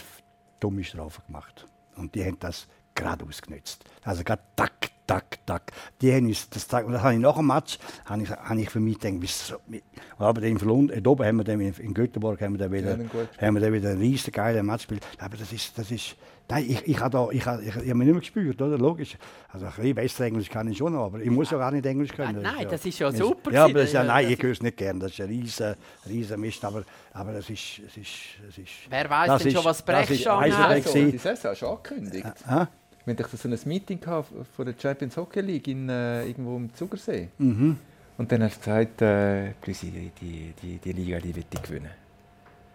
dumme 0.58 0.82
Strafen 0.82 1.22
gemacht. 1.26 1.66
Und 1.96 2.14
die 2.14 2.24
haben 2.24 2.38
das 2.40 2.66
gerade 2.94 3.24
ausgenutzt. 3.24 3.84
Also 4.02 4.24
gerade 4.24 4.42
tak, 4.56 4.90
tak, 5.06 5.46
tak. 5.46 5.72
Die 6.00 6.12
haben 6.12 6.26
uns 6.26 6.48
das 6.50 6.64
und 6.82 6.92
das 6.92 7.02
habe 7.02 7.14
ich 7.14 7.20
nach 7.20 7.36
dem 7.36 7.46
Match, 7.46 7.78
habe 8.04 8.22
ich, 8.22 8.30
habe 8.30 8.60
ich 8.60 8.70
für 8.70 8.80
mich 8.80 8.98
gedacht, 8.98 9.28
so, 9.28 9.56
aber 10.18 10.40
den 10.40 10.58
Verlust, 10.58 10.90
äh, 10.90 11.02
oben 11.06 11.24
haben 11.24 11.36
wir 11.36 11.44
dann 11.44 11.60
in 11.60 11.94
Göteborg 11.94 12.40
haben 12.40 12.54
wir 12.54 12.58
dann 12.58 12.72
wieder, 12.72 12.98
ja, 12.98 13.46
haben 13.46 13.54
wir 13.54 13.60
dann 13.60 13.72
wieder 13.72 13.90
einen 13.90 14.00
riesen 14.00 14.32
geilen 14.32 14.66
Match 14.66 14.88
gespielt. 14.88 15.06
Aber 15.18 15.36
das 15.36 15.52
ist, 15.52 15.76
das 15.78 15.90
ist, 15.90 16.16
nein, 16.48 16.64
ich, 16.68 16.86
ich 16.86 17.00
habe 17.00 17.10
da, 17.10 17.28
ich, 17.30 17.46
ich, 17.46 17.68
ich, 17.68 17.68
ich 17.68 17.74
habe 17.74 17.94
mich 17.94 18.06
nicht 18.06 18.14
mehr 18.14 18.20
gespürt, 18.20 18.60
oder? 18.62 18.78
Logisch. 18.78 19.16
Also 19.48 19.66
ein 19.66 19.72
bisschen 19.72 19.94
besser 19.94 20.24
Englisch 20.24 20.48
kann 20.48 20.68
ich 20.68 20.78
schon 20.78 20.92
noch, 20.92 21.06
aber 21.06 21.20
ich 21.20 21.30
muss 21.30 21.50
ja 21.50 21.58
gar 21.58 21.70
nicht 21.70 21.86
Englisch 21.86 22.12
können. 22.12 22.42
Nein, 22.42 22.66
das 22.68 22.84
ist 22.84 22.98
ja, 22.98 23.06
das 23.06 23.14
ist 23.14 23.20
ja 23.20 23.26
super. 23.26 23.52
Ja, 23.52 23.64
aber 23.64 23.74
das 23.74 23.84
ist 23.84 23.92
ja, 23.92 24.04
nein, 24.04 24.30
ich 24.30 24.42
höre 24.42 24.52
es 24.52 24.62
nicht 24.62 24.76
gern. 24.76 25.00
Das 25.00 25.12
ist 25.12 25.20
ein 25.20 25.28
riesen, 25.28 25.74
riesen 26.08 26.40
Mist, 26.40 26.64
aber, 26.64 26.84
aber 27.12 27.34
es 27.34 27.50
ist, 27.50 27.80
es 27.86 27.96
ist, 27.96 28.08
es 28.48 28.58
ist. 28.58 28.70
Wer 28.88 29.08
weiß 29.08 29.42
denn 29.42 29.52
schon, 29.52 29.64
was 29.64 29.82
Brechscham 29.82 30.44
ist? 30.44 30.58
Das 30.58 30.86
ist 30.86 30.94
die 30.94 31.18
Saison 31.18 31.54
schon 31.54 31.68
angekündigt. 31.68 32.26
Äh, 32.48 32.66
wir 33.04 33.16
hatten 33.16 33.36
so 33.36 33.48
ein 33.48 33.58
Meeting 33.64 33.98
von 34.00 34.66
der 34.66 34.74
Champions 34.80 35.16
Hockey 35.16 35.40
League 35.40 35.66
in, 35.68 35.88
äh, 35.88 36.24
irgendwo 36.26 36.56
im 36.56 36.72
Zugersee. 36.74 37.28
Mhm. 37.38 37.78
Und 38.18 38.30
dann 38.30 38.42
hast 38.44 38.58
du 38.58 38.70
gesagt, 38.70 39.02
äh, 39.02 39.52
die, 39.66 40.10
die, 40.20 40.54
die, 40.62 40.78
die 40.78 40.92
Liga 40.92 41.18
die 41.18 41.34
wird 41.34 41.46
ich 41.52 41.62
gewinnen. 41.62 41.90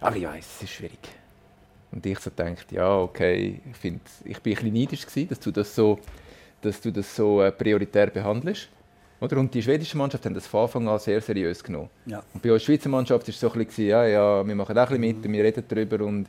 Aber 0.02 0.16
ich 0.16 0.26
weiß, 0.26 0.46
es 0.58 0.64
ist 0.64 0.70
schwierig. 0.72 1.00
Und 1.92 2.06
ich 2.06 2.20
so 2.20 2.30
gedacht, 2.30 2.72
ja, 2.72 2.98
okay, 3.00 3.62
ich, 3.70 3.78
find, 3.78 4.02
ich 4.26 4.40
bin 4.42 4.54
ein 4.54 4.56
bisschen 4.56 4.74
neidisch 4.74 5.06
gewesen, 5.06 5.30
dass 5.30 5.40
du 5.40 5.52
das 5.52 5.74
so, 5.74 6.00
dass 6.62 6.82
du 6.82 6.92
das 6.92 7.16
so 7.16 7.42
äh, 7.42 7.52
prioritär 7.52 8.08
behandelst. 8.08 8.70
Oder? 9.20 9.38
Und 9.38 9.54
die 9.54 9.64
schwedische 9.64 9.98
Mannschaft 9.98 10.26
haben 10.26 10.36
das 10.36 10.46
von 10.46 10.64
Anfang 10.64 10.88
an 10.88 11.00
sehr 11.00 11.22
seriös 11.22 11.64
genommen. 11.64 11.90
Ja. 12.06 12.22
Und 12.34 12.44
bei 12.44 12.52
uns 12.52 12.64
Schweizer 12.64 12.90
Mannschaft 12.90 13.28
war 13.28 13.30
es 13.30 13.40
so 13.40 13.52
ein 13.52 13.66
bisschen, 13.66 13.88
ja, 13.88 14.06
ja, 14.06 14.46
wir 14.46 14.56
machen 14.56 14.78
auch 14.78 14.90
ein 14.90 15.02
bisschen 15.02 15.22
mit, 15.22 15.32
wir 15.32 15.44
reden 15.44 15.64
darüber 15.68 16.06
und 16.06 16.28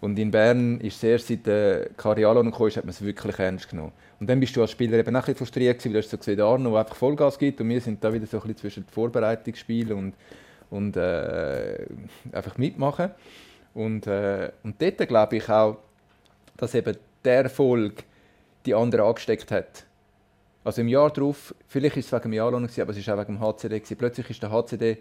und 0.00 0.18
in 0.18 0.30
Bern 0.30 0.80
ist 0.80 0.96
es 0.96 1.02
erst 1.02 1.26
seit 1.26 1.46
der 1.46 1.88
Carialo 1.96 2.42
gekommen, 2.44 2.70
hat 2.70 2.84
man 2.84 2.90
es 2.90 3.02
wirklich 3.02 3.38
ernst 3.38 3.68
genommen. 3.68 3.92
Und 4.20 4.30
dann 4.30 4.38
bist 4.38 4.54
du 4.54 4.60
als 4.62 4.70
Spieler 4.70 4.98
eben 4.98 5.14
auch 5.16 5.20
ein 5.20 5.24
bisschen 5.24 5.36
frustriert 5.36 5.78
gewesen, 5.78 5.94
weil 5.94 6.02
du 6.02 6.08
so 6.08 6.18
gesehen, 6.18 6.36
der 6.36 6.46
Arno, 6.46 6.76
einfach 6.76 6.94
Vollgas 6.94 7.38
gibt 7.38 7.60
und 7.60 7.68
wir 7.68 7.80
sind 7.80 8.02
da 8.02 8.12
wieder 8.12 8.26
so 8.26 8.36
ein 8.36 8.42
bisschen 8.42 8.56
zwischen 8.56 8.84
Vorbereitungsspielen 8.84 9.96
und, 9.96 10.14
und 10.70 10.96
äh, 10.96 11.84
einfach 12.32 12.58
mitmachen. 12.58 13.10
Und, 13.78 14.08
äh, 14.08 14.50
und 14.64 14.82
dort 14.82 15.06
glaube 15.06 15.36
ich 15.36 15.48
auch, 15.48 15.76
dass 16.56 16.74
eben 16.74 16.96
der 17.24 17.44
Erfolg 17.44 18.02
die 18.66 18.74
anderen 18.74 19.04
angesteckt 19.04 19.52
hat. 19.52 19.84
Also 20.64 20.80
im 20.80 20.88
Jahr 20.88 21.12
darauf, 21.12 21.54
vielleicht 21.68 21.96
ist 21.96 22.06
es 22.06 22.12
wegen 22.12 22.22
dem 22.24 22.32
Jahr 22.32 22.52
aber 22.52 22.64
es 22.64 22.76
war 22.76 23.14
auch 23.14 23.20
wegen 23.20 23.36
dem 23.36 23.40
HCD. 23.40 23.78
Gewesen. 23.78 23.96
Plötzlich 23.96 24.30
ist 24.30 24.42
der 24.42 24.50
HCD 24.50 24.98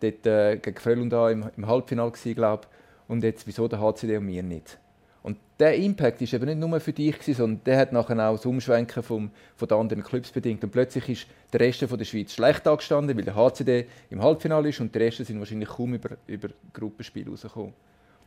dort, 0.00 0.26
äh, 0.26 0.58
gegen 0.58 0.76
Frölunda 0.76 1.30
im, 1.30 1.48
im 1.56 1.66
Halbfinale, 1.66 2.12
glaube 2.34 2.66
und 3.08 3.24
jetzt 3.24 3.46
wieso 3.46 3.66
der 3.66 3.80
HCD 3.80 4.18
und 4.18 4.26
mir 4.26 4.42
nicht. 4.42 4.78
Und 5.22 5.38
der 5.58 5.76
Impact 5.76 6.20
ist 6.20 6.34
eben 6.34 6.44
nicht 6.44 6.58
nur 6.58 6.80
für 6.80 6.92
dich, 6.92 7.16
sondern 7.22 7.64
der 7.64 7.78
hat 7.78 7.94
nachher 7.94 8.28
auch 8.28 8.36
das 8.36 8.44
Umschwenken 8.44 9.02
vom, 9.02 9.30
von 9.56 9.68
den 9.68 9.78
anderen 9.78 10.02
Clubs 10.02 10.30
bedingt. 10.30 10.62
Und 10.62 10.70
plötzlich 10.70 11.08
ist 11.08 11.26
der 11.50 11.60
Rest 11.60 11.82
von 11.84 11.96
der 11.96 12.04
Schweiz 12.04 12.34
schlecht 12.34 12.68
angestanden, 12.68 13.16
weil 13.16 13.24
der 13.24 13.36
HCD 13.36 13.86
im 14.10 14.22
Halbfinale 14.22 14.68
ist 14.68 14.80
und 14.80 14.94
die 14.94 14.98
Rest 14.98 15.24
sind 15.24 15.38
wahrscheinlich 15.38 15.70
kaum 15.70 15.94
über, 15.94 16.10
über 16.26 16.48
Gruppenspiel 16.74 17.26
rausgekommen. 17.26 17.72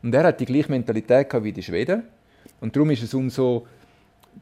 Und 0.03 0.13
er 0.13 0.23
hat 0.23 0.39
die 0.39 0.45
gleiche 0.45 0.71
Mentalität 0.71 1.27
wie 1.41 1.51
die 1.51 1.63
Schweden. 1.63 2.03
Und 2.61 2.75
darum 2.75 2.89
ist 2.91 3.03
es 3.03 3.13
umso 3.13 3.67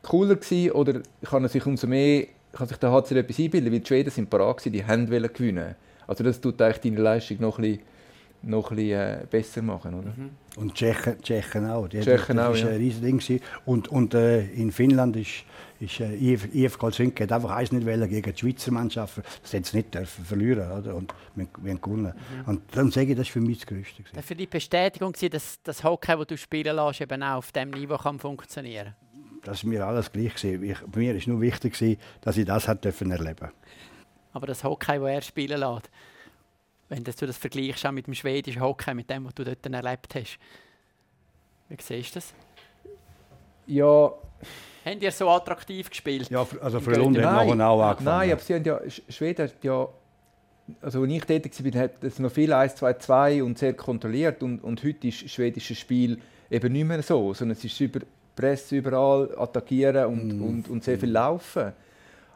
cooler 0.02 0.36
gewesen, 0.36 0.72
oder 0.72 1.02
kann 1.24 1.44
er 1.44 1.50
sich 1.50 1.66
umso 1.66 1.88
mehr 1.88 2.28
kann 2.52 2.68
sich 2.68 2.78
der 2.78 2.92
HCD 2.92 3.20
etwas 3.20 3.40
einbilden, 3.40 3.72
weil 3.72 3.80
die 3.80 3.88
Schweden 3.88 4.10
sind 4.12 4.30
parat 4.30 4.64
die 4.66 4.86
haben 4.86 5.08
gewinnen. 5.08 5.76
Also 6.06 6.24
das 6.24 6.40
tut 6.40 6.62
eigentlich 6.62 6.82
deine 6.82 7.02
Leistung 7.02 7.38
noch 7.40 7.58
ein 7.58 7.64
bisschen 7.64 7.84
noch 8.44 8.72
ein 8.72 8.76
bisschen 8.76 9.00
äh, 9.00 9.26
besser 9.30 9.62
machen. 9.62 9.94
Oder? 9.94 10.14
Mhm. 10.16 10.30
Und 10.58 10.76
Tschechen, 10.76 11.22
Tschechen 11.22 11.66
auch. 11.70 11.88
Die, 11.88 12.02
Tschechen 12.02 12.38
das 12.38 12.48
auch, 12.48 12.56
ja. 12.56 12.68
ein 12.68 12.76
riesiges 12.76 13.28
Ding. 13.28 13.42
Und, 13.66 13.88
und 13.88 14.14
äh, 14.14 14.46
in 14.52 14.72
Finnland 14.72 15.16
ist, 15.16 15.46
ist 15.84 16.00
äh, 16.00 16.16
IF, 16.16 16.54
IF 16.54 16.82
Helsinki 16.82 17.24
hat 17.24 17.32
einfach 17.32 17.52
eins 17.52 17.72
nicht 17.72 17.86
wollen 17.86 18.10
gegen 18.10 18.34
die 18.34 18.40
Schweizer 18.40 18.72
Mannschaft. 18.72 19.22
Das 19.42 19.54
hätten 19.54 19.66
sie 19.66 19.78
nicht 19.78 19.94
dürfen 19.94 20.26
verlieren 20.26 20.72
oder? 20.72 20.96
Und 20.96 21.14
wir, 21.36 21.48
wir 21.58 21.72
haben 21.72 21.82
gewonnen. 21.82 22.14
Mhm. 22.14 22.46
Und 22.46 22.62
dann 22.76 22.92
sage 22.92 23.12
ich, 23.12 23.18
das 23.18 23.28
war 23.28 23.34
für 23.34 23.42
mich 23.42 23.60
das 23.60 23.68
Größte. 23.68 24.04
Das 24.14 24.26
für 24.26 24.36
die 24.36 24.48
Bestätigung, 24.48 25.14
dass 25.32 25.62
das 25.64 25.84
Hockey, 25.84 26.16
das 26.16 26.28
du 26.28 26.38
spielen 26.38 26.76
lässt, 26.76 27.02
eben 27.02 27.22
auch 27.24 27.38
auf 27.38 27.52
diesem 27.52 27.72
Niveau 27.72 27.98
kann 27.98 28.20
funktionieren 28.20 28.96
Das 29.44 29.58
ist 29.58 29.64
mir 29.66 29.86
alles 29.86 30.12
gleich. 30.12 30.44
Ich, 30.44 30.62
mir 30.62 31.16
war 31.16 31.22
nur 31.28 31.42
wichtig, 31.42 32.00
dass 32.22 32.38
ich 32.38 32.46
das 32.46 32.68
hat 32.68 32.86
erleben 32.86 33.10
durfte. 33.10 33.52
Aber 34.32 34.48
das 34.48 34.64
Hockey, 34.64 34.98
das 35.00 35.10
er 35.10 35.22
spielen 35.22 35.60
lässt, 35.60 35.90
wenn 36.90 37.04
du 37.04 37.12
das 37.12 37.38
vergleichst 37.38 37.86
auch 37.86 37.92
mit 37.92 38.08
dem 38.08 38.14
schwedischen 38.14 38.62
Hockey, 38.62 38.94
mit 38.94 39.10
dem, 39.10 39.26
was 39.26 39.34
du 39.34 39.44
dort 39.44 39.66
erlebt 39.66 40.16
hast. 40.16 40.38
Wie 41.70 41.78
siehst 41.80 42.16
du 42.16 42.20
das? 42.20 42.34
Ja. 43.66 44.12
Haben 44.86 45.00
die 45.00 45.10
so 45.12 45.30
attraktiv 45.30 45.90
gespielt? 45.90 46.30
Ja, 46.30 46.46
also 46.62 46.80
für 46.80 46.96
London 46.96 47.26
hat 47.26 47.48
noch 47.48 47.66
auch 47.66 47.82
angefangen. 47.82 48.18
Nein, 48.18 48.32
aber 48.32 48.42
sie 48.42 48.54
haben 48.56 48.64
ja, 48.64 48.80
Schweden 49.10 49.48
hat 49.48 49.64
ja, 49.64 49.88
also 50.82 51.02
als 51.04 51.12
ich 51.12 51.24
tätig 51.26 51.74
war, 51.74 51.82
hat 51.82 52.04
es 52.04 52.20
noch 52.20 52.32
viel 52.32 52.54
1-2-2 52.54 53.44
und 53.44 53.58
sehr 53.58 53.74
kontrolliert 53.74 54.44
und, 54.44 54.64
und 54.64 54.84
heute 54.84 55.08
ist 55.08 55.24
das 55.24 55.32
schwedische 55.32 55.76
Spiel 55.76 56.20
eben 56.50 56.74
nicht 56.74 56.86
mehr 56.86 57.02
so, 57.02 57.34
sondern 57.34 57.58
es 57.58 57.64
ist 57.64 57.80
über 57.80 58.02
Presse 58.36 58.78
überall, 58.78 59.30
attackieren 59.38 60.06
und, 60.08 60.40
mm. 60.40 60.44
und, 60.44 60.70
und 60.70 60.84
sehr 60.84 60.98
viel 60.98 61.12
laufen. 61.12 61.72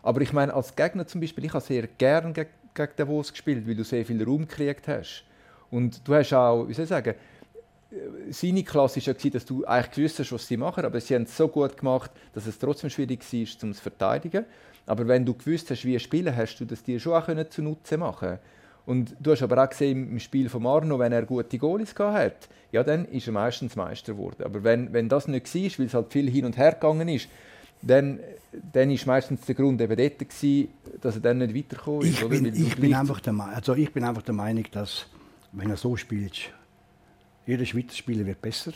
Aber 0.04 0.22
ich 0.22 0.32
meine, 0.32 0.54
als 0.54 0.76
Gegner 0.76 1.06
zum 1.08 1.22
Beispiel, 1.22 1.46
ich 1.46 1.54
habe 1.54 1.64
sehr 1.64 1.88
gerne 1.88 2.32
gegen, 2.32 2.50
gegen 2.74 2.92
Davos 2.96 3.32
gespielt, 3.32 3.68
weil 3.68 3.76
du 3.76 3.84
sehr 3.84 4.06
viel 4.06 4.24
Raum 4.24 4.48
gekriegt 4.48 4.88
hast. 4.88 5.24
Und 5.70 6.08
du 6.08 6.14
hast 6.14 6.34
auch, 6.34 6.68
wie 6.68 6.74
soll 6.74 6.84
ich 6.84 6.90
sagen, 6.90 7.16
seine 8.32 8.64
Klasse 8.64 9.06
war 9.06 9.16
ja, 9.18 9.30
dass 9.30 9.46
du 9.46 9.66
eigentlich 9.66 9.92
gewusst 9.96 10.20
hast, 10.20 10.32
was 10.32 10.48
sie 10.48 10.58
machen, 10.58 10.86
aber 10.86 11.00
sie 11.00 11.16
haben 11.16 11.24
es 11.24 11.38
so 11.38 11.48
gut 11.48 11.78
gemacht, 11.78 12.12
dass 12.34 12.46
es 12.46 12.60
trotzdem 12.60 12.90
schwierig 12.90 13.22
war, 13.22 13.40
um 13.64 13.70
es 13.72 13.78
zu 13.78 13.84
verteidigen. 13.84 14.46
Aber 14.86 15.08
wenn 15.08 15.26
du 15.26 15.34
gewusst 15.34 15.70
hast, 15.72 15.86
wie 15.86 15.96
er 15.96 16.00
spielen, 16.00 16.36
hast 16.36 16.58
du 16.58 16.66
das 16.66 16.84
dir 16.84 17.00
schon 17.00 17.14
auch 17.14 17.50
zunutze 17.50 17.98
machen 17.98 18.40
Und 18.86 19.16
du 19.20 19.32
hast 19.32 19.42
aber 19.42 19.64
auch 19.64 19.70
gesehen 19.70 20.12
im 20.12 20.20
Spiel 20.20 20.50
von 20.50 20.64
Marno, 20.64 21.00
wenn 21.00 21.12
er 21.12 21.24
gute 21.24 21.58
Goalies 21.58 21.96
hat, 21.98 22.50
ja, 22.72 22.84
dann 22.84 23.06
ist 23.06 23.28
er 23.28 23.34
meistens 23.34 23.76
Meister 23.76 24.14
geworden. 24.14 24.44
Aber 24.44 24.64
wenn, 24.64 24.92
wenn 24.92 25.08
das 25.08 25.28
nicht 25.28 25.54
war, 25.54 25.80
weil 25.80 25.86
es 25.86 25.94
halt 25.94 26.12
viel 26.12 26.30
hin 26.30 26.46
und 26.46 26.58
her 26.58 26.74
gegangen 26.74 27.08
ist, 27.08 27.30
dann, 27.82 28.20
dann 28.74 28.90
ist 28.92 29.06
meistens 29.06 29.42
der 29.42 29.56
Grund 29.56 29.80
eben 29.82 29.96
dort 29.96 30.20
gewesen, 30.20 30.70
dass 31.02 31.16
er 31.16 31.22
dann 31.22 31.38
nicht 31.38 31.56
weitergekommen 31.56 32.02
ist. 32.02 32.22
Ich, 32.22 32.28
bin, 32.28 32.46
ich 32.46 32.76
bin, 32.76 32.94
einfach 32.94 33.22
der, 33.22 33.34
also 33.40 33.76
ich 33.76 33.94
bin 33.94 34.04
einfach 34.04 34.24
der 34.24 34.34
Meinung, 34.34 34.66
dass, 34.72 35.06
wenn 35.52 35.70
er 35.70 35.78
so 35.78 35.96
spielt, 35.96 36.52
jeder 37.48 37.66
Schweizer 37.66 37.96
Spieler 37.96 38.26
wird 38.26 38.42
besser. 38.42 38.74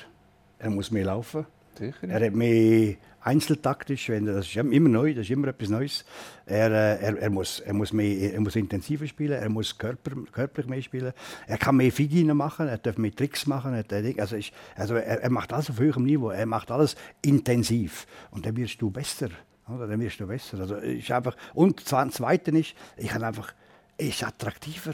Er 0.57 0.69
muss 0.69 0.91
mehr 0.91 1.05
laufen. 1.05 1.45
Sicher. 1.77 2.07
Er 2.07 2.25
hat 2.25 2.33
mehr 2.33 2.95
einzeltaktisch, 3.21 4.09
wenn 4.09 4.25
das 4.25 4.47
ist 4.47 4.55
immer 4.55 4.89
neu, 4.89 5.13
das 5.13 5.25
ist 5.25 5.29
immer 5.29 5.49
etwas 5.49 5.69
Neues. 5.69 6.05
Er, 6.45 6.71
äh, 6.71 7.03
er, 7.03 7.17
er, 7.17 7.29
muss, 7.29 7.59
er, 7.59 7.73
muss, 7.73 7.93
mehr, 7.93 8.33
er 8.33 8.39
muss 8.39 8.55
intensiver 8.55 9.05
spielen, 9.07 9.39
er 9.39 9.49
muss 9.49 9.77
körper, 9.77 10.11
körperlich 10.31 10.69
mehr 10.69 10.81
spielen. 10.81 11.13
Er 11.47 11.57
kann 11.57 11.75
mehr 11.75 11.91
Figinen 11.91 12.35
machen, 12.35 12.67
er 12.67 12.77
darf 12.77 12.97
mehr 12.97 13.13
Tricks 13.13 13.45
machen. 13.45 13.73
Er, 13.73 14.19
also, 14.19 14.35
ist, 14.37 14.51
also 14.75 14.95
er, 14.95 15.21
er, 15.21 15.29
macht 15.29 15.53
alles 15.53 15.69
auf 15.69 15.79
höherem 15.79 16.03
Niveau, 16.03 16.29
er 16.29 16.45
macht 16.45 16.71
alles 16.71 16.95
intensiv. 17.21 18.07
Und 18.31 18.45
dann 18.45 18.55
wirst 18.55 18.81
du 18.81 18.89
besser. 18.89 19.29
Oder? 19.67 19.87
Dann 19.87 19.99
wirst 19.99 20.19
du 20.19 20.27
besser. 20.27 20.59
Also, 20.59 20.75
ist 20.75 21.11
einfach, 21.11 21.35
und 21.53 21.91
das 21.91 22.13
Zweite 22.13 22.51
ist, 22.51 22.73
ich 22.97 23.13
habe 23.13 23.27
einfach, 23.27 23.53
er 23.97 24.07
ist 24.07 24.23
attraktiver. 24.23 24.93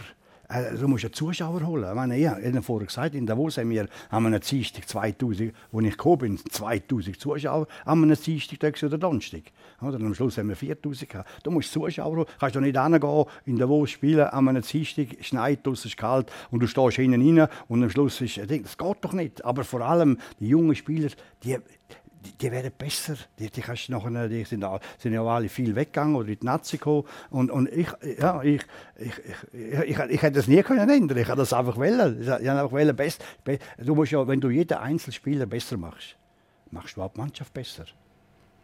Äh, 0.50 0.76
du 0.78 0.88
musst 0.88 1.04
ja 1.04 1.12
Zuschauer 1.12 1.66
holen. 1.66 1.90
Ich 1.90 1.96
meine, 1.96 2.18
ich 2.18 2.28
habe 2.28 2.62
vorher 2.62 2.88
gesagt, 2.88 3.16
in 3.16 3.26
Davos 3.26 3.58
haben 3.58 3.70
wir 3.70 3.88
am 4.10 4.40
Dienstag 4.40 4.88
2000, 4.88 5.54
wo 5.72 5.82
ich 5.82 5.92
gekommen 5.92 6.18
bin, 6.18 6.38
2000 6.38 7.20
Zuschauer 7.20 7.68
am 7.84 8.14
Dienstag 8.14 8.84
oder 8.84 8.98
Donnerstag. 8.98 9.44
Oder 9.82 9.98
am 9.98 10.14
Schluss 10.16 10.38
haben 10.38 10.50
wir 10.50 10.56
4000 10.56 11.10
gehabt. 11.10 11.30
Du 11.44 11.52
musst 11.52 11.72
Zuschauer 11.72 12.16
holen. 12.16 12.26
Kannst 12.40 12.56
doch 12.56 12.62
nicht 12.62 12.80
hingehen, 12.80 13.26
in 13.46 13.58
Davos 13.58 13.90
spielen, 13.90 14.28
am 14.32 14.48
einem 14.48 14.62
Dienstag, 14.62 15.08
schneit, 15.22 15.66
draussen 15.66 15.88
ist 15.88 15.98
kalt 15.98 16.32
und 16.52 16.62
du 16.62 16.68
stehst 16.68 16.96
hinten 16.96 17.40
rein 17.40 17.50
und 17.68 17.84
am 17.84 17.90
Schluss 17.90 18.22
ist, 18.22 18.38
das 18.38 18.78
geht 18.78 18.98
doch 19.02 19.14
nicht. 19.14 19.44
Aber 19.44 19.66
vor 19.66 19.82
allem 19.82 20.18
die 20.40 20.48
jungen 20.48 20.76
Spieler, 20.76 21.10
die, 21.44 21.58
die, 22.26 22.32
die 22.34 22.52
werden 22.52 22.72
besser. 22.78 23.16
Die, 23.40 23.50
die, 23.50 23.62
kannst 23.62 23.90
nachher, 23.90 24.28
die 24.28 24.44
sind, 24.44 24.66
sind 24.98 25.14
ja 25.14 25.24
alle 25.24 25.50
viel 25.50 25.76
weggegangen 25.76 26.16
oder 26.16 26.30
in 26.30 26.40
die 26.40 26.46
Nazi 26.46 26.78
gekommen. 26.78 27.04
Und, 27.30 27.52
und 27.52 27.70
ich, 27.70 27.88
ja, 28.20 28.42
ich, 28.44 28.62
ich, 28.98 29.14
ich, 29.54 29.80
ich, 29.90 30.00
ich, 30.00 30.22
hätte 30.22 30.32
das 30.32 30.48
nie 30.48 30.62
können 30.64 30.90
ändern. 30.90 31.18
Ich 31.18 31.28
habe 31.28 31.40
das 31.40 31.54
einfach 31.54 31.78
wollen. 31.78 32.22
Ich 32.22 32.28
habe 32.28 32.52
einfach 32.52 32.72
wollen, 32.72 32.96
best, 32.96 33.24
be, 33.44 33.60
du 33.78 33.96
musst 33.96 34.12
ja, 34.12 34.28
wenn 34.28 34.42
du 34.42 34.50
jeden 34.50 34.78
Einzelspieler 34.78 35.46
besser 35.46 35.78
machst, 35.78 36.16
machst 36.72 36.98
du 36.98 37.02
auch 37.02 37.12
die 37.12 37.20
Mannschaft 37.20 37.54
besser. 37.54 37.86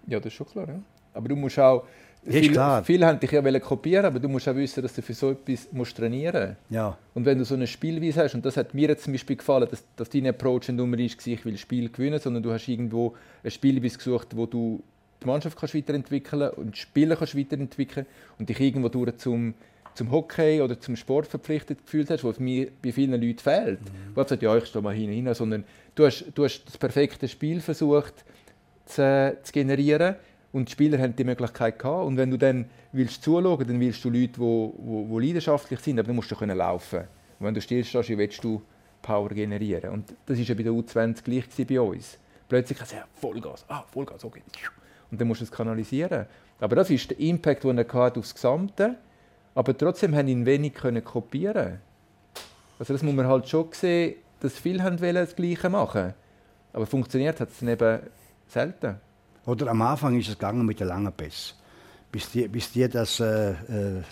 Ja, 0.08 0.20
das 0.20 0.28
ist 0.28 0.34
schon 0.34 0.48
klar. 0.48 0.68
Ja. 0.68 0.80
Aber 1.14 1.30
du 1.30 1.36
musst 1.36 1.60
auch 1.60 1.86
ist 2.26 2.52
klar. 2.52 2.84
Viele 2.84 3.06
haben 3.06 3.20
dich 3.20 3.32
ja 3.32 3.60
kopieren, 3.60 4.06
aber 4.06 4.20
du 4.20 4.30
musst 4.30 4.48
auch 4.48 4.56
wissen, 4.56 4.82
dass 4.82 4.94
du 4.94 5.02
für 5.02 5.14
so 5.14 5.32
etwas 5.32 5.68
musst 5.72 5.98
trainieren 5.98 6.50
musst. 6.50 6.58
Ja. 6.70 6.98
Und 7.14 7.26
wenn 7.26 7.38
du 7.38 7.46
so 7.46 7.56
eine 7.56 7.68
Spielweise 7.68 8.24
hast, 8.24 8.36
und 8.36 8.46
das 8.46 8.56
hat 8.58 8.74
mir 8.74 8.88
jetzt 8.88 9.04
zum 9.04 9.14
Beispiel 9.14 9.36
gefallen, 9.36 9.68
dass, 9.70 9.84
dass 9.96 10.10
dein 10.10 10.28
Approach 10.28 10.70
nicht 10.70 10.78
nur 10.78 11.00
ist, 11.00 11.26
ich 11.28 11.46
will 11.46 11.58
Spiel 11.58 11.90
gewinnen, 11.90 12.20
sondern 12.20 12.44
du 12.44 12.52
hast 12.52 12.68
irgendwo 12.68 13.16
eine 13.42 13.52
Spielweise 13.52 13.98
gesucht, 13.98 14.36
wo 14.36 14.46
du 14.46 14.82
die 15.22 15.28
Mannschaft 15.28 15.58
kannst 15.58 15.76
weiterentwickeln 15.76 16.50
und 16.52 16.76
die 16.76 16.80
Spieler 16.80 17.16
kannst 17.16 17.38
weiterentwickeln 17.38 18.06
und 18.40 18.50
dich 18.50 18.60
irgendwo 18.60 18.90
durch 18.90 19.18
zum, 19.18 19.54
zum 19.94 20.12
Hockey 20.12 20.62
oder 20.62 20.80
zum 20.80 20.96
Sport 20.96 21.28
verpflichtet 21.28 21.86
gefühlt 21.86 22.10
hast, 22.10 22.24
was 22.24 22.40
mir 22.40 22.70
bei 22.82 22.92
vielen 22.92 23.22
Leuten 23.22 23.40
fehlt. 23.40 23.82
Mhm. 23.82 24.16
Wo 24.16 24.24
gesagt, 24.24 24.42
ja, 24.42 24.56
ich 24.56 24.66
stehe 24.66 24.82
mal 24.82 24.94
hin, 24.94 25.34
sondern 25.34 25.64
du 25.96 26.06
hast, 26.06 26.26
du 26.36 26.46
hast 26.46 26.64
das 26.66 26.78
perfekte 26.78 27.28
Spiel 27.28 27.60
versucht 27.60 28.14
zu, 28.86 29.38
zu 29.44 29.52
generieren 29.52 30.16
und 30.54 30.70
die 30.70 30.72
Spieler 30.72 31.00
haben 31.00 31.16
die 31.16 31.24
Möglichkeit 31.24 31.80
gehabt. 31.80 32.06
Und 32.06 32.16
wenn 32.16 32.32
du 32.32 32.38
dann 32.38 32.66
willst 32.92 33.24
zuschauen, 33.24 33.68
dann 33.68 33.80
willst 33.80 34.06
du 34.06 34.10
Leute, 34.10 34.28
die 34.28 34.40
wo, 34.40 34.74
wo, 34.78 35.10
wo 35.10 35.20
leidenschaftlich 35.20 35.80
sind, 35.80 36.00
aber 36.00 36.08
dann 36.08 36.16
musst 36.16 36.32
du 36.32 36.36
können 36.36 36.58
laufen. 36.58 37.00
Und 37.40 37.48
wenn 37.48 37.54
du 37.54 37.60
stillstehst, 37.60 38.10
willst 38.10 38.44
du 38.44 38.62
Power 39.02 39.30
generieren. 39.30 39.90
Und 39.92 40.14
das 40.26 40.38
war 40.38 40.46
ja 40.46 40.56
bei 40.56 40.64
der 40.64 40.72
U20 40.72 41.24
gleich 41.24 41.68
bei 41.68 41.82
uns. 41.82 42.18
Plötzlich 42.48 42.78
kannst 42.78 42.94
du 42.94 42.98
sagen, 42.98 43.10
Vollgas, 43.16 43.66
ah, 43.68 43.84
Vollgas, 43.92 44.24
okay. 44.24 44.44
Und 45.12 45.20
dann 45.20 45.28
musst 45.28 45.42
du 45.42 45.46
es 45.46 45.52
kanalisieren. 45.52 46.28
Aber 46.60 46.76
das 46.76 46.90
ist 46.90 47.10
der 47.10 47.20
Impact, 47.20 47.64
den 47.64 47.80
er 47.80 47.88
hat 47.92 48.18
auf 48.18 48.24
das 48.24 48.34
Gesamte 48.34 48.96
Aber 49.56 49.76
trotzdem 49.76 50.16
haben 50.16 50.28
ihn 50.28 50.46
wenig 50.46 50.76
können 50.76 51.04
kopieren. 51.04 51.80
Also 52.78 52.94
das 52.94 53.04
muss 53.04 53.14
man 53.14 53.28
halt 53.28 53.50
schon 53.50 53.70
sehen, 53.72 54.16
dass 54.40 54.58
viele 54.58 54.84
haben 54.84 54.98
das 54.98 55.36
Gleiche 55.36 55.70
machen 55.70 56.14
Aber 56.74 56.86
funktioniert 56.86 57.40
hat 57.40 57.50
es 57.50 57.62
eben 57.62 58.00
selten. 58.48 59.00
Oder 59.46 59.68
am 59.68 59.82
Anfang 59.82 60.18
ist 60.20 60.30
es 60.30 60.36
gegangen 60.36 60.66
mit 60.66 60.80
den 60.80 60.88
langen 60.88 61.12
Pässen. 61.12 61.56
Bis 62.12 62.32
die, 62.32 62.48
bis 62.48 62.72
die 62.72 62.88
das 62.88 63.20
äh, 63.20 63.52
äh, 63.52 64.04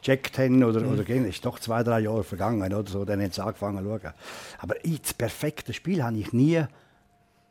gecheckt 0.00 0.38
haben 0.38 0.62
oder, 0.62 0.80
mhm. 0.80 0.92
oder 0.92 1.04
gehen, 1.04 1.24
ist 1.26 1.44
doch 1.44 1.58
zwei, 1.58 1.82
drei 1.82 2.00
Jahre 2.00 2.24
vergangen 2.24 2.72
oder 2.72 2.88
so, 2.88 3.04
dann 3.04 3.20
haben 3.20 3.30
sie 3.30 3.42
angefangen 3.42 3.84
zu 3.84 3.84
schauen. 3.84 4.14
Aber 4.58 4.84
ich, 4.84 5.02
das 5.02 5.14
perfekte 5.14 5.72
Spiel 5.72 6.02
habe 6.02 6.16
ich 6.18 6.32
nie 6.32 6.64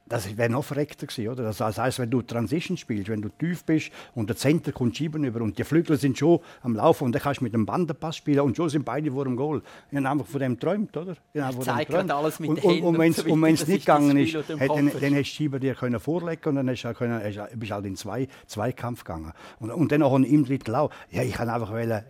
das 0.08 0.38
wäre 0.38 0.50
noch 0.50 0.64
verreckter 0.64 1.08
gewesen, 1.08 1.30
oder? 1.30 1.44
Das 1.44 1.60
heißt, 1.60 1.98
wenn 1.98 2.12
du 2.12 2.22
Transition 2.22 2.78
spielst, 2.78 3.10
wenn 3.10 3.22
du 3.22 3.30
tief 3.30 3.64
bist 3.64 3.92
und 4.14 4.30
der 4.30 4.36
Center 4.36 4.72
kommt 4.72 4.96
schieben 4.96 5.24
über 5.24 5.42
und 5.42 5.58
die 5.58 5.64
Flügel 5.64 5.98
sind 5.98 6.18
schon 6.18 6.40
am 6.62 6.76
Laufen 6.76 7.06
und 7.06 7.12
dann 7.14 7.22
kannst 7.22 7.40
du 7.40 7.44
mit 7.44 7.54
dem 7.54 7.66
Bandenpass 7.66 8.18
spielen 8.18 8.42
und 8.42 8.56
schon 8.56 8.70
sind 8.70 8.86
beide 8.86 9.12
vor 9.12 9.24
dem 9.26 9.36
Goal. 9.36 9.64
Ich 9.90 9.98
habe 9.98 10.08
einfach 10.08 10.28
von 10.28 10.40
dem 10.40 10.54
geträumt, 10.54 10.96
oder? 10.96 11.16
Ich 11.34 11.60
zeigt 11.62 11.94
alles 12.12 12.40
mit 12.40 12.50
und, 12.50 12.64
und, 12.64 12.82
und 12.84 13.00
wenn 13.00 13.54
es 13.54 13.68
nicht 13.68 13.86
gegangen 13.86 14.16
ist, 14.18 14.36
hat, 14.36 14.48
dann, 14.48 14.92
dann 14.92 15.16
hast 15.16 15.18
du 15.18 15.24
Schieber 15.24 15.60
dir 15.60 15.74
können 15.74 16.00
vorlegen 16.00 16.50
und 16.50 16.56
dann 16.56 16.70
hast 16.70 16.84
du 16.84 16.94
können, 16.94 17.22
hast, 17.24 17.60
bist 17.60 17.72
halt 17.72 17.86
in 17.86 17.96
zwei 17.96 18.28
Zweikampf 18.46 19.04
gegangen. 19.04 19.34
Und, 19.60 19.72
und 19.72 19.92
dann 19.92 20.04
auch 20.04 20.16
im 20.16 20.46
Drittel 20.46 20.76
auch. 20.76 20.92
Ja, 21.10 21.24
ich 21.24 21.34
kann 21.34 21.50
einfach 21.50 21.74
wählen, 21.74 22.04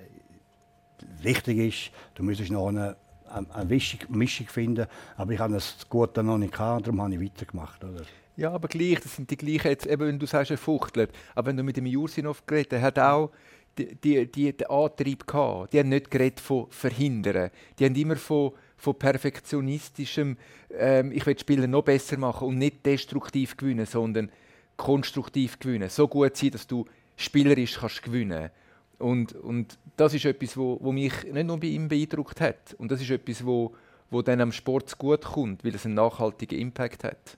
wichtig 1.22 1.58
ist, 1.58 1.92
du 2.16 2.24
müsstest 2.24 2.52
noch 2.52 2.68
eine 2.68 2.98
eine 3.36 3.66
Mischung 3.66 4.48
finden. 4.48 4.88
Aber 5.18 5.32
ich 5.32 5.40
habe 5.40 5.54
das 5.54 5.88
gut 5.90 6.16
noch 6.18 6.38
nicht 6.38 6.54
gehabt, 6.54 6.88
darum 6.88 7.02
habe 7.02 7.14
ich 7.14 7.22
weitergemacht. 7.22 7.84
Oder? 7.84 8.02
Ja, 8.38 8.52
aber 8.52 8.68
gleich, 8.68 9.00
das 9.00 9.16
sind 9.16 9.30
die 9.30 9.38
gleichen, 9.38 9.70
jetzt, 9.70 9.86
eben, 9.86 10.08
wenn 10.08 10.20
du 10.20 10.26
sagst, 10.26 10.52
er 10.52 10.58
fuchtelt. 10.58 11.12
Aber 11.36 11.48
wenn 11.48 11.58
du 11.58 11.64
mit 11.64 11.78
dem 11.78 11.86
Jursinov 11.86 12.46
geredet 12.46 12.74
hast, 12.74 12.82
hat 12.82 13.00
auch 13.00 13.32
die, 13.78 13.96
die, 13.96 14.32
die, 14.32 14.54
den 14.54 14.68
Antrieb 14.68 15.28
gehabt. 15.28 15.74
Die 15.74 15.80
haben 15.80 15.90
nicht 15.90 16.12
geredet 16.12 16.40
von 16.40 16.68
verhindern. 16.70 17.52
Die 17.78 17.86
haben 17.86 17.96
immer 17.96 18.16
von, 18.16 18.52
von 18.78 18.98
perfektionistischem, 18.98 20.38
ähm, 20.78 21.12
ich 21.12 21.26
will 21.26 21.38
Spieler 21.38 21.68
noch 21.68 21.84
besser 21.84 22.18
machen 22.18 22.48
und 22.48 22.58
nicht 22.58 22.86
destruktiv 22.86 23.58
gewinnen, 23.58 23.86
sondern 23.86 24.32
konstruktiv 24.78 25.60
gewinnen. 25.60 25.90
So 25.90 26.08
gut 26.08 26.36
sein, 26.36 26.52
dass 26.52 26.68
du 26.68 26.86
spielerisch 27.16 27.78
kannst 27.80 28.04
gewinnen 28.04 28.50
kannst. 28.50 28.65
Und, 29.00 29.34
und 29.34 29.78
das 29.98 30.14
ist 30.14 30.26
etwas, 30.26 30.56
wo, 30.58 30.78
wo 30.82 30.92
mich 30.92 31.24
nicht 31.24 31.48
nur 31.48 31.60
bei 31.60 31.68
ihm 31.68 31.88
beeindruckt 31.88 32.42
hat. 32.42 32.74
Und 32.78 32.92
das 32.92 33.02
ist 33.02 33.10
etwas, 33.10 33.46
wo, 33.46 33.74
wo 34.10 34.22
dann 34.22 34.42
am 34.42 34.52
Sport 34.52 34.98
gut 34.98 35.22
kommt, 35.22 35.64
weil 35.64 35.76
es 35.76 35.86
einen 35.86 35.96
nachhaltigen 35.96 36.60
Impact 36.60 37.04
hat. 37.04 37.38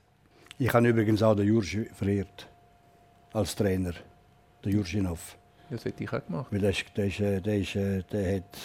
Ich 0.60 0.74
habe 0.74 0.88
übrigens 0.88 1.22
auch 1.22 1.36
den 1.36 1.48
Jursch 1.48 1.78
verehrt 1.94 2.48
als 3.34 3.56
Trainer, 3.56 3.94
der 4.64 4.72
Jurschinov. 4.72 5.38
Das 5.70 5.86
hätte 5.86 6.04
ich 6.04 6.14
auch 6.14 6.26
gemacht. 6.26 6.48
Weil 6.52 6.62
der, 6.62 6.70
ist, 6.70 6.86
der, 6.96 7.06
ist, 7.06 7.20
äh, 7.20 7.42
der, 7.42 7.58
ist, 7.58 7.76
äh, 7.76 8.04
der 8.12 8.38
hat, 8.38 8.58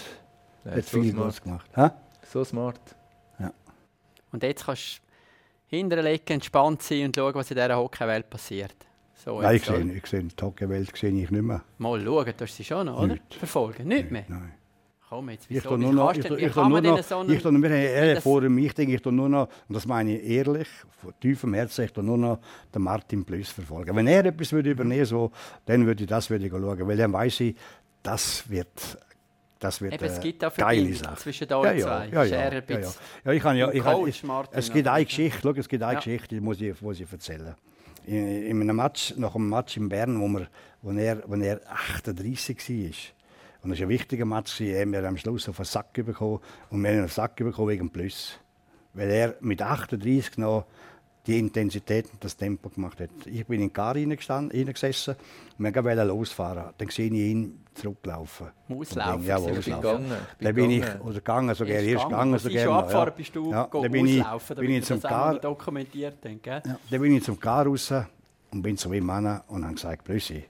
der 0.64 0.76
hat 0.76 0.84
so 0.84 1.03
viel 1.03 1.12
smart. 1.12 1.43
gemacht. 1.43 1.76
Ha? 1.76 2.01
So 2.24 2.45
smart. 2.45 2.80
Ja. 3.38 3.53
Und 4.30 4.43
jetzt 4.43 4.64
kannst 4.64 5.01
du 5.68 5.76
hinterlegen, 5.76 6.34
entspannt 6.34 6.82
sein 6.82 7.07
und 7.07 7.16
schauen, 7.16 7.34
was 7.34 7.51
in 7.51 7.57
dieser 7.57 7.76
Hockeywelt 7.76 8.30
passiert. 8.30 8.76
So 9.25 9.41
Nein, 9.41 9.57
ich 9.57 9.64
sehe, 9.64 9.93
ich 9.93 10.07
sehe 10.07 10.20
die 10.20 10.35
Tagewelt 10.35 10.97
sehe 10.97 11.11
ich 11.11 11.31
nicht 11.31 11.43
mehr. 11.43 11.62
Mal 11.79 12.01
schauen, 12.01 12.33
du 12.37 12.45
hast 12.45 12.57
sie 12.57 12.64
schon 12.64 12.87
noch, 12.87 12.99
oder? 12.99 13.14
Nicht. 13.14 13.35
Verfolgen, 13.35 13.87
nicht 13.87 14.11
mehr? 14.11 14.25
Nein. 14.27 14.55
Komm 15.09 15.31
jetzt, 15.31 15.49
wieso? 15.49 15.75
Ich 15.75 15.79
nur 15.79 15.93
noch, 15.93 16.12
ich, 16.12 16.25
ich, 16.25 16.31
ich 16.31 16.57
nur 16.57 16.81
noch, 16.81 17.03
so 17.03 17.23
ich, 17.23 18.20
vor 18.20 18.41
mich 18.41 18.75
denke 18.75 18.95
ich 18.95 19.05
nur 19.05 19.29
noch, 19.29 19.49
und 19.68 19.75
das 19.75 19.87
meine 19.87 20.18
ich 20.18 20.29
ehrlich, 20.29 20.66
von 21.01 21.12
tiefem 21.20 21.55
Herzen, 21.55 21.85
ich 21.85 21.97
nur 21.97 22.18
noch 22.18 22.41
den 22.75 22.83
Martin 22.83 23.25
Plus 23.25 23.51
verfolgen. 23.51 23.95
Wenn 23.95 24.09
er 24.09 24.25
etwas 24.25 24.53
würde 24.53 24.70
übernehmen 24.70 25.05
so, 25.05 25.31
dann 25.66 25.87
würde 25.87 26.03
ich 26.03 26.09
das 26.09 26.29
würde 26.29 26.47
ich 26.47 26.51
schauen, 26.51 26.89
weil 26.89 26.97
dann 26.97 27.12
weiß 27.12 27.41
ich, 27.41 27.55
das 28.03 28.49
wird 28.51 28.99
das 29.61 29.81
wird 29.81 29.93
Eben, 29.93 30.05
es 30.05 30.18
gibt 30.18 30.45
auch 30.45 30.57
geile 30.57 30.93
Sache. 30.95 31.16
zwischen 31.16 31.47
da 31.47 31.62
ja, 31.62 31.79
zwei. 31.79 32.09
Ja, 32.09 32.25
ja, 32.25 32.25
ja, 32.25 32.62
ja, 32.68 32.79
ja. 33.25 33.33
ich 33.33 33.43
kann 33.43 33.57
ja, 33.57 33.70
ich, 33.70 33.85
ich, 34.09 34.25
es 34.51 34.73
gibt 34.73 34.89
eine 34.89 35.05
Geschichte, 35.05 35.39
schau, 35.41 35.51
es 35.51 35.68
gibt 35.68 35.85
eine 35.85 35.97
Geschichte, 35.97 36.35
die 36.35 36.41
muss 36.41 36.61
ich, 36.61 36.81
muss 36.81 36.99
ich 36.99 37.12
erzählen 37.12 37.55
in, 38.07 38.44
in 38.44 38.61
einem 38.61 38.76
Match, 38.76 39.14
nach 39.16 39.34
einem 39.34 39.48
Match 39.48 39.76
in 39.76 39.88
Bern, 39.88 40.20
wo, 40.20 40.28
wir, 40.28 40.48
wo, 40.82 40.92
er, 40.92 41.22
wo 41.26 41.34
er 41.34 41.61
38 41.68 42.59
war. 42.59 42.90
Und 43.62 43.70
das 43.70 43.78
war 43.78 43.86
ein 43.86 43.88
wichtiger 43.90 44.24
Match. 44.24 44.59
Wir 44.61 44.80
haben 44.80 44.94
am 44.94 45.16
Schluss 45.16 45.48
auf 45.48 45.57
den 45.57 45.64
Sack 45.64 45.92
bekommen. 45.92 46.40
Und 46.70 46.82
wir 46.82 46.90
haben 46.90 46.98
einen 46.98 47.09
Sack 47.09 47.36
bekommen 47.36 47.68
wegen 47.68 47.90
Plus. 47.90 48.38
Weil 48.94 49.11
er 49.11 49.36
mit 49.40 49.62
38 49.62 50.38
noch 50.38 50.66
die 51.27 51.39
Intensität 51.39 52.07
und 52.12 52.25
das 52.25 52.37
Tempo 52.37 52.68
gemacht 52.68 53.01
hat. 53.01 53.11
Ich 53.27 53.47
bin 53.47 53.61
in 53.61 53.68
den 53.68 53.73
Car 53.73 53.95
reingesessen 53.95 55.14
und 55.59 55.64
wir 55.64 55.85
wollten 55.85 56.09
losfahren. 56.09 56.73
Dann 56.77 56.89
sehe 56.89 57.07
ich 57.07 57.12
ihn 57.12 57.61
zurücklaufen. 57.75 58.49
Auslaufen. 58.68 59.25
Ja, 59.25 59.37
auslaufen. 59.37 59.62
gegangen. 59.62 60.12
Dann 60.41 60.55
bin 60.55 60.70
ich 60.70 60.85
oder 61.01 61.14
gegangen, 61.14 61.55
sogar 61.55 61.75
Erst 61.75 61.87
erst 61.87 62.05
gegangen, 62.05 62.39
so 62.39 62.49
gerne. 62.49 62.73
abgefahren 62.73 63.12
bist 63.16 63.37
du 63.37 63.51
ja. 63.51 63.68
Dann 63.70 63.93
bin 63.93 64.07
ich, 64.07 64.20
auslaufen, 64.20 64.57
bin 64.57 64.64
damit 64.66 64.79
ich 64.79 64.85
zum 64.87 65.01
Car, 65.01 65.39
dokumentiert 65.39 66.25
haben. 66.25 66.41
Ja, 66.45 66.61
dann 66.91 67.01
bin 67.01 67.16
ich 67.16 67.23
zum 67.23 67.39
Car 67.39 67.66
raus 67.66 67.95
und 68.51 68.62
bin 68.62 68.77
zu 68.77 68.93
ihm 68.93 69.07
Mann 69.07 69.43
und 69.47 69.64
habe 69.64 69.75
gesagt, 69.75 70.05
Blössi, 70.05 70.45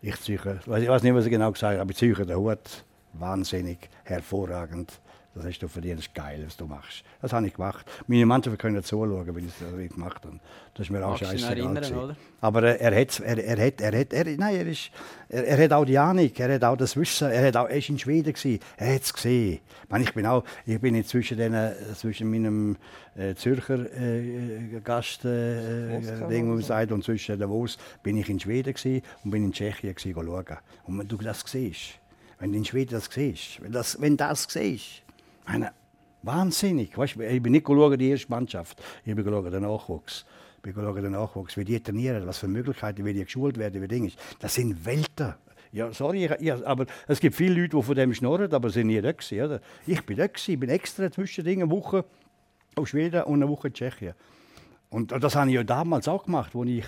ich 0.00 0.20
ziehe, 0.20 0.38
ich 0.38 0.66
weiß 0.66 1.02
nicht, 1.02 1.14
was 1.14 1.24
ich 1.24 1.30
genau 1.32 1.50
gesagt 1.50 1.72
habe, 1.72 1.80
aber 1.80 1.90
ich 1.90 1.96
ziehe 1.96 2.14
den 2.14 2.36
Hut, 2.36 2.84
wahnsinnig, 3.14 3.88
hervorragend. 4.04 5.00
Das 5.36 5.44
hast 5.44 5.58
du 5.58 5.68
verdient, 5.68 5.98
das 5.98 6.06
ist 6.06 6.14
geil, 6.14 6.42
was 6.46 6.56
du 6.56 6.64
machst. 6.64 7.04
Das 7.20 7.30
habe 7.34 7.46
ich 7.46 7.52
gemacht. 7.52 7.84
Meine 8.06 8.24
Mannschaft 8.24 8.58
können 8.58 8.82
zuschauen, 8.82 9.26
wenn 9.34 9.46
ich 9.46 9.52
das 9.58 9.94
gemacht 9.94 10.24
habe. 10.24 10.40
Das 10.72 10.86
ist 10.86 10.90
mir 10.90 11.06
auch 11.06 11.20
oder? 11.20 12.16
Aber 12.40 12.62
äh, 12.62 12.78
er 12.78 12.98
hat, 12.98 13.20
er, 13.20 13.44
er 13.44 13.66
hat, 13.66 13.80
er 13.82 14.00
hat, 14.00 14.12
er, 14.14 14.24
nein, 14.38 14.56
er 14.56 14.66
ist, 14.66 14.90
er, 15.28 15.46
er 15.46 15.64
hat 15.64 15.72
auch 15.72 15.84
die 15.84 15.98
Ahnung, 15.98 16.30
er 16.34 16.54
hat 16.54 16.64
auch 16.64 16.76
das 16.76 16.96
Wissen, 16.96 17.30
er 17.30 17.48
hat 17.48 17.56
auch, 17.56 17.68
er 17.68 17.76
ist 17.76 17.90
in 17.90 17.98
Schweden 17.98 18.32
gewesen, 18.32 18.60
er 18.78 18.94
hat 18.94 19.02
es 19.02 19.12
gesehen. 19.12 19.60
Ich, 19.84 19.90
meine, 19.90 20.04
ich 20.04 20.14
bin 20.14 20.24
auch, 20.24 20.42
ich 20.64 20.80
bin 20.80 20.94
jetzt 20.94 21.10
zwischen, 21.10 21.36
den, 21.36 21.54
zwischen 21.94 22.30
meinem 22.30 22.78
äh, 23.14 23.34
Zürcher 23.34 23.84
äh, 23.94 24.80
Gast, 24.82 25.26
äh, 25.26 25.98
Moskau 25.98 26.28
Ding, 26.28 26.50
wo 26.50 26.58
sagt, 26.62 26.92
und 26.92 27.04
zwischen 27.04 27.38
Davos 27.38 27.76
bin 28.02 28.16
ich 28.16 28.30
in 28.30 28.40
Schweden 28.40 28.72
gewesen 28.72 29.02
und 29.22 29.30
bin 29.30 29.44
in 29.44 29.52
Tschechien 29.52 29.94
gewesen, 29.94 30.14
schauen. 30.14 30.58
Und 30.84 30.98
wenn 30.98 31.08
du 31.08 31.18
das 31.18 31.44
siehst, 31.46 31.98
wenn 32.38 32.52
du 32.52 32.58
in 32.58 32.64
Schweden 32.64 32.92
das 32.92 33.10
siehst, 33.12 33.62
wenn 33.62 33.72
das, 33.72 34.00
wenn 34.00 34.16
das 34.16 34.46
siehst, 34.48 35.02
meine, 35.46 35.72
wahnsinnig. 36.22 36.96
Weißt, 36.96 37.16
ich 37.16 37.42
bin 37.42 37.52
nicht 37.52 37.66
schauen, 37.66 37.98
die 37.98 38.10
erste 38.10 38.30
Mannschaft, 38.30 38.82
ich 39.04 39.14
bin 39.14 39.24
schauen, 39.24 39.50
den 39.50 39.62
Nachwuchs. 39.62 40.24
Ich 40.64 40.74
schauen, 40.74 41.02
den 41.02 41.12
Nachwuchs, 41.12 41.56
wie 41.56 41.64
die 41.64 41.80
trainieren, 41.80 42.26
was 42.26 42.38
für 42.38 42.48
Möglichkeiten, 42.48 43.04
wie 43.04 43.12
die 43.12 43.24
geschult 43.24 43.56
werden, 43.56 43.80
wie 43.80 43.88
Dinge. 43.88 44.10
Das 44.40 44.54
sind 44.54 44.84
Welten. 44.84 45.34
Ja, 45.72 45.92
sorry, 45.92 46.24
ich, 46.24 46.30
ich, 46.40 46.66
aber 46.66 46.86
es 47.06 47.20
gibt 47.20 47.36
viele 47.36 47.60
Leute, 47.60 47.76
die 47.76 47.82
von 47.82 47.94
dem 47.94 48.14
schnurren, 48.14 48.52
aber 48.52 48.70
sind 48.70 48.86
nie 48.88 49.00
da 49.00 49.12
gewesen, 49.12 49.44
oder? 49.44 49.60
Ich 49.86 50.04
bin 50.04 50.16
da 50.16 50.26
gewesen, 50.26 50.52
ich 50.52 50.60
bin 50.60 50.70
extra 50.70 51.10
zwischen 51.10 51.44
Dingen 51.44 51.64
eine 51.64 51.70
Woche 51.70 52.04
auf 52.76 52.88
Schweden 52.88 53.22
und 53.24 53.42
eine 53.42 53.48
Woche 53.48 53.68
in 53.68 53.74
Tschechien. 53.74 54.14
Und 54.90 55.12
das 55.12 55.36
habe 55.36 55.48
ich 55.48 55.54
ja 55.54 55.64
damals 55.64 56.08
auch 56.08 56.24
gemacht, 56.24 56.54
wo 56.54 56.64
ich, 56.64 56.84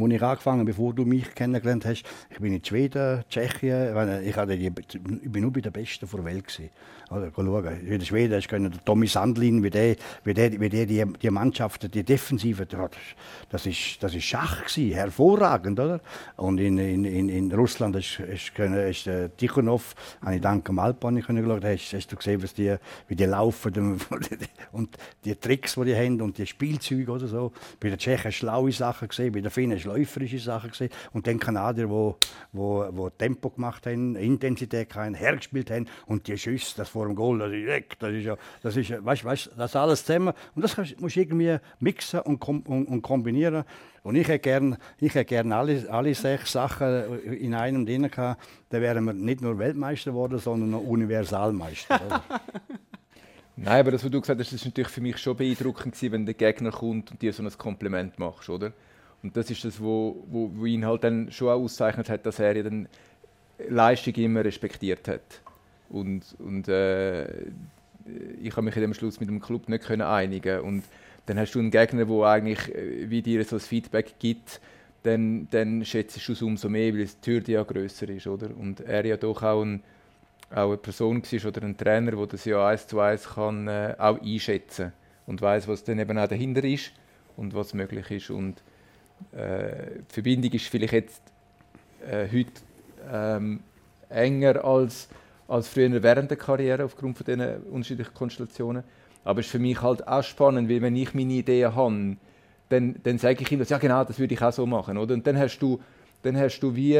wo 0.00 0.06
ich 0.06 0.22
angefangen 0.22 0.64
bevor 0.64 0.94
du 0.94 1.04
mich 1.04 1.34
kennengelernt 1.34 1.84
hast. 1.84 2.04
Ich 2.30 2.38
bin 2.38 2.52
in 2.52 2.64
Schweden, 2.64 3.24
Tschechien, 3.28 4.22
ich 4.24 4.36
hatte 4.36 4.56
die, 4.56 4.66
ich 4.66 5.32
bin 5.32 5.42
nur 5.42 5.52
bei 5.52 5.60
den 5.60 5.72
Besten 5.72 6.08
der 6.10 6.24
Welt. 6.24 6.46
Gewesen. 6.48 6.70
Schauen. 7.08 7.86
In 7.86 8.04
Schweden 8.04 8.34
hast 8.34 8.48
du 8.48 8.70
Tommy 8.84 9.06
Sandlin, 9.06 9.62
wie 9.62 9.70
der, 9.70 9.96
wie 10.24 10.34
der, 10.34 10.60
wie 10.60 10.68
der 10.68 10.84
die, 10.84 11.04
die 11.22 11.30
Mannschaft, 11.30 11.94
die 11.94 12.04
Defensive, 12.04 12.66
das 13.48 13.66
ist, 13.66 14.02
das 14.02 14.14
ist 14.14 14.24
Schach 14.24 14.66
gewesen, 14.66 14.92
hervorragend, 14.92 15.80
oder? 15.80 16.00
Und 16.36 16.60
in, 16.60 16.76
in, 16.76 17.28
in, 17.28 17.52
Russland 17.52 17.96
hast, 17.96 18.20
der 19.06 19.36
Tikhonov, 19.36 19.94
habe 20.22 20.34
ich 20.34 20.42
dank 20.42 20.66
dem 20.66 20.78
Alpan 20.78 21.16
geschaut, 21.16 21.64
hast, 21.64 21.92
hast 21.94 22.12
du 22.12 22.16
gesehen, 22.16 22.42
was 22.42 22.52
die, 22.52 22.76
wie 23.06 23.16
die 23.16 23.24
laufen 23.24 23.98
und 24.72 24.98
die 25.24 25.34
Tricks, 25.34 25.76
die 25.76 25.84
die 25.84 25.96
haben 25.96 26.20
und 26.20 26.36
die 26.36 26.46
Spielzeuge 26.46 27.10
oder 27.10 27.26
so. 27.26 27.52
Bei 27.80 27.88
den 27.88 27.98
Tschechen 27.98 28.32
schlaue 28.32 28.70
Sachen 28.72 29.08
gesehen, 29.08 29.32
bei 29.32 29.40
den 29.40 29.50
Finnen 29.50 29.80
du 29.82 29.87
läuferische 29.88 30.38
Sachen 30.38 30.70
gesehen 30.70 30.90
und 31.12 31.26
den 31.26 31.38
Kanadier, 31.38 31.90
wo, 31.90 32.16
wo, 32.52 32.88
wo 32.92 33.10
Tempo 33.10 33.50
gemacht 33.50 33.86
haben, 33.86 34.16
Intensität 34.16 34.94
haben, 34.94 35.14
hergespielt 35.14 35.70
haben 35.70 35.86
und 36.06 36.26
die 36.26 36.38
Schüsse, 36.38 36.76
das 36.76 36.88
vor 36.88 37.06
dem 37.06 37.14
Goal, 37.14 37.38
das 37.38 37.52
ist 37.52 37.66
weg, 37.66 37.96
das 37.98 38.12
ist 38.12 38.24
ja, 38.24 38.36
das 38.62 38.76
ist, 38.76 39.04
weißt, 39.04 39.24
weißt, 39.24 39.50
das 39.56 39.76
alles 39.76 40.04
zusammen 40.04 40.34
und 40.54 40.62
das 40.62 40.76
musst 40.76 41.16
du 41.16 41.20
irgendwie 41.20 41.58
mixen 41.80 42.20
und, 42.20 42.38
kom 42.38 42.60
und, 42.62 42.86
und 42.86 43.02
kombinieren. 43.02 43.64
Und 44.04 44.14
ich 44.16 44.26
hätte 44.26 44.38
gerne 44.38 44.78
ich 45.00 45.14
hätte 45.14 45.26
gern 45.26 45.52
alle, 45.52 45.86
alle 45.90 46.14
sechs 46.14 46.52
Sachen 46.52 47.20
in 47.24 47.54
einem 47.54 47.84
drin 47.84 48.10
gehabt, 48.10 48.42
dann 48.70 48.80
wären 48.80 49.04
wir 49.04 49.12
nicht 49.12 49.42
nur 49.42 49.58
Weltmeister 49.58 50.12
geworden, 50.12 50.38
sondern 50.38 50.70
noch 50.70 50.80
Universalmeister. 50.80 52.22
Nein, 53.60 53.80
aber 53.80 53.90
das, 53.90 54.04
was 54.04 54.10
du 54.10 54.20
gesagt 54.20 54.38
hast, 54.38 54.52
das 54.52 54.60
ist 54.60 54.66
natürlich 54.66 54.88
für 54.88 55.00
mich 55.00 55.18
schon 55.18 55.36
beeindruckend 55.36 55.94
gewesen, 55.94 56.12
wenn 56.12 56.26
der 56.26 56.34
Gegner 56.34 56.70
kommt 56.70 57.10
und 57.10 57.20
dir 57.20 57.32
so 57.32 57.42
ein 57.42 57.58
Kompliment 57.58 58.16
machst, 58.18 58.48
oder? 58.48 58.72
Und 59.22 59.36
das 59.36 59.50
ist 59.50 59.64
das, 59.64 59.80
wo, 59.80 60.24
wo, 60.28 60.50
wo 60.54 60.66
ihn 60.66 60.86
halt 60.86 61.04
dann 61.04 61.30
schon 61.32 61.48
auch 61.48 61.60
auszeichnet 61.60 62.08
hat, 62.08 62.24
dass 62.24 62.38
er 62.38 62.56
ja 62.56 62.62
dann 62.62 62.88
Leistung 63.68 64.14
immer 64.14 64.44
respektiert 64.44 65.08
hat. 65.08 65.40
Und, 65.88 66.22
und 66.38 66.68
äh, 66.68 67.26
ich 68.40 68.52
habe 68.52 68.62
mich 68.62 68.76
in 68.76 68.82
dem 68.82 68.94
Schluss 68.94 69.20
mit 69.20 69.28
dem 69.28 69.40
Club 69.40 69.68
nicht 69.68 69.84
können 69.84 70.02
einigen 70.02 70.60
und 70.60 70.84
dann 71.26 71.38
hast 71.38 71.52
du 71.52 71.58
einen 71.58 71.70
Gegner, 71.70 72.06
der 72.06 72.22
eigentlich 72.24 72.74
äh, 72.74 73.10
wie 73.10 73.22
dir 73.22 73.44
so 73.44 73.56
ein 73.56 73.60
Feedback 73.60 74.14
gibt, 74.18 74.60
dann, 75.02 75.48
dann 75.50 75.84
schätzt 75.84 76.26
du 76.26 76.32
es 76.32 76.42
umso 76.42 76.68
mehr, 76.68 76.92
weil 76.94 77.06
die 77.06 77.20
Tür 77.20 77.42
ja 77.46 77.62
grösser 77.62 78.08
ist, 78.08 78.26
oder? 78.26 78.50
Und 78.56 78.80
er 78.80 79.04
ja 79.04 79.16
doch 79.16 79.42
auch 79.42 79.62
ein 79.62 79.82
auch 80.50 80.68
eine 80.68 80.76
Person 80.78 81.22
war 81.22 81.48
oder 81.48 81.62
ein 81.62 81.76
Trainer, 81.76 82.12
der 82.12 82.26
das 82.26 82.44
ja 82.44 82.66
eins 82.66 82.86
zu 82.86 83.00
eins 83.00 83.28
kann, 83.28 83.68
äh, 83.68 83.94
auch 83.98 84.20
einschätzen 84.20 84.92
und 85.26 85.42
weiß, 85.42 85.68
was 85.68 85.84
dann 85.84 85.98
eben 85.98 86.18
auch 86.18 86.28
dahinter 86.28 86.64
ist 86.64 86.92
und 87.36 87.54
was 87.54 87.74
möglich 87.74 88.10
ist. 88.10 88.30
Und 88.30 88.62
äh, 89.32 90.00
die 90.08 90.14
Verbindung 90.14 90.52
ist 90.52 90.66
vielleicht 90.66 90.92
jetzt 90.92 91.22
äh, 92.06 92.26
heute 92.32 92.52
ähm, 93.10 93.60
enger 94.08 94.64
als, 94.64 95.08
als 95.46 95.68
früher 95.68 96.02
während 96.02 96.30
der 96.30 96.38
Karriere 96.38 96.84
aufgrund 96.84 97.16
von 97.16 97.26
diesen 97.26 97.62
unterschiedlichen 97.64 98.14
Konstellationen. 98.14 98.82
Aber 99.24 99.40
es 99.40 99.46
ist 99.46 99.52
für 99.52 99.58
mich 99.58 99.80
halt 99.82 100.06
auch 100.06 100.22
spannend, 100.22 100.68
weil 100.68 100.80
wenn 100.80 100.96
ich 100.96 101.14
meine 101.14 101.32
Ideen 101.32 101.74
habe, 101.74 102.16
dann, 102.68 102.96
dann 103.02 103.18
sage 103.18 103.42
ich 103.42 103.52
ihm, 103.52 103.58
das, 103.58 103.68
ja 103.68 103.78
genau, 103.78 104.04
das 104.04 104.18
würde 104.18 104.34
ich 104.34 104.42
auch 104.42 104.52
so 104.52 104.66
machen. 104.66 104.98
Oder? 104.98 105.14
Und 105.14 105.26
dann 105.26 105.38
hast 105.38 105.58
du, 105.58 105.80
dann 106.22 106.36
hast 106.36 106.60
du 106.60 106.74
wie 106.74 106.92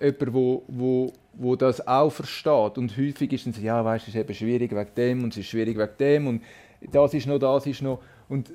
jemand, 0.00 0.34
wo, 0.34 0.62
wo, 0.68 1.12
wo 1.32 1.56
das 1.56 1.86
auch 1.86 2.10
versteht. 2.10 2.78
Und 2.78 2.96
häufig 2.96 3.32
ist 3.32 3.46
dann 3.46 3.54
ja, 3.62 3.84
weißt 3.84 4.08
es 4.08 4.14
ist 4.14 4.20
eben 4.20 4.34
schwierig 4.34 4.70
wegen 4.72 4.94
dem 4.96 5.24
und 5.24 5.32
es 5.32 5.38
ist 5.38 5.46
schwierig 5.46 5.76
wegen 5.76 5.96
dem 5.98 6.26
und 6.26 6.42
das 6.92 7.14
ist 7.14 7.26
noch, 7.26 7.38
das 7.38 7.66
ist 7.66 7.82
noch. 7.82 8.00
Und, 8.28 8.50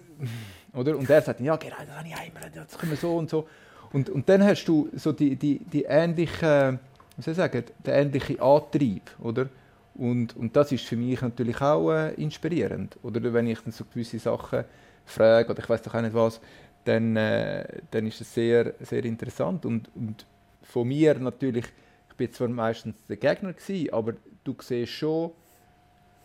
oder? 0.74 0.98
und 0.98 1.10
er 1.10 1.22
sagt, 1.22 1.40
ja, 1.42 1.56
genau, 1.56 1.76
das 1.86 1.98
habe 1.98 2.08
ich 2.08 2.14
immer, 2.14 2.50
das 2.54 2.78
können 2.78 2.92
wir 2.92 2.98
so 2.98 3.18
und 3.18 3.30
so. 3.30 3.48
Und, 3.94 4.10
und 4.10 4.28
dann 4.30 4.44
hast 4.44 4.66
du 4.66 4.90
so 4.96 5.12
die, 5.12 5.36
die, 5.36 5.60
die 5.60 5.84
ähnliche, 5.84 6.80
wie 7.18 7.22
soll 7.22 7.34
ich 7.34 7.38
sagen, 7.38 7.64
den 7.86 7.94
ähnlichen 7.94 8.40
Antrieb, 8.40 9.12
oder? 9.20 9.50
Und, 9.96 10.36
und 10.38 10.56
das 10.56 10.72
ist 10.72 10.86
für 10.86 10.96
mich 10.96 11.22
natürlich 11.22 11.60
auch 11.60 11.92
äh, 11.92 12.14
inspirierend. 12.14 12.98
Oder 13.04 13.34
wenn 13.34 13.48
ich 13.48 13.60
dann 13.60 13.74
so 13.74 13.84
gewisse 13.84 14.20
Sachen 14.20 14.64
frage, 15.06 15.50
oder 15.52 15.60
ich 15.60 15.70
weiß 15.70 15.82
doch 15.82 15.94
auch 15.94 16.02
nicht 16.02 16.14
was, 16.14 16.40
dann, 16.86 17.16
äh, 17.18 17.82
dann 17.92 18.08
ist 18.08 18.22
es 18.22 18.34
sehr, 18.34 18.74
sehr 18.80 19.04
interessant. 19.04 19.66
Und, 19.66 19.90
und 19.96 20.26
von 20.64 20.88
mir 20.88 21.16
natürlich, 21.20 21.66
ich 22.10 22.16
bin 22.16 22.32
zwar 22.32 22.48
meistens 22.48 22.96
der 23.08 23.18
Gegner 23.18 23.54
gewesen, 23.54 23.94
aber 23.94 24.14
du 24.44 24.56
siehst 24.60 24.94
schon 24.94 25.32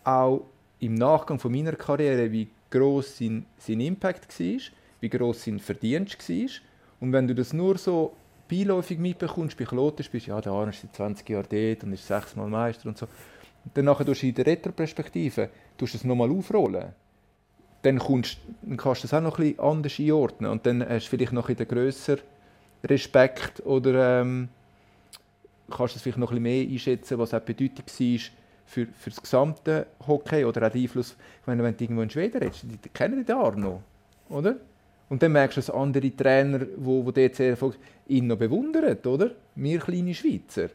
auch 0.03 0.45
im 0.79 0.93
Nachgang 0.93 1.37
von 1.37 1.51
meiner 1.51 1.73
Karriere, 1.73 2.31
wie 2.31 2.47
groß 2.69 3.17
sein, 3.17 3.45
sein 3.57 3.79
Impact 3.79 4.39
war, 4.39 4.59
wie 5.01 5.09
groß 5.09 5.43
sein 5.43 5.59
Verdienst 5.59 6.29
war. 6.29 6.49
Und 6.99 7.13
wenn 7.13 7.27
du 7.27 7.35
das 7.35 7.53
nur 7.53 7.77
so 7.77 8.15
beiläufig 8.49 8.99
mitbekommst, 8.99 9.57
bei 9.57 9.65
Kloten 9.65 10.05
bist, 10.11 10.27
ja, 10.27 10.39
der 10.41 10.51
Arne 10.51 10.71
ist 10.71 10.81
seit 10.81 10.95
20 10.95 11.29
Jahren 11.29 11.47
dort 11.49 11.83
und 11.83 11.93
ist 11.93 12.07
sechsmal 12.07 12.47
Meister 12.47 12.89
und 12.89 12.97
so. 12.97 13.07
Und 13.65 13.75
dann 13.75 13.85
nachher 13.85 14.05
tust 14.05 14.23
du 14.23 14.27
in 14.27 14.35
der 14.35 14.45
Retroperspektive 14.45 15.49
tust 15.77 15.93
du 15.93 15.97
es 15.97 16.03
nochmal 16.03 16.31
aufrollen. 16.31 16.93
Dann, 17.83 17.99
kommst, 17.99 18.39
dann 18.61 18.77
kannst 18.77 19.03
du 19.03 19.07
das 19.07 19.13
auch 19.13 19.21
noch 19.21 19.37
ein 19.37 19.43
bisschen 19.43 19.59
anders 19.59 19.99
einordnen. 19.99 20.51
Und 20.51 20.65
dann 20.65 20.87
hast 20.87 21.05
du 21.05 21.09
vielleicht 21.09 21.33
noch 21.33 21.49
ein 21.49 21.55
bisschen 21.55 22.19
Respekt 22.83 23.65
oder 23.65 24.21
ähm, 24.21 24.49
kannst 25.69 25.95
du 25.95 25.97
es 25.97 26.01
vielleicht 26.01 26.17
noch 26.17 26.31
ein 26.31 26.41
bisschen 26.41 26.67
mehr 26.67 26.73
einschätzen, 26.73 27.17
was 27.17 27.33
auch 27.33 27.41
die 27.41 27.53
Bedeutung 27.53 27.85
war 27.85 28.19
für, 28.67 28.85
für 28.85 29.09
das 29.09 29.21
gesamte 29.21 29.87
Hockey 30.05 30.45
oder 30.45 30.67
auch 30.67 30.71
den 30.71 30.83
Einfluss. 30.83 31.15
Ich 31.41 31.47
meine, 31.47 31.63
wenn 31.63 31.75
du 31.75 31.83
irgendwo 31.83 32.03
in 32.03 32.09
Schweden 32.09 32.43
redest, 32.43 32.63
die, 32.63 32.77
die 32.77 32.89
kennen 32.89 33.25
den 33.25 33.35
Arno, 33.35 33.81
oder? 34.29 34.57
Und 35.09 35.23
dann 35.23 35.31
merkst 35.31 35.57
du, 35.57 35.61
dass 35.61 35.69
andere 35.69 36.15
Trainer, 36.15 36.59
die 36.59 36.67
wo, 36.77 37.01
dort 37.11 37.35
sehr 37.35 37.51
erfolgreich 37.51 37.79
ihn 38.07 38.27
noch 38.27 38.37
bewundern, 38.37 38.97
oder? 39.05 39.31
Wir 39.55 39.79
kleine 39.79 40.13
Schweizer. 40.13 40.69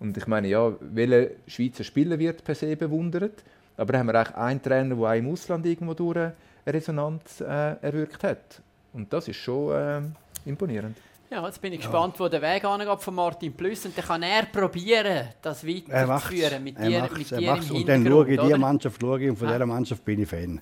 Und 0.00 0.16
ich 0.16 0.26
meine, 0.26 0.48
ja, 0.48 0.72
welcher 0.80 1.34
Schweizer 1.46 1.84
Spieler 1.84 2.18
wird 2.18 2.42
per 2.42 2.54
se 2.54 2.74
bewundert? 2.76 3.44
Aber 3.76 3.92
da 3.92 3.98
haben 3.98 4.06
wir 4.06 4.14
eigentlich 4.14 4.36
einen 4.36 4.62
Trainer, 4.62 4.94
der 4.94 5.04
auch 5.04 5.14
im 5.14 5.28
Ausland 5.30 5.66
irgendwo 5.66 5.94
durch 5.94 6.16
eine 6.16 6.34
Resonanz 6.66 7.40
äh, 7.40 7.76
erwirkt 7.82 8.22
hat. 8.24 8.62
Und 8.92 9.12
das 9.12 9.28
ist 9.28 9.36
schon 9.36 9.74
äh, 9.74 10.00
imponierend. 10.48 10.96
Ja, 11.34 11.44
jetzt 11.46 11.60
bin 11.60 11.72
ich 11.72 11.80
gespannt, 11.80 12.14
wo 12.20 12.28
der 12.28 12.40
Weg 12.40 12.64
angeht 12.64 13.00
von 13.00 13.12
Martin 13.12 13.52
Plus. 13.54 13.84
Und 13.86 13.98
dann 13.98 14.04
kann 14.04 14.22
er 14.22 14.46
probieren, 14.46 15.30
das 15.42 15.64
Er 15.64 15.68
weiterzuführen 16.08 16.62
mit 16.62 16.76
er 16.78 16.88
dir, 16.88 17.00
macht's, 17.00 17.18
mit 17.18 17.32
er 17.32 17.38
dir 17.38 17.44
im 17.48 17.54
macht's. 17.56 17.70
Und 17.72 17.88
dann 17.88 18.06
schaue 18.06 18.30
ich 18.30 18.40
diese? 18.40 18.58
Mannschaft 18.58 19.00
schaue 19.00 19.20
ich, 19.20 19.30
und 19.30 19.36
von 19.36 19.48
Ah. 19.48 19.52
dieser 19.54 19.66
Mannschaft 19.66 20.04
bin 20.04 20.22
ich 20.22 20.28
Fan. 20.28 20.60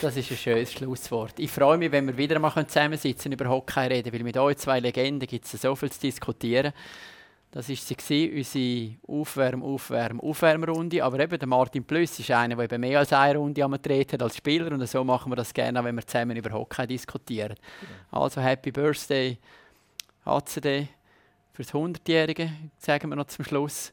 Das 0.00 0.16
ist 0.16 0.30
ein 0.30 0.36
schönes 0.38 0.72
Schlusswort. 0.72 1.34
Ich 1.36 1.50
freue 1.50 1.76
mich, 1.76 1.92
wenn 1.92 2.06
wir 2.06 2.16
wieder 2.16 2.38
mal 2.38 2.66
zusammensitzen 2.66 3.30
und 3.30 3.38
über 3.38 3.50
Hockey 3.50 3.88
reden, 3.88 4.10
weil 4.10 4.22
mit 4.22 4.38
euch 4.38 4.56
zwei 4.56 4.80
Legenden 4.80 5.28
gibt 5.28 5.44
es 5.44 5.60
so 5.60 5.76
viel 5.76 5.90
zu 5.92 6.00
diskutieren. 6.00 6.72
Das 7.50 7.68
war 7.68 7.76
sie, 7.76 8.32
unsere 8.34 9.20
Aufwärm-, 9.20 9.62
Aufwärm-, 9.62 10.20
Aufwärmrunde. 10.20 11.04
Aber 11.04 11.20
eben, 11.20 11.38
der 11.38 11.48
Martin 11.48 11.84
Plüss 11.84 12.18
ist 12.18 12.30
einer, 12.30 12.56
der 12.56 12.64
eben 12.64 12.80
mehr 12.80 13.00
als 13.00 13.12
eine 13.12 13.38
Runde 13.38 13.62
am 13.62 13.74
hat 13.74 14.22
als 14.22 14.36
Spieler. 14.36 14.72
Und 14.72 14.88
so 14.88 15.04
machen 15.04 15.30
wir 15.30 15.36
das 15.36 15.52
gerne, 15.52 15.84
wenn 15.84 15.96
wir 15.96 16.06
zusammen 16.06 16.38
über 16.38 16.52
Hockey 16.52 16.86
diskutieren. 16.86 17.56
Also 18.10 18.40
Happy 18.40 18.70
Birthday, 18.70 19.36
ACD, 20.24 20.88
fürs 21.52 21.72
100-Jährige, 21.72 22.50
sagen 22.78 23.08
wir 23.10 23.16
noch 23.16 23.26
zum 23.26 23.44
Schluss. 23.44 23.92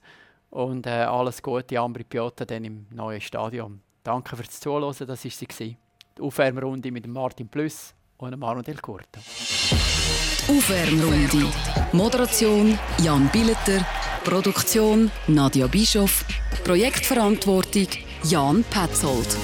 Und 0.50 0.88
äh, 0.88 0.90
alles 0.90 1.42
Gute, 1.42 1.80
Ambri 1.80 2.04
Piotta, 2.04 2.46
dann 2.46 2.64
im 2.64 2.88
neuen 2.92 3.22
Stadion. 3.22 3.82
Danke 4.04 4.36
fürs 4.36 4.60
Zuhören, 4.60 4.96
das 4.98 5.08
war 5.08 5.16
sie. 5.18 5.78
Die 6.18 6.22
Aufwärmrunde 6.22 6.92
mit 6.92 7.06
Martin 7.08 7.48
Plüss 7.48 7.94
und 8.18 8.38
Manu 8.38 8.62
Del 8.62 8.78
Curto. 8.78 9.20
Aufwärmrunde. 10.48 11.52
Moderation 11.92 12.80
Jan 13.04 13.30
Billeter. 13.32 13.86
Produktion 14.24 15.12
Nadia 15.28 15.68
Bischoff. 15.68 16.26
Projektverantwortung 16.64 17.88
Jan 18.24 18.64
Petzold. 18.70 19.38